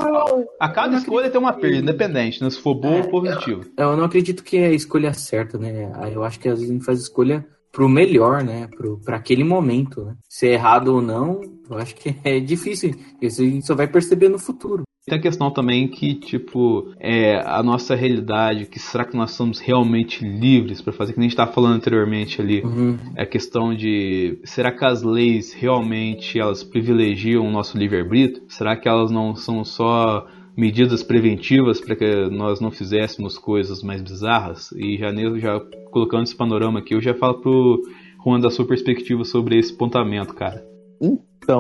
a 0.60 0.70
cada 0.70 0.96
escolha 0.96 1.32
tem 1.32 1.42
uma 1.42 1.52
perda, 1.52 1.78
independente, 1.78 2.44
né? 2.44 2.50
Se 2.52 2.62
for 2.62 2.76
boa 2.76 2.98
ou 2.98 3.10
positivo. 3.10 3.66
Eu 3.76 3.98
não 3.98 4.04
acredito 4.04 4.44
que 4.44 4.58
é 4.58 4.68
a 4.68 4.72
escolha 4.72 5.12
certa, 5.16 5.58
né? 5.58 5.92
Eu 6.14 6.24
acho 6.24 6.40
que 6.40 6.48
às 6.48 6.60
vezes 6.60 6.70
a 6.70 6.74
gente 6.74 6.86
faz 6.86 7.00
escolha 7.00 7.44
pro 7.72 7.90
melhor, 7.90 8.44
né? 8.44 8.68
Pro, 8.68 9.00
pra 9.00 9.18
aquele 9.18 9.44
momento, 9.44 10.06
né? 10.06 10.16
Se 10.30 10.48
é 10.48 10.54
errado 10.54 10.90
ou 10.90 11.02
não, 11.02 11.42
eu 11.70 11.78
acho 11.78 11.96
que 11.96 12.16
é 12.24 12.40
difícil. 12.40 12.96
Isso 13.22 13.42
a 13.42 13.46
gente 13.46 13.66
só 13.66 13.76
vai 13.76 13.88
perceber 13.88 14.30
no 14.30 14.40
futuro. 14.40 14.84
Tem 15.06 15.18
a 15.18 15.22
questão 15.22 15.50
também 15.50 15.88
que, 15.88 16.14
tipo, 16.14 16.94
é 17.00 17.38
a 17.44 17.64
nossa 17.64 17.96
realidade, 17.96 18.66
que 18.68 18.78
será 18.78 19.04
que 19.06 19.18
nós 19.18 19.32
somos 19.32 19.60
realmente 19.60 20.24
livres 20.24 20.82
para 20.82 20.94
fazer, 20.94 21.14
que 21.14 21.20
nem 21.20 21.26
a 21.26 21.30
gente 21.30 21.34
estava 21.34 21.52
falando 21.52 21.76
anteriormente 21.76 22.40
ali, 22.42 22.62
Uhum. 22.62 22.98
é 23.16 23.24
a 23.24 23.26
questão 23.26 23.74
de, 23.74 24.38
será 24.44 24.72
que 24.72 24.86
as 24.86 25.02
leis 25.02 25.52
realmente, 25.54 26.38
elas 26.40 26.64
privilegiam 26.64 27.48
o 27.48 27.52
nosso 27.52 27.76
livre-arbítrio? 27.78 28.44
Será 28.50 28.76
que 28.76 28.88
elas 28.88 29.10
não 29.10 29.36
são 29.36 29.64
só 29.66 30.28
medidas 30.56 31.02
preventivas 31.02 31.80
para 31.82 31.96
que 31.96 32.30
nós 32.30 32.60
não 32.60 32.70
fizéssemos 32.70 33.36
coisas 33.38 33.82
mais 33.82 34.02
bizarras? 34.04 34.72
E 34.74 34.98
já, 34.98 35.12
já 35.40 35.60
colocando 35.92 36.24
esse 36.24 36.36
panorama 36.36 36.80
aqui, 36.80 36.94
eu 36.94 37.02
já 37.02 37.16
falo 37.16 37.42
pro 37.42 37.82
Juan 38.24 38.40
da 38.40 38.52
sua 38.52 38.68
perspectiva 38.68 39.24
sobre 39.24 39.58
esse 39.58 39.74
pontamento, 39.76 40.36
cara. 40.36 40.64
Então, 41.02 41.20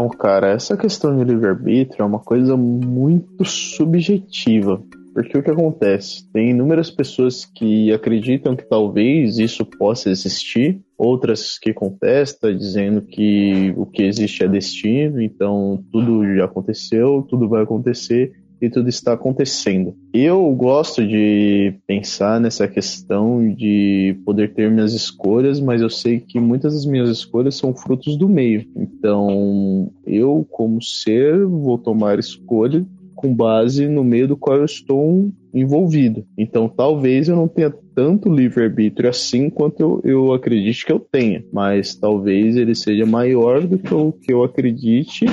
cara, 0.10 0.50
essa 0.50 0.78
questão 0.78 1.18
de 1.18 1.24
livre-arbítrio 1.24 2.04
é 2.04 2.06
uma 2.06 2.20
coisa 2.20 2.56
muito 2.56 3.44
subjetiva. 3.46 4.82
Porque 5.14 5.38
o 5.38 5.44
que 5.44 5.50
acontece? 5.50 6.32
Tem 6.32 6.52
inúmeras 6.52 6.92
pessoas 6.92 7.44
que 7.44 7.92
acreditam 7.92 8.56
que 8.56 8.64
talvez 8.64 9.40
isso 9.40 9.66
possa 9.66 10.10
existir, 10.10 10.80
outras 10.98 11.58
que 11.58 11.74
contestam, 11.74 12.56
dizendo 12.56 13.02
que 13.02 13.74
o 13.76 13.86
que 13.86 14.04
existe 14.04 14.44
é 14.44 14.48
destino, 14.48 15.22
então 15.22 15.84
tudo 15.92 16.24
já 16.36 16.46
aconteceu, 16.46 17.26
tudo 17.28 17.50
vai 17.50 17.64
acontecer 17.64 18.32
e 18.62 18.70
tudo 18.70 18.90
está 18.90 19.14
acontecendo. 19.14 19.96
Eu 20.14 20.50
gosto 20.54 21.06
de 21.06 21.74
pensar 21.88 22.40
nessa 22.40 22.68
questão 22.68 23.54
de 23.54 24.20
poder 24.26 24.54
ter 24.54 24.70
minhas 24.70 24.94
escolhas, 24.94 25.60
mas 25.60 25.82
eu 25.82 25.90
sei 25.90 26.20
que 26.20 26.40
muitas 26.40 26.74
das 26.74 26.86
minhas 26.86 27.10
escolhas 27.10 27.56
são 27.56 27.74
frutos 27.74 28.18
do 28.18 28.28
meio. 28.28 28.66
Então, 28.76 29.92
eu, 30.06 30.46
como 30.50 30.82
ser, 30.82 31.46
vou 31.46 31.78
tomar 31.78 32.20
escolha 32.20 32.86
com 33.16 33.34
base 33.34 33.86
no 33.88 34.02
meio 34.04 34.30
do 34.30 34.38
qual 34.38 34.58
eu 34.58 34.66
estou 34.66 35.30
envolvido. 35.54 36.26
Então, 36.38 36.68
talvez 36.70 37.28
eu 37.28 37.36
não 37.36 37.48
tenha 37.48 37.74
tanto 37.96 38.30
livre-arbítrio 38.30 39.10
assim 39.10 39.50
quanto 39.50 39.80
eu, 39.82 40.02
eu 40.04 40.34
acredite 40.34 40.86
que 40.86 40.92
eu 40.92 41.00
tenha, 41.00 41.44
mas 41.52 41.96
talvez 41.96 42.56
ele 42.56 42.76
seja 42.76 43.06
maior 43.06 43.66
do 43.66 43.78
que 43.78 43.94
o 43.94 44.12
que 44.12 44.34
eu 44.34 44.44
acredite 44.44 45.26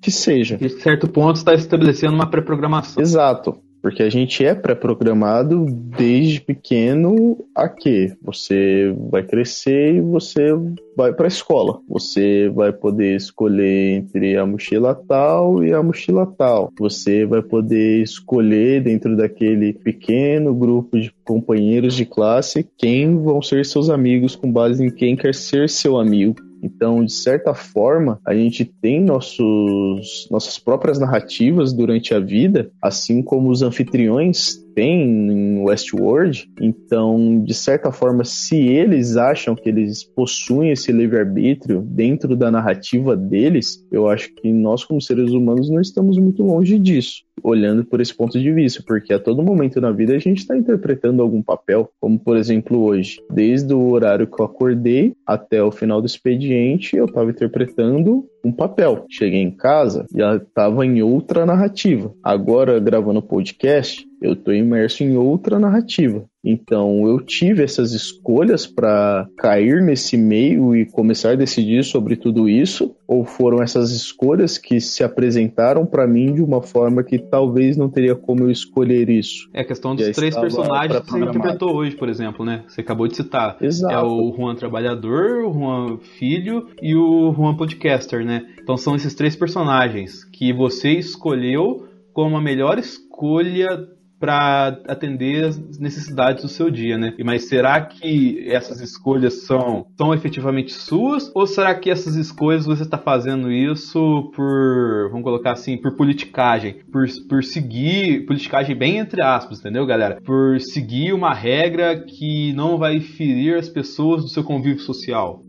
que 0.00 0.10
seja. 0.10 0.56
De 0.56 0.68
certo 0.68 1.08
ponto, 1.08 1.36
está 1.36 1.54
estabelecendo 1.54 2.14
uma 2.14 2.30
pré-programação. 2.30 3.02
Exato. 3.02 3.63
Porque 3.84 4.02
a 4.02 4.08
gente 4.08 4.42
é 4.42 4.54
pré-programado 4.54 5.66
desde 5.66 6.40
pequeno 6.40 7.36
a 7.54 7.68
quê? 7.68 8.16
Você 8.22 8.96
vai 9.10 9.22
crescer 9.22 9.96
e 9.96 10.00
você 10.00 10.54
vai 10.96 11.12
para 11.12 11.26
a 11.26 11.28
escola. 11.28 11.80
Você 11.86 12.48
vai 12.48 12.72
poder 12.72 13.14
escolher 13.14 13.96
entre 13.98 14.38
a 14.38 14.46
mochila 14.46 14.94
tal 14.94 15.62
e 15.62 15.74
a 15.74 15.82
mochila 15.82 16.24
tal. 16.24 16.72
Você 16.78 17.26
vai 17.26 17.42
poder 17.42 18.02
escolher 18.02 18.82
dentro 18.82 19.14
daquele 19.14 19.74
pequeno 19.74 20.54
grupo 20.54 20.98
de 20.98 21.12
companheiros 21.22 21.94
de 21.94 22.06
classe 22.06 22.66
quem 22.78 23.18
vão 23.18 23.42
ser 23.42 23.66
seus 23.66 23.90
amigos 23.90 24.34
com 24.34 24.50
base 24.50 24.82
em 24.82 24.88
quem 24.88 25.14
quer 25.14 25.34
ser 25.34 25.68
seu 25.68 25.98
amigo. 25.98 26.36
Então, 26.64 27.04
de 27.04 27.12
certa 27.12 27.52
forma, 27.52 28.18
a 28.26 28.34
gente 28.34 28.64
tem 28.64 28.98
nossos, 28.98 30.26
nossas 30.30 30.58
próprias 30.58 30.98
narrativas 30.98 31.74
durante 31.74 32.14
a 32.14 32.18
vida, 32.18 32.72
assim 32.80 33.22
como 33.22 33.50
os 33.50 33.60
anfitriões 33.60 34.63
têm 34.74 35.30
em 35.30 35.62
Westworld. 35.62 36.50
Então, 36.60 37.42
de 37.44 37.54
certa 37.54 37.90
forma, 37.92 38.24
se 38.24 38.56
eles 38.56 39.16
acham 39.16 39.54
que 39.54 39.68
eles 39.68 40.04
possuem 40.04 40.70
esse 40.70 40.92
livre-arbítrio 40.92 41.80
dentro 41.80 42.36
da 42.36 42.50
narrativa 42.50 43.16
deles, 43.16 43.84
eu 43.90 44.08
acho 44.08 44.34
que 44.34 44.52
nós, 44.52 44.84
como 44.84 45.00
seres 45.00 45.30
humanos, 45.30 45.70
não 45.70 45.80
estamos 45.80 46.18
muito 46.18 46.42
longe 46.42 46.78
disso. 46.78 47.24
Olhando 47.42 47.84
por 47.84 48.00
esse 48.00 48.14
ponto 48.14 48.38
de 48.38 48.52
vista, 48.52 48.82
porque 48.86 49.12
a 49.12 49.18
todo 49.18 49.42
momento 49.42 49.80
na 49.80 49.90
vida 49.90 50.14
a 50.14 50.18
gente 50.18 50.38
está 50.38 50.56
interpretando 50.56 51.20
algum 51.20 51.42
papel, 51.42 51.90
como 52.00 52.18
por 52.18 52.36
exemplo 52.36 52.80
hoje, 52.82 53.20
desde 53.30 53.74
o 53.74 53.90
horário 53.90 54.26
que 54.26 54.40
eu 54.40 54.46
acordei 54.46 55.14
até 55.26 55.62
o 55.62 55.72
final 55.72 56.00
do 56.00 56.06
expediente, 56.06 56.96
eu 56.96 57.06
estava 57.06 57.30
interpretando 57.30 58.24
um 58.44 58.52
papel. 58.52 59.06
Cheguei 59.10 59.40
em 59.40 59.50
casa, 59.50 60.06
já 60.14 60.36
estava 60.36 60.84
em 60.84 61.02
outra 61.02 61.46
narrativa. 61.46 62.14
Agora, 62.22 62.78
gravando 62.78 63.22
podcast, 63.22 64.06
eu 64.24 64.32
estou 64.32 64.54
imerso 64.54 65.04
em 65.04 65.16
outra 65.16 65.58
narrativa. 65.58 66.24
Então, 66.42 67.06
eu 67.06 67.20
tive 67.20 67.62
essas 67.62 67.92
escolhas 67.92 68.66
para 68.66 69.26
cair 69.38 69.82
nesse 69.82 70.16
meio 70.16 70.76
e 70.76 70.84
começar 70.84 71.30
a 71.30 71.36
decidir 71.36 71.82
sobre 71.84 72.16
tudo 72.16 72.48
isso, 72.48 72.94
ou 73.08 73.24
foram 73.24 73.62
essas 73.62 73.90
escolhas 73.92 74.58
que 74.58 74.80
se 74.80 75.02
apresentaram 75.02 75.86
para 75.86 76.06
mim 76.06 76.34
de 76.34 76.42
uma 76.42 76.60
forma 76.60 77.02
que 77.02 77.18
talvez 77.18 77.76
não 77.76 77.88
teria 77.88 78.14
como 78.14 78.44
eu 78.44 78.50
escolher 78.50 79.08
isso? 79.08 79.48
É 79.54 79.60
a 79.60 79.64
questão 79.64 79.94
dos 79.94 80.06
Já 80.06 80.12
três 80.12 80.36
personagens 80.36 81.00
que 81.00 81.10
você 81.10 81.18
interpretou 81.18 81.74
hoje, 81.74 81.96
por 81.96 82.08
exemplo, 82.08 82.44
né? 82.44 82.64
Você 82.68 82.82
acabou 82.82 83.08
de 83.08 83.16
citar. 83.16 83.56
Exato. 83.60 83.94
É 83.94 84.02
o 84.02 84.34
Juan 84.36 84.54
Trabalhador, 84.54 85.46
o 85.46 85.52
Juan 85.52 85.98
Filho 86.18 86.68
e 86.82 86.94
o 86.94 87.32
Juan 87.32 87.56
Podcaster, 87.56 88.24
né? 88.24 88.46
Então 88.62 88.76
são 88.76 88.94
esses 88.94 89.14
três 89.14 89.34
personagens 89.34 90.24
que 90.24 90.52
você 90.52 90.90
escolheu 90.90 91.88
como 92.12 92.36
a 92.36 92.40
melhor 92.40 92.78
escolha 92.78 93.88
para 94.18 94.80
atender 94.88 95.44
as 95.44 95.78
necessidades 95.78 96.42
do 96.42 96.48
seu 96.48 96.70
dia, 96.70 96.96
né? 96.96 97.14
Mas 97.24 97.48
será 97.48 97.80
que 97.80 98.46
essas 98.48 98.80
escolhas 98.80 99.44
são, 99.44 99.86
são 99.96 100.14
efetivamente 100.14 100.72
suas? 100.72 101.30
Ou 101.34 101.46
será 101.46 101.74
que 101.74 101.90
essas 101.90 102.16
escolhas 102.16 102.64
você 102.64 102.82
está 102.82 102.98
fazendo 102.98 103.50
isso 103.50 104.30
por, 104.34 105.08
vamos 105.10 105.24
colocar 105.24 105.52
assim, 105.52 105.76
por 105.76 105.96
politicagem? 105.96 106.76
Por, 106.90 107.06
por 107.28 107.44
seguir, 107.44 108.24
politicagem 108.26 108.76
bem 108.76 108.98
entre 108.98 109.22
aspas, 109.22 109.60
entendeu, 109.60 109.86
galera? 109.86 110.20
Por 110.24 110.60
seguir 110.60 111.12
uma 111.12 111.34
regra 111.34 111.98
que 111.98 112.52
não 112.54 112.78
vai 112.78 113.00
ferir 113.00 113.56
as 113.56 113.68
pessoas 113.68 114.22
do 114.22 114.28
seu 114.28 114.44
convívio 114.44 114.80
social. 114.80 115.42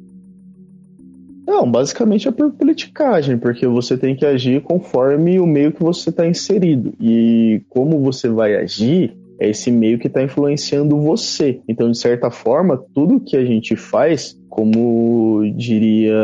Não, 1.46 1.70
basicamente 1.70 2.28
é 2.28 2.32
por 2.32 2.52
politicagem, 2.52 3.38
porque 3.38 3.68
você 3.68 3.98
tem 3.98 4.16
que 4.16 4.26
agir 4.26 4.62
conforme 4.62 5.40
o 5.40 5.46
meio 5.46 5.72
que 5.72 5.84
você 5.84 6.10
está 6.10 6.28
inserido. 6.28 6.94
E 7.00 7.62
como 7.70 8.02
você 8.02 8.28
vai 8.28 8.56
agir, 8.56 9.16
é 9.40 9.50
esse 9.50 9.72
meio 9.72 10.00
que 10.00 10.08
está 10.08 10.24
influenciando 10.24 11.00
você. 11.00 11.60
Então, 11.68 11.92
de 11.92 11.98
certa 11.98 12.32
forma, 12.32 12.84
tudo 12.94 13.20
que 13.20 13.38
a 13.38 13.46
gente 13.46 13.76
faz, 13.76 14.38
como 14.56 15.44
diria 15.53 16.15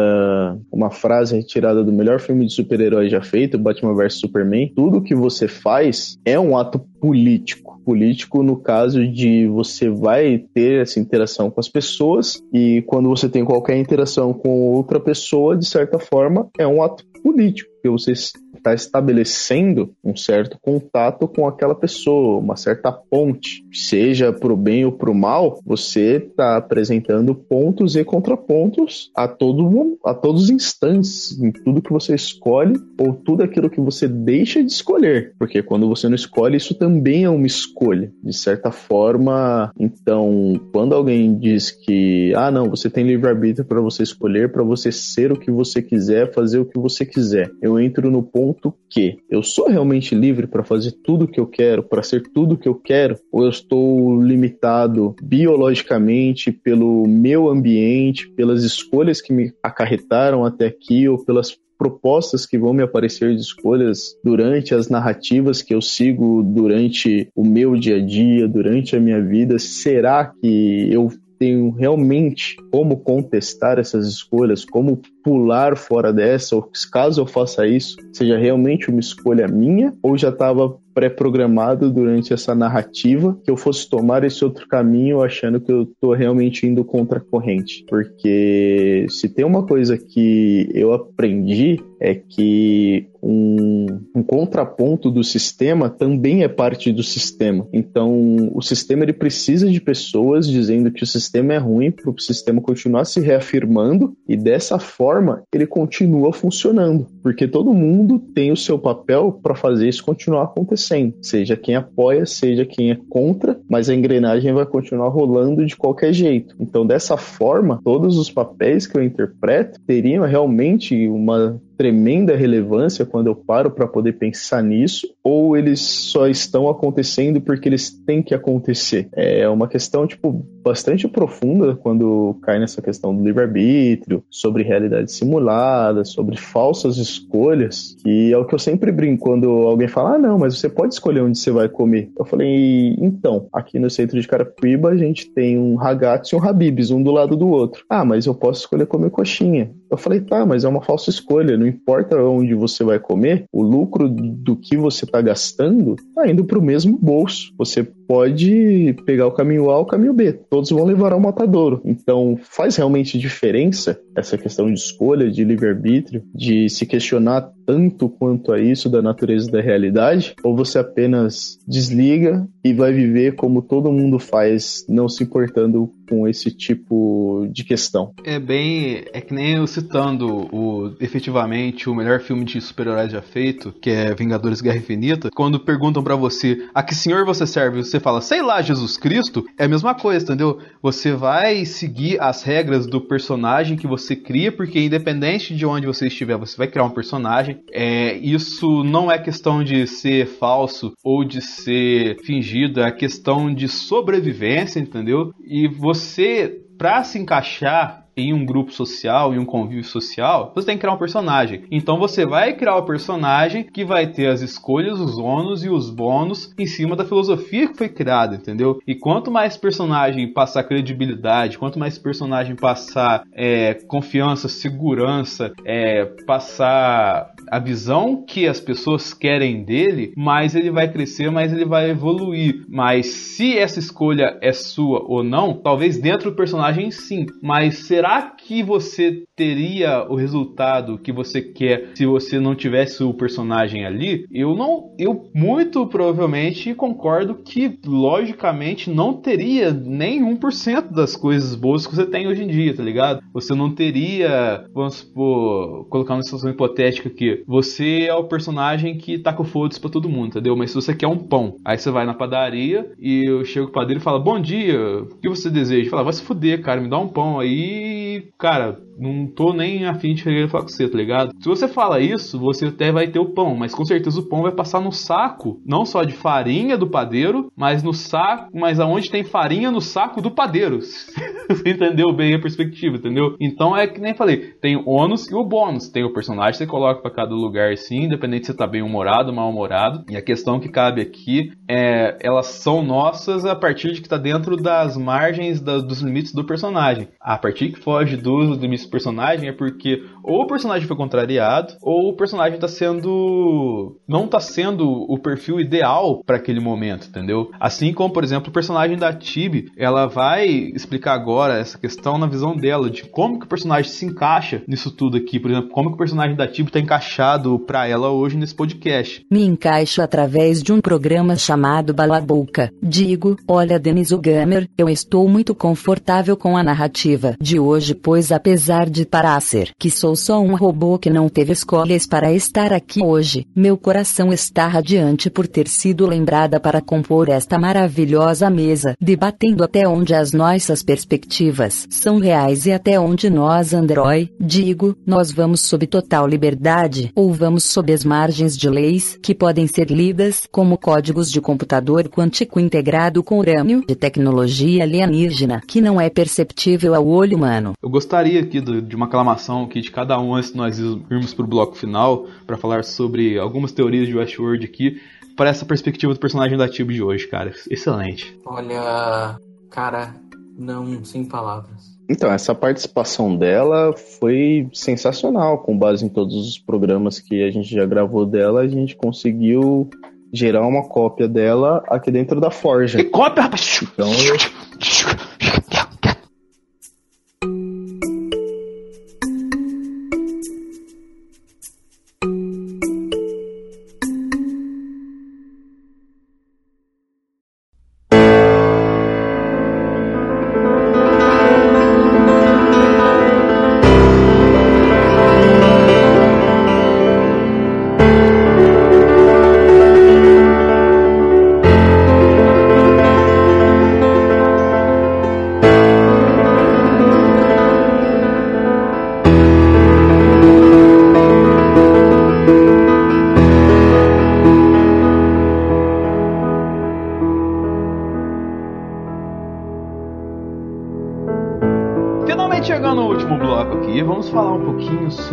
uma 0.72 0.90
frase 0.90 1.36
retirada 1.36 1.84
do 1.84 1.92
melhor 1.92 2.18
filme 2.22 2.46
de 2.46 2.54
super-herói 2.54 3.10
já 3.10 3.22
feito, 3.22 3.60
Batman 3.60 3.94
vs 3.94 4.22
Superman, 4.22 4.72
tudo 4.74 5.02
que 5.02 5.14
você 5.14 5.50
faz 5.50 6.18
é 6.24 6.40
um 6.40 6.58
ato 6.58 6.80
político. 7.02 7.82
Político 7.84 8.42
no 8.42 8.56
caso 8.56 9.06
de 9.06 9.48
você 9.48 9.90
vai 9.90 10.46
ter 10.54 10.82
essa 10.82 10.98
interação 10.98 11.52
com 11.52 11.60
as 11.60 11.68
pessoas 11.68 12.42
e 12.54 12.82
quando 12.84 13.10
você 13.10 13.28
tem 13.28 13.44
qualquer 13.44 13.78
interação 13.78 14.32
com 14.32 14.72
outra 14.72 14.98
pessoa, 14.98 15.58
de 15.58 15.66
certa 15.66 16.00
forma, 16.00 16.48
é 16.58 16.66
um 16.66 16.82
ato 16.82 17.04
político, 17.22 17.70
porque 17.74 17.90
você 17.90 18.14
está 18.62 18.74
estabelecendo 18.74 19.92
um 20.04 20.16
certo 20.16 20.58
contato 20.62 21.28
com 21.28 21.48
aquela 21.48 21.74
pessoa, 21.74 22.40
uma 22.40 22.56
certa 22.56 22.92
ponte, 22.92 23.66
seja 23.74 24.32
para 24.32 24.54
o 24.54 24.58
bem 24.58 24.86
ou 24.86 24.92
para 24.92 25.10
o 25.10 25.16
mal, 25.16 25.60
você 25.66 26.18
está 26.18 26.58
apresentando 26.58 27.34
pontos 27.34 27.96
e 27.96 28.04
contrapontos 28.22 29.12
a, 29.16 29.28
todo, 29.28 29.98
a 30.06 30.14
todos 30.14 30.44
os 30.44 30.50
instantes, 30.50 31.40
em 31.42 31.52
tudo 31.52 31.82
que 31.82 31.92
você 31.92 32.14
escolhe 32.14 32.80
ou 33.00 33.14
tudo 33.14 33.44
aquilo 33.44 33.70
que 33.70 33.82
você 33.82 34.08
deixa 34.08 34.64
de 34.64 34.72
escolher. 34.72 35.34
Porque 35.40 35.64
quando 35.64 35.88
você 35.88 36.08
não 36.08 36.16
escolhe, 36.16 36.58
isso 36.58 36.76
também 36.76 37.24
é 37.24 37.30
uma 37.30 37.48
escolha. 37.48 38.12
De 38.24 38.34
certa 38.34 38.72
forma, 38.72 39.74
então, 39.80 40.60
quando 40.72 40.94
alguém 40.94 41.38
diz 41.38 41.72
que, 41.72 42.32
ah, 42.36 42.52
não, 42.52 42.70
você 42.70 42.90
tem 42.90 43.06
livre-arbítrio 43.06 43.66
para 43.66 43.82
você 43.82 44.04
escolher, 44.04 44.52
para 44.52 44.64
você 44.64 44.92
ser 44.92 45.32
o 45.32 45.40
que 45.40 45.50
você 45.50 45.82
quiser, 45.82 46.32
fazer 46.32 46.60
o 46.60 46.66
que 46.66 46.78
você 46.78 47.06
quiser, 47.06 47.52
eu 47.62 47.80
entro 47.80 48.12
no 48.12 48.22
ponto 48.22 48.74
que 48.90 49.18
eu 49.30 49.42
sou 49.42 49.68
realmente 49.68 50.14
livre 50.14 50.46
para 50.46 50.64
fazer 50.64 50.92
tudo 50.92 51.26
o 51.26 51.28
que 51.28 51.40
eu 51.40 51.48
quero, 51.48 51.82
para 51.82 52.04
ser 52.04 52.22
tudo 52.34 52.54
o 52.54 52.58
que 52.58 52.68
eu 52.68 52.76
quero, 52.76 53.18
ou 53.32 53.44
eu 53.44 53.50
estou 53.50 54.22
limitado 54.22 55.16
biologicamente 55.24 56.52
pelo 56.52 57.08
meu 57.08 57.50
ambiente, 57.50 58.11
pelas 58.36 58.64
escolhas 58.64 59.22
que 59.22 59.34
me 59.34 59.54
acarretaram 59.64 60.46
até 60.46 60.68
aqui 60.68 61.08
ou 61.08 61.24
pelas 61.24 61.58
propostas 61.78 62.46
que 62.46 62.60
vão 62.60 62.74
me 62.74 62.84
aparecer 62.84 63.34
de 63.34 63.42
escolhas 63.42 64.16
durante 64.24 64.76
as 64.76 64.88
narrativas 64.88 65.64
que 65.64 65.74
eu 65.74 65.82
sigo 65.82 66.44
durante 66.44 67.28
o 67.36 67.44
meu 67.44 67.76
dia 67.76 67.98
a 67.98 68.06
dia, 68.06 68.48
durante 68.48 68.96
a 68.96 69.00
minha 69.00 69.20
vida, 69.20 69.58
será 69.58 70.26
que 70.26 70.88
eu 70.92 71.10
tenho 71.42 71.72
realmente 71.72 72.56
como 72.72 72.98
contestar 72.98 73.80
essas 73.80 74.08
escolhas, 74.08 74.64
como 74.64 75.02
pular 75.24 75.76
fora 75.76 76.14
dessa, 76.14 76.56
ou 76.56 76.70
caso 76.92 77.22
eu 77.22 77.26
faça 77.26 77.66
isso, 77.66 77.96
seja 78.14 78.38
realmente 78.38 78.92
uma 78.92 79.00
escolha 79.00 79.48
minha 79.48 79.92
ou 80.04 80.16
já 80.16 80.30
estava 80.30 80.78
pré-programado 80.94 81.92
durante 81.92 82.34
essa 82.34 82.54
narrativa 82.54 83.38
que 83.44 83.52
eu 83.52 83.58
fosse 83.58 83.90
tomar 83.90 84.24
esse 84.24 84.44
outro 84.44 84.68
caminho 84.68 85.22
achando 85.22 85.60
que 85.60 85.72
eu 85.72 85.84
estou 85.84 86.14
realmente 86.14 86.66
indo 86.66 86.84
contra 86.84 87.20
a 87.20 87.22
corrente. 87.22 87.86
Porque 87.88 89.06
se 89.10 89.30
tem 89.30 89.46
uma 89.46 89.66
coisa 89.66 89.98
que 89.98 90.70
eu 90.74 90.94
aprendi 90.94 91.80
é 92.02 92.16
que 92.16 93.08
um, 93.22 93.86
um, 94.16 94.24
contraponto 94.24 95.12
do 95.12 95.24
sistema 95.24 95.88
também 95.88 96.44
é 96.44 96.48
parte 96.48 96.92
do 96.92 97.04
sistema. 97.04 97.68
Então, 97.72 98.50
o 98.56 98.62
sistema 98.64 99.04
ele 99.04 99.14
precisa 99.14 99.70
de 99.70 99.80
pessoas 99.80 100.48
dizendo 100.48 100.92
que 100.92 101.04
o 101.04 101.08
sistema 101.08 101.54
é 101.54 101.58
ruim 101.60 101.92
para 101.92 102.10
o 102.10 102.20
sistema 102.20 102.60
continuar 102.60 103.06
se 103.06 103.20
reafirmando 103.20 104.18
e 104.28 104.36
dessa 104.36 104.80
forma 104.80 105.44
ele 105.54 105.68
continua 105.68 106.34
funcionando, 106.34 107.06
porque 107.22 107.48
todo 107.48 107.72
mundo 107.72 108.18
tem 108.34 108.52
o 108.52 108.58
seu 108.58 108.80
papel 108.80 109.40
para 109.44 109.54
fazer 109.54 109.88
isso 109.88 110.04
continuar 110.04 110.46
acontecendo, 110.46 111.14
seja 111.22 111.56
quem 111.56 111.76
apoia, 111.76 112.26
seja 112.26 112.66
quem 112.66 112.90
é 112.90 112.98
contra, 113.10 113.60
mas 113.70 113.90
a 113.90 113.94
engrenagem 113.94 114.52
vai 114.52 114.66
continuar 114.66 115.10
rolando 115.10 115.64
de 115.64 115.78
qualquer 115.78 116.12
jeito. 116.12 116.56
Então, 116.60 116.88
dessa 116.88 117.16
forma, 117.16 117.80
todos 117.84 118.18
os 118.18 118.32
papéis 118.32 118.88
que 118.88 118.98
eu 118.98 119.04
interpreto 119.04 119.80
teriam 119.86 120.26
realmente 120.26 121.08
uma 121.08 121.62
tremenda 121.82 122.36
relevância 122.36 123.08
quando 123.08 123.26
eu 123.26 123.36
paro 123.36 123.72
para 123.72 123.88
poder 123.88 124.14
pensar 124.14 124.62
nisso, 124.62 125.08
ou 125.24 125.58
eles 125.58 125.80
só 125.80 126.28
estão 126.28 126.70
acontecendo 126.70 127.42
porque 127.42 127.68
eles 127.68 127.90
têm 128.06 128.22
que 128.22 128.36
acontecer? 128.36 129.10
É 129.14 129.50
uma 129.50 129.68
questão, 129.68 130.06
tipo, 130.06 130.46
bastante 130.64 131.08
profunda 131.08 131.76
quando 131.76 132.38
cai 132.44 132.60
nessa 132.60 132.84
questão 132.84 133.16
do 133.16 133.24
livre-arbítrio, 133.24 134.24
sobre 134.30 134.62
realidade 134.62 135.12
simulada, 135.12 136.06
sobre 136.06 136.38
falsas 136.38 136.98
escolhas, 136.98 137.96
que 138.04 138.32
é 138.32 138.38
o 138.38 138.46
que 138.46 138.54
eu 138.54 138.60
sempre 138.60 138.92
brinco 138.92 139.24
quando 139.24 139.50
alguém 139.50 139.88
fala, 139.88 140.18
ah, 140.18 140.20
não, 140.20 140.38
mas 140.38 140.60
você 140.60 140.70
pode 140.70 140.94
escolher 140.94 141.22
onde 141.22 141.40
você 141.40 141.50
vai 141.50 141.68
comer. 141.68 142.12
Eu 142.16 142.26
falei, 142.26 142.96
então, 143.00 143.48
aqui 143.52 143.80
no 143.80 143.90
centro 143.90 144.22
de 144.22 144.28
Carapicuíba 144.28 144.90
a 144.90 144.96
gente 144.96 145.32
tem 145.32 145.58
um 145.58 145.74
ragazzo 145.74 146.36
e 146.36 146.38
um 146.38 146.44
Habibs, 146.44 146.92
um 146.92 147.02
do 147.02 147.10
lado 147.10 147.36
do 147.36 147.50
outro. 147.50 147.84
Ah, 147.90 148.06
mas 148.06 148.28
eu 148.28 148.36
posso 148.36 148.60
escolher 148.60 148.86
comer 148.86 149.10
coxinha. 149.10 149.72
Eu 149.90 149.98
falei, 149.98 150.22
tá, 150.22 150.46
mas 150.46 150.64
é 150.64 150.70
uma 150.70 150.84
falsa 150.84 151.10
escolha. 151.10 151.58
Não 151.58 151.71
importa 151.72 152.22
onde 152.22 152.54
você 152.54 152.84
vai 152.84 153.00
comer, 153.00 153.46
o 153.52 153.62
lucro 153.62 154.08
do 154.10 154.56
que 154.56 154.78
você 154.78 155.06
está 155.06 155.22
gastando 155.22 155.96
está 155.96 156.30
indo 156.30 156.46
para 156.46 156.60
o 156.60 156.62
mesmo 156.62 156.98
bolso. 156.98 157.54
Você 157.58 157.84
pode 158.12 158.94
pegar 159.06 159.26
o 159.26 159.32
caminho 159.32 159.70
A 159.70 159.78
ou 159.78 159.84
o 159.84 159.86
caminho 159.86 160.12
B. 160.12 160.34
Todos 160.34 160.70
vão 160.70 160.84
levar 160.84 161.14
ao 161.14 161.20
matadouro. 161.22 161.82
Então, 161.86 162.38
faz 162.42 162.76
realmente 162.76 163.18
diferença 163.18 163.98
essa 164.14 164.38
questão 164.38 164.68
de 164.68 164.78
escolha, 164.78 165.32
de 165.32 165.46
livre-arbítrio, 165.46 166.22
de 166.36 166.68
se 166.68 166.86
questionar 166.86 167.50
tanto 167.66 168.10
quanto 168.10 168.52
a 168.52 168.60
isso 168.60 168.90
da 168.90 169.02
natureza 169.02 169.50
da 169.50 169.62
realidade? 169.62 170.36
Ou 170.44 170.54
você 170.54 170.78
apenas 170.78 171.58
desliga 171.66 172.46
e 172.66 172.74
vai 172.74 172.92
viver 172.92 173.36
como 173.36 173.62
todo 173.62 173.94
mundo 173.94 174.20
faz, 174.20 174.86
não 174.90 175.08
se 175.08 175.24
importando 175.24 175.90
com 176.10 176.28
esse 176.28 176.52
tipo 176.52 177.48
de 177.50 177.64
questão? 177.64 178.12
É 178.26 178.38
bem. 178.38 179.06
É 179.14 179.22
que 179.22 179.34
nem 179.34 179.56
eu 179.56 179.66
citando 179.66 180.50
o 180.54 180.94
efetivamente 181.00 181.90
o 181.90 181.96
melhor 181.96 182.20
filme 182.20 182.44
de 182.44 182.60
super-heróis 182.60 183.14
já 183.14 183.22
feito, 183.22 183.72
que 183.82 183.90
é 183.90 184.14
Vingadores 184.14 184.60
Guerra 184.60 184.78
Infinita. 184.78 185.30
Quando 185.34 185.60
perguntam 185.60 186.04
para 186.04 186.18
você 186.18 186.68
a 186.74 186.84
que 186.84 186.94
senhor 186.94 187.26
você 187.26 187.48
serve, 187.48 187.82
você 187.82 188.01
fala, 188.02 188.22
sei 188.22 188.42
lá, 188.42 188.62
Jesus 188.62 188.98
Cristo, 188.98 189.46
é 189.58 189.66
a 189.66 189.70
mesma 189.70 189.94
coisa, 189.96 190.24
entendeu? 190.26 190.60
Você 190.82 191.14
vai 191.14 191.66
seguir 191.66 192.22
as 192.22 192.44
regras 192.44 192.86
do 192.86 193.02
personagem 193.02 193.78
que 193.78 193.88
você 193.88 194.16
cria, 194.16 194.52
porque 194.52 194.80
independente 194.80 195.56
de 195.56 195.66
onde 195.66 195.88
você 195.88 196.08
estiver, 196.08 196.38
você 196.38 196.58
vai 196.58 196.68
criar 196.68 196.86
um 196.86 196.90
personagem 196.90 197.62
é, 197.72 198.18
isso 198.18 198.84
não 198.84 199.12
é 199.12 199.18
questão 199.18 199.64
de 199.64 199.88
ser 199.88 200.28
falso 200.28 200.94
ou 201.04 201.24
de 201.24 201.42
ser 201.42 202.18
fingido, 202.24 202.82
é 202.82 202.92
questão 202.92 203.54
de 203.54 203.68
sobrevivência, 203.68 204.80
entendeu? 204.80 205.32
E 205.44 205.68
você, 205.68 206.62
pra 206.78 207.04
se 207.04 207.20
encaixar 207.20 208.01
em 208.16 208.34
um 208.34 208.46
grupo 208.46 208.72
social, 208.72 209.34
em 209.34 209.40
um 209.40 209.46
convívio 209.46 209.84
social, 209.84 210.52
você 210.54 210.66
tem 210.66 210.76
que 210.76 210.82
criar 210.82 210.94
um 210.94 210.98
personagem. 210.98 211.64
Então 211.72 211.98
você 211.98 212.26
vai 212.26 212.54
criar 212.54 212.76
o 212.76 212.82
um 212.82 212.86
personagem 212.86 213.64
que 213.64 213.86
vai 213.86 214.08
ter 214.08 214.28
as 214.28 214.42
escolhas, 214.42 215.00
os 215.00 215.18
ônus 215.18 215.64
e 215.64 215.70
os 215.70 215.90
bônus 215.90 216.54
em 216.58 216.66
cima 216.66 216.96
da 216.96 217.06
filosofia 217.06 217.68
que 217.68 217.78
foi 217.78 217.90
criada, 217.90 218.36
entendeu? 218.36 218.82
E 218.86 218.96
quanto 218.96 219.32
mais 219.32 219.58
personagem 219.58 220.32
passar 220.32 220.64
credibilidade, 220.64 221.58
quanto 221.58 221.80
mais 221.80 221.98
personagem 221.98 222.56
passar 222.56 223.24
é, 223.34 223.74
confiança, 223.88 224.48
segurança, 224.48 225.52
é, 225.66 226.06
passar 226.26 227.32
a 227.52 227.60
visão 227.60 228.24
que 228.26 228.48
as 228.48 228.62
pessoas 228.62 229.14
querem 229.14 229.66
dele, 229.66 230.14
mais 230.16 230.56
ele 230.56 230.72
vai 230.72 230.90
crescer, 230.90 231.30
mais 231.30 231.52
ele 231.52 231.66
vai 231.66 231.90
evoluir. 231.90 232.64
Mas 232.70 233.08
se 233.08 233.58
essa 233.58 233.78
escolha 233.78 234.40
é 234.42 234.54
sua 234.54 235.04
ou 235.06 235.22
não, 235.22 235.54
talvez 235.54 236.00
dentro 236.00 236.32
do 236.32 236.36
personagem 236.36 236.90
sim, 236.92 237.26
mas 237.44 237.80
será 237.80 238.22
que 238.22 238.64
você 238.64 239.24
teria 239.36 240.06
o 240.10 240.16
resultado 240.16 240.98
que 240.98 241.12
você 241.12 241.42
quer 241.42 241.90
se 241.96 242.06
você 242.06 242.40
não 242.40 242.56
tivesse 242.56 243.04
o 243.04 243.14
personagem 243.14 243.86
ali? 243.86 244.26
Eu 244.32 244.56
não, 244.56 244.96
eu 244.98 245.30
muito 245.36 245.86
provavelmente 245.88 246.74
concordo 246.74 247.36
que 247.36 247.78
logicamente 247.86 248.90
não 248.90 249.14
teria 249.14 249.72
nem 249.74 250.24
1% 250.24 250.92
das 250.92 251.18
coisas 251.18 251.54
boas 251.56 251.86
que 251.86 251.96
você 251.96 252.06
tem 252.06 252.28
hoje 252.28 252.44
em 252.44 252.48
dia, 252.48 252.74
tá 252.74 252.84
ligado? 252.84 253.22
Você 253.34 253.54
não 253.54 253.74
teria, 253.74 254.66
vamos 254.74 254.96
supor, 254.96 255.86
colocar 255.90 256.14
uma 256.14 256.24
situação 256.24 256.50
hipotética 256.50 257.10
aqui, 257.10 257.41
você 257.48 258.06
é 258.08 258.14
o 258.14 258.26
personagem 258.26 258.98
que 258.98 259.20
tá 259.20 259.34
com 259.34 259.44
foda-se 259.44 259.80
pra 259.80 259.90
todo 259.90 260.10
mundo, 260.10 260.28
entendeu? 260.28 260.56
Mas 260.56 260.72
se 260.72 260.76
você 260.76 260.94
quer 260.94 261.08
um 261.08 261.18
pão, 261.18 261.56
aí 261.64 261.78
você 261.78 261.92
vai 261.92 262.06
na 262.06 262.14
padaria 262.14 262.92
e 263.00 263.26
eu 263.26 263.44
chego 263.46 263.68
pro 263.68 263.82
padeiro 263.82 264.00
e 264.00 264.04
falo, 264.04 264.20
bom 264.20 264.40
dia, 264.40 264.80
o 265.04 265.18
que 265.18 265.30
você 265.30 265.50
deseja? 265.50 265.90
Fala, 265.90 266.04
vai 266.04 266.14
se 266.14 266.24
fuder, 266.24 266.62
cara, 266.62 266.82
me 266.82 266.90
dá 266.90 266.98
um 266.98 267.08
pão 267.08 267.40
aí, 267.40 268.30
cara, 268.38 268.80
não 268.98 269.26
tô 269.26 269.54
nem 269.54 269.86
afim 269.86 270.14
de 270.14 270.48
falar 270.48 270.64
com 270.64 270.70
você, 270.70 270.88
tá 270.88 270.98
ligado? 270.98 271.34
Se 271.40 271.48
você 271.48 271.68
fala 271.68 272.00
isso, 272.00 272.40
você 272.40 272.68
até 272.68 272.92
vai 272.92 273.08
ter 273.08 273.20
o 273.20 273.30
pão, 273.30 273.56
mas 273.56 273.74
com 273.74 273.84
certeza 273.84 274.20
o 274.20 274.28
pão 274.28 274.44
vai 274.44 274.52
passar 274.52 274.80
no 274.80 274.92
saco, 274.92 275.60
não 275.66 275.86
só 275.86 276.04
de 276.04 276.14
farinha 276.14 276.78
do 276.78 276.88
padeiro, 276.88 277.52
mas 277.56 277.82
no 277.82 277.94
saco, 277.94 278.50
mas 278.54 278.80
aonde 278.80 279.10
tem 279.10 279.24
farinha 279.24 279.72
no 279.72 279.82
saco 279.82 280.22
do 280.22 280.32
padeiro. 280.32 280.80
você 281.50 281.70
entendeu 281.70 282.14
bem 282.14 282.36
a 282.36 282.40
perspectiva, 282.40 282.98
entendeu? 282.98 283.36
Então 283.40 283.76
é 283.76 283.88
que 283.88 284.00
nem 284.00 284.14
falei, 284.14 284.54
tem 284.62 284.76
o 284.76 284.88
ônus 284.88 285.30
e 285.30 285.36
o 285.36 285.44
bônus. 285.44 285.90
Tem 285.90 286.04
o 286.04 286.14
personagem 286.14 286.52
que 286.52 286.58
você 286.60 286.68
coloca 286.68 287.02
para 287.02 287.12
cada 287.12 287.31
lugar 287.36 287.78
sim, 287.78 288.04
independente 288.04 288.48
se 288.48 288.54
tá 288.54 288.68
bem 288.68 288.82
humorado 288.82 289.32
mal 289.32 289.50
humorado. 289.50 290.04
E 290.10 290.18
a 290.18 290.22
questão 290.22 290.60
que 290.60 290.68
cabe 290.68 291.02
aqui 291.02 291.52
é 291.70 292.18
elas 292.22 292.48
são 292.48 292.84
nossas 292.84 293.46
a 293.46 293.56
partir 293.56 293.94
de 293.94 294.02
que 294.02 294.10
tá 294.10 294.18
dentro 294.18 294.58
das 294.58 294.98
margens 294.98 295.62
da, 295.62 295.78
dos 295.78 296.02
limites 296.02 296.34
do 296.34 296.44
personagem. 296.44 297.08
A 297.20 297.38
partir 297.38 297.72
que 297.72 297.80
foge 297.80 298.18
dos 298.18 298.58
limites 298.58 298.82
esse 298.82 298.90
personagem 298.90 299.50
é 299.50 299.54
porque 299.54 300.04
ou 300.24 300.44
o 300.44 300.48
personagem 300.48 300.88
foi 300.88 300.98
contrariado, 300.98 301.76
ou 301.82 302.10
o 302.10 302.16
personagem 302.16 302.60
tá 302.60 302.68
sendo. 302.68 303.98
não 304.08 304.28
tá 304.28 304.40
sendo 304.40 304.88
o 304.88 305.18
perfil 305.18 305.60
ideal 305.60 306.22
para 306.26 306.38
aquele 306.38 306.60
momento, 306.60 307.08
entendeu? 307.08 307.52
Assim 307.60 307.94
como, 307.94 308.14
por 308.14 308.24
exemplo, 308.24 308.50
o 308.50 308.54
personagem 308.54 308.98
da 308.98 309.14
Tibi, 309.14 309.72
ela 309.78 310.08
vai 310.08 310.48
explicar 310.48 311.14
agora 311.14 311.58
essa 311.58 311.78
questão 311.78 312.18
na 312.18 312.28
visão 312.28 312.56
dela, 312.56 312.90
de 312.90 313.04
como 313.04 313.40
que 313.40 313.46
o 313.46 313.50
personagem 313.50 313.90
se 313.92 314.06
encaixa 314.06 314.64
nisso 314.68 314.92
tudo 314.92 315.18
aqui. 315.18 315.40
Por 315.40 315.52
exemplo, 315.52 315.70
como 315.70 315.90
que 315.90 315.96
o 315.96 316.00
personagem 316.00 316.36
da 316.36 316.48
Tibi 316.48 316.72
tá 316.72 316.80
encaixado 317.12 317.60
para 317.60 317.88
ela 317.88 318.10
hoje 318.10 318.38
nesse 318.38 318.56
podcast. 318.56 319.26
Me 319.30 319.44
encaixo 319.44 320.02
através 320.02 320.64
de 320.64 320.72
um 320.72 320.80
programa 320.80 321.36
chamado 321.36 321.94
Balaboca. 321.94 322.72
Digo, 322.82 323.36
olha 323.48 323.80
Denise 323.80 324.18
Gamer, 324.18 324.70
eu 324.78 324.88
estou 324.88 325.28
muito 325.28 325.54
confortável 325.54 326.38
com 326.38 326.56
a 326.56 326.64
narrativa 326.64 327.36
de 327.42 327.60
hoje, 327.60 327.94
pois 327.94 328.32
apesar 328.32 328.90
de 328.90 329.06
parecer 329.06 329.72
que 329.78 329.90
sou 329.90 330.16
só 330.16 330.40
um 330.40 330.56
robô 330.56 330.98
que 330.98 331.10
não 331.10 331.28
teve 331.28 331.52
escolhas 331.52 332.08
para 332.08 332.32
estar 332.32 332.72
aqui 332.72 333.04
hoje, 333.04 333.46
meu 333.56 333.78
coração 333.78 334.32
está 334.32 334.68
radiante 334.68 335.30
por 335.30 335.48
ter 335.48 335.68
sido 335.68 336.08
lembrada 336.08 336.60
para 336.60 336.82
compor 336.82 337.30
esta 337.30 337.60
maravilhosa 337.60 338.50
mesa, 338.50 338.96
debatendo 339.02 339.64
até 339.64 339.88
onde 339.88 340.14
as 340.14 340.32
nossas 340.32 340.82
perspectivas 340.82 341.88
são 341.90 342.20
reais 342.20 342.66
e 342.66 342.72
até 342.72 343.00
onde 343.00 343.30
nós, 343.30 343.74
Android, 343.74 344.32
digo, 344.40 344.96
nós 345.06 345.32
vamos 345.32 345.62
sob 345.62 345.86
total 345.88 346.28
liberdade 346.28 347.01
ou 347.16 347.34
vamos 347.34 347.64
sob 347.64 347.94
as 347.94 348.04
margens 348.04 348.58
de 348.58 348.70
leis 348.70 349.18
que 349.22 349.34
podem 349.34 349.66
ser 349.66 349.90
lidas 349.90 350.48
como 350.52 350.78
códigos 350.78 351.32
de 351.32 351.40
computador 351.40 352.10
quântico 352.10 352.60
integrado 352.60 353.24
com 353.24 353.40
urânio 353.40 353.84
de 353.88 353.96
tecnologia 353.96 354.84
alienígena 354.84 355.62
que 355.68 355.82
não 355.82 356.00
é 356.00 356.10
perceptível 356.10 356.94
ao 356.94 357.08
olho 357.08 357.38
humano. 357.38 357.74
Eu 357.82 357.90
gostaria 357.90 358.42
aqui 358.42 358.62
de 358.62 358.96
uma 358.96 359.06
aclamação 359.06 359.64
aqui 359.64 359.82
de 359.82 359.92
cada 359.92 360.20
um 360.20 360.36
antes 360.36 360.52
de 360.52 360.58
nós 360.58 360.78
irmos 360.80 361.34
para 361.34 361.46
o 361.46 361.48
bloco 361.48 361.76
final 361.76 362.28
para 362.46 362.58
falar 362.58 362.84
sobre 362.84 363.38
algumas 363.40 363.72
teorias 363.72 364.08
de 364.08 364.16
Westworld 364.16 364.66
aqui 364.66 365.02
para 365.36 365.50
essa 365.50 365.66
perspectiva 365.66 366.14
do 366.14 366.20
personagem 366.20 366.58
da 366.58 366.68
Tube 366.68 366.94
de 366.94 367.02
hoje, 367.02 367.28
cara. 367.28 367.54
Excelente. 367.70 368.38
Olha, 368.46 369.40
cara, 369.70 370.16
não 370.58 371.04
sem 371.04 371.26
palavras. 371.26 371.91
Então, 372.10 372.32
essa 372.32 372.54
participação 372.54 373.36
dela 373.36 373.94
foi 374.20 374.68
sensacional, 374.74 375.60
com 375.60 375.78
base 375.78 376.06
em 376.06 376.10
todos 376.10 376.36
os 376.36 376.58
programas 376.58 377.20
que 377.20 377.42
a 377.44 377.50
gente 377.52 377.74
já 377.74 377.86
gravou 377.86 378.26
dela, 378.26 378.62
a 378.62 378.68
gente 378.68 378.96
conseguiu 378.96 379.90
gerar 380.34 380.66
uma 380.66 380.84
cópia 380.84 381.28
dela 381.28 381.84
aqui 381.88 382.12
dentro 382.12 382.40
da 382.40 382.52
Forja. 382.52 382.98
Que 382.98 383.06
cópia, 383.06 383.44
rapaz? 383.44 383.80
Então, 383.84 384.10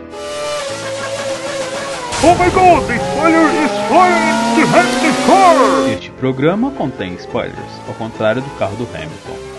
Oh 2.23 2.35
my 2.35 2.51
god, 2.51 2.87
the 2.87 2.97
spoiler 2.97 3.47
is 3.63 3.71
flying 3.87 4.55
behind 4.55 4.91
the 5.01 5.25
car! 5.25 5.91
Este 5.91 6.11
programa 6.11 6.69
contém 6.71 7.15
spoilers, 7.15 7.81
ao 7.87 7.95
contrário 7.95 8.43
do 8.43 8.49
carro 8.59 8.75
do 8.75 8.87
Hamilton. 8.93 9.50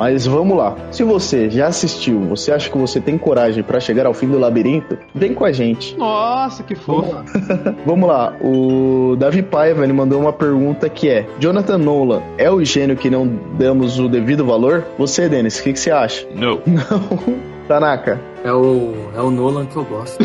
Mas 0.00 0.26
vamos 0.26 0.56
lá. 0.56 0.74
Se 0.90 1.04
você 1.04 1.50
já 1.50 1.66
assistiu, 1.66 2.20
você 2.20 2.50
acha 2.50 2.70
que 2.70 2.78
você 2.78 2.98
tem 3.02 3.18
coragem 3.18 3.62
para 3.62 3.78
chegar 3.78 4.06
ao 4.06 4.14
fim 4.14 4.28
do 4.28 4.38
labirinto? 4.38 4.96
Vem 5.14 5.34
com 5.34 5.44
a 5.44 5.52
gente. 5.52 5.94
Nossa, 5.94 6.62
que 6.62 6.74
fofo. 6.74 7.22
vamos 7.84 8.08
lá. 8.08 8.34
O 8.40 9.14
Davi 9.18 9.42
Paiva 9.42 9.84
ele 9.84 9.92
mandou 9.92 10.18
uma 10.18 10.32
pergunta 10.32 10.88
que 10.88 11.06
é: 11.10 11.26
Jonathan 11.38 11.76
Nolan 11.76 12.22
é 12.38 12.50
o 12.50 12.64
gênio 12.64 12.96
que 12.96 13.10
não 13.10 13.26
damos 13.58 13.98
o 13.98 14.08
devido 14.08 14.42
valor? 14.42 14.86
Você, 14.96 15.28
Denis, 15.28 15.58
o 15.58 15.64
que, 15.64 15.74
que 15.74 15.78
você 15.78 15.90
acha? 15.90 16.26
Não. 16.34 16.62
Não. 16.66 17.36
Tanaka. 17.68 18.18
É 18.42 18.50
o, 18.54 18.94
é 19.14 19.20
o 19.20 19.30
Nolan 19.30 19.66
que 19.66 19.76
eu 19.76 19.84
gosto. 19.84 20.24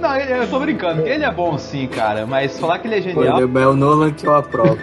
Não, 0.00 0.16
eu 0.16 0.48
tô 0.48 0.58
brincando, 0.58 1.06
ele 1.06 1.24
é 1.24 1.30
bom 1.30 1.56
sim, 1.56 1.86
cara, 1.86 2.26
mas 2.26 2.58
falar 2.58 2.80
que 2.80 2.88
ele 2.88 2.96
é 2.96 3.00
genial. 3.00 3.38
É 3.40 3.66
o 3.66 3.76
Nolan 3.76 4.10
que 4.10 4.26
eu 4.26 4.34
aprovo. 4.34 4.76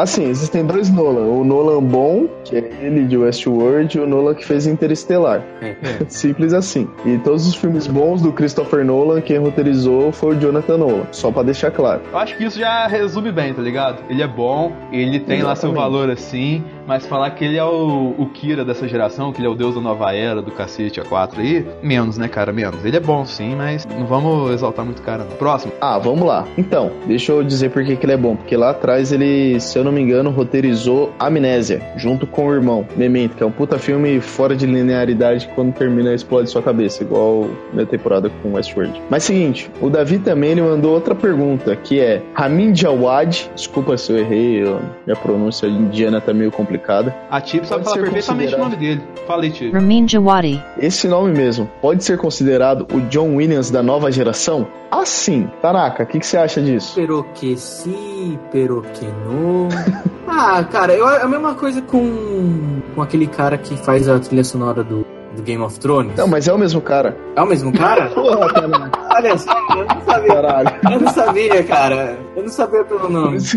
Assim, 0.00 0.30
existem 0.30 0.64
dois 0.64 0.88
Nolan. 0.88 1.26
O 1.26 1.44
Nolan 1.44 1.82
bom, 1.82 2.26
que 2.42 2.56
é 2.56 2.70
ele 2.80 3.04
de 3.04 3.18
Westworld, 3.18 3.98
e 3.98 4.00
o 4.00 4.06
Nolan 4.06 4.34
que 4.34 4.46
fez 4.46 4.66
Interestelar. 4.66 5.42
É. 5.60 5.76
Simples 6.08 6.54
assim. 6.54 6.88
E 7.04 7.18
todos 7.18 7.46
os 7.46 7.54
filmes 7.54 7.86
bons 7.86 8.22
do 8.22 8.32
Christopher 8.32 8.82
Nolan, 8.82 9.20
quem 9.20 9.36
roteirizou 9.36 10.10
foi 10.10 10.34
o 10.34 10.40
Jonathan 10.40 10.78
Nolan. 10.78 11.06
Só 11.12 11.30
pra 11.30 11.42
deixar 11.42 11.70
claro. 11.70 12.00
Eu 12.10 12.18
acho 12.18 12.34
que 12.34 12.44
isso 12.44 12.58
já 12.58 12.86
resume 12.86 13.30
bem, 13.30 13.52
tá 13.52 13.60
ligado? 13.60 14.02
Ele 14.08 14.22
é 14.22 14.26
bom, 14.26 14.72
ele 14.90 15.20
tem 15.20 15.40
Exatamente. 15.40 15.42
lá 15.44 15.56
seu 15.56 15.72
valor 15.72 16.08
assim, 16.08 16.64
mas 16.90 17.06
falar 17.06 17.30
que 17.30 17.44
ele 17.44 17.56
é 17.56 17.62
o, 17.62 18.16
o 18.18 18.26
Kira 18.34 18.64
dessa 18.64 18.88
geração, 18.88 19.32
que 19.32 19.38
ele 19.38 19.46
é 19.46 19.48
o 19.48 19.54
deus 19.54 19.76
da 19.76 19.80
nova 19.80 20.12
era, 20.12 20.42
do 20.42 20.50
cacete 20.50 21.00
A4 21.00 21.38
aí, 21.38 21.64
menos, 21.80 22.18
né, 22.18 22.26
cara? 22.26 22.52
Menos. 22.52 22.84
Ele 22.84 22.96
é 22.96 23.00
bom 23.00 23.24
sim, 23.24 23.54
mas 23.54 23.86
não 23.86 24.06
vamos 24.06 24.50
exaltar 24.50 24.84
muito 24.84 25.00
cara, 25.00 25.22
não. 25.22 25.36
Próximo. 25.36 25.72
Ah, 25.80 26.00
vamos 26.00 26.26
lá. 26.26 26.48
Então, 26.58 26.90
deixa 27.06 27.30
eu 27.30 27.44
dizer 27.44 27.70
por 27.70 27.84
que, 27.84 27.94
que 27.94 28.04
ele 28.04 28.14
é 28.14 28.16
bom. 28.16 28.34
Porque 28.34 28.56
lá 28.56 28.70
atrás 28.70 29.12
ele, 29.12 29.60
se 29.60 29.78
eu 29.78 29.84
não 29.84 29.92
me 29.92 30.00
engano, 30.00 30.30
roteirizou 30.30 31.14
Amnésia, 31.16 31.80
junto 31.96 32.26
com 32.26 32.48
o 32.48 32.52
irmão, 32.52 32.84
Memento, 32.96 33.36
que 33.36 33.42
é 33.44 33.46
um 33.46 33.52
puta 33.52 33.78
filme 33.78 34.20
fora 34.20 34.56
de 34.56 34.66
linearidade 34.66 35.48
quando 35.54 35.72
termina 35.72 36.12
explode 36.12 36.50
sua 36.50 36.60
cabeça, 36.60 37.04
igual 37.04 37.46
minha 37.72 37.86
temporada 37.86 38.28
com 38.42 38.54
Westworld. 38.54 39.00
Mas 39.08 39.22
seguinte, 39.22 39.70
o 39.80 39.88
Davi 39.88 40.18
também 40.18 40.50
ele 40.50 40.62
mandou 40.62 40.92
outra 40.92 41.14
pergunta, 41.14 41.76
que 41.76 42.00
é 42.00 42.20
Ramin 42.34 42.74
Jawad, 42.74 43.48
desculpa 43.54 43.96
se 43.96 44.10
eu 44.10 44.18
errei, 44.18 44.64
minha 45.06 45.16
pronúncia 45.22 45.68
indiana 45.68 46.20
tá 46.20 46.34
meio 46.34 46.50
complicada 46.50 46.79
complicada. 46.80 47.14
A 47.30 47.40
Tip 47.40 47.64
sabe 47.64 47.84
falar 47.84 47.96
ser 47.96 48.02
perfeitamente 48.02 48.54
o 48.54 48.58
considerado. 48.58 48.70
nome 48.70 48.76
dele. 48.76 49.02
Falei, 49.26 49.50
Tip. 49.50 49.72
Ramin 49.72 50.06
Djawadi. 50.06 50.62
Esse 50.78 51.06
nome 51.06 51.32
mesmo 51.32 51.70
pode 51.80 52.02
ser 52.02 52.18
considerado 52.18 52.86
o 52.92 53.00
John 53.02 53.36
Williams 53.36 53.70
da 53.70 53.82
nova 53.82 54.10
geração? 54.10 54.66
Assim, 54.90 55.48
Tanaka, 55.62 56.02
o 56.02 56.06
que, 56.06 56.18
que 56.18 56.26
você 56.26 56.36
acha 56.36 56.60
disso? 56.60 56.92
Pero 56.96 57.24
que 57.34 57.56
sim, 57.56 58.38
pero 58.50 58.82
que 58.94 59.06
não. 59.06 59.68
ah, 60.26 60.64
cara, 60.64 60.94
eu, 60.94 61.08
é 61.08 61.22
a 61.22 61.28
mesma 61.28 61.54
coisa 61.54 61.80
com, 61.80 62.80
com 62.94 63.00
aquele 63.00 63.28
cara 63.28 63.56
que 63.56 63.76
faz 63.76 64.08
a 64.08 64.18
trilha 64.18 64.42
sonora 64.42 64.82
do, 64.82 65.06
do 65.36 65.42
Game 65.42 65.62
of 65.62 65.78
Thrones. 65.78 66.12
Não, 66.16 66.26
mas 66.26 66.48
é 66.48 66.52
o 66.52 66.58
mesmo 66.58 66.80
cara. 66.80 67.16
É 67.36 67.40
o 67.42 67.46
mesmo 67.46 67.72
cara? 67.72 68.06
Porra, 68.14 68.52
Tanaka, 68.52 69.00
Olha 69.14 69.38
só, 69.38 69.52
eu 69.76 69.84
não 69.84 70.00
sabia. 70.04 70.28
caralho. 70.34 70.70
Eu 70.92 71.00
não 71.00 71.12
sabia, 71.12 71.62
cara. 71.64 72.18
Eu 72.36 72.42
não 72.42 72.48
sabia 72.50 72.84
pelo 72.84 73.00
Por 73.00 73.10
nome. 73.10 73.36
isso, 73.36 73.56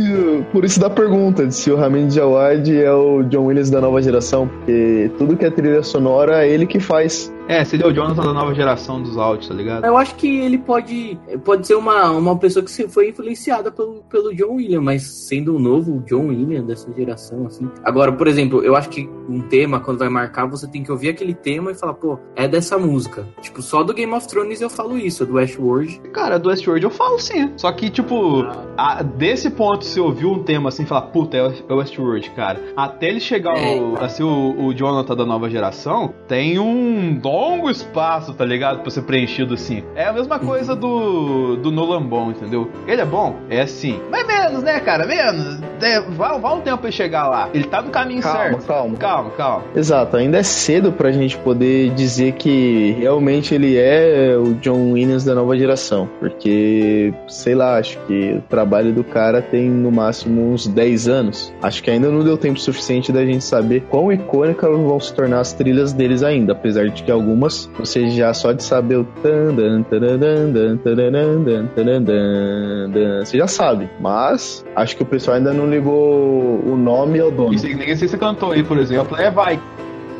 por 0.51 0.65
isso 0.65 0.79
da 0.79 0.89
pergunta 0.89 1.47
de 1.47 1.55
se 1.55 1.71
o 1.71 1.75
Ramin 1.75 2.07
Djawadi 2.07 2.81
é 2.83 2.91
o 2.93 3.23
John 3.23 3.45
Williams 3.45 3.69
da 3.71 3.81
nova 3.81 4.01
geração, 4.01 4.47
porque 4.47 5.09
tudo 5.17 5.35
que 5.37 5.45
é 5.45 5.49
trilha 5.49 5.81
sonora 5.81 6.45
é 6.45 6.49
ele 6.49 6.65
que 6.67 6.79
faz. 6.79 7.32
É, 7.47 7.63
seria 7.65 7.87
o 7.87 7.93
Jonathan 7.93 8.23
da 8.23 8.33
nova 8.33 8.53
geração 8.53 9.01
dos 9.01 9.17
áudios, 9.17 9.47
tá 9.49 9.53
ligado? 9.53 9.85
Eu 9.85 9.97
acho 9.97 10.15
que 10.15 10.27
ele 10.39 10.57
pode, 10.57 11.17
pode 11.43 11.67
ser 11.67 11.75
uma, 11.75 12.09
uma 12.11 12.37
pessoa 12.37 12.63
que 12.63 12.71
se- 12.71 12.87
foi 12.87 13.09
influenciada 13.09 13.71
pelo, 13.71 14.03
pelo 14.09 14.33
John 14.33 14.55
Williams, 14.55 14.83
mas 14.83 15.03
sendo 15.27 15.55
o 15.55 15.59
novo 15.59 16.01
John 16.07 16.27
Williams 16.27 16.65
dessa 16.65 16.91
geração, 16.93 17.45
assim. 17.45 17.69
Agora, 17.83 18.11
por 18.11 18.27
exemplo, 18.27 18.63
eu 18.63 18.75
acho 18.75 18.89
que 18.89 19.09
um 19.29 19.41
tema, 19.41 19.79
quando 19.79 19.99
vai 19.99 20.09
marcar, 20.09 20.45
você 20.45 20.67
tem 20.67 20.83
que 20.83 20.91
ouvir 20.91 21.09
aquele 21.09 21.33
tema 21.33 21.71
e 21.71 21.75
falar, 21.75 21.93
pô, 21.95 22.17
é 22.35 22.47
dessa 22.47 22.77
música. 22.77 23.25
Tipo, 23.41 23.61
só 23.61 23.83
do 23.83 23.93
Game 23.93 24.11
of 24.13 24.27
Thrones 24.27 24.61
eu 24.61 24.69
falo 24.69 24.97
isso, 24.97 25.25
do 25.25 25.33
Westworld. 25.33 25.99
Cara, 26.13 26.39
do 26.39 26.49
Westworld 26.49 26.83
eu 26.85 26.91
falo 26.91 27.19
sim. 27.19 27.51
Só 27.57 27.71
que, 27.71 27.89
tipo, 27.89 28.45
a- 28.77 29.03
desse 29.03 29.49
ponto, 29.49 29.83
se 29.85 29.99
ouviu 29.99 30.31
um 30.31 30.43
tema 30.43 30.69
assim, 30.69 30.85
falar, 30.85 31.03
puta, 31.07 31.37
é 31.37 31.43
o 31.47 31.53
é 31.69 31.73
Westworld, 31.73 32.29
cara. 32.31 32.59
Até 32.75 33.09
ele 33.09 33.19
chegar 33.19 33.51
ao- 33.57 34.01
a 34.03 34.07
ser 34.09 34.23
o, 34.23 34.65
o 34.65 34.73
Jonathan 34.73 35.15
da 35.15 35.25
nova 35.25 35.49
geração, 35.49 36.13
tem 36.27 36.57
um 36.57 37.13
longo 37.33 37.69
espaço, 37.69 38.31
tá 38.33 38.45
ligado? 38.45 38.81
Pra 38.81 38.91
ser 38.91 39.01
preenchido 39.01 39.55
assim. 39.55 39.83
É 39.95 40.05
a 40.05 40.13
mesma 40.13 40.37
coisa 40.37 40.75
do, 40.75 41.55
do 41.55 41.71
Nolan 41.71 42.03
Bom, 42.03 42.29
entendeu? 42.29 42.69
Ele 42.87 43.01
é 43.01 43.05
bom? 43.05 43.37
É 43.49 43.65
sim. 43.65 43.99
Mas 44.11 44.27
menos, 44.27 44.61
né, 44.61 44.79
cara? 44.79 45.07
Menos. 45.07 45.59
É, 45.81 45.99
vai, 45.99 46.39
vai 46.39 46.53
um 46.53 46.61
tempo 46.61 46.77
pra 46.77 46.87
ele 46.89 46.95
chegar 46.95 47.27
lá. 47.27 47.49
Ele 47.53 47.63
tá 47.63 47.81
no 47.81 47.89
caminho 47.89 48.21
Calma, 48.21 48.39
certo. 48.39 48.65
calma. 48.67 48.97
Calma, 48.97 49.29
calma. 49.31 49.63
Exato, 49.75 50.15
ainda 50.15 50.37
é 50.37 50.43
cedo 50.43 50.91
pra 50.91 51.11
gente 51.11 51.35
poder 51.37 51.89
dizer 51.91 52.33
que 52.33 52.95
realmente 52.99 53.55
ele 53.55 53.77
é 53.77 54.37
o 54.37 54.53
John 54.55 54.91
Williams 54.91 55.23
da 55.23 55.33
nova 55.33 55.57
geração, 55.57 56.07
porque, 56.19 57.13
sei 57.27 57.55
lá, 57.55 57.77
acho 57.77 57.97
que 58.07 58.35
o 58.37 58.41
trabalho 58.41 58.93
do 58.93 59.03
cara 59.03 59.41
tem 59.41 59.69
no 59.69 59.91
máximo 59.91 60.53
uns 60.53 60.67
10 60.67 61.07
anos. 61.07 61.53
Acho 61.61 61.81
que 61.81 61.89
ainda 61.89 62.09
não 62.09 62.23
deu 62.23 62.37
tempo 62.37 62.59
suficiente 62.59 63.11
da 63.11 63.25
gente 63.25 63.43
saber 63.43 63.81
quão 63.89 64.11
icônicas 64.11 64.69
vão 64.69 64.99
se 64.99 65.13
tornar 65.13 65.39
as 65.39 65.51
trilhas 65.53 65.93
deles 65.93 66.21
ainda, 66.21 66.53
apesar 66.53 66.89
de 66.89 67.01
que 67.03 67.11
algumas 67.23 67.69
você 67.77 68.09
já 68.09 68.33
só 68.33 68.51
de 68.51 68.63
saber 68.63 68.97
o 68.97 69.03
tan, 69.21 69.55
dan, 69.55 69.83
tararam, 69.83 70.51
dan, 70.51 70.77
tararam, 70.77 71.43
dan, 71.43 71.67
tararam, 71.67 72.03
dan, 72.03 72.89
dan, 72.91 73.25
você 73.25 73.37
já 73.37 73.47
sabe, 73.47 73.89
mas 73.99 74.63
acho 74.75 74.97
que 74.97 75.03
o 75.03 75.05
pessoal 75.05 75.37
ainda 75.37 75.53
não 75.53 75.69
ligou 75.69 76.61
o 76.65 76.77
nome 76.77 77.19
ao 77.19 77.31
dono. 77.31 77.51
Ninguém 77.51 77.95
sei 77.95 78.07
se 78.07 78.09
você 78.09 78.17
cantou 78.17 78.51
aí, 78.51 78.63
por 78.63 78.77
exemplo, 78.77 79.17
é 79.17 79.31
vai. 79.31 79.59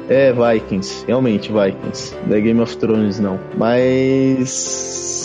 É, 0.09 0.31
Vikings. 0.34 1.05
Realmente, 1.07 1.51
Vikings. 1.51 2.15
Da 2.27 2.39
Game 2.39 2.59
of 2.61 2.75
Thrones, 2.77 3.19
não. 3.19 3.39
Mas. 3.57 4.49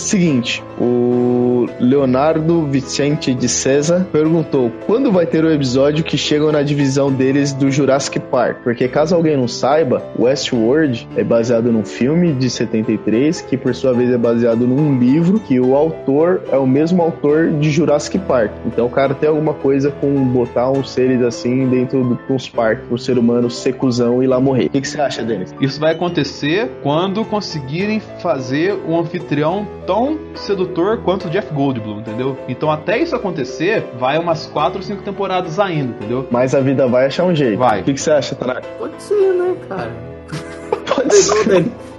Seguinte, 0.09 0.63
o 0.81 1.67
Leonardo 1.79 2.65
Vicente 2.67 3.35
de 3.35 3.47
César 3.47 4.07
perguntou 4.11 4.73
quando 4.87 5.13
vai 5.13 5.27
ter 5.27 5.45
o 5.45 5.53
episódio 5.53 6.03
que 6.03 6.17
chegam 6.17 6.51
na 6.51 6.63
divisão 6.63 7.13
deles 7.13 7.53
do 7.53 7.71
Jurassic 7.71 8.19
Park. 8.19 8.59
Porque 8.65 8.89
caso 8.89 9.15
alguém 9.15 9.37
não 9.37 9.47
saiba, 9.47 10.03
Westworld 10.19 11.07
é 11.15 11.23
baseado 11.23 11.71
num 11.71 11.85
filme 11.85 12.33
de 12.33 12.49
73, 12.49 13.43
que 13.43 13.57
por 13.59 13.75
sua 13.75 13.93
vez 13.93 14.11
é 14.11 14.17
baseado 14.17 14.67
num 14.67 14.99
livro 14.99 15.39
que 15.41 15.61
o 15.61 15.75
autor 15.75 16.41
é 16.51 16.57
o 16.57 16.67
mesmo 16.67 17.03
autor 17.03 17.51
de 17.51 17.71
Jurassic 17.71 18.19
Park. 18.21 18.53
Então 18.67 18.87
o 18.87 18.91
cara 18.91 19.13
tem 19.15 19.29
alguma 19.29 19.53
coisa 19.53 19.91
com 19.91 20.09
botar 20.29 20.71
uns 20.71 20.91
seres 20.91 21.21
assim 21.23 21.69
dentro 21.69 22.03
do- 22.03 22.19
dos 22.29 22.49
parques, 22.49 22.87
pro 22.89 22.97
ser 22.97 23.19
humano 23.19 23.51
ser 23.51 23.75
cuzão 23.75 24.23
e 24.23 24.27
lá 24.27 24.41
morrer. 24.41 24.68
O 24.69 24.71
que, 24.71 24.83
que 24.83 24.89
você 24.89 25.01
acha, 25.01 25.23
Denis? 25.23 25.55
Isso 25.61 25.81
vai 25.81 25.93
acontecer 25.93 26.71
quando 26.83 27.25
conseguirem 27.25 28.01
fazer 28.01 28.75
um 28.87 28.99
anfitrião 29.01 29.67
tão 29.87 30.19
sedutor 30.35 30.99
quanto 30.99 31.27
o 31.27 31.31
Jeff 31.31 31.53
Goldblum, 31.53 32.01
entendeu? 32.01 32.39
Então 32.47 32.71
até 32.71 32.99
isso 32.99 33.17
acontecer, 33.17 33.87
vai 33.99 34.19
umas 34.19 34.47
4 34.47 34.79
ou 34.79 34.83
5 34.83 35.03
temporadas 35.03 35.59
ainda, 35.59 35.97
entendeu? 35.97 36.29
Mas 36.31 36.55
a 36.55 36.61
vida 36.61 36.87
vai 36.87 37.07
achar 37.07 37.25
um 37.25 37.35
jeito. 37.35 37.59
Vai. 37.59 37.81
O 37.81 37.85
que, 37.85 37.95
que 37.95 38.01
você 38.01 38.11
acha, 38.11 38.35
Tanaka? 38.35 38.69
Pode 38.79 39.03
ser, 39.03 39.33
né, 39.35 39.57
cara? 39.69 39.93
Pode 40.87 41.09
Tá 41.09 41.98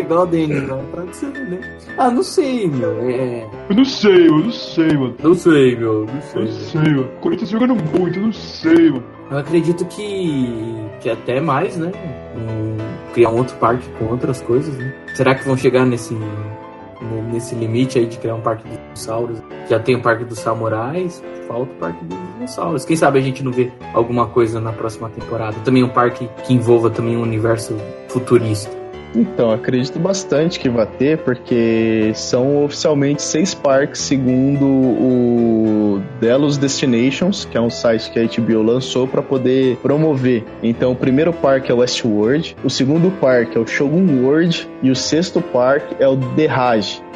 igual 0.00 0.22
o 0.22 0.26
Denis. 0.26 0.58
Tá 0.58 0.64
igual 0.64 0.80
o 0.80 0.82
Denis, 1.06 1.22
né? 1.22 1.40
Né? 1.50 1.78
Ah, 1.96 2.10
não 2.10 2.22
sei, 2.22 2.68
meu. 2.68 2.98
É... 3.08 3.46
Eu 3.70 3.76
não 3.76 3.84
sei, 3.84 4.28
eu 4.28 4.38
não 4.38 4.50
sei, 4.52 4.96
mano. 4.96 5.14
Não 5.22 5.34
sei, 5.34 5.76
meu. 5.76 6.06
Não 6.06 6.22
sei. 6.22 6.42
Eu 6.42 6.48
sei, 6.48 6.80
mano. 6.82 7.02
O 7.16 7.20
Corinthians 7.20 7.50
jogando 7.50 7.74
muito, 7.74 8.18
eu 8.18 8.22
não 8.26 8.32
sei, 8.32 8.90
mano. 8.90 9.04
Eu 9.30 9.38
acredito 9.38 9.84
que, 9.86 10.74
que 11.00 11.10
até 11.10 11.40
mais, 11.40 11.76
né? 11.76 11.92
Um- 12.36 12.78
criar 13.12 13.30
um 13.30 13.38
outro 13.38 13.56
parque 13.56 13.86
com 13.98 14.06
outras 14.06 14.40
coisas, 14.42 14.76
né? 14.76 14.94
Será 15.14 15.34
que 15.34 15.44
vão 15.44 15.56
chegar 15.56 15.84
nesse, 15.84 16.14
ne- 16.14 17.22
nesse 17.32 17.54
limite 17.54 17.98
aí 17.98 18.06
de 18.06 18.16
criar 18.18 18.34
um 18.36 18.40
parque 18.40 18.68
de 18.68 18.76
dinossauros? 18.76 19.38
Já 19.68 19.78
tem 19.80 19.96
o 19.96 20.00
parque 20.02 20.24
dos 20.24 20.38
samurais, 20.38 21.22
falta 21.48 21.72
o 21.72 21.74
parque 21.76 22.04
dos 22.04 22.16
dinossauros. 22.34 22.84
Quem 22.84 22.96
sabe 22.96 23.18
a 23.18 23.22
gente 23.22 23.42
não 23.42 23.50
vê 23.52 23.70
alguma 23.92 24.26
coisa 24.28 24.60
na 24.60 24.72
próxima 24.72 25.08
temporada? 25.10 25.56
Também 25.64 25.82
um 25.82 25.88
parque 25.88 26.28
que 26.46 26.54
envolva 26.54 26.88
também 26.90 27.16
um 27.16 27.22
universo 27.22 27.76
futurista. 28.08 28.77
Então, 29.14 29.50
acredito 29.50 29.98
bastante 29.98 30.58
que 30.58 30.68
vai 30.68 30.86
ter, 30.86 31.18
porque 31.18 32.12
são 32.14 32.64
oficialmente 32.64 33.22
seis 33.22 33.54
parques, 33.54 34.00
segundo 34.00 34.66
o 34.66 36.02
Delos 36.20 36.56
Destinations, 36.56 37.44
que 37.44 37.56
é 37.56 37.60
um 37.60 37.70
site 37.70 38.10
que 38.10 38.18
a 38.18 38.24
HBO 38.24 38.62
lançou 38.62 39.06
para 39.06 39.22
poder 39.22 39.76
promover. 39.76 40.44
Então, 40.62 40.92
o 40.92 40.96
primeiro 40.96 41.32
parque 41.32 41.70
é 41.70 41.74
o 41.74 41.78
Westworld, 41.78 42.56
o 42.62 42.70
segundo 42.70 43.10
parque 43.18 43.56
é 43.56 43.60
o 43.60 43.66
Shogun 43.66 44.22
World 44.22 44.68
e 44.82 44.90
o 44.90 44.96
sexto 44.96 45.40
parque 45.40 45.96
é 45.98 46.08
o 46.08 46.16
The. 46.16 46.48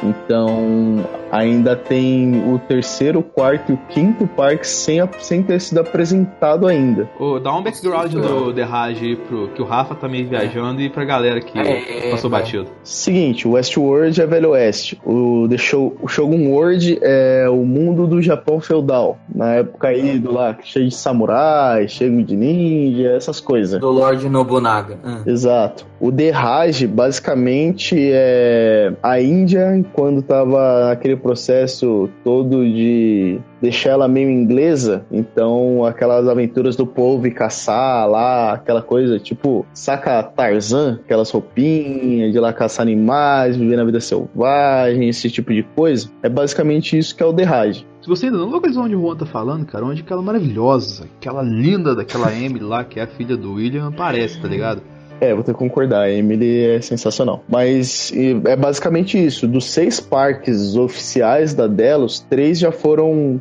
Então, 0.03 1.03
ainda 1.33 1.75
tem 1.75 2.43
o 2.53 2.59
terceiro, 2.59 3.19
o 3.19 3.23
quarto 3.23 3.71
e 3.71 3.75
o 3.75 3.79
quinto 3.89 4.27
parque 4.27 4.67
sem, 4.67 4.99
a- 4.99 5.09
sem 5.19 5.41
ter 5.41 5.59
sido 5.59 5.79
apresentado 5.79 6.67
ainda. 6.67 7.09
Ô, 7.19 7.39
dá 7.39 7.55
um 7.55 7.63
background 7.63 8.11
do 8.13 8.53
The 8.53 8.61
Raj 8.63 9.01
aí 9.01 9.15
pro 9.15 9.47
que 9.49 9.61
o 9.61 9.65
Rafa 9.65 9.95
tá 9.95 10.07
meio 10.07 10.27
viajando 10.29 10.79
e 10.81 10.89
pra 10.89 11.03
galera 11.03 11.39
que 11.41 11.57
É, 11.57 12.11
passou 12.11 12.29
é. 12.29 12.31
batido. 12.31 12.67
Seguinte, 12.83 13.47
o 13.47 13.51
Westworld 13.53 14.21
é 14.21 14.25
Velho 14.27 14.51
Oeste. 14.51 14.99
O, 15.03 15.47
The 15.49 15.57
Show, 15.57 15.97
o 16.01 16.07
Shogun 16.07 16.49
World 16.51 16.99
é 17.01 17.47
o 17.49 17.65
mundo 17.65 18.05
do 18.05 18.21
Japão 18.21 18.59
feudal. 18.59 19.17
Na 19.33 19.55
época 19.55 19.87
aí 19.87 20.19
do 20.19 20.31
lá, 20.31 20.55
cheio 20.63 20.87
de 20.87 20.93
samurai, 20.95 21.87
cheio 21.87 22.23
de 22.23 22.35
ninja, 22.35 23.09
essas 23.13 23.39
coisas. 23.39 23.79
Do 23.79 23.89
Lord 23.89 24.29
Nobunaga. 24.29 24.97
Ah. 25.03 25.21
Exato. 25.25 25.85
O 25.99 26.11
The 26.11 26.29
Raj, 26.31 26.83
basicamente, 26.85 27.95
é 27.97 28.91
a 29.01 29.19
Índia, 29.21 29.83
quando 29.93 30.21
tava 30.21 30.89
naquele 30.89 31.15
processo 31.23 32.09
todo 32.23 32.63
de 32.65 33.39
deixar 33.61 33.91
ela 33.91 34.07
meio 34.07 34.29
inglesa, 34.29 35.05
então 35.09 35.85
aquelas 35.85 36.27
aventuras 36.27 36.75
do 36.75 36.85
povo 36.85 37.25
e 37.25 37.31
caçar 37.31 38.07
lá, 38.09 38.53
aquela 38.53 38.81
coisa, 38.81 39.17
tipo, 39.17 39.65
saca 39.73 40.21
Tarzan, 40.21 40.99
aquelas 41.03 41.31
roupinhas 41.31 42.33
de 42.33 42.39
lá 42.39 42.51
caçar 42.51 42.83
animais, 42.83 43.55
viver 43.55 43.77
na 43.77 43.85
vida 43.85 44.01
selvagem, 44.01 45.07
esse 45.07 45.29
tipo 45.31 45.53
de 45.53 45.63
coisa, 45.63 46.09
é 46.21 46.27
basicamente 46.27 46.97
isso 46.97 47.15
que 47.15 47.23
é 47.23 47.25
o 47.25 47.33
Raj. 47.33 47.85
Se 48.01 48.09
você 48.09 48.25
ainda 48.25 48.37
não 48.37 48.49
localizou 48.49 48.83
onde 48.83 48.95
o 48.95 49.01
Juan 49.01 49.15
tá 49.15 49.25
falando, 49.25 49.65
cara, 49.65 49.85
onde 49.85 50.01
aquela 50.01 50.21
maravilhosa, 50.21 51.05
aquela 51.17 51.41
linda 51.41 51.95
daquela 51.95 52.27
Amy 52.27 52.59
lá, 52.59 52.83
que 52.83 52.99
é 52.99 53.03
a 53.03 53.07
filha 53.07 53.37
do 53.37 53.53
William, 53.53 53.87
aparece, 53.87 54.41
tá 54.41 54.47
ligado? 54.47 54.81
É, 55.21 55.33
vou 55.33 55.43
ter 55.43 55.53
que 55.53 55.57
concordar, 55.57 56.01
a 56.01 56.11
Emily 56.11 56.65
é 56.65 56.81
sensacional. 56.81 57.43
Mas 57.47 58.11
é 58.45 58.55
basicamente 58.55 59.23
isso. 59.23 59.47
Dos 59.47 59.65
seis 59.65 59.99
parques 59.99 60.75
oficiais 60.75 61.53
da 61.53 61.67
Delos, 61.67 62.19
três 62.19 62.59
já 62.59 62.71
foram 62.71 63.39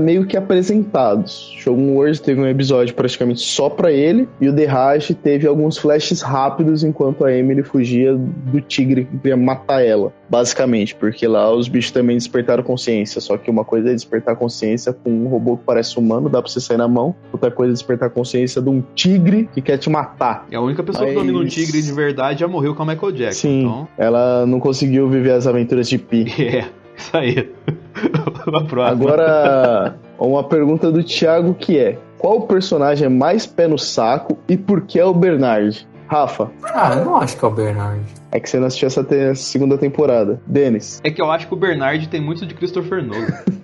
meio 0.00 0.26
que 0.26 0.36
apresentados. 0.36 1.52
Shogun 1.58 1.94
World 1.94 2.20
teve 2.22 2.40
um 2.40 2.46
episódio 2.46 2.94
praticamente 2.94 3.40
só 3.40 3.68
pra 3.68 3.92
ele, 3.92 4.28
e 4.40 4.48
o 4.48 4.54
The 4.54 4.64
Raj 4.64 5.10
teve 5.22 5.46
alguns 5.46 5.78
flashes 5.78 6.22
rápidos 6.22 6.82
enquanto 6.82 7.24
a 7.24 7.32
Emily 7.32 7.62
fugia 7.62 8.14
do 8.14 8.60
tigre 8.60 9.04
que 9.04 9.16
queria 9.18 9.36
matar 9.36 9.84
ela. 9.84 10.12
Basicamente, 10.32 10.94
porque 10.94 11.28
lá 11.28 11.54
os 11.54 11.68
bichos 11.68 11.90
também 11.90 12.16
despertaram 12.16 12.62
consciência. 12.62 13.20
Só 13.20 13.36
que 13.36 13.50
uma 13.50 13.66
coisa 13.66 13.90
é 13.90 13.92
despertar 13.92 14.34
consciência 14.34 14.90
com 14.90 15.10
um 15.10 15.28
robô 15.28 15.58
que 15.58 15.64
parece 15.66 15.98
humano, 15.98 16.30
dá 16.30 16.40
pra 16.40 16.50
você 16.50 16.58
sair 16.58 16.78
na 16.78 16.88
mão. 16.88 17.14
Outra 17.30 17.50
coisa 17.50 17.70
é 17.70 17.74
despertar 17.74 18.08
consciência 18.08 18.62
de 18.62 18.70
um 18.70 18.82
tigre 18.94 19.46
que 19.52 19.60
quer 19.60 19.76
te 19.76 19.90
matar. 19.90 20.46
E 20.50 20.56
a 20.56 20.60
única 20.62 20.82
pessoa 20.82 21.04
que 21.04 21.12
Mas- 21.14 21.20
domina 21.22 21.38
um 21.38 21.46
tigre 21.46 21.82
de 21.82 21.92
verdade 21.92 22.40
já 22.40 22.48
morreu 22.48 22.74
com 22.74 22.82
a 22.82 22.86
Michael 22.86 23.12
Jackson. 23.12 23.40
Sim, 23.40 23.60
Então, 23.60 23.88
ela 23.98 24.46
não 24.46 24.58
conseguiu 24.58 25.06
viver 25.06 25.32
as 25.32 25.46
aventuras 25.46 25.86
de 25.86 25.98
Pi. 25.98 26.24
é, 26.42 26.64
isso 26.96 27.14
aí. 27.14 27.52
Agora, 28.90 29.96
uma 30.18 30.44
pergunta 30.44 30.90
do 30.90 31.04
Thiago 31.04 31.52
que 31.52 31.78
é: 31.78 31.98
qual 32.16 32.42
personagem 32.42 33.04
é 33.04 33.08
mais 33.10 33.44
pé 33.44 33.68
no 33.68 33.78
saco 33.78 34.38
e 34.48 34.56
por 34.56 34.80
que 34.82 34.98
é 34.98 35.04
o 35.04 35.12
Bernard? 35.12 35.86
Rafa. 36.12 36.50
Ah, 36.62 36.94
eu 36.94 37.06
não 37.06 37.16
acho 37.16 37.38
que 37.38 37.44
é 37.44 37.48
o 37.48 37.50
Bernard. 37.50 38.04
É 38.30 38.38
que 38.38 38.48
você 38.48 38.58
não 38.58 38.66
assistiu 38.66 38.86
essa 38.86 39.02
te 39.02 39.34
segunda 39.34 39.78
temporada. 39.78 40.42
Denis. 40.46 41.00
É 41.02 41.10
que 41.10 41.22
eu 41.22 41.30
acho 41.30 41.48
que 41.48 41.54
o 41.54 41.56
Bernard 41.56 42.06
tem 42.08 42.20
muito 42.20 42.44
de 42.44 42.54
Christopher 42.54 43.02
Nolan. 43.02 43.28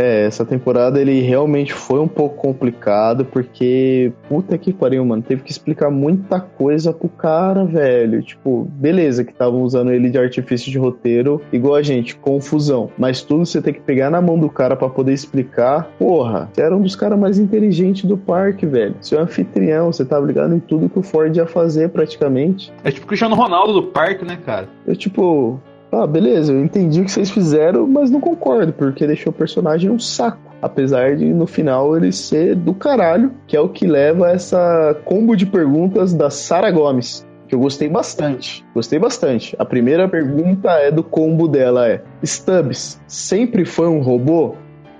É, 0.00 0.24
essa 0.24 0.46
temporada 0.46 0.98
ele 0.98 1.20
realmente 1.20 1.74
foi 1.74 2.00
um 2.00 2.08
pouco 2.08 2.36
complicado, 2.36 3.22
porque, 3.26 4.10
puta 4.30 4.56
que 4.56 4.72
pariu, 4.72 5.04
mano, 5.04 5.22
teve 5.22 5.42
que 5.42 5.50
explicar 5.50 5.90
muita 5.90 6.40
coisa 6.40 6.90
pro 6.90 7.10
cara, 7.10 7.66
velho. 7.66 8.22
Tipo, 8.22 8.66
beleza 8.72 9.22
que 9.22 9.30
estavam 9.30 9.60
usando 9.62 9.92
ele 9.92 10.08
de 10.08 10.16
artifício 10.16 10.72
de 10.72 10.78
roteiro, 10.78 11.42
igual 11.52 11.74
a 11.74 11.82
gente, 11.82 12.16
confusão. 12.16 12.90
Mas 12.96 13.20
tudo 13.20 13.44
você 13.44 13.60
tem 13.60 13.74
que 13.74 13.80
pegar 13.80 14.08
na 14.08 14.22
mão 14.22 14.38
do 14.38 14.48
cara 14.48 14.74
para 14.74 14.88
poder 14.88 15.12
explicar. 15.12 15.90
Porra, 15.98 16.48
você 16.50 16.62
era 16.62 16.74
um 16.74 16.80
dos 16.80 16.96
caras 16.96 17.18
mais 17.18 17.38
inteligentes 17.38 18.06
do 18.06 18.16
parque, 18.16 18.64
velho. 18.64 18.94
Você 19.02 19.14
é 19.14 19.18
um 19.18 19.24
anfitrião, 19.24 19.92
você 19.92 20.02
tava 20.02 20.24
ligado 20.24 20.54
em 20.54 20.60
tudo 20.60 20.88
que 20.88 20.98
o 20.98 21.02
Ford 21.02 21.36
ia 21.36 21.46
fazer 21.46 21.90
praticamente. 21.90 22.72
É 22.82 22.90
tipo 22.90 23.04
o 23.04 23.08
Cristiano 23.08 23.34
Ronaldo 23.34 23.74
do 23.74 23.82
parque, 23.88 24.24
né, 24.24 24.38
cara? 24.46 24.66
Eu, 24.86 24.96
tipo, 24.96 25.60
ah, 25.92 26.06
beleza, 26.06 26.52
eu 26.52 26.64
entendi 26.64 27.00
o 27.00 27.04
que 27.04 27.10
vocês 27.10 27.30
fizeram, 27.30 27.86
mas 27.86 28.10
não 28.10 28.20
concordo, 28.20 28.72
porque 28.72 29.06
deixou 29.06 29.30
o 29.32 29.34
personagem 29.34 29.90
um 29.90 29.98
saco. 29.98 30.38
Apesar 30.62 31.16
de 31.16 31.24
no 31.32 31.46
final 31.46 31.96
ele 31.96 32.12
ser 32.12 32.54
do 32.54 32.74
caralho, 32.74 33.32
que 33.46 33.56
é 33.56 33.60
o 33.60 33.68
que 33.68 33.86
leva 33.86 34.26
a 34.26 34.32
essa 34.32 34.96
combo 35.04 35.34
de 35.34 35.46
perguntas 35.46 36.12
da 36.12 36.30
Sara 36.30 36.70
Gomes. 36.70 37.26
Que 37.48 37.54
eu 37.54 37.58
gostei 37.58 37.88
bastante. 37.88 38.64
Gostei 38.72 38.98
bastante. 38.98 39.56
A 39.58 39.64
primeira 39.64 40.08
pergunta 40.08 40.70
é 40.72 40.90
do 40.90 41.02
combo 41.02 41.48
dela: 41.48 41.88
é 41.88 42.00
Stubbs 42.22 43.00
sempre 43.08 43.64
foi 43.64 43.88
um 43.88 44.00
robô? 44.00 44.54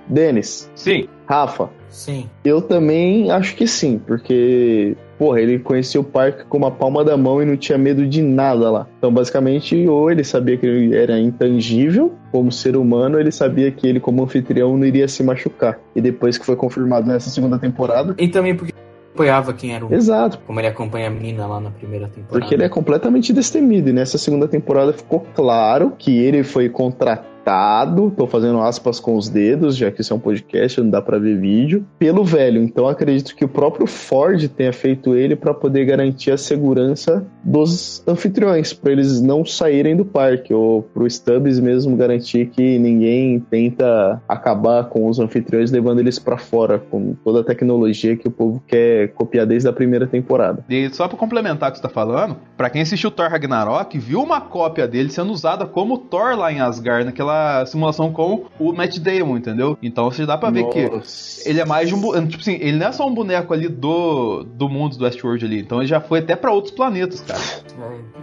Denis? 0.09 0.69
Sim. 0.75 1.07
Rafa? 1.25 1.69
Sim. 1.87 2.29
Eu 2.43 2.61
também 2.61 3.31
acho 3.31 3.55
que 3.55 3.67
sim, 3.67 4.01
porque 4.05 4.97
porra, 5.21 5.39
ele 5.39 5.59
conhecia 5.59 6.01
o 6.01 6.03
parque 6.03 6.45
com 6.45 6.57
uma 6.57 6.71
palma 6.71 7.05
da 7.05 7.15
mão 7.15 7.43
e 7.43 7.45
não 7.45 7.55
tinha 7.55 7.77
medo 7.77 8.07
de 8.07 8.23
nada 8.23 8.71
lá. 8.71 8.87
Então, 8.97 9.13
basicamente, 9.13 9.87
ou 9.87 10.09
ele 10.09 10.23
sabia 10.23 10.57
que 10.57 10.65
ele 10.65 10.95
era 10.95 11.19
intangível 11.19 12.11
como 12.31 12.51
ser 12.51 12.75
humano, 12.75 13.19
ele 13.19 13.31
sabia 13.31 13.69
que 13.69 13.85
ele, 13.85 13.99
como 13.99 14.23
anfitrião, 14.23 14.75
não 14.75 14.83
iria 14.83 15.07
se 15.07 15.21
machucar. 15.21 15.79
E 15.95 16.01
depois 16.01 16.39
que 16.39 16.45
foi 16.45 16.55
confirmado 16.55 17.07
nessa 17.07 17.29
segunda 17.29 17.59
temporada. 17.59 18.15
E 18.17 18.27
também 18.29 18.55
porque 18.55 18.73
apoiava 19.13 19.53
quem 19.53 19.75
era 19.75 19.85
o. 19.85 19.93
Exato. 19.93 20.39
Como 20.47 20.59
ele 20.59 20.69
acompanha 20.69 21.05
a 21.05 21.11
menina 21.11 21.45
lá 21.45 21.59
na 21.59 21.69
primeira 21.69 22.07
temporada. 22.07 22.39
Porque 22.39 22.55
ele 22.55 22.63
é 22.63 22.69
completamente 22.69 23.31
destemido. 23.31 23.89
E 23.89 23.93
nessa 23.93 24.17
segunda 24.17 24.47
temporada 24.47 24.91
ficou 24.91 25.23
claro 25.35 25.93
que 25.99 26.17
ele 26.17 26.43
foi 26.43 26.67
contratado 26.67 27.30
contratado, 27.41 28.13
tô 28.15 28.27
fazendo 28.27 28.59
aspas 28.61 28.99
com 28.99 29.15
os 29.15 29.27
dedos, 29.27 29.75
já 29.75 29.91
que 29.91 30.01
isso 30.01 30.13
é 30.13 30.15
um 30.15 30.19
podcast, 30.19 30.79
não 30.79 30.89
dá 30.89 31.01
para 31.01 31.17
ver 31.17 31.39
vídeo, 31.39 31.85
pelo 31.97 32.23
velho. 32.23 32.61
Então 32.61 32.87
acredito 32.87 33.35
que 33.35 33.43
o 33.43 33.47
próprio 33.47 33.87
Ford 33.87 34.47
tenha 34.49 34.71
feito 34.71 35.15
ele 35.15 35.35
para 35.35 35.53
poder 35.53 35.85
garantir 35.85 36.31
a 36.31 36.37
segurança 36.37 37.25
dos 37.43 38.03
anfitriões, 38.07 38.73
para 38.73 38.91
eles 38.91 39.21
não 39.21 39.43
saírem 39.43 39.95
do 39.95 40.05
parque, 40.05 40.53
ou 40.53 40.83
pro 40.83 41.09
Stubbs 41.09 41.59
mesmo 41.59 41.95
garantir 41.97 42.47
que 42.47 42.77
ninguém 42.77 43.39
tenta 43.39 44.21
acabar 44.27 44.85
com 44.85 45.07
os 45.07 45.19
anfitriões 45.19 45.71
levando 45.71 45.99
eles 45.99 46.19
para 46.19 46.37
fora, 46.37 46.79
com 46.79 47.15
toda 47.23 47.41
a 47.41 47.43
tecnologia 47.43 48.15
que 48.15 48.27
o 48.27 48.31
povo 48.31 48.61
quer 48.67 49.09
copiar 49.13 49.45
desde 49.45 49.67
a 49.67 49.73
primeira 49.73 50.05
temporada. 50.05 50.63
E 50.69 50.89
só 50.93 51.07
para 51.07 51.17
complementar 51.17 51.69
o 51.69 51.71
que 51.71 51.79
você 51.79 51.83
tá 51.83 51.89
falando, 51.89 52.37
para 52.55 52.69
quem 52.69 52.81
assistiu 52.81 53.09
Thor 53.09 53.29
Ragnarok, 53.29 53.97
viu 53.97 54.21
uma 54.21 54.41
cópia 54.41 54.87
dele 54.87 55.09
sendo 55.09 55.31
usada 55.31 55.65
como 55.65 55.97
Thor 55.97 56.37
lá 56.37 56.51
em 56.51 56.59
Asgard, 56.59 57.05
naquela 57.05 57.30
aquela 57.31 57.65
simulação 57.65 58.11
com 58.11 58.45
o 58.59 58.73
Matt 58.73 58.99
Damon, 58.99 59.37
entendeu? 59.37 59.77
Então 59.81 60.11
você 60.11 60.25
dá 60.25 60.37
pra 60.37 60.49
ver 60.49 60.63
Nossa. 60.63 61.43
que 61.43 61.49
ele 61.49 61.59
é 61.59 61.65
mais 61.65 61.87
de 61.87 61.95
um. 61.95 62.27
Tipo 62.27 62.41
assim, 62.41 62.57
ele 62.59 62.77
não 62.77 62.87
é 62.87 62.91
só 62.91 63.07
um 63.07 63.13
boneco 63.13 63.53
ali 63.53 63.67
do, 63.67 64.43
do 64.43 64.69
mundo 64.69 64.97
do 64.97 65.03
Westworld 65.03 65.45
ali. 65.45 65.59
Então 65.59 65.79
ele 65.79 65.87
já 65.87 65.99
foi 65.99 66.19
até 66.19 66.35
pra 66.35 66.51
outros 66.51 66.73
planetas, 66.73 67.21
cara. 67.21 67.39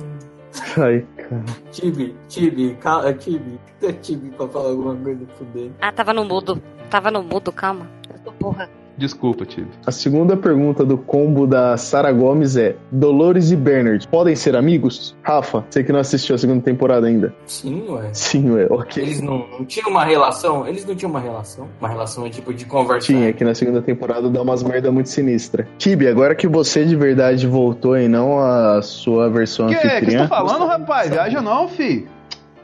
Ai, 0.78 1.06
cara. 1.16 1.44
Tibi, 1.70 2.14
Tibi, 2.28 2.74
calma, 2.80 3.12
Tibi. 3.12 3.58
Tibi 4.02 4.30
pra 4.30 4.48
falar 4.48 4.70
alguma 4.70 4.96
coisa 4.96 5.26
fuder. 5.38 5.70
Ah, 5.80 5.92
tava 5.92 6.12
no 6.12 6.24
mudo. 6.24 6.60
Tava 6.90 7.10
no 7.10 7.22
mudo, 7.22 7.52
calma. 7.52 7.86
Eu 8.12 8.18
tô 8.20 8.32
porra. 8.32 8.68
Desculpa, 8.98 9.46
Tive. 9.46 9.68
A 9.86 9.92
segunda 9.92 10.36
pergunta 10.36 10.84
do 10.84 10.98
combo 10.98 11.46
da 11.46 11.76
Sara 11.76 12.10
Gomes 12.10 12.56
é: 12.56 12.76
Dolores 12.90 13.52
e 13.52 13.56
Bernard 13.56 14.06
podem 14.08 14.34
ser 14.34 14.56
amigos? 14.56 15.16
Rafa, 15.22 15.64
você 15.70 15.84
que 15.84 15.92
não 15.92 16.00
assistiu 16.00 16.34
a 16.34 16.38
segunda 16.38 16.62
temporada 16.62 17.06
ainda. 17.06 17.32
Sim, 17.46 17.88
ué. 17.88 18.10
Sim, 18.12 18.50
ué, 18.50 18.66
ok. 18.68 19.02
Eles 19.02 19.20
não, 19.20 19.46
não 19.48 19.64
tinham 19.64 19.88
uma 19.90 20.04
relação? 20.04 20.66
Eles 20.66 20.84
não 20.84 20.94
tinham 20.94 21.10
uma 21.10 21.20
relação? 21.20 21.68
Uma 21.80 21.88
relação 21.88 22.28
tipo 22.28 22.52
de 22.52 22.64
conversa? 22.64 23.06
Tinha, 23.06 23.32
que 23.32 23.44
na 23.44 23.54
segunda 23.54 23.80
temporada 23.80 24.28
dá 24.28 24.42
umas 24.42 24.62
merda 24.62 24.90
muito 24.90 25.08
sinistra. 25.08 25.68
Tibi, 25.78 26.08
agora 26.08 26.34
que 26.34 26.46
você 26.46 26.84
de 26.84 26.96
verdade 26.96 27.46
voltou 27.46 27.96
e 27.96 28.08
não 28.08 28.40
a 28.40 28.82
sua 28.82 29.28
versão 29.28 29.68
que, 29.68 29.74
anfitriã... 29.74 30.00
Que 30.00 30.06
que 30.06 30.10
você 30.12 30.18
tá 30.18 30.28
falando, 30.28 30.66
rapaz? 30.66 31.10
Viaja 31.10 31.40
não, 31.40 31.68
fi. 31.68 32.06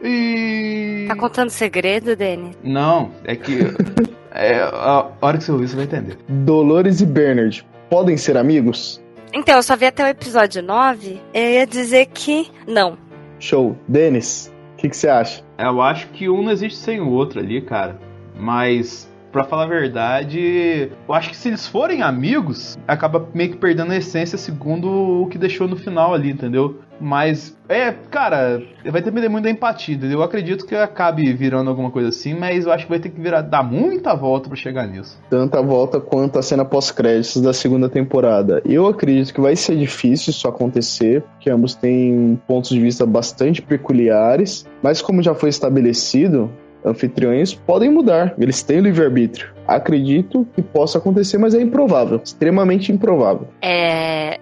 E... 0.02 1.06
Tá 1.08 1.16
contando 1.16 1.50
segredo, 1.50 2.16
Denis? 2.16 2.56
Não, 2.62 3.10
é 3.24 3.36
que... 3.36 3.60
É, 4.34 4.58
a 4.62 5.06
hora 5.22 5.38
que 5.38 5.44
você 5.44 5.52
ouvir, 5.52 5.68
você 5.68 5.76
vai 5.76 5.84
entender. 5.84 6.18
Dolores 6.28 7.00
e 7.00 7.06
Bernard 7.06 7.64
podem 7.88 8.16
ser 8.16 8.36
amigos? 8.36 9.00
Então, 9.32 9.54
eu 9.54 9.62
só 9.62 9.76
vi 9.76 9.86
até 9.86 10.04
o 10.04 10.08
episódio 10.08 10.60
9. 10.60 11.20
Eu 11.32 11.50
ia 11.50 11.66
dizer 11.66 12.06
que 12.06 12.50
não. 12.66 12.98
Show. 13.38 13.76
Denis, 13.86 14.52
o 14.74 14.76
que, 14.76 14.88
que 14.88 14.96
você 14.96 15.08
acha? 15.08 15.42
Eu 15.56 15.80
acho 15.80 16.08
que 16.08 16.28
um 16.28 16.42
não 16.42 16.50
existe 16.50 16.78
sem 16.78 17.00
o 17.00 17.10
outro 17.10 17.38
ali, 17.38 17.62
cara. 17.62 17.96
Mas 18.36 19.08
para 19.34 19.42
falar 19.42 19.64
a 19.64 19.66
verdade, 19.66 20.92
eu 21.08 21.12
acho 21.12 21.30
que 21.30 21.36
se 21.36 21.48
eles 21.48 21.66
forem 21.66 22.02
amigos, 22.02 22.78
acaba 22.86 23.28
meio 23.34 23.50
que 23.50 23.56
perdendo 23.56 23.90
a 23.90 23.96
essência 23.96 24.38
segundo 24.38 24.88
o 24.88 25.26
que 25.26 25.36
deixou 25.36 25.66
no 25.66 25.74
final 25.74 26.14
ali, 26.14 26.30
entendeu? 26.30 26.80
Mas, 27.00 27.56
é, 27.68 27.92
cara, 28.10 28.62
vai 28.84 29.02
depender 29.02 29.28
muito 29.28 29.44
da 29.44 29.50
empatia, 29.50 29.94
entendeu? 29.94 30.18
Eu 30.20 30.22
acredito 30.22 30.64
que 30.64 30.74
acabe 30.74 31.32
virando 31.32 31.68
alguma 31.68 31.90
coisa 31.90 32.08
assim, 32.08 32.34
mas 32.34 32.66
eu 32.66 32.72
acho 32.72 32.84
que 32.84 32.90
vai 32.90 33.00
ter 33.00 33.10
que 33.10 33.20
virar, 33.20 33.42
dar 33.42 33.62
muita 33.62 34.14
volta 34.14 34.48
para 34.48 34.56
chegar 34.56 34.86
nisso. 34.86 35.20
Tanta 35.28 35.60
volta 35.60 36.00
quanto 36.00 36.38
a 36.38 36.42
cena 36.42 36.64
pós-créditos 36.64 37.42
da 37.42 37.52
segunda 37.52 37.88
temporada. 37.88 38.62
Eu 38.64 38.86
acredito 38.86 39.34
que 39.34 39.40
vai 39.40 39.56
ser 39.56 39.76
difícil 39.76 40.30
isso 40.30 40.46
acontecer, 40.46 41.22
porque 41.22 41.50
ambos 41.50 41.74
têm 41.74 42.40
pontos 42.46 42.70
de 42.70 42.80
vista 42.80 43.04
bastante 43.04 43.60
peculiares, 43.60 44.66
mas 44.82 45.02
como 45.02 45.22
já 45.22 45.34
foi 45.34 45.48
estabelecido, 45.48 46.50
anfitriões 46.84 47.54
podem 47.54 47.90
mudar, 47.90 48.34
eles 48.38 48.62
têm 48.62 48.80
livre-arbítrio. 48.80 49.48
Acredito 49.66 50.46
que 50.54 50.62
possa 50.62 50.98
acontecer, 50.98 51.38
mas 51.38 51.54
é 51.54 51.60
improvável, 51.60 52.20
extremamente 52.22 52.92
improvável. 52.92 53.48
É. 53.62 54.38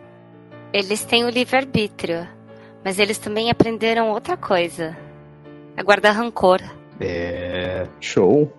Eles 0.73 1.05
têm 1.05 1.25
o 1.25 1.29
livre-arbítrio, 1.29 2.27
mas 2.85 2.99
eles 2.99 3.19
também 3.19 3.51
aprenderam 3.51 4.11
outra 4.11 4.37
coisa: 4.37 4.97
a 5.77 5.83
guardar 5.83 6.15
rancor. 6.15 6.61
É. 7.01 7.87
Show. 8.01 8.53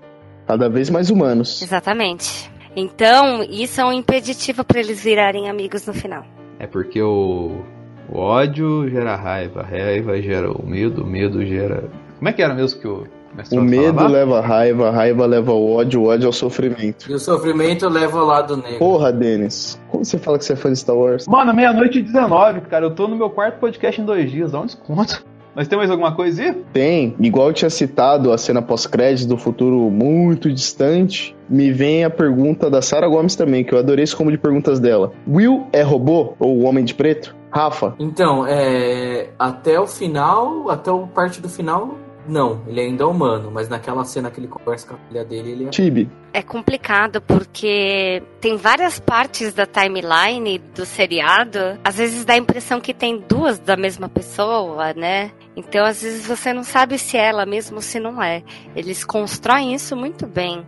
Cada 0.46 0.68
vez 0.68 0.90
mais 0.90 1.10
humanos. 1.10 1.62
Exatamente. 1.62 2.52
Então, 2.76 3.44
isso 3.44 3.80
é 3.80 3.86
um 3.86 3.94
impeditivo 3.94 4.64
para 4.64 4.80
eles 4.80 5.02
virarem 5.02 5.50
amigos 5.50 5.86
no 5.86 5.94
final. 5.94 6.26
É 6.60 6.68
porque 6.68 7.02
o, 7.02 7.64
o 8.10 8.18
ódio 8.18 8.90
gera 8.90 9.16
raiva, 9.16 9.62
a 9.62 9.66
raiva 9.66 10.22
gera 10.22 10.52
o 10.52 10.66
medo, 10.66 11.04
o 11.04 11.08
medo 11.08 11.46
gera. 11.46 11.90
Como 12.18 12.30
é 12.30 12.34
que 12.34 12.42
era 12.42 12.54
mesmo 12.54 12.82
que 12.82 12.88
o 12.88 13.08
o 13.52 13.62
medo 13.62 14.08
leva 14.08 14.40
a 14.40 14.42
raiva, 14.42 14.90
a 14.90 14.92
raiva 14.92 15.26
leva 15.26 15.52
o 15.52 15.74
ódio, 15.76 16.02
o 16.02 16.08
ódio 16.08 16.28
é 16.28 16.30
o 16.30 16.34
sofrimento. 16.34 17.10
E 17.10 17.14
o 17.14 17.20
sofrimento 17.20 17.88
leva 17.90 18.20
ao 18.20 18.26
lado 18.26 18.58
negro. 18.58 18.80
Porra, 18.80 19.12
Denis, 19.12 19.80
como 19.90 20.06
você 20.06 20.18
fala 20.18 20.38
que 20.38 20.46
você 20.46 20.54
é 20.54 20.56
fã 20.56 20.72
de 20.72 20.80
Star 20.80 20.96
Wars? 20.96 21.28
Mano, 21.28 21.54
meia-noite 21.54 22.00
e 22.00 22.02
19, 22.02 22.62
cara. 22.62 22.86
Eu 22.86 22.92
tô 22.92 23.08
no 23.08 23.16
meu 23.16 23.30
quarto 23.30 23.60
podcast 23.60 24.00
em 24.00 24.06
dois 24.06 24.32
dias, 24.32 24.52
dá 24.52 24.60
um 24.60 24.66
desconto. 24.66 25.24
Mas 25.56 25.68
tem 25.68 25.78
mais 25.78 25.92
alguma 25.92 26.16
coisa 26.16 26.42
aí? 26.42 26.64
Tem. 26.74 27.16
Igual 27.20 27.50
eu 27.50 27.54
tinha 27.54 27.70
citado 27.70 28.32
a 28.32 28.38
cena 28.38 28.62
pós-crédito 28.62 29.28
do 29.28 29.38
futuro 29.38 29.92
muito 29.92 30.52
distante, 30.52 31.36
me 31.48 31.72
vem 31.72 32.04
a 32.04 32.10
pergunta 32.10 32.70
da 32.70 32.82
Sarah 32.82 33.08
Gomes 33.08 33.36
também, 33.36 33.64
que 33.64 33.74
eu 33.74 33.78
adorei 33.78 34.04
esse 34.04 34.16
como 34.16 34.32
de 34.32 34.38
perguntas 34.38 34.80
dela. 34.80 35.12
Will 35.28 35.68
é 35.72 35.84
robô 35.84 36.34
ou 36.40 36.58
o 36.58 36.64
Homem 36.64 36.84
de 36.84 36.96
Preto? 36.96 37.36
Rafa? 37.52 37.94
Então, 38.00 38.48
é... 38.48 39.30
até 39.38 39.80
o 39.80 39.86
final, 39.86 40.72
até 40.72 40.92
o 40.92 41.06
parte 41.06 41.40
do 41.40 41.48
final, 41.48 42.00
não, 42.28 42.62
ele 42.68 42.80
ainda 42.80 43.04
é 43.04 43.08
humano, 43.08 43.52
mas 43.52 43.68
naquela 43.68 44.04
cena 44.06 44.32
que 44.32 44.40
ele 44.40 44.48
conversa 44.48 44.88
com 44.88 44.96
a 44.96 44.98
filha 45.08 45.26
dele, 45.26 45.52
ele 45.52 45.66
é. 45.66 45.70
Tibi. 45.70 46.10
É 46.34 46.42
complicado 46.42 47.22
porque 47.22 48.24
tem 48.40 48.56
várias 48.56 49.00
partes 49.00 49.54
da 49.54 49.66
timeline 49.66 50.58
do 50.74 50.86
seriado. 50.86 51.60
Às 51.84 51.98
vezes 51.98 52.26
dá 52.26 52.34
a 52.34 52.38
impressão 52.38 52.82
que 52.82 52.94
tem 52.94 53.20
duas 53.20 53.60
da 53.60 53.76
mesma 53.76 54.10
pessoa, 54.10 54.94
né? 54.94 55.32
Então 55.56 55.86
às 55.86 56.02
vezes 56.02 56.26
você 56.26 56.52
não 56.54 56.64
sabe 56.64 56.98
se 56.98 57.18
é 57.18 57.28
ela 57.28 57.46
mesmo 57.46 57.76
ou 57.76 57.82
se 57.82 58.00
não 58.00 58.22
é. 58.22 58.44
Eles 58.76 59.04
constroem 59.04 59.74
isso 59.74 59.96
muito 59.96 60.26
bem. 60.26 60.66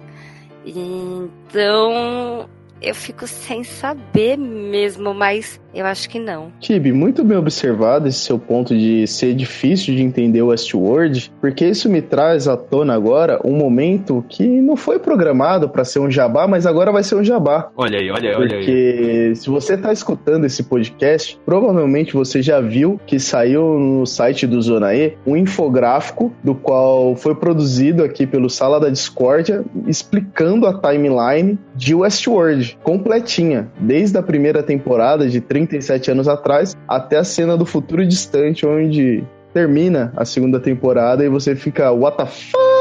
Então 0.65 2.47
eu 2.81 2.93
fico 2.93 3.25
sem 3.27 3.63
saber 3.63 4.37
mesmo, 4.37 5.13
mas 5.13 5.59
Eu 5.75 5.85
acho 5.85 6.09
que 6.09 6.17
não. 6.17 6.53
Tibi, 6.59 6.93
muito 6.93 7.21
bem 7.23 7.37
observado 7.37 8.07
esse 8.07 8.19
seu 8.19 8.39
ponto 8.39 8.75
de 8.75 9.05
ser 9.05 9.33
difícil 9.35 9.93
de 9.93 10.01
entender 10.01 10.41
o 10.41 10.47
Westworld, 10.47 11.31
porque 11.41 11.67
isso 11.67 11.89
me 11.89 12.01
traz 12.01 12.47
à 12.47 12.55
tona 12.55 12.93
agora 12.93 13.39
um 13.43 13.51
momento 13.51 14.23
que 14.29 14.47
não 14.47 14.77
foi 14.77 14.99
programado 14.99 15.67
para 15.67 15.83
ser 15.83 15.99
um 15.99 16.09
jabá, 16.09 16.47
mas 16.47 16.65
agora 16.65 16.93
vai 16.93 17.03
ser 17.03 17.15
um 17.15 17.23
jabá. 17.23 17.69
Olha 17.75 17.99
aí, 17.99 18.09
olha 18.09 18.29
aí, 18.29 18.35
olha 18.35 18.57
aí. 18.57 18.65
Porque 18.65 19.33
se 19.35 19.49
você 19.49 19.75
tá 19.75 19.91
escutando 19.91 20.45
esse 20.45 20.63
podcast, 20.63 21.37
provavelmente 21.45 22.13
você 22.13 22.41
já 22.41 22.61
viu 22.61 22.99
que 23.05 23.19
saiu 23.19 23.77
no 23.77 24.05
site 24.05 24.47
do 24.47 24.61
Zona 24.61 24.95
E 24.95 25.17
um 25.27 25.35
infográfico 25.35 26.33
do 26.41 26.55
qual 26.55 27.17
foi 27.17 27.35
produzido 27.35 28.03
aqui 28.03 28.25
pelo 28.25 28.49
Sala 28.49 28.79
da 28.79 28.89
Discórdia, 28.89 29.65
explicando 29.85 30.67
a 30.67 30.79
timeline 30.79 31.59
de 31.75 31.93
Westworld, 31.93 32.77
completinha, 32.81 33.69
desde 33.77 34.17
a 34.17 34.23
primeira 34.23 34.63
temporada 34.63 35.27
de 35.27 35.41
37 35.65 36.11
anos 36.11 36.27
atrás 36.27 36.75
até 36.87 37.17
a 37.17 37.23
cena 37.23 37.57
do 37.57 37.65
futuro 37.65 38.05
distante, 38.05 38.65
onde 38.65 39.23
termina 39.53 40.11
a 40.15 40.25
segunda 40.25 40.59
temporada 40.59 41.23
e 41.23 41.29
você 41.29 41.55
fica, 41.55 41.91
what 41.91 42.17
the 42.17 42.25
fuck? 42.25 42.74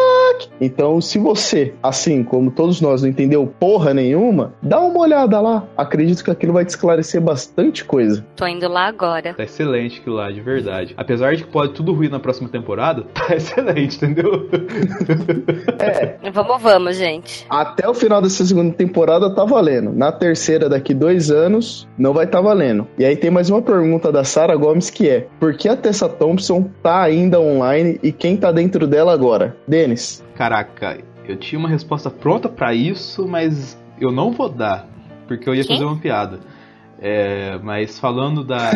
Então, 0.60 1.01
se 1.01 1.18
você, 1.18 1.74
assim 1.82 2.22
como 2.22 2.51
todos 2.51 2.81
nós, 2.81 3.02
não 3.02 3.09
entendeu 3.09 3.47
porra 3.59 3.93
nenhuma, 3.93 4.55
dá 4.62 4.81
uma 4.81 5.01
olhada 5.01 5.40
lá. 5.40 5.64
Acredito 5.76 6.22
que 6.22 6.31
aquilo 6.31 6.52
vai 6.52 6.64
te 6.64 6.70
esclarecer 6.70 7.20
bastante 7.20 7.85
coisa. 7.85 8.24
Tô 8.36 8.47
indo 8.47 8.68
lá 8.68 8.86
agora. 8.86 9.35
Tá 9.35 9.43
excelente 9.44 10.01
aquilo 10.01 10.16
lá, 10.16 10.31
de 10.31 10.40
verdade. 10.40 10.94
Apesar 10.97 11.35
de 11.36 11.44
que 11.44 11.51
pode 11.51 11.72
tudo 11.72 11.93
ruir 11.93 12.10
na 12.10 12.18
próxima 12.20 12.48
temporada, 12.48 13.05
tá 13.14 13.35
excelente, 13.35 13.97
entendeu? 13.97 14.48
É, 15.78 16.31
Vamos, 16.31 16.62
vamos, 16.62 16.97
gente. 16.97 17.47
até 17.48 17.89
o 17.89 17.94
final 17.94 18.20
dessa 18.22 18.44
segunda 18.44 18.72
temporada 18.74 19.35
tá 19.35 19.44
valendo. 19.44 19.93
Na 19.93 20.10
terceira, 20.10 20.68
daqui 20.68 20.94
dois 20.94 21.31
anos, 21.31 21.89
não 21.98 22.12
vai 22.12 22.26
tá 22.26 22.40
valendo. 22.40 22.86
E 22.98 23.05
aí 23.05 23.16
tem 23.16 23.31
mais 23.31 23.51
uma 23.51 23.62
pergunta 23.62 24.10
da 24.10 24.24
Sarah 24.24 24.56
Gomes 24.56 24.90
que 24.90 25.09
é: 25.09 25.26
por 25.39 25.55
que 25.55 25.68
a 25.68 25.76
Tessa 25.76 26.09
Thompson 26.09 26.68
tá 26.82 27.02
ainda 27.02 27.40
online 27.40 27.98
e 28.02 28.10
quem 28.10 28.36
tá 28.36 28.51
dentro 28.51 28.86
dela 28.86 29.12
agora? 29.12 29.56
Denis. 29.68 30.23
Caraca, 30.35 30.98
eu 31.27 31.36
tinha 31.36 31.59
uma 31.59 31.69
resposta 31.69 32.11
pronta 32.11 32.48
pra 32.48 32.74
isso, 32.74 33.27
mas 33.27 33.78
eu 34.01 34.11
não 34.11 34.32
vou 34.32 34.48
dar, 34.48 34.86
porque 35.28 35.48
eu 35.48 35.55
ia 35.55 35.62
Quem? 35.65 35.77
fazer 35.77 35.85
uma 35.85 35.97
piada. 35.98 36.40
É, 37.01 37.59
mas 37.62 37.98
falando 37.98 38.43
da. 38.44 38.70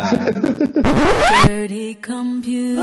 Dirty 1.47 1.99
computer 2.05 2.83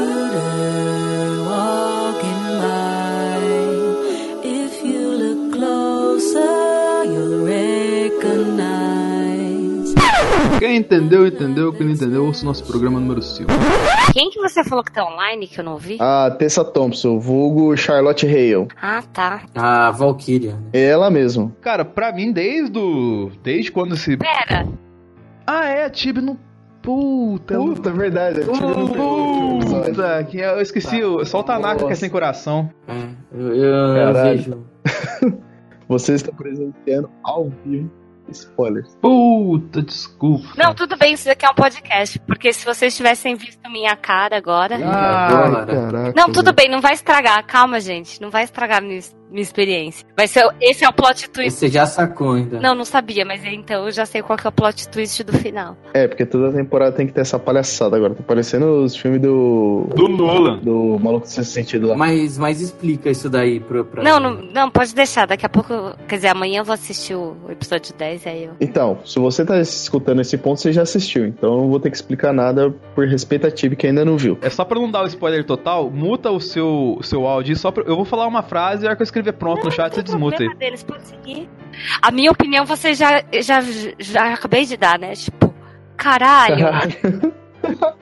walking 1.48 2.46
by. 2.62 4.48
If 4.48 4.84
you 4.84 5.12
look 5.18 5.52
closer, 5.54 7.06
you'll 7.06 7.46
recognize. 7.46 7.85
Quem 10.60 10.77
entendeu, 10.77 11.27
entendeu. 11.27 11.73
Quem 11.73 11.86
não 11.86 11.94
entendeu, 11.94 12.26
ouça 12.26 12.44
o 12.44 12.45
nosso 12.45 12.64
programa 12.65 12.99
número 12.99 13.22
5. 13.22 13.49
Quem 14.14 14.30
que 14.30 14.40
você 14.40 14.64
falou 14.64 14.84
que 14.84 14.91
tá 14.91 15.03
online 15.06 15.48
que 15.48 15.60
eu 15.60 15.64
não 15.64 15.73
ouvi? 15.73 15.98
A 15.99 16.32
Tessa 16.32 16.64
Thompson, 16.64 17.19
vulgo 17.19 17.76
Charlotte 17.76 18.26
Hale. 18.26 18.68
Ah, 18.82 19.03
tá. 19.14 19.44
A 19.53 19.91
Valkyria. 19.91 20.57
É 20.73 20.84
ela 20.86 21.10
mesmo. 21.10 21.53
Cara, 21.61 21.84
pra 21.84 22.11
mim, 22.14 22.32
desde 22.32 22.77
o. 22.77 23.32
Desde 23.44 23.72
quando 23.72 23.95
esse. 23.95 24.18
Pera, 24.18 24.68
Ah, 25.45 25.65
é, 25.65 25.86
a 25.86 25.90
Tibi 25.90 26.22
no. 26.22 26.40
Puta. 26.82 27.56
Puta, 27.57 27.90
é 27.90 27.94
verdade. 27.94 28.41
eu 28.41 28.45
no 28.48 28.53
primeiro 28.90 29.60
episódio. 29.60 29.91
Puta, 29.94 30.23
que 30.26 30.38
eu 30.38 30.61
esqueci. 30.61 31.03
o 31.03 31.26
Só 31.26 31.40
o 31.40 31.44
Tanaka 31.44 31.86
que 31.88 31.91
é 31.91 31.95
sem 31.95 32.10
coração. 32.10 32.69
É, 32.88 32.94
eu, 33.34 33.56
eu- 33.56 33.95
eu 33.98 34.14
vejo. 34.14 34.64
Você 35.90 36.14
está 36.14 36.32
presenciando 36.32 37.10
ao 37.23 37.52
vivo 37.65 37.90
spoilers. 38.32 38.96
Puta, 39.02 39.82
desculpa. 39.82 40.48
Não, 40.58 40.74
tudo 40.74 40.98
bem, 40.98 41.14
isso 41.14 41.26
daqui 41.26 41.46
é 41.46 41.50
um 41.50 41.54
podcast. 41.56 42.20
Porque 42.20 42.52
se 42.54 42.66
vocês 42.66 42.96
tivessem 42.96 43.36
visto 43.36 43.60
minha 43.70 43.96
cara 43.96 44.38
agora. 44.38 44.76
Ah, 44.84 45.28
Ai, 45.60 45.66
caraca. 45.66 46.14
Não, 46.16 46.28
tudo 46.32 46.46
velho. 46.46 46.56
bem, 46.56 46.70
não 46.70 46.82
vai 46.82 46.94
estragar. 46.94 47.46
Calma, 47.46 47.80
gente. 47.80 48.22
Não 48.22 48.30
vai 48.30 48.44
estragar 48.44 48.82
minha, 48.82 49.00
minha 49.30 49.42
experiência. 49.42 50.06
Vai 50.16 50.28
ser, 50.28 50.48
esse 50.62 50.84
é 50.84 50.90
o 50.90 50.94
plot 50.94 51.30
twist. 51.30 51.60
Você 51.60 51.68
já 51.68 51.86
sacou 51.86 52.34
ainda. 52.34 52.60
Não, 52.60 52.76
não 52.76 52.86
sabia, 52.86 53.26
mas 53.26 53.44
então 53.44 53.86
eu 53.86 53.92
já 53.92 54.06
sei 54.06 54.22
qual 54.22 54.38
que 54.38 54.46
é 54.48 54.50
o 54.50 54.52
plot 54.52 54.88
twist 54.90 55.24
do 55.24 55.34
final. 55.34 55.78
É, 55.94 56.08
porque 56.08 56.26
toda 56.26 56.52
temporada 56.52 56.96
tem 56.96 57.08
que 57.08 57.14
ter 57.14 57.22
essa 57.22 57.38
palhaçada 57.40 57.96
agora. 57.96 58.16
Tá 58.16 58.24
parecendo 58.24 58.84
os 58.84 58.96
filmes 58.96 59.22
do. 59.22 59.88
Do 59.96 60.08
Nolan. 60.08 60.60
Do 60.60 60.98
Maluco 61.00 61.28
Sem 61.28 61.44
Sentido 61.44 61.88
lá. 61.88 61.98
Mas, 61.98 62.38
mas 62.38 62.62
explica 62.62 63.10
isso 63.10 63.30
daí 63.30 63.60
pra. 63.60 63.84
pra 63.84 64.04
Não, 64.04 64.20
não, 64.20 64.42
não, 64.42 64.70
pode 64.70 64.94
deixar. 64.94 65.26
Daqui 65.26 65.46
a 65.46 65.50
pouco. 65.50 65.74
Quer 66.08 66.16
dizer, 66.16 66.28
amanhã 66.30 66.62
eu 66.62 66.66
vou 66.66 66.74
assistir 66.74 67.16
o 67.16 67.36
episódio 67.50 67.94
10, 67.98 68.28
aí 68.28 68.44
eu. 68.46 68.52
Então, 68.60 69.00
se 69.06 69.20
você 69.20 69.44
tá 69.46 69.60
escutando 69.60 70.22
esse 70.22 70.38
ponto, 70.38 70.60
você 70.60 70.72
já 70.72 70.84
assistiu. 70.84 71.26
Então 71.26 71.54
eu 71.54 71.62
não 71.62 71.70
vou 71.70 71.80
ter 71.80 71.90
que 71.90 71.96
explicar 71.96 72.34
nada 72.34 72.74
por 72.94 73.08
respeito 73.08 73.48
a 73.48 73.52
Tibi 73.52 73.76
que 73.76 73.88
ainda 73.88 74.06
não 74.06 74.18
viu. 74.18 74.38
É 74.42 74.50
só 74.50 74.64
pra 74.64 74.80
não 74.80 74.90
dar 74.90 75.04
o 75.04 75.08
spoiler 75.08 75.44
total, 75.44 75.90
muta 75.90 76.32
o 76.32 76.40
seu, 76.40 77.00
seu 77.02 77.26
áudio. 77.26 77.56
Só 77.56 77.72
pra, 77.72 77.84
eu 77.84 77.96
vou 77.96 78.06
falar 78.06 78.28
uma 78.28 78.44
frase 78.44 78.84
e 78.84 78.88
a 78.88 78.90
hora 78.90 78.96
que 78.96 79.02
eu 79.02 79.06
escrever 79.16 79.34
pronto 79.34 79.66
no 79.66 79.72
chat, 79.72 79.94
você 79.94 80.04
desmuta 80.04 80.44
aí. 80.44 80.54
deles, 80.56 80.84
pode 80.84 81.08
seguir. 81.08 81.50
A 82.02 82.12
minha 82.12 82.32
opinião 82.32 82.66
você 82.66 82.94
já, 82.94 83.24
já, 83.42 83.62
já 83.98 84.34
acabei 84.34 84.66
de 84.66 84.76
dar, 84.76 85.00
né? 85.00 85.14
Tipo, 85.14 85.54
caralho. 85.96 86.68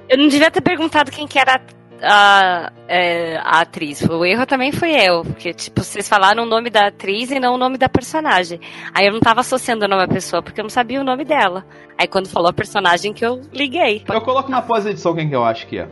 eu 0.10 0.18
não 0.18 0.28
devia 0.28 0.50
ter 0.50 0.62
perguntado 0.62 1.12
quem 1.12 1.28
que 1.28 1.38
era 1.38 1.62
a, 2.02 2.72
é, 2.88 3.38
a 3.38 3.62
atriz. 3.62 4.02
O 4.02 4.26
erro 4.26 4.46
também 4.46 4.72
foi 4.72 4.92
eu. 4.92 5.24
Porque, 5.24 5.54
tipo, 5.54 5.84
vocês 5.84 6.08
falaram 6.08 6.44
o 6.44 6.46
nome 6.46 6.70
da 6.70 6.88
atriz 6.88 7.32
e 7.32 7.40
não 7.40 7.56
o 7.56 7.58
nome 7.58 7.78
da 7.78 7.88
personagem. 7.88 8.60
Aí 8.94 9.06
eu 9.06 9.14
não 9.14 9.20
tava 9.20 9.42
associando 9.42 9.86
o 9.86 9.88
nome 9.88 10.06
da 10.06 10.14
pessoa, 10.14 10.42
porque 10.42 10.60
eu 10.60 10.64
não 10.64 10.70
sabia 10.70 11.00
o 11.00 11.04
nome 11.04 11.24
dela. 11.24 11.66
Aí 11.98 12.08
quando 12.08 12.28
falou 12.28 12.50
a 12.50 12.54
personagem 12.54 13.14
que 13.14 13.26
eu 13.26 13.40
liguei. 13.54 14.04
Eu 14.08 14.22
coloco 14.22 14.50
na 14.50 14.62
pós-edição 14.62 15.16
quem 15.16 15.30
que 15.30 15.36
eu 15.36 15.44
acho 15.44 15.68
que 15.68 15.78
é. 15.78 15.88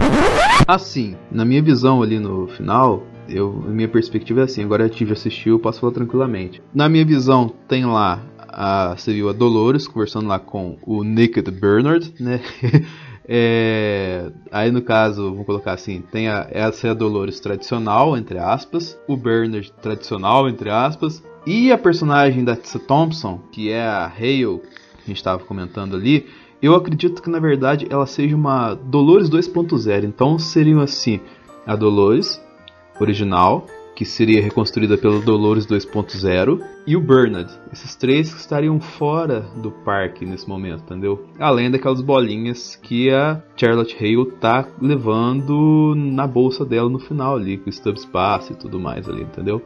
Assim, 0.67 1.15
na 1.31 1.45
minha 1.45 1.61
visão 1.61 2.01
ali 2.01 2.19
no 2.19 2.47
final, 2.47 3.03
eu, 3.33 3.51
minha 3.51 3.87
perspectiva 3.87 4.41
é 4.41 4.43
assim, 4.43 4.63
agora 4.63 4.89
Tive 4.89 5.13
assistiu, 5.13 5.55
eu 5.55 5.59
posso 5.59 5.79
falar 5.79 5.93
tranquilamente. 5.93 6.61
Na 6.73 6.87
minha 6.87 7.05
visão, 7.05 7.51
tem 7.67 7.85
lá 7.85 8.23
a, 8.37 8.95
viu 9.05 9.29
a 9.29 9.33
Dolores 9.33 9.87
conversando 9.87 10.27
lá 10.27 10.39
com 10.39 10.77
o 10.85 11.03
Naked 11.03 11.49
Bernard, 11.51 12.13
né? 12.19 12.41
É, 13.33 14.29
aí 14.51 14.71
no 14.71 14.81
caso, 14.81 15.29
vamos 15.29 15.45
colocar 15.45 15.71
assim, 15.71 16.01
tem 16.01 16.27
a, 16.27 16.47
essa 16.51 16.87
é 16.87 16.89
a 16.89 16.93
Dolores 16.93 17.39
tradicional, 17.39 18.17
entre 18.17 18.37
aspas, 18.37 18.99
o 19.07 19.15
Bernard 19.15 19.71
tradicional, 19.81 20.49
entre 20.49 20.69
aspas, 20.69 21.23
e 21.45 21.71
a 21.71 21.77
personagem 21.77 22.43
da 22.43 22.57
Tessa 22.57 22.79
Thompson, 22.79 23.39
que 23.51 23.71
é 23.71 23.83
a 23.83 24.05
Hale, 24.05 24.59
que 24.59 25.03
a 25.03 25.07
gente 25.07 25.17
estava 25.17 25.41
comentando 25.45 25.95
ali, 25.95 26.27
eu 26.61 26.75
acredito 26.75 27.21
que 27.21 27.29
na 27.29 27.39
verdade 27.39 27.87
ela 27.89 28.05
seja 28.05 28.35
uma 28.35 28.73
Dolores 28.73 29.29
2.0. 29.29 30.03
Então 30.03 30.37
seriam 30.37 30.81
assim: 30.81 31.19
a 31.65 31.75
Dolores 31.75 32.41
original, 33.01 33.65
que 33.95 34.05
seria 34.05 34.41
reconstruída 34.41 34.97
pela 34.97 35.19
Dolores 35.19 35.67
2.0, 35.67 36.61
e 36.87 36.95
o 36.95 37.01
Bernard. 37.01 37.51
Esses 37.71 37.95
três 37.95 38.33
que 38.33 38.39
estariam 38.39 38.79
fora 38.79 39.41
do 39.57 39.69
parque 39.71 40.25
nesse 40.25 40.47
momento, 40.47 40.83
entendeu? 40.83 41.25
Além 41.39 41.69
daquelas 41.69 42.01
bolinhas 42.01 42.75
que 42.81 43.11
a 43.11 43.41
Charlotte 43.55 43.95
Hale 43.99 44.31
tá 44.39 44.67
levando 44.81 45.93
na 45.95 46.25
bolsa 46.25 46.65
dela 46.65 46.89
no 46.89 46.99
final 46.99 47.35
ali, 47.35 47.57
que 47.57 47.69
o 47.69 47.71
Stubbs 47.73 48.05
passa 48.05 48.53
e 48.53 48.55
tudo 48.55 48.79
mais 48.79 49.07
ali, 49.07 49.21
entendeu? 49.23 49.61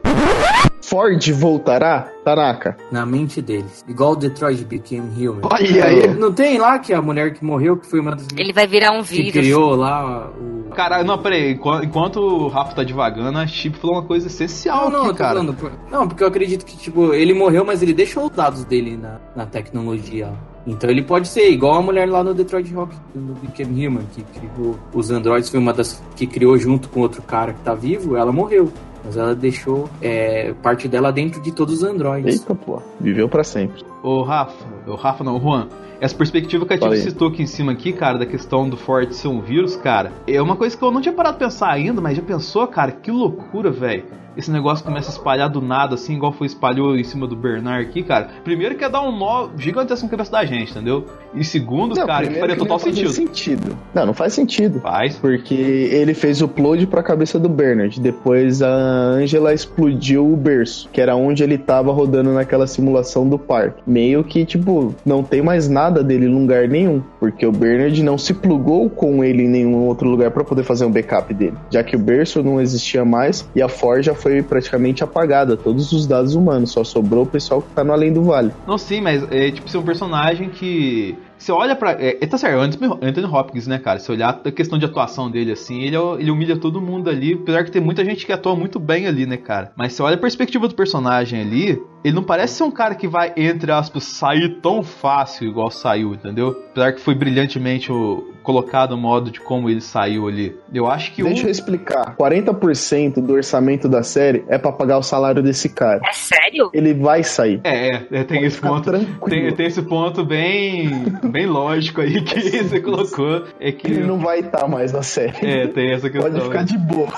Ford 0.82 1.32
voltará? 1.32 2.08
Tanaka. 2.24 2.76
Na 2.92 3.04
mente 3.04 3.42
deles. 3.42 3.84
Igual 3.88 4.14
Detroit 4.14 4.64
Became 4.64 5.08
Human. 5.16 5.40
Olha 5.42 5.84
aí. 5.84 6.14
Não 6.14 6.32
tem 6.32 6.58
lá 6.58 6.78
que 6.78 6.92
a 6.92 7.02
mulher 7.02 7.32
que 7.32 7.44
morreu, 7.44 7.76
que 7.76 7.86
foi 7.86 8.00
uma 8.00 8.14
das 8.14 8.26
Ele 8.36 8.52
vai 8.52 8.66
virar 8.66 8.92
um 8.92 9.02
que 9.02 9.14
vírus. 9.14 9.32
criou 9.32 9.74
lá 9.74 10.30
o. 10.30 10.55
Cara, 10.76 11.02
não, 11.02 11.16
peraí, 11.18 11.52
enquanto, 11.52 11.84
enquanto 11.84 12.16
o 12.20 12.48
Rafa 12.48 12.74
tá 12.76 12.82
devagando, 12.84 13.38
a 13.38 13.46
Chip 13.46 13.78
falou 13.78 13.96
uma 13.96 14.02
coisa 14.02 14.26
essencial 14.26 14.90
Não, 14.90 15.04
não, 15.04 15.10
aqui, 15.10 15.18
cara. 15.18 15.34
falando. 15.40 15.54
por- 15.54 15.72
Não, 15.90 16.06
porque 16.06 16.22
eu 16.22 16.28
acredito 16.28 16.64
que, 16.66 16.76
tipo, 16.76 17.14
ele 17.14 17.32
morreu, 17.32 17.64
mas 17.64 17.82
ele 17.82 17.94
deixou 17.94 18.26
os 18.26 18.30
dados 18.30 18.62
dele 18.64 18.96
na, 18.96 19.18
na 19.34 19.46
tecnologia. 19.46 20.30
Então 20.66 20.90
ele 20.90 21.02
pode 21.02 21.28
ser 21.28 21.48
igual 21.50 21.76
a 21.76 21.82
mulher 21.82 22.08
lá 22.08 22.22
no 22.22 22.34
Detroit 22.34 22.72
Rock, 22.74 22.94
no 23.14 23.34
Became 23.34 23.86
Human, 23.86 24.02
que 24.14 24.22
criou 24.22 24.78
os 24.92 25.10
androids, 25.10 25.48
foi 25.48 25.58
uma 25.60 25.72
das 25.72 26.02
que 26.14 26.26
criou 26.26 26.58
junto 26.58 26.88
com 26.88 27.00
outro 27.00 27.22
cara 27.22 27.52
que 27.54 27.60
tá 27.60 27.74
vivo, 27.74 28.16
ela 28.16 28.30
morreu. 28.32 28.70
Mas 29.04 29.16
ela 29.16 29.36
deixou 29.36 29.88
é, 30.02 30.52
parte 30.62 30.88
dela 30.88 31.12
dentro 31.12 31.40
de 31.40 31.52
todos 31.52 31.74
os 31.74 31.82
androids. 31.84 32.40
Eita, 32.40 32.54
pô. 32.56 32.82
Viveu 33.00 33.28
pra 33.28 33.44
sempre. 33.44 33.84
Ô 34.02 34.22
Rafa, 34.22 34.66
o 34.86 34.94
Rafa 34.94 35.24
não, 35.24 35.36
o 35.36 35.40
Juan, 35.40 35.68
essa 36.00 36.14
perspectiva 36.14 36.66
que 36.66 36.74
a 36.74 36.88
aí. 36.88 36.96
citou 36.98 37.28
aqui 37.28 37.42
em 37.42 37.46
cima 37.46 37.72
aqui, 37.72 37.92
cara, 37.92 38.18
da 38.18 38.26
questão 38.26 38.68
do 38.68 38.76
Ford 38.76 39.10
ser 39.12 39.28
um 39.28 39.40
vírus, 39.40 39.76
cara, 39.76 40.12
é 40.26 40.40
uma 40.40 40.56
coisa 40.56 40.76
que 40.76 40.82
eu 40.82 40.90
não 40.90 41.00
tinha 41.00 41.14
parado 41.14 41.38
de 41.38 41.44
pensar 41.44 41.70
ainda, 41.70 42.00
mas 42.00 42.16
já 42.16 42.22
pensou, 42.22 42.66
cara, 42.66 42.92
que 42.92 43.10
loucura, 43.10 43.70
velho. 43.70 44.04
Esse 44.36 44.50
negócio 44.50 44.84
começa 44.84 45.10
a 45.10 45.12
espalhar 45.12 45.48
do 45.48 45.60
nada, 45.60 45.94
assim, 45.94 46.14
igual 46.14 46.32
foi 46.32 46.46
espalhou 46.46 46.96
em 46.96 47.04
cima 47.04 47.26
do 47.26 47.34
Bernard 47.34 47.86
aqui, 47.88 48.02
cara. 48.02 48.28
Primeiro 48.44 48.74
que 48.74 48.84
é 48.84 48.88
dar 48.88 49.02
um 49.02 49.16
nó 49.16 49.48
gigantesco 49.56 50.04
na 50.04 50.10
cabeça 50.10 50.30
da 50.30 50.44
gente, 50.44 50.70
entendeu? 50.70 51.06
E 51.34 51.42
segundo, 51.44 51.94
Não, 51.94 52.06
cara, 52.06 52.26
que 52.26 52.38
faria 52.38 52.56
total 52.56 52.78
sentido. 52.78 53.10
sentido. 53.10 53.78
Não, 53.94 54.06
não 54.06 54.14
faz 54.14 54.32
sentido. 54.32 54.80
Faz. 54.80 55.16
Porque 55.16 55.54
ele 55.54 56.14
fez 56.14 56.40
o 56.42 56.46
upload 56.46 56.86
pra 56.86 57.02
cabeça 57.02 57.38
do 57.38 57.48
Bernard. 57.48 58.00
Depois 58.00 58.62
a 58.62 58.68
Angela 58.68 59.52
explodiu 59.54 60.30
o 60.30 60.36
berço, 60.36 60.88
que 60.92 61.00
era 61.00 61.16
onde 61.16 61.42
ele 61.42 61.58
tava 61.58 61.92
rodando 61.92 62.32
naquela 62.32 62.66
simulação 62.66 63.28
do 63.28 63.38
parque. 63.38 63.82
Meio 63.86 64.22
que, 64.24 64.44
tipo, 64.44 64.94
não 65.04 65.22
tem 65.22 65.42
mais 65.42 65.68
nada 65.68 66.02
dele 66.02 66.26
em 66.26 66.34
lugar 66.34 66.68
nenhum. 66.68 67.02
Porque 67.18 67.46
o 67.46 67.52
Bernard 67.52 68.02
não 68.02 68.18
se 68.18 68.34
plugou 68.34 68.88
com 68.90 69.22
ele 69.24 69.44
em 69.44 69.48
nenhum 69.48 69.84
outro 69.86 70.08
lugar 70.08 70.30
pra 70.30 70.44
poder 70.44 70.62
fazer 70.62 70.84
um 70.84 70.90
backup 70.90 71.32
dele. 71.32 71.54
Já 71.70 71.82
que 71.82 71.96
o 71.96 71.98
berço 71.98 72.42
não 72.42 72.60
existia 72.60 73.04
mais 73.04 73.48
e 73.54 73.62
a 73.62 73.68
forja 73.68 74.14
foi 74.14 74.25
praticamente 74.42 75.02
apagada. 75.04 75.56
Todos 75.56 75.92
os 75.92 76.06
dados 76.06 76.34
humanos. 76.34 76.72
Só 76.72 76.84
sobrou 76.84 77.24
o 77.24 77.26
pessoal 77.26 77.62
que 77.62 77.72
tá 77.74 77.82
no 77.84 77.92
além 77.92 78.12
do 78.12 78.24
vale. 78.24 78.52
Não, 78.66 78.76
sim, 78.78 79.00
mas 79.00 79.26
é 79.30 79.50
tipo 79.50 79.68
ser 79.68 79.78
um 79.78 79.82
personagem 79.84 80.48
que. 80.50 81.16
Você 81.38 81.52
olha 81.52 81.76
pra. 81.76 81.92
É, 81.92 82.16
é, 82.20 82.26
tá 82.26 82.38
certo, 82.38 82.58
Anthony 82.58 82.98
Anthony 83.02 83.26
Hopkins, 83.26 83.66
né, 83.66 83.78
cara? 83.78 83.98
Se 83.98 84.10
olhar 84.10 84.40
a 84.44 84.50
questão 84.50 84.78
de 84.78 84.86
atuação 84.86 85.30
dele, 85.30 85.52
assim, 85.52 85.82
ele, 85.82 85.94
é- 85.96 86.20
ele 86.20 86.30
humilha 86.30 86.56
todo 86.56 86.80
mundo 86.80 87.10
ali. 87.10 87.34
Apesar 87.34 87.64
que 87.64 87.70
tem 87.70 87.82
muita 87.82 88.04
gente 88.04 88.24
que 88.24 88.32
atua 88.32 88.56
muito 88.56 88.78
bem 88.80 89.06
ali, 89.06 89.26
né, 89.26 89.36
cara? 89.36 89.72
Mas 89.76 89.92
se 89.92 90.02
olha 90.02 90.14
a 90.14 90.18
perspectiva 90.18 90.66
do 90.66 90.74
personagem 90.74 91.40
ali, 91.42 91.78
ele 92.02 92.14
não 92.14 92.22
parece 92.22 92.54
ser 92.54 92.62
um 92.64 92.70
cara 92.70 92.94
que 92.94 93.06
vai, 93.06 93.32
entre 93.36 93.70
aspas, 93.70 94.04
sair 94.04 94.60
tão 94.60 94.82
fácil 94.82 95.46
igual 95.48 95.70
saiu, 95.70 96.14
entendeu? 96.14 96.48
Apesar 96.70 96.92
que 96.92 97.00
foi 97.00 97.14
brilhantemente 97.14 97.92
o, 97.92 98.24
colocado 98.46 98.92
o 98.92 98.96
modo 98.96 99.28
de 99.28 99.40
como 99.40 99.68
ele 99.68 99.80
saiu 99.80 100.28
ali. 100.28 100.56
Eu 100.72 100.86
acho 100.86 101.12
que 101.12 101.20
Deixa 101.24 101.42
o. 101.42 101.46
eu 101.48 101.50
explicar. 101.50 102.14
40% 102.16 103.14
do 103.14 103.32
orçamento 103.32 103.88
da 103.88 104.04
série 104.04 104.44
é 104.46 104.56
pra 104.56 104.70
pagar 104.70 104.98
o 104.98 105.02
salário 105.02 105.42
desse 105.42 105.68
cara. 105.68 106.00
É 106.06 106.12
sério? 106.12 106.70
Ele 106.72 106.94
vai 106.94 107.24
sair. 107.24 107.60
É, 107.64 107.88
é, 107.88 108.06
é, 108.12 108.24
tem 108.24 108.36
Pode 108.38 108.46
esse 108.46 108.60
ponto. 108.60 108.92
Tem, 109.28 109.52
tem 109.52 109.66
esse 109.66 109.82
ponto 109.82 110.24
bem, 110.24 110.88
bem 111.24 111.46
lógico 111.46 112.00
aí 112.00 112.22
que 112.22 112.62
você 112.62 112.80
colocou. 112.80 113.42
É 113.58 113.72
que. 113.72 113.88
Ele 113.88 114.04
não 114.04 114.20
vai 114.20 114.38
estar 114.38 114.68
mais 114.68 114.92
na 114.92 115.02
série. 115.02 115.44
É, 115.44 115.66
tem 115.66 115.90
essa 115.92 116.08
questão. 116.08 116.30
Pode 116.30 116.44
ficar 116.44 116.62
de 116.62 116.78
boa. 116.78 117.08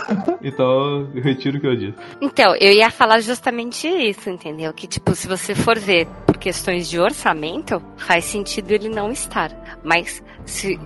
Então, 0.43 1.11
eu 1.15 1.23
retiro 1.23 1.59
o 1.59 1.61
que 1.61 1.67
eu 1.67 1.77
disse. 1.77 1.95
Então, 2.23 2.57
eu 2.57 2.73
ia 2.73 2.91
falar 2.91 3.21
justamente 3.21 3.87
isso, 3.87 4.31
entendeu? 4.31 4.73
Que, 4.73 4.87
tipo, 4.87 5.15
se 5.15 5.29
você 5.29 5.55
for 5.55 5.79
ver 5.79 6.07
por 6.25 6.39
questões 6.39 6.89
de 6.89 6.99
orçamento, 6.99 7.83
faz 7.99 8.25
sentido 8.25 8.71
ele 8.71 8.89
não 8.89 9.11
estar. 9.11 9.51
Mas 9.85 10.23
se 10.47 10.79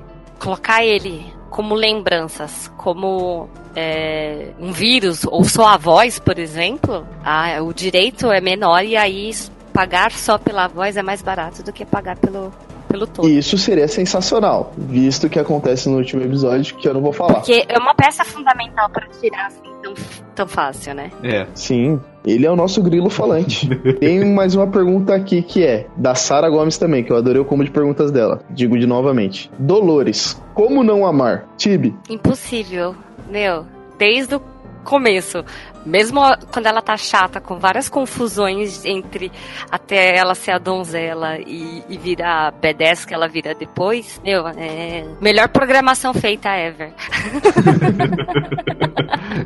colocar 0.42 0.84
ele 0.84 1.32
como 1.48 1.74
lembranças, 1.74 2.66
como 2.76 3.48
é, 3.76 4.48
um 4.58 4.72
vírus, 4.72 5.24
ou 5.24 5.44
só 5.44 5.66
a 5.68 5.76
voz, 5.76 6.18
por 6.18 6.38
exemplo, 6.38 7.06
ah, 7.24 7.62
o 7.62 7.72
direito 7.72 8.32
é 8.32 8.40
menor 8.40 8.84
e 8.84 8.96
aí 8.96 9.30
pagar 9.72 10.10
só 10.10 10.36
pela 10.36 10.66
voz 10.66 10.96
é 10.96 11.02
mais 11.02 11.22
barato 11.22 11.62
do 11.62 11.72
que 11.72 11.84
pagar 11.84 12.16
pelo, 12.16 12.52
pelo 12.92 13.06
todo. 13.06 13.28
E 13.28 13.38
isso 13.38 13.56
seria 13.56 13.88
sensacional, 13.88 14.72
visto 14.76 15.26
o 15.26 15.30
que 15.30 15.38
acontece 15.38 15.88
no 15.88 15.96
último 15.96 16.22
episódio, 16.22 16.76
que 16.76 16.86
eu 16.86 16.94
não 16.94 17.00
vou 17.00 17.12
falar. 17.12 17.34
Porque 17.34 17.64
é 17.66 17.78
uma 17.78 17.94
peça 17.94 18.24
fundamental 18.24 18.88
para 18.90 19.06
tirar 19.08 19.46
assim 19.46 19.72
tão, 19.82 19.94
tão 20.34 20.46
fácil, 20.46 20.94
né? 20.94 21.10
É. 21.22 21.46
Sim, 21.54 22.00
ele 22.24 22.46
é 22.46 22.50
o 22.50 22.56
nosso 22.56 22.82
grilo 22.82 23.08
falante. 23.08 23.68
Tem 23.98 24.24
mais 24.24 24.54
uma 24.54 24.66
pergunta 24.66 25.14
aqui 25.14 25.42
que 25.42 25.64
é 25.64 25.86
da 25.96 26.14
Sara 26.14 26.48
Gomes 26.48 26.76
também, 26.76 27.02
que 27.02 27.10
eu 27.10 27.16
adorei 27.16 27.40
o 27.40 27.44
combo 27.44 27.64
de 27.64 27.70
perguntas 27.70 28.10
dela. 28.10 28.42
Digo 28.50 28.78
de 28.78 28.86
novamente. 28.86 29.50
Dolores, 29.58 30.40
como 30.54 30.84
não 30.84 31.06
amar? 31.06 31.48
Tibi, 31.56 31.96
Impossível. 32.08 32.94
Meu, 33.30 33.64
desde 33.98 34.34
o 34.34 34.42
começo. 34.82 35.44
Mesmo 35.84 36.20
quando 36.52 36.66
ela 36.66 36.80
tá 36.80 36.96
chata, 36.96 37.40
com 37.40 37.58
várias 37.58 37.88
confusões 37.88 38.84
entre 38.84 39.32
até 39.70 40.16
ela 40.16 40.34
ser 40.34 40.52
a 40.52 40.58
donzela 40.58 41.38
e, 41.38 41.82
e 41.88 41.98
virar 41.98 42.48
a 42.48 42.52
B10 42.52 43.06
que 43.06 43.14
ela 43.14 43.28
vira 43.28 43.54
depois, 43.54 44.20
meu, 44.24 44.46
é. 44.48 45.04
Melhor 45.20 45.48
programação 45.48 46.14
feita 46.14 46.48
ever. 46.50 46.92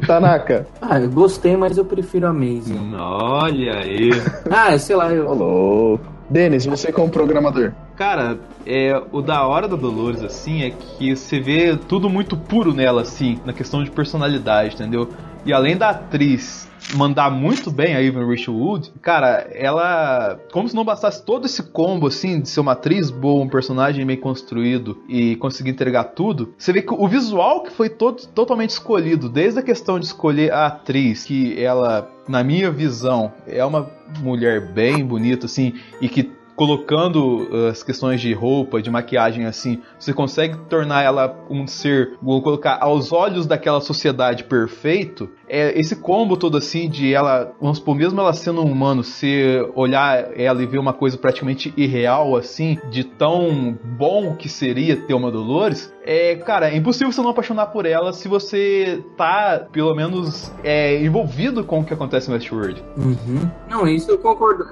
Tanaka. 0.07 0.67
Ah, 0.81 1.01
eu 1.01 1.11
gostei, 1.11 1.57
mas 1.57 1.79
eu 1.79 1.85
prefiro 1.85 2.27
a 2.27 2.33
Maisie. 2.33 2.79
Olha 2.99 3.79
aí. 3.79 4.11
Ah, 4.51 4.77
sei 4.79 4.97
lá, 4.97 5.13
eu. 5.13 5.29
Alô. 5.29 6.01
Denis, 6.29 6.67
você 6.67 6.93
como 6.93 7.11
programador. 7.11 7.73
Cara, 7.97 8.39
é, 8.67 9.01
o 9.13 9.23
da 9.23 9.47
hora 9.47 9.69
da 9.69 9.77
Dolores, 9.77 10.23
assim, 10.23 10.63
é 10.63 10.71
que 10.71 11.15
você 11.15 11.39
vê 11.39 11.77
tudo 11.77 12.11
muito 12.11 12.37
puro 12.37 12.75
nela, 12.75 13.03
assim, 13.03 13.41
na 13.45 13.53
questão 13.53 13.83
de 13.85 13.91
personalidade, 13.91 14.75
entendeu? 14.75 15.09
E 15.47 15.53
além 15.53 15.77
da 15.77 15.91
atriz 15.91 16.69
mandar 16.95 17.31
muito 17.31 17.71
bem 17.71 17.95
a 17.95 18.03
Evan 18.03 18.27
Rachel 18.27 18.55
Wood, 18.55 18.93
cara, 19.01 19.49
ela. 19.53 20.41
Como 20.53 20.69
se 20.69 20.75
não 20.75 20.85
bastasse 20.85 21.25
todo 21.25 21.47
esse 21.47 21.63
combo, 21.63 22.09
assim, 22.09 22.41
de 22.41 22.49
ser 22.49 22.59
uma 22.59 22.73
atriz 22.73 23.11
boa, 23.11 23.45
um 23.45 23.49
personagem 23.49 24.05
bem 24.05 24.17
construído 24.17 24.99
e 25.09 25.37
conseguir 25.37 25.71
entregar 25.71 26.03
tudo, 26.03 26.53
você 26.59 26.73
vê 26.73 26.83
que 26.83 26.93
o 26.93 27.07
visual 27.07 27.63
que 27.63 27.71
foi 27.71 27.89
todo, 27.89 28.27
totalmente 28.27 28.71
escolhido, 28.71 29.29
desde 29.29 29.61
a 29.61 29.63
questão 29.63 30.01
de 30.01 30.07
escolher 30.07 30.53
a 30.53 30.67
atriz, 30.67 31.25
que 31.25 31.63
ela, 31.63 32.11
na 32.29 32.43
minha 32.43 32.69
visão, 32.69 33.33
é 33.47 33.65
uma 33.65 33.89
mulher 34.21 34.73
bem 34.73 35.05
bonita, 35.05 35.47
assim, 35.47 35.75
e 36.01 36.09
que 36.09 36.33
colocando 36.57 37.49
uh, 37.51 37.67
as 37.69 37.83
questões 37.83 38.21
de 38.21 38.33
roupa, 38.33 38.81
de 38.81 38.91
maquiagem 38.91 39.45
assim, 39.45 39.83
você 39.99 40.13
consegue 40.13 40.57
tornar 40.69 41.03
ela 41.03 41.39
um 41.51 41.67
ser, 41.67 42.15
vou 42.21 42.43
colocar 42.43 42.79
aos 42.81 43.13
olhos 43.13 43.47
daquela 43.47 43.81
sociedade 43.81 44.45
perfeito. 44.45 45.29
É 45.49 45.79
esse 45.79 45.95
combo 45.95 46.37
todo 46.37 46.57
assim 46.57 46.89
de 46.89 47.13
ela, 47.13 47.55
vamos 47.61 47.79
supor, 47.79 47.95
mesmo 47.95 48.21
ela 48.21 48.33
sendo 48.33 48.63
um 48.63 48.73
humano, 48.73 49.05
se 49.05 49.65
olhar 49.75 50.37
ela 50.37 50.63
e 50.63 50.67
ver 50.67 50.79
uma 50.79 50.93
coisa 50.93 51.19
praticamente 51.19 51.73
irreal 51.77 52.35
assim, 52.35 52.79
de 52.91 53.05
tão 53.05 53.79
bom 53.85 54.35
que 54.35 54.49
seria 54.49 54.97
ter 54.97 55.15
uma 55.15 55.31
Dolores, 55.31 55.93
é, 56.05 56.37
cara, 56.37 56.71
é 56.71 56.77
impossível 56.77 57.13
você 57.13 57.21
não 57.21 57.31
apaixonar 57.31 57.67
por 57.67 57.85
ela 57.85 58.13
se 58.13 58.29
você 58.29 59.05
tá, 59.17 59.67
pelo 59.71 59.95
menos, 59.95 60.51
é, 60.65 61.03
envolvido 61.03 61.65
com 61.65 61.81
o 61.81 61.85
que 61.85 61.93
acontece 61.93 62.29
no 62.29 62.35
Westworld. 62.35 62.83
Uhum. 62.97 63.51
Não, 63.69 63.87
isso 63.87 64.11
eu 64.13 64.19
concordo. 64.19 64.65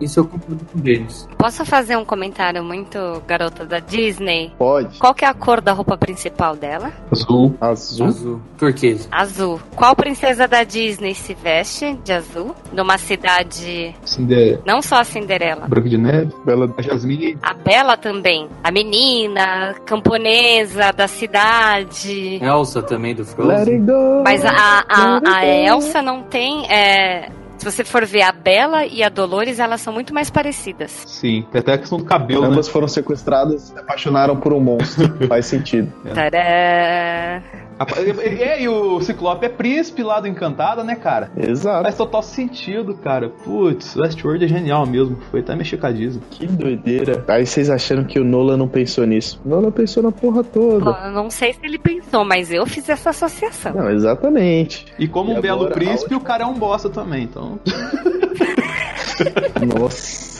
Isso 0.00 0.20
eu 0.20 0.24
concordo 0.26 0.64
com 0.72 0.78
eles. 0.84 1.28
Posso 1.38 1.64
fazer 1.64 1.96
um 1.96 2.04
comentário 2.04 2.62
muito 2.64 3.22
garota 3.26 3.64
da 3.64 3.78
Disney? 3.78 4.52
Pode. 4.58 4.98
Qual 4.98 5.14
que 5.14 5.24
é 5.24 5.28
a 5.28 5.34
cor 5.34 5.60
da 5.60 5.72
roupa 5.72 5.96
principal 5.96 6.56
dela? 6.56 6.92
Azul. 7.10 7.54
Azul. 7.60 8.06
Azul. 8.06 8.40
Turquesa. 8.58 9.08
Azul. 9.10 9.60
Qual 9.76 9.94
princesa 9.96 10.46
da 10.48 10.64
Disney 10.64 11.14
se 11.14 11.34
veste 11.34 11.94
de 12.04 12.12
azul? 12.12 12.54
Numa 12.72 12.98
cidade. 12.98 13.94
Cinderela. 14.04 14.62
Não 14.66 14.80
só 14.82 15.00
a 15.00 15.04
Cinderela. 15.04 15.66
Branca 15.68 15.88
de 15.88 15.98
Neve, 15.98 16.32
Bela 16.44 16.72
a 16.76 16.82
Jasmine. 16.82 17.38
A 17.42 17.54
Bela 17.54 17.96
também. 17.96 18.48
A 18.62 18.70
menina 18.70 19.74
camponesa 19.84 20.92
da 20.92 21.06
cidade. 21.08 22.38
Elsa 22.42 22.82
também 22.82 23.14
do 23.14 23.22
Let 23.22 23.30
Frozen. 23.34 23.74
it 23.74 23.86
go. 23.86 24.22
Mas 24.24 24.44
a, 24.44 24.84
a, 24.88 25.14
let 25.14 25.26
a 25.26 25.40
go. 25.40 25.46
Elsa 25.46 26.02
não 26.02 26.22
tem. 26.22 26.66
é, 26.70 27.28
se 27.62 27.70
você 27.70 27.84
for 27.84 28.04
ver 28.04 28.22
a 28.22 28.32
Bela 28.32 28.84
e 28.84 29.04
a 29.04 29.08
Dolores, 29.08 29.60
elas 29.60 29.80
são 29.80 29.92
muito 29.92 30.12
mais 30.12 30.28
parecidas. 30.28 30.90
Sim, 31.06 31.46
tem 31.52 31.60
até 31.60 31.74
a 31.74 31.78
questão 31.78 31.96
do 31.96 32.04
cabelo, 32.04 32.42
né? 32.42 32.48
Ambas 32.48 32.66
foram 32.66 32.88
sequestradas 32.88 33.62
e 33.62 33.66
se 33.68 33.78
apaixonaram 33.78 34.36
por 34.36 34.52
um 34.52 34.58
monstro. 34.58 35.08
Faz 35.28 35.46
sentido. 35.46 35.92
Tadã! 36.12 37.40
É, 38.40 38.62
e 38.62 38.68
o 38.68 39.00
Ciclope 39.00 39.46
é 39.46 39.48
príncipe 39.48 40.02
lá 40.02 40.20
do 40.20 40.28
Encantada, 40.28 40.84
né, 40.84 40.94
cara? 40.94 41.30
Exato. 41.36 41.82
Faz 41.82 41.96
total 41.96 42.22
sentido, 42.22 42.94
cara. 42.94 43.28
Putz, 43.28 43.96
Westworld 43.96 44.44
é 44.44 44.48
genial 44.48 44.86
mesmo. 44.86 45.16
Foi 45.30 45.40
até 45.40 45.54
mexer 45.56 45.76
com 45.78 45.86
a 45.86 45.92
Disney. 45.92 46.22
Que 46.30 46.46
doideira. 46.46 47.24
Aí 47.28 47.46
vocês 47.46 47.70
acharam 47.70 48.04
que 48.04 48.20
o 48.20 48.24
Nolan 48.24 48.56
não 48.56 48.68
pensou 48.68 49.06
nisso. 49.06 49.40
O 49.44 49.48
Nolan 49.48 49.70
pensou 49.70 50.02
na 50.02 50.12
porra 50.12 50.44
toda. 50.44 50.90
eu 51.06 51.12
não 51.12 51.30
sei 51.30 51.52
se 51.54 51.60
ele 51.64 51.78
pensou, 51.78 52.24
mas 52.24 52.52
eu 52.52 52.64
fiz 52.66 52.88
essa 52.88 53.10
associação. 53.10 53.74
Não, 53.74 53.90
exatamente. 53.90 54.86
E 54.98 55.08
como 55.08 55.32
E 55.32 55.38
um 55.38 55.40
belo 55.40 55.60
agora, 55.62 55.72
a 55.72 55.74
príncipe, 55.74 56.14
última- 56.14 56.20
o 56.20 56.24
cara 56.24 56.42
é 56.44 56.46
um 56.46 56.54
bosta 56.54 56.88
também, 56.88 57.24
então. 57.24 57.58
Nossa. 59.78 60.31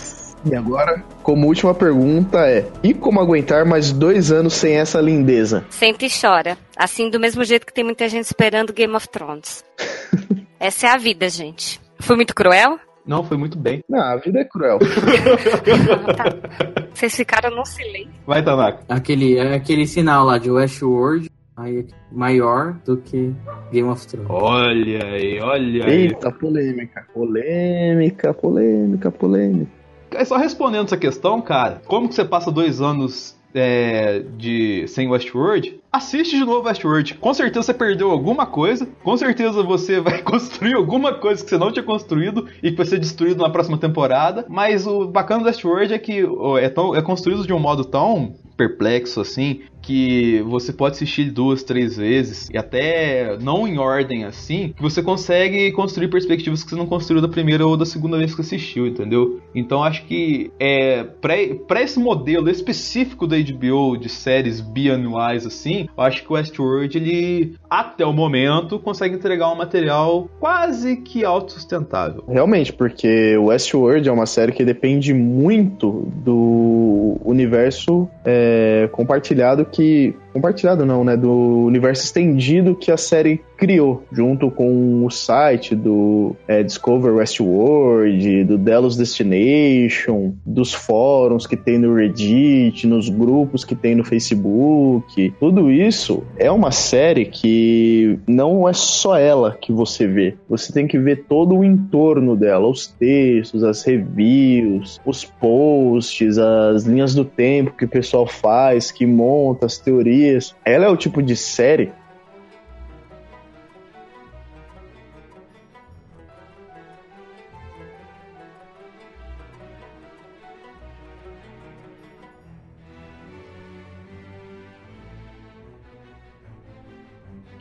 E 0.45 0.55
agora, 0.55 1.05
como 1.23 1.47
última 1.47 1.75
pergunta 1.75 2.39
é: 2.49 2.69
e 2.83 2.93
como 2.93 3.21
aguentar 3.21 3.65
mais 3.65 3.93
dois 3.93 4.33
anos 4.33 4.55
sem 4.55 4.75
essa 4.75 5.01
lindeza? 5.01 5.65
Senta 5.71 6.05
e 6.05 6.09
chora. 6.09 6.59
Assim, 6.77 7.09
do 7.09 7.21
mesmo 7.21 7.45
jeito 7.45 7.67
que 7.67 7.73
tem 7.73 7.85
muita 7.85 8.09
gente 8.09 8.25
esperando 8.25 8.73
Game 8.73 8.95
of 8.95 9.09
Thrones. 9.09 9.65
Essa 10.59 10.87
é 10.87 10.91
a 10.91 10.97
vida, 10.97 11.29
gente. 11.29 11.81
Fui 12.01 12.17
muito 12.17 12.35
cruel? 12.35 12.79
Não, 13.05 13.25
foi 13.25 13.37
muito 13.37 13.59
bem. 13.59 13.83
Não, 13.89 14.01
a 14.01 14.17
vida 14.17 14.41
é 14.41 14.45
cruel. 14.45 14.79
Ah, 14.81 16.15
tá. 16.15 16.83
Vocês 16.95 17.17
ficaram 17.17 17.51
no 17.51 17.65
silêncio. 17.67 18.13
Vai, 18.27 18.45
Tanaka. 18.45 18.85
Aquele, 18.89 19.39
é 19.39 19.55
aquele 19.55 19.87
sinal 19.87 20.25
lá 20.25 20.39
de 20.39 20.51
Westworld 20.51 21.29
aí 21.57 21.81
é 21.81 21.85
maior 22.11 22.75
do 22.85 22.97
que 22.97 23.35
Game 23.71 23.89
of 23.89 24.07
Thrones. 24.07 24.31
Olha 24.31 25.05
aí, 25.05 25.41
olha 25.41 25.85
aí. 25.87 25.93
Eita, 26.03 26.31
polêmica. 26.31 27.07
Polêmica, 27.13 28.35
polêmica, 28.35 29.11
polêmica. 29.11 29.82
É 30.15 30.25
só 30.25 30.37
respondendo 30.37 30.87
essa 30.87 30.97
questão, 30.97 31.41
cara. 31.41 31.83
Como 31.87 32.09
que 32.09 32.15
você 32.15 32.25
passa 32.25 32.51
dois 32.51 32.81
anos 32.81 33.37
é, 33.55 34.25
de 34.37 34.87
sem 34.89 35.09
Westworld, 35.09 35.81
assiste 35.91 36.37
de 36.37 36.45
novo 36.45 36.67
Westworld. 36.67 37.15
Com 37.15 37.35
certeza 37.35 37.67
você 37.67 37.75
perdeu 37.75 38.11
alguma 38.11 38.47
coisa. 38.47 38.89
Com 39.03 39.17
certeza 39.17 39.63
você 39.63 40.01
vai 40.01 40.21
construir 40.23 40.75
alguma 40.75 41.15
coisa 41.15 41.43
que 41.43 41.51
você 41.51 41.59
não 41.59 41.73
tinha 41.73 41.83
construído 41.83 42.49
e 42.63 42.71
que 42.71 42.77
vai 42.77 42.87
ser 42.87 42.99
destruído 42.99 43.43
na 43.43 43.51
próxima 43.51 43.79
temporada. 43.79 44.47
Mas 44.49 44.87
o 44.87 45.07
bacana 45.07 45.43
do 45.43 45.47
Westworld 45.47 45.93
é 45.93 45.99
que 45.99 46.25
é, 46.61 46.69
tão, 46.69 46.95
é 46.95 47.03
construído 47.03 47.47
de 47.47 47.53
um 47.53 47.59
modo 47.59 47.85
tão 47.85 48.35
perplexo 48.57 49.21
assim 49.21 49.63
que 49.83 50.41
você 50.43 50.73
pode 50.73 50.95
assistir 50.95 51.31
duas, 51.31 51.63
três 51.63 51.97
vezes 51.97 52.49
e 52.51 52.57
até 52.57 53.37
não 53.39 53.67
em 53.67 53.79
ordem 53.79 54.25
assim, 54.25 54.73
que 54.77 54.83
você 54.83 55.03
consegue 55.03 55.73
construir 55.73 56.09
perspectivas 56.09 56.63
que 56.63 56.71
você 56.71 56.77
não 56.77 56.87
construiu 56.87 57.21
da 57.21 57.29
primeira 57.29 57.67
ou 57.67 57.77
da 57.77 57.85
segunda 57.85 58.17
vez 58.17 58.35
que 58.35 58.41
assistiu, 58.41 58.87
entendeu? 58.87 59.41
Então 59.55 59.83
acho 59.83 60.05
que 60.05 60.51
é 60.59 61.05
para 61.05 61.83
esse 61.83 61.99
modelo 61.99 62.49
específico 62.49 63.27
da 63.27 63.37
HBO 63.37 63.97
de 63.97 64.09
séries 64.09 64.61
bianuais 64.61 65.45
assim, 65.45 65.89
eu 65.97 66.05
acho 66.05 66.23
que 66.23 66.33
o 66.33 66.35
Westworld 66.35 66.97
ele 66.97 67.57
até 67.69 68.07
o 68.07 68.13
momento 68.13 68.79
consegue 68.79 69.17
entregar 69.17 69.51
um 69.51 69.57
material 69.57 70.29
quase 70.39 70.97
que 70.97 71.25
autossustentável. 71.25 72.25
Realmente, 72.29 72.73
porque 72.73 73.37
o 73.37 73.47
Westworld 73.47 74.09
é 74.09 74.13
uma 74.13 74.27
série 74.27 74.53
que 74.53 74.65
depende 74.65 75.13
muito 75.13 76.09
do 76.17 77.17
universo 77.25 78.09
é, 78.25 78.89
compartilhado 78.93 79.65
que. 79.73 80.22
Compartilhado 80.33 80.85
não, 80.85 81.05
né? 81.05 81.17
Do 81.17 81.67
universo 81.67 82.05
estendido 82.05 82.75
que 82.75 82.91
a 82.91 82.97
série 82.97 83.41
criou, 83.57 84.03
junto 84.11 84.51
com 84.51 85.05
o 85.05 85.11
site 85.11 85.75
do 85.75 86.35
é, 86.49 86.65
Discover 86.65 87.15
Westworld, 87.15 88.45
do 88.45 88.59
Delos 88.59 88.97
Destination, 88.97 90.33
dos 90.45 90.75
fóruns 90.75 91.47
que 91.47 91.57
tem 91.57 91.79
no 91.79 91.95
Reddit, 91.95 92.87
nos 92.89 93.09
grupos 93.09 93.65
que 93.65 93.77
tem 93.77 93.95
no 93.95 94.03
Facebook. 94.03 95.33
Tudo 95.39 95.71
isso 95.71 96.25
é 96.37 96.51
uma 96.51 96.73
série 96.73 97.25
que 97.27 98.19
não 98.27 98.69
é 98.69 98.73
só 98.73 99.17
ela 99.17 99.57
que 99.61 99.73
você 99.73 100.07
vê. 100.09 100.35
Você 100.49 100.73
tem 100.73 100.89
que 100.89 100.99
ver 100.99 101.25
todo 101.29 101.57
o 101.57 101.65
entorno 101.65 102.35
dela, 102.35 102.67
os 102.67 102.89
textos, 102.89 103.63
as 103.63 103.85
reviews, 103.85 105.01
os 105.05 105.25
posts, 105.25 106.37
as 106.37 106.85
linhas 106.85 107.15
do 107.15 107.25
tempo 107.25 107.77
que 107.77 107.85
o 107.85 107.89
pessoal 107.89 108.27
faz, 108.27 108.91
que 108.91 109.07
monta 109.07 109.67
as 109.67 109.79
teorias. 109.79 110.22
Ela 110.65 110.87
é 110.87 110.89
o 110.89 110.97
tipo 110.97 111.23
de 111.23 111.37
série 111.37 111.93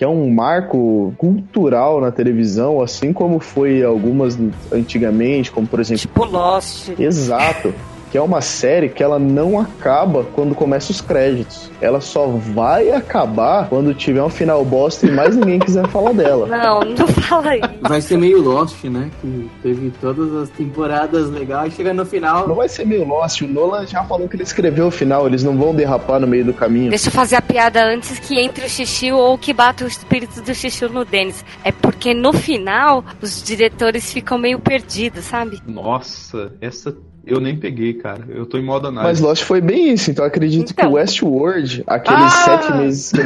que 0.02 0.06
é 0.06 0.08
um 0.08 0.32
marco 0.32 1.14
cultural 1.16 2.02
na 2.02 2.12
televisão, 2.12 2.82
assim 2.82 3.14
como 3.14 3.40
foi 3.40 3.84
algumas 3.84 4.36
antigamente, 4.72 5.52
como 5.52 5.68
por 5.68 5.80
exemplo. 5.80 6.02
Tipo 6.02 6.26
Lost. 6.26 6.90
Exato. 6.98 7.72
Que 8.12 8.18
é 8.18 8.22
uma 8.22 8.42
série 8.42 8.90
que 8.90 9.02
ela 9.02 9.18
não 9.18 9.58
acaba 9.58 10.26
quando 10.36 10.54
começa 10.54 10.92
os 10.92 11.00
créditos. 11.00 11.72
Ela 11.80 12.02
só 12.02 12.28
vai 12.28 12.92
acabar 12.92 13.70
quando 13.70 13.94
tiver 13.94 14.22
um 14.22 14.30
final 14.30 14.66
bosta 14.66 15.08
e 15.08 15.12
mais 15.12 15.36
ninguém 15.36 15.60
quiser 15.60 15.88
falar 15.88 16.14
dela. 16.14 16.46
Não, 16.46 16.82
não 16.82 17.08
fala 17.08 17.56
isso. 17.56 17.70
Vai 17.82 18.02
ser 18.02 18.18
meio 18.18 18.42
Lost, 18.42 18.84
né? 18.84 19.10
Que 19.22 19.50
teve 19.64 19.94
todas 20.02 20.34
as 20.36 20.50
temporadas 20.50 21.30
legais, 21.30 21.74
chega 21.74 21.94
no 21.94 22.06
final. 22.06 22.48
Não 22.48 22.56
vai 22.56 22.68
ser 22.68 22.86
meio 22.86 23.08
Lost, 23.08 23.42
o 23.42 23.48
Nolan 23.48 23.88
já 23.88 24.04
falou 24.04 24.28
que 24.28 24.36
ele 24.36 24.44
escreveu 24.44 24.88
o 24.88 24.92
final, 24.92 25.26
eles 25.26 25.44
não 25.44 25.58
vão 25.58 25.74
derrapar 25.74 26.20
no 26.20 26.28
meio 26.28 26.44
do 26.44 26.54
caminho. 26.54 26.90
Deixa 26.90 27.08
eu 27.08 27.14
fazer 27.14 27.38
a 27.38 27.42
piada 27.42 27.84
antes 27.84 28.20
que 28.20 28.40
entre 28.40 28.66
o 28.66 28.70
xixi 28.70 29.12
ou 29.12 29.38
que 29.38 29.54
bata 29.54 29.86
o 29.86 29.88
espírito 29.88 30.42
do 30.42 30.54
xixi 30.54 30.86
no 30.86 31.06
Denis. 31.06 31.46
É 31.64 31.72
porque 31.72 32.14
no 32.14 32.34
final 32.34 33.06
os 33.22 33.42
diretores 33.42 34.12
ficam 34.12 34.38
meio 34.38 34.60
perdidos, 34.60 35.24
sabe? 35.24 35.62
Nossa, 35.66 36.54
essa 36.60 36.96
eu 37.26 37.40
nem 37.40 37.56
peguei, 37.58 37.94
cara. 37.94 38.26
Eu 38.30 38.46
tô 38.46 38.58
em 38.58 38.64
modo 38.64 38.92
Mas 38.92 38.98
análise. 38.98 39.24
Lost 39.24 39.44
foi 39.44 39.62
bem 39.62 39.94
isso, 39.94 40.10
então 40.12 40.24
eu 40.26 40.28
acredito 40.28 40.74
que 40.74 40.82
Então. 40.82 40.92
o 40.92 40.96
Westworld, 40.96 41.84
aqueles 41.88 42.24
Ah! 42.24 42.30
sete 42.60 42.74
meses 42.78 43.12
que. 43.12 43.22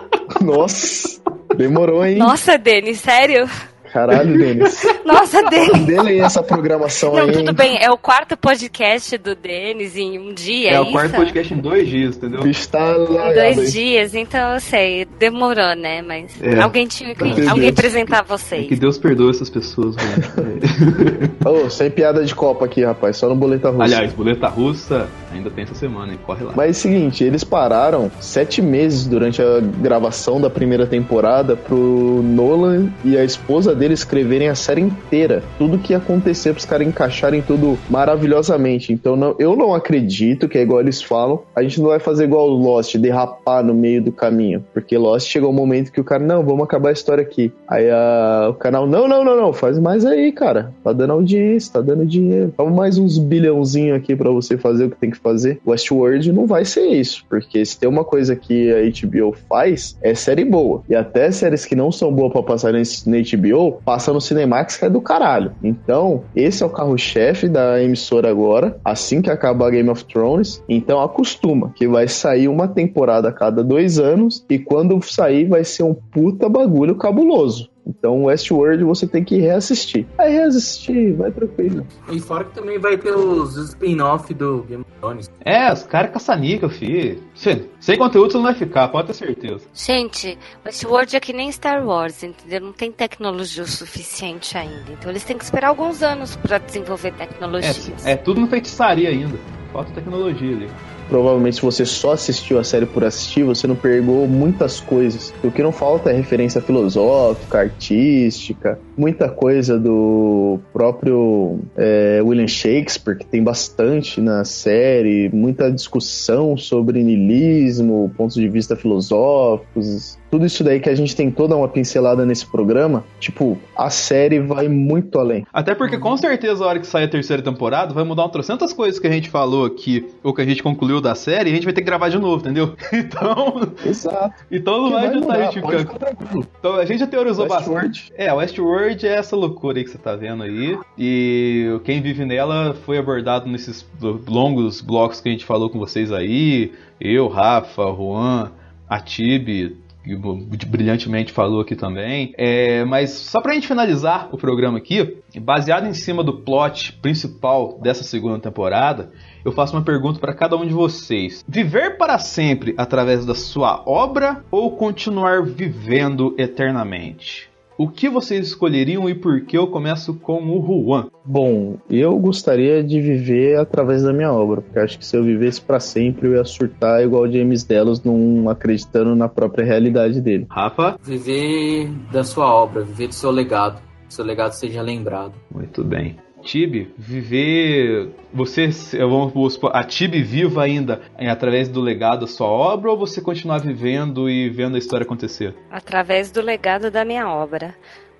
Nossa, 0.44 1.20
demorou, 1.56 2.04
hein? 2.04 2.16
Nossa, 2.16 2.56
Denis, 2.56 3.00
sério? 3.00 3.48
Caralho, 3.92 4.36
Denis. 4.38 4.82
Nossa, 5.04 5.42
Denis. 5.50 5.84
Dele 5.86 6.20
essa 6.20 6.42
programação 6.42 7.12
Não, 7.14 7.24
aí, 7.24 7.32
tudo 7.32 7.52
bem, 7.52 7.76
é 7.82 7.90
o 7.90 7.96
quarto 7.98 8.36
podcast 8.36 9.16
do 9.18 9.34
Denis 9.34 9.96
em 9.96 10.18
um 10.18 10.32
dia, 10.32 10.70
É, 10.70 10.74
é, 10.74 10.80
o 10.80 10.90
quarto 10.92 11.08
isso? 11.08 11.16
podcast 11.16 11.54
em 11.54 11.58
dois 11.58 11.88
dias, 11.88 12.16
entendeu? 12.16 12.40
Tá 12.70 12.78
Em 12.92 13.14
largado 13.14 13.54
dois 13.56 13.72
dias, 13.72 14.14
então 14.14 14.54
eu 14.54 14.60
sei, 14.60 15.04
demorou, 15.18 15.74
né? 15.76 16.02
Mas 16.02 16.40
É. 16.40 16.60
alguém 16.60 16.86
tinha 16.86 17.14
que 17.14 17.24
Meu 17.24 17.48
alguém 17.50 17.64
Deus. 17.66 17.78
apresentar 17.78 18.20
É 18.20 18.22
vocês. 18.22 18.66
que 18.68 18.76
Deus 18.76 18.96
perdoe 18.98 19.30
essas 19.30 19.50
pessoas, 19.50 19.96
velho. 19.96 21.30
Ô, 21.44 21.68
sem 21.70 21.90
piada 21.90 22.24
de 22.24 22.34
copa 22.34 22.64
aqui, 22.64 22.84
rapaz, 22.84 23.16
só 23.16 23.28
no 23.28 23.34
boleta 23.34 23.70
russa. 23.70 23.82
Aliás, 23.84 24.12
boleta 24.12 24.46
russa 24.48 25.08
ainda 25.32 25.50
tem 25.50 25.64
essa 25.64 25.74
semana, 25.74 26.12
hein? 26.12 26.18
Corre 26.24 26.44
lá. 26.44 26.52
Mas 26.56 26.66
é 26.68 26.70
o 26.70 26.74
seguinte, 26.74 27.24
eles 27.24 27.44
pararam 27.44 28.10
sete 28.20 28.60
meses 28.62 29.06
durante 29.06 29.40
a 29.42 29.60
gravação 29.60 30.40
da 30.40 30.50
primeira 30.50 30.86
temporada 30.86 31.56
pro 31.56 32.20
Nolan 32.22 32.88
e 33.04 33.16
a 33.16 33.24
esposa 33.24 33.74
dele 33.74 33.94
escreverem 33.94 34.48
a 34.48 34.54
série 34.54 34.80
inteira. 34.80 35.42
Tudo 35.58 35.78
que 35.78 35.92
ia 35.92 35.98
acontecer 35.98 36.52
pros 36.52 36.64
caras 36.64 36.86
encaixarem 36.86 37.42
tudo 37.42 37.78
maravilhosamente. 37.88 38.92
Então 38.92 39.16
não- 39.16 39.34
eu 39.38 39.56
não 39.56 39.74
acredito 39.74 40.48
que 40.48 40.58
é 40.58 40.62
igual 40.62 40.80
eles 40.80 41.02
falam. 41.02 41.40
A 41.54 41.62
gente 41.62 41.80
não 41.80 41.88
vai 41.88 41.98
fazer 41.98 42.24
igual 42.24 42.48
o 42.48 42.56
Lost, 42.56 42.96
derrapar 42.96 43.64
no 43.64 43.74
meio 43.74 44.02
do 44.02 44.12
caminho. 44.12 44.64
Porque 44.72 44.96
Lost 44.96 45.28
chegou 45.28 45.50
um 45.50 45.54
momento 45.54 45.90
que 45.92 46.00
o 46.00 46.04
cara, 46.04 46.22
não, 46.22 46.42
vamos 46.44 46.64
acabar 46.64 46.90
a 46.90 46.92
história 46.92 47.22
aqui. 47.22 47.52
Aí 47.68 47.88
a- 47.90 48.48
o 48.50 48.54
canal, 48.54 48.86
não, 48.86 49.08
não, 49.08 49.24
não, 49.24 49.36
não, 49.36 49.52
faz 49.52 49.78
mais 49.78 50.04
aí, 50.04 50.32
cara. 50.32 50.72
Tá 50.84 50.92
dando 50.92 51.12
audiência, 51.12 51.72
tá 51.74 51.80
dando 51.80 52.04
dinheiro. 52.04 52.52
Vamos 52.56 52.74
mais 52.74 52.98
uns 52.98 53.18
bilhãozinho 53.18 53.94
aqui 53.94 54.14
pra 54.16 54.30
você 54.30 54.56
fazer 54.56 54.84
o 54.86 54.90
que 54.90 54.96
tem 54.96 55.10
que 55.10 55.19
fazer. 55.22 55.60
Westworld 55.66 56.32
não 56.32 56.46
vai 56.46 56.64
ser 56.64 56.86
isso, 56.86 57.24
porque 57.28 57.64
se 57.64 57.78
tem 57.78 57.88
uma 57.88 58.04
coisa 58.04 58.34
que 58.36 58.72
a 58.72 58.80
HBO 58.82 59.34
faz, 59.48 59.96
é 60.02 60.14
série 60.14 60.44
boa. 60.44 60.82
E 60.88 60.94
até 60.94 61.30
séries 61.30 61.64
que 61.64 61.76
não 61.76 61.92
são 61.92 62.12
boas 62.12 62.32
pra 62.32 62.42
passar 62.42 62.72
na 62.72 62.80
HBO, 62.80 63.80
passa 63.84 64.12
no 64.12 64.20
Cinemax 64.20 64.76
que 64.76 64.84
é 64.84 64.90
do 64.90 65.00
caralho. 65.00 65.52
Então, 65.62 66.24
esse 66.34 66.62
é 66.62 66.66
o 66.66 66.70
carro-chefe 66.70 67.48
da 67.48 67.82
emissora 67.82 68.30
agora, 68.30 68.78
assim 68.84 69.22
que 69.22 69.30
acabar 69.30 69.70
Game 69.70 69.88
of 69.88 70.04
Thrones. 70.04 70.62
Então, 70.68 71.00
acostuma 71.00 71.72
que 71.74 71.86
vai 71.86 72.08
sair 72.08 72.48
uma 72.48 72.68
temporada 72.68 73.28
a 73.28 73.32
cada 73.32 73.62
dois 73.62 73.98
anos, 73.98 74.44
e 74.48 74.58
quando 74.58 75.00
sair 75.02 75.46
vai 75.46 75.64
ser 75.64 75.82
um 75.82 75.94
puta 75.94 76.48
bagulho 76.48 76.94
cabuloso. 76.96 77.70
Então, 77.90 78.24
Westworld 78.24 78.84
você 78.84 79.06
tem 79.06 79.24
que 79.24 79.36
reassistir. 79.36 80.06
Vai 80.16 80.30
reassistir, 80.30 81.16
vai 81.16 81.30
tranquilo. 81.32 81.84
E 82.10 82.20
fora 82.20 82.44
que 82.44 82.54
também 82.54 82.78
vai 82.78 82.96
ter 82.96 83.10
os 83.10 83.56
spin-off 83.56 84.32
do 84.32 84.62
Game 84.68 84.82
of 84.82 85.00
Thrones. 85.00 85.30
É, 85.44 85.72
os 85.72 85.82
caras 85.82 86.12
caça-níquel, 86.12 86.70
fi. 86.70 87.20
Sem, 87.34 87.68
sem 87.80 87.98
conteúdo 87.98 88.30
você 88.30 88.36
não 88.36 88.44
vai 88.44 88.54
ficar, 88.54 88.88
pode 88.88 89.08
ter 89.08 89.14
certeza. 89.14 89.66
Gente, 89.74 90.38
Westworld 90.64 91.16
é 91.16 91.20
que 91.20 91.32
nem 91.32 91.50
Star 91.50 91.84
Wars, 91.84 92.22
entendeu? 92.22 92.60
Não 92.60 92.72
tem 92.72 92.92
tecnologia 92.92 93.64
o 93.64 93.66
suficiente 93.66 94.56
ainda. 94.56 94.92
Então 94.92 95.10
eles 95.10 95.24
têm 95.24 95.36
que 95.36 95.44
esperar 95.44 95.68
alguns 95.68 96.02
anos 96.02 96.36
pra 96.36 96.58
desenvolver 96.58 97.12
tecnologias. 97.14 98.06
É, 98.06 98.12
é 98.12 98.16
tudo 98.16 98.40
no 98.40 98.46
feitiçaria 98.46 99.08
ainda. 99.08 99.36
Falta 99.72 99.92
tecnologia 99.92 100.56
ali. 100.56 100.70
Provavelmente, 101.10 101.56
se 101.56 101.62
você 101.62 101.84
só 101.84 102.12
assistiu 102.12 102.60
a 102.60 102.62
série 102.62 102.86
por 102.86 103.02
assistir, 103.04 103.42
você 103.42 103.66
não 103.66 103.74
pegou 103.74 104.28
muitas 104.28 104.78
coisas. 104.78 105.34
O 105.42 105.50
que 105.50 105.60
não 105.60 105.72
falta 105.72 106.10
é 106.10 106.12
referência 106.12 106.60
filosófica, 106.60 107.58
artística, 107.58 108.78
muita 108.96 109.28
coisa 109.28 109.76
do 109.76 110.60
próprio 110.72 111.58
é, 111.76 112.20
William 112.22 112.46
Shakespeare, 112.46 113.18
que 113.18 113.26
tem 113.26 113.42
bastante 113.42 114.20
na 114.20 114.44
série, 114.44 115.28
muita 115.32 115.68
discussão 115.72 116.56
sobre 116.56 117.02
niilismo, 117.02 118.12
pontos 118.16 118.36
de 118.36 118.48
vista 118.48 118.76
filosóficos. 118.76 120.16
Tudo 120.30 120.46
isso 120.46 120.62
daí 120.62 120.80
que 120.80 120.88
a 120.88 120.94
gente 120.94 121.14
tentou 121.16 121.48
dar 121.48 121.56
uma 121.56 121.68
pincelada 121.68 122.24
nesse 122.24 122.46
programa, 122.46 123.04
tipo, 123.18 123.58
a 123.76 123.90
série 123.90 124.38
vai 124.38 124.68
muito 124.68 125.18
além. 125.18 125.44
Até 125.52 125.74
porque 125.74 125.98
com 125.98 126.16
certeza 126.16 126.64
a 126.64 126.68
hora 126.68 126.78
que 126.78 126.86
sair 126.86 127.04
a 127.04 127.08
terceira 127.08 127.42
temporada 127.42 127.92
vai 127.92 128.04
mudar 128.04 128.24
um 128.24 128.28
trocentas 128.28 128.72
coisas 128.72 129.00
que 129.00 129.06
a 129.06 129.12
gente 129.12 129.28
falou 129.28 129.66
aqui, 129.66 130.08
ou 130.22 130.32
que 130.32 130.40
a 130.40 130.44
gente 130.44 130.62
concluiu 130.62 131.00
da 131.00 131.14
série, 131.14 131.50
e 131.50 131.52
a 131.52 131.54
gente 131.56 131.64
vai 131.64 131.72
ter 131.72 131.80
que 131.80 131.86
gravar 131.86 132.08
de 132.08 132.18
novo, 132.18 132.40
entendeu? 132.40 132.74
Então, 133.10 133.72
Exato. 133.84 134.34
então 134.50 134.82
não 134.82 134.90
vai 134.90 135.00
vai 135.00 135.08
adiantar 135.08 135.36
a 135.36 135.42
gente 135.44 135.54
ficar. 135.54 136.46
Então 136.58 136.74
a 136.74 136.84
gente 136.84 137.00
já 137.00 137.06
teorizou 137.06 137.46
bastante. 137.46 137.70
Westworld. 137.70 138.12
É, 138.16 138.32
Westworld 138.32 139.06
é 139.06 139.14
essa 139.14 139.36
loucura 139.36 139.78
aí 139.78 139.84
que 139.84 139.90
você 139.90 139.98
tá 139.98 140.14
vendo 140.14 140.42
aí. 140.42 140.78
E 140.98 141.80
quem 141.84 142.00
vive 142.00 142.24
nela 142.24 142.74
foi 142.84 142.98
abordado 142.98 143.48
nesses 143.48 143.86
longos 144.28 144.80
blocos 144.80 145.20
que 145.20 145.28
a 145.28 145.32
gente 145.32 145.44
falou 145.44 145.70
com 145.70 145.78
vocês 145.78 146.12
aí. 146.12 146.72
Eu, 147.00 147.28
Rafa, 147.28 147.84
Juan, 147.94 148.52
a 148.88 149.00
Tibi, 149.00 149.76
que 150.02 150.66
brilhantemente 150.66 151.32
falou 151.32 151.60
aqui 151.60 151.76
também. 151.76 152.32
É, 152.36 152.84
mas 152.84 153.10
só 153.10 153.40
pra 153.40 153.54
gente 153.54 153.68
finalizar 153.68 154.28
o 154.32 154.38
programa 154.38 154.78
aqui, 154.78 155.18
baseado 155.40 155.86
em 155.86 155.94
cima 155.94 156.24
do 156.24 156.38
plot 156.38 156.94
principal 156.94 157.78
dessa 157.80 158.02
segunda 158.02 158.38
temporada, 158.38 159.10
eu 159.44 159.52
faço 159.52 159.76
uma 159.76 159.82
pergunta 159.82 160.18
para 160.18 160.34
cada 160.34 160.56
um 160.56 160.66
de 160.66 160.72
vocês: 160.72 161.44
viver 161.46 161.98
para 161.98 162.18
sempre 162.18 162.74
através 162.76 163.26
da 163.26 163.34
sua 163.34 163.82
obra 163.86 164.44
ou 164.50 164.76
continuar 164.76 165.42
vivendo 165.42 166.34
eternamente? 166.38 167.49
O 167.80 167.88
que 167.88 168.10
vocês 168.10 168.48
escolheriam 168.48 169.08
e 169.08 169.14
por 169.14 169.40
que 169.40 169.56
eu 169.56 169.66
começo 169.66 170.12
com 170.12 170.44
o 170.44 170.84
Juan? 170.84 171.08
Bom, 171.24 171.78
eu 171.88 172.14
gostaria 172.18 172.84
de 172.84 173.00
viver 173.00 173.58
através 173.58 174.02
da 174.02 174.12
minha 174.12 174.30
obra, 174.30 174.60
porque 174.60 174.78
acho 174.78 174.98
que 174.98 175.06
se 175.06 175.16
eu 175.16 175.24
vivesse 175.24 175.62
para 175.62 175.80
sempre 175.80 176.28
eu 176.28 176.34
ia 176.34 176.44
surtar 176.44 177.02
igual 177.02 177.22
o 177.22 177.32
James 177.32 177.64
Delos, 177.64 178.04
não 178.04 178.50
acreditando 178.50 179.16
na 179.16 179.30
própria 179.30 179.64
realidade 179.64 180.20
dele. 180.20 180.46
Rafa? 180.50 180.98
Viver 181.02 181.90
da 182.12 182.22
sua 182.22 182.54
obra, 182.54 182.82
viver 182.82 183.06
do 183.06 183.14
seu 183.14 183.30
legado. 183.30 183.80
Que 184.06 184.12
seu 184.12 184.26
legado 184.26 184.52
seja 184.52 184.82
lembrado. 184.82 185.32
Muito 185.50 185.82
bem. 185.82 186.18
Tibi, 186.42 186.92
viver. 186.96 188.10
Você, 188.32 188.70
vamos 188.98 189.54
supor, 189.54 189.70
a 189.74 189.84
Tibi 189.84 190.22
viva 190.22 190.62
ainda 190.62 191.02
através 191.18 191.68
do 191.68 191.80
legado 191.80 192.20
da 192.20 192.26
sua 192.26 192.48
obra 192.48 192.90
ou 192.90 192.98
você 192.98 193.20
continuar 193.20 193.58
vivendo 193.58 194.28
e 194.28 194.48
vendo 194.48 194.74
a 194.76 194.78
história 194.78 195.04
acontecer? 195.04 195.54
Através 195.70 196.30
do 196.30 196.40
legado 196.40 196.90
da 196.90 197.04
minha 197.04 197.28
obra. 197.28 197.74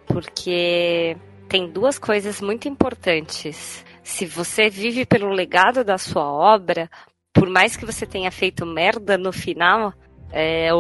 Porque 0.07 1.17
tem 1.49 1.69
duas 1.71 1.99
coisas 1.99 2.41
muito 2.41 2.69
importantes. 2.69 3.85
Se 4.03 4.27
você 4.27 4.69
vive 4.69 5.05
pelo 5.05 5.31
legado 5.31 5.85
da 5.85 5.99
sua 5.99 6.33
obra, 6.33 6.89
por 7.33 7.49
mais 7.49 7.77
que 7.77 7.87
você 7.87 8.07
tenha 8.07 8.31
feito 8.31 8.67
merda 8.67 9.17
no 9.17 9.33
final, 9.33 9.93
é, 10.33 10.71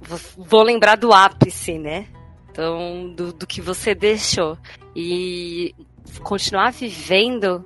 vou 0.00 0.62
lembrar 0.62 0.96
do 0.96 1.12
ápice, 1.12 1.78
né? 1.78 2.06
Então, 2.50 3.12
do, 3.14 3.32
do 3.32 3.46
que 3.46 3.60
você 3.60 3.94
deixou. 3.94 4.56
E 4.94 5.74
continuar 6.22 6.72
vivendo, 6.72 7.64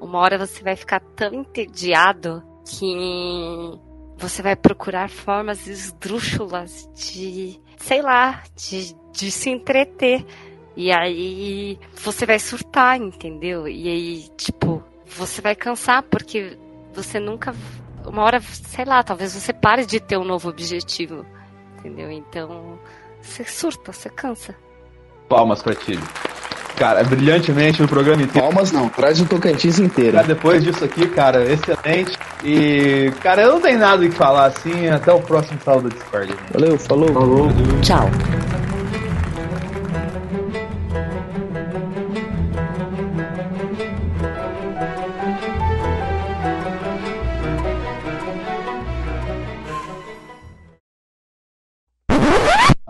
uma 0.00 0.18
hora 0.18 0.38
você 0.38 0.62
vai 0.62 0.76
ficar 0.76 1.00
tão 1.00 1.32
entediado 1.34 2.42
que 2.64 3.78
você 4.16 4.42
vai 4.42 4.56
procurar 4.56 5.08
formas 5.08 5.66
esdrúxulas 5.66 6.88
de, 6.94 7.60
sei 7.76 8.02
lá, 8.02 8.42
de, 8.56 8.94
de 9.12 9.30
se 9.30 9.50
entreter. 9.50 10.24
E 10.76 10.92
aí 10.92 11.78
você 11.94 12.24
vai 12.26 12.38
surtar, 12.38 12.96
entendeu? 12.96 13.66
E 13.66 13.88
aí, 13.88 14.28
tipo, 14.36 14.82
você 15.06 15.40
vai 15.40 15.54
cansar 15.54 16.02
porque 16.04 16.56
você 16.92 17.18
nunca. 17.18 17.54
Uma 18.06 18.22
hora, 18.22 18.40
sei 18.40 18.84
lá, 18.84 19.02
talvez 19.02 19.34
você 19.34 19.52
pare 19.52 19.84
de 19.84 20.00
ter 20.00 20.16
um 20.16 20.24
novo 20.24 20.48
objetivo. 20.48 21.26
Entendeu? 21.78 22.10
Então, 22.10 22.78
você 23.20 23.44
surta, 23.44 23.92
você 23.92 24.08
cansa. 24.08 24.54
Palmas 25.28 25.62
pra 25.62 25.74
ti. 25.74 25.92
Cara, 26.78 27.02
brilhantemente 27.02 27.82
no 27.82 27.88
programa 27.88 28.22
inteiro. 28.22 28.46
Palmas 28.46 28.70
não, 28.70 28.88
traz 28.88 29.20
o 29.20 29.26
Tocantins 29.26 29.78
inteiro. 29.80 30.12
Cara, 30.12 30.26
depois 30.26 30.62
disso 30.62 30.84
aqui, 30.84 31.08
cara, 31.08 31.44
excelente. 31.44 32.16
E, 32.44 33.12
cara, 33.20 33.42
eu 33.42 33.52
não 33.54 33.60
tenho 33.60 33.78
nada 33.78 34.04
o 34.04 34.08
que 34.08 34.14
falar 34.14 34.46
assim. 34.46 34.88
Até 34.88 35.12
o 35.12 35.20
próximo 35.20 35.58
sala 35.64 35.82
do 35.82 35.90
Discord. 35.90 36.32
Valeu, 36.52 36.78
falou. 36.78 37.12
falou. 37.12 37.48
Tchau. 37.82 38.08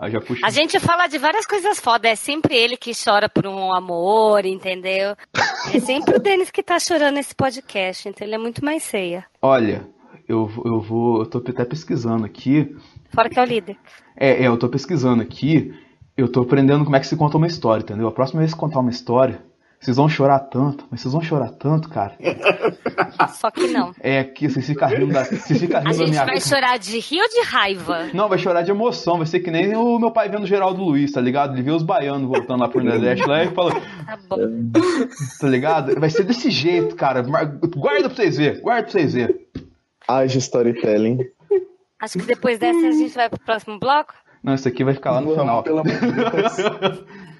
Já 0.09 0.21
puxa. 0.21 0.45
A 0.45 0.49
gente 0.49 0.79
fala 0.79 1.07
de 1.07 1.17
várias 1.17 1.45
coisas 1.45 1.79
foda. 1.79 2.07
É 2.07 2.15
sempre 2.15 2.55
ele 2.55 2.77
que 2.77 2.91
chora 2.93 3.29
por 3.29 3.45
um 3.47 3.73
amor, 3.73 4.45
entendeu? 4.45 5.15
É 5.73 5.79
sempre 5.79 6.15
o 6.15 6.19
Denis 6.19 6.51
que 6.51 6.63
tá 6.63 6.79
chorando 6.79 7.15
nesse 7.15 7.35
podcast, 7.35 8.07
então 8.07 8.25
ele 8.25 8.35
é 8.35 8.37
muito 8.37 8.63
mais 8.63 8.83
ceia. 8.83 9.25
Olha, 9.41 9.87
eu, 10.27 10.49
eu 10.63 10.79
vou. 10.79 11.19
Eu 11.19 11.25
tô 11.25 11.39
até 11.39 11.65
pesquisando 11.65 12.25
aqui. 12.25 12.75
Fora 13.13 13.29
que 13.29 13.39
é 13.39 13.41
o 13.41 13.45
líder. 13.45 13.77
É, 14.15 14.43
é, 14.43 14.47
eu 14.47 14.57
tô 14.57 14.69
pesquisando 14.69 15.21
aqui. 15.21 15.73
Eu 16.15 16.29
tô 16.29 16.41
aprendendo 16.41 16.83
como 16.83 16.95
é 16.95 16.99
que 16.99 17.07
se 17.07 17.15
conta 17.15 17.37
uma 17.37 17.47
história, 17.47 17.81
entendeu? 17.81 18.07
A 18.07 18.11
próxima 18.11 18.41
vez 18.41 18.53
que 18.53 18.59
contar 18.59 18.79
uma 18.79 18.89
história, 18.89 19.41
vocês 19.79 19.95
vão 19.95 20.09
chorar 20.09 20.39
tanto, 20.39 20.85
mas 20.91 20.99
vocês 20.99 21.13
vão 21.13 21.21
chorar 21.21 21.51
tanto, 21.51 21.87
cara. 21.87 22.17
Só 23.29 23.49
que 23.49 23.67
não. 23.67 23.93
É 24.01 24.25
que 24.25 24.49
vocês 24.49 24.67
ficam 24.67 24.89
rindo 24.89 25.13
da, 25.13 25.23
vocês 25.23 25.57
ficam 25.57 25.77
A 25.77 25.83
rindo 25.83 25.97
da 25.99 26.05
gente 26.05 26.15
vai 26.17 26.41
chorar 26.41 26.77
de 26.77 26.99
rir 26.99 27.21
ou 27.21 27.29
de 27.29 27.41
raiva? 27.43 28.09
Não, 28.13 28.27
vai 28.27 28.37
chorar 28.37 28.61
de 28.61 28.71
emoção. 28.71 29.17
Vai 29.17 29.25
ser 29.25 29.39
que 29.39 29.49
nem 29.49 29.73
o 29.77 29.97
meu 29.97 30.11
pai 30.11 30.27
vendo 30.27 30.43
o 30.43 30.47
Geraldo 30.47 30.83
Luiz, 30.83 31.13
tá 31.13 31.21
ligado? 31.21 31.55
Ele 31.55 31.61
vê 31.61 31.71
os 31.71 31.83
baianos 31.83 32.27
voltando 32.27 32.59
lá 32.59 32.67
pro 32.67 32.83
Nordeste 32.83 33.25
lá 33.25 33.41
e 33.41 33.51
fala. 33.51 33.71
Tá 33.71 34.19
bom. 34.27 34.37
Tá 35.39 35.47
ligado? 35.47 35.97
Vai 35.97 36.09
ser 36.09 36.23
desse 36.23 36.51
jeito, 36.51 36.95
cara. 36.95 37.21
Guarda 37.21 38.09
pra 38.09 38.15
vocês 38.15 38.35
verem. 38.35 38.61
Guarda 38.61 38.83
pra 38.83 38.91
vocês 38.91 39.13
verem. 39.13 39.35
Haja 40.05 40.39
storytelling. 40.39 41.19
Acho 42.01 42.19
que 42.19 42.25
depois 42.25 42.59
dessa 42.59 42.85
a 42.85 42.91
gente 42.91 43.15
vai 43.15 43.29
pro 43.29 43.39
próximo 43.39 43.79
bloco. 43.79 44.13
Não, 44.43 44.53
isso 44.53 44.67
aqui 44.67 44.83
vai 44.83 44.93
ficar 44.93 45.11
lá 45.11 45.21
no 45.21 45.31
final. 45.31 45.63
Pelo 45.63 45.79
amor 45.79 45.93
de 45.93 46.11
Deus. 46.11 47.03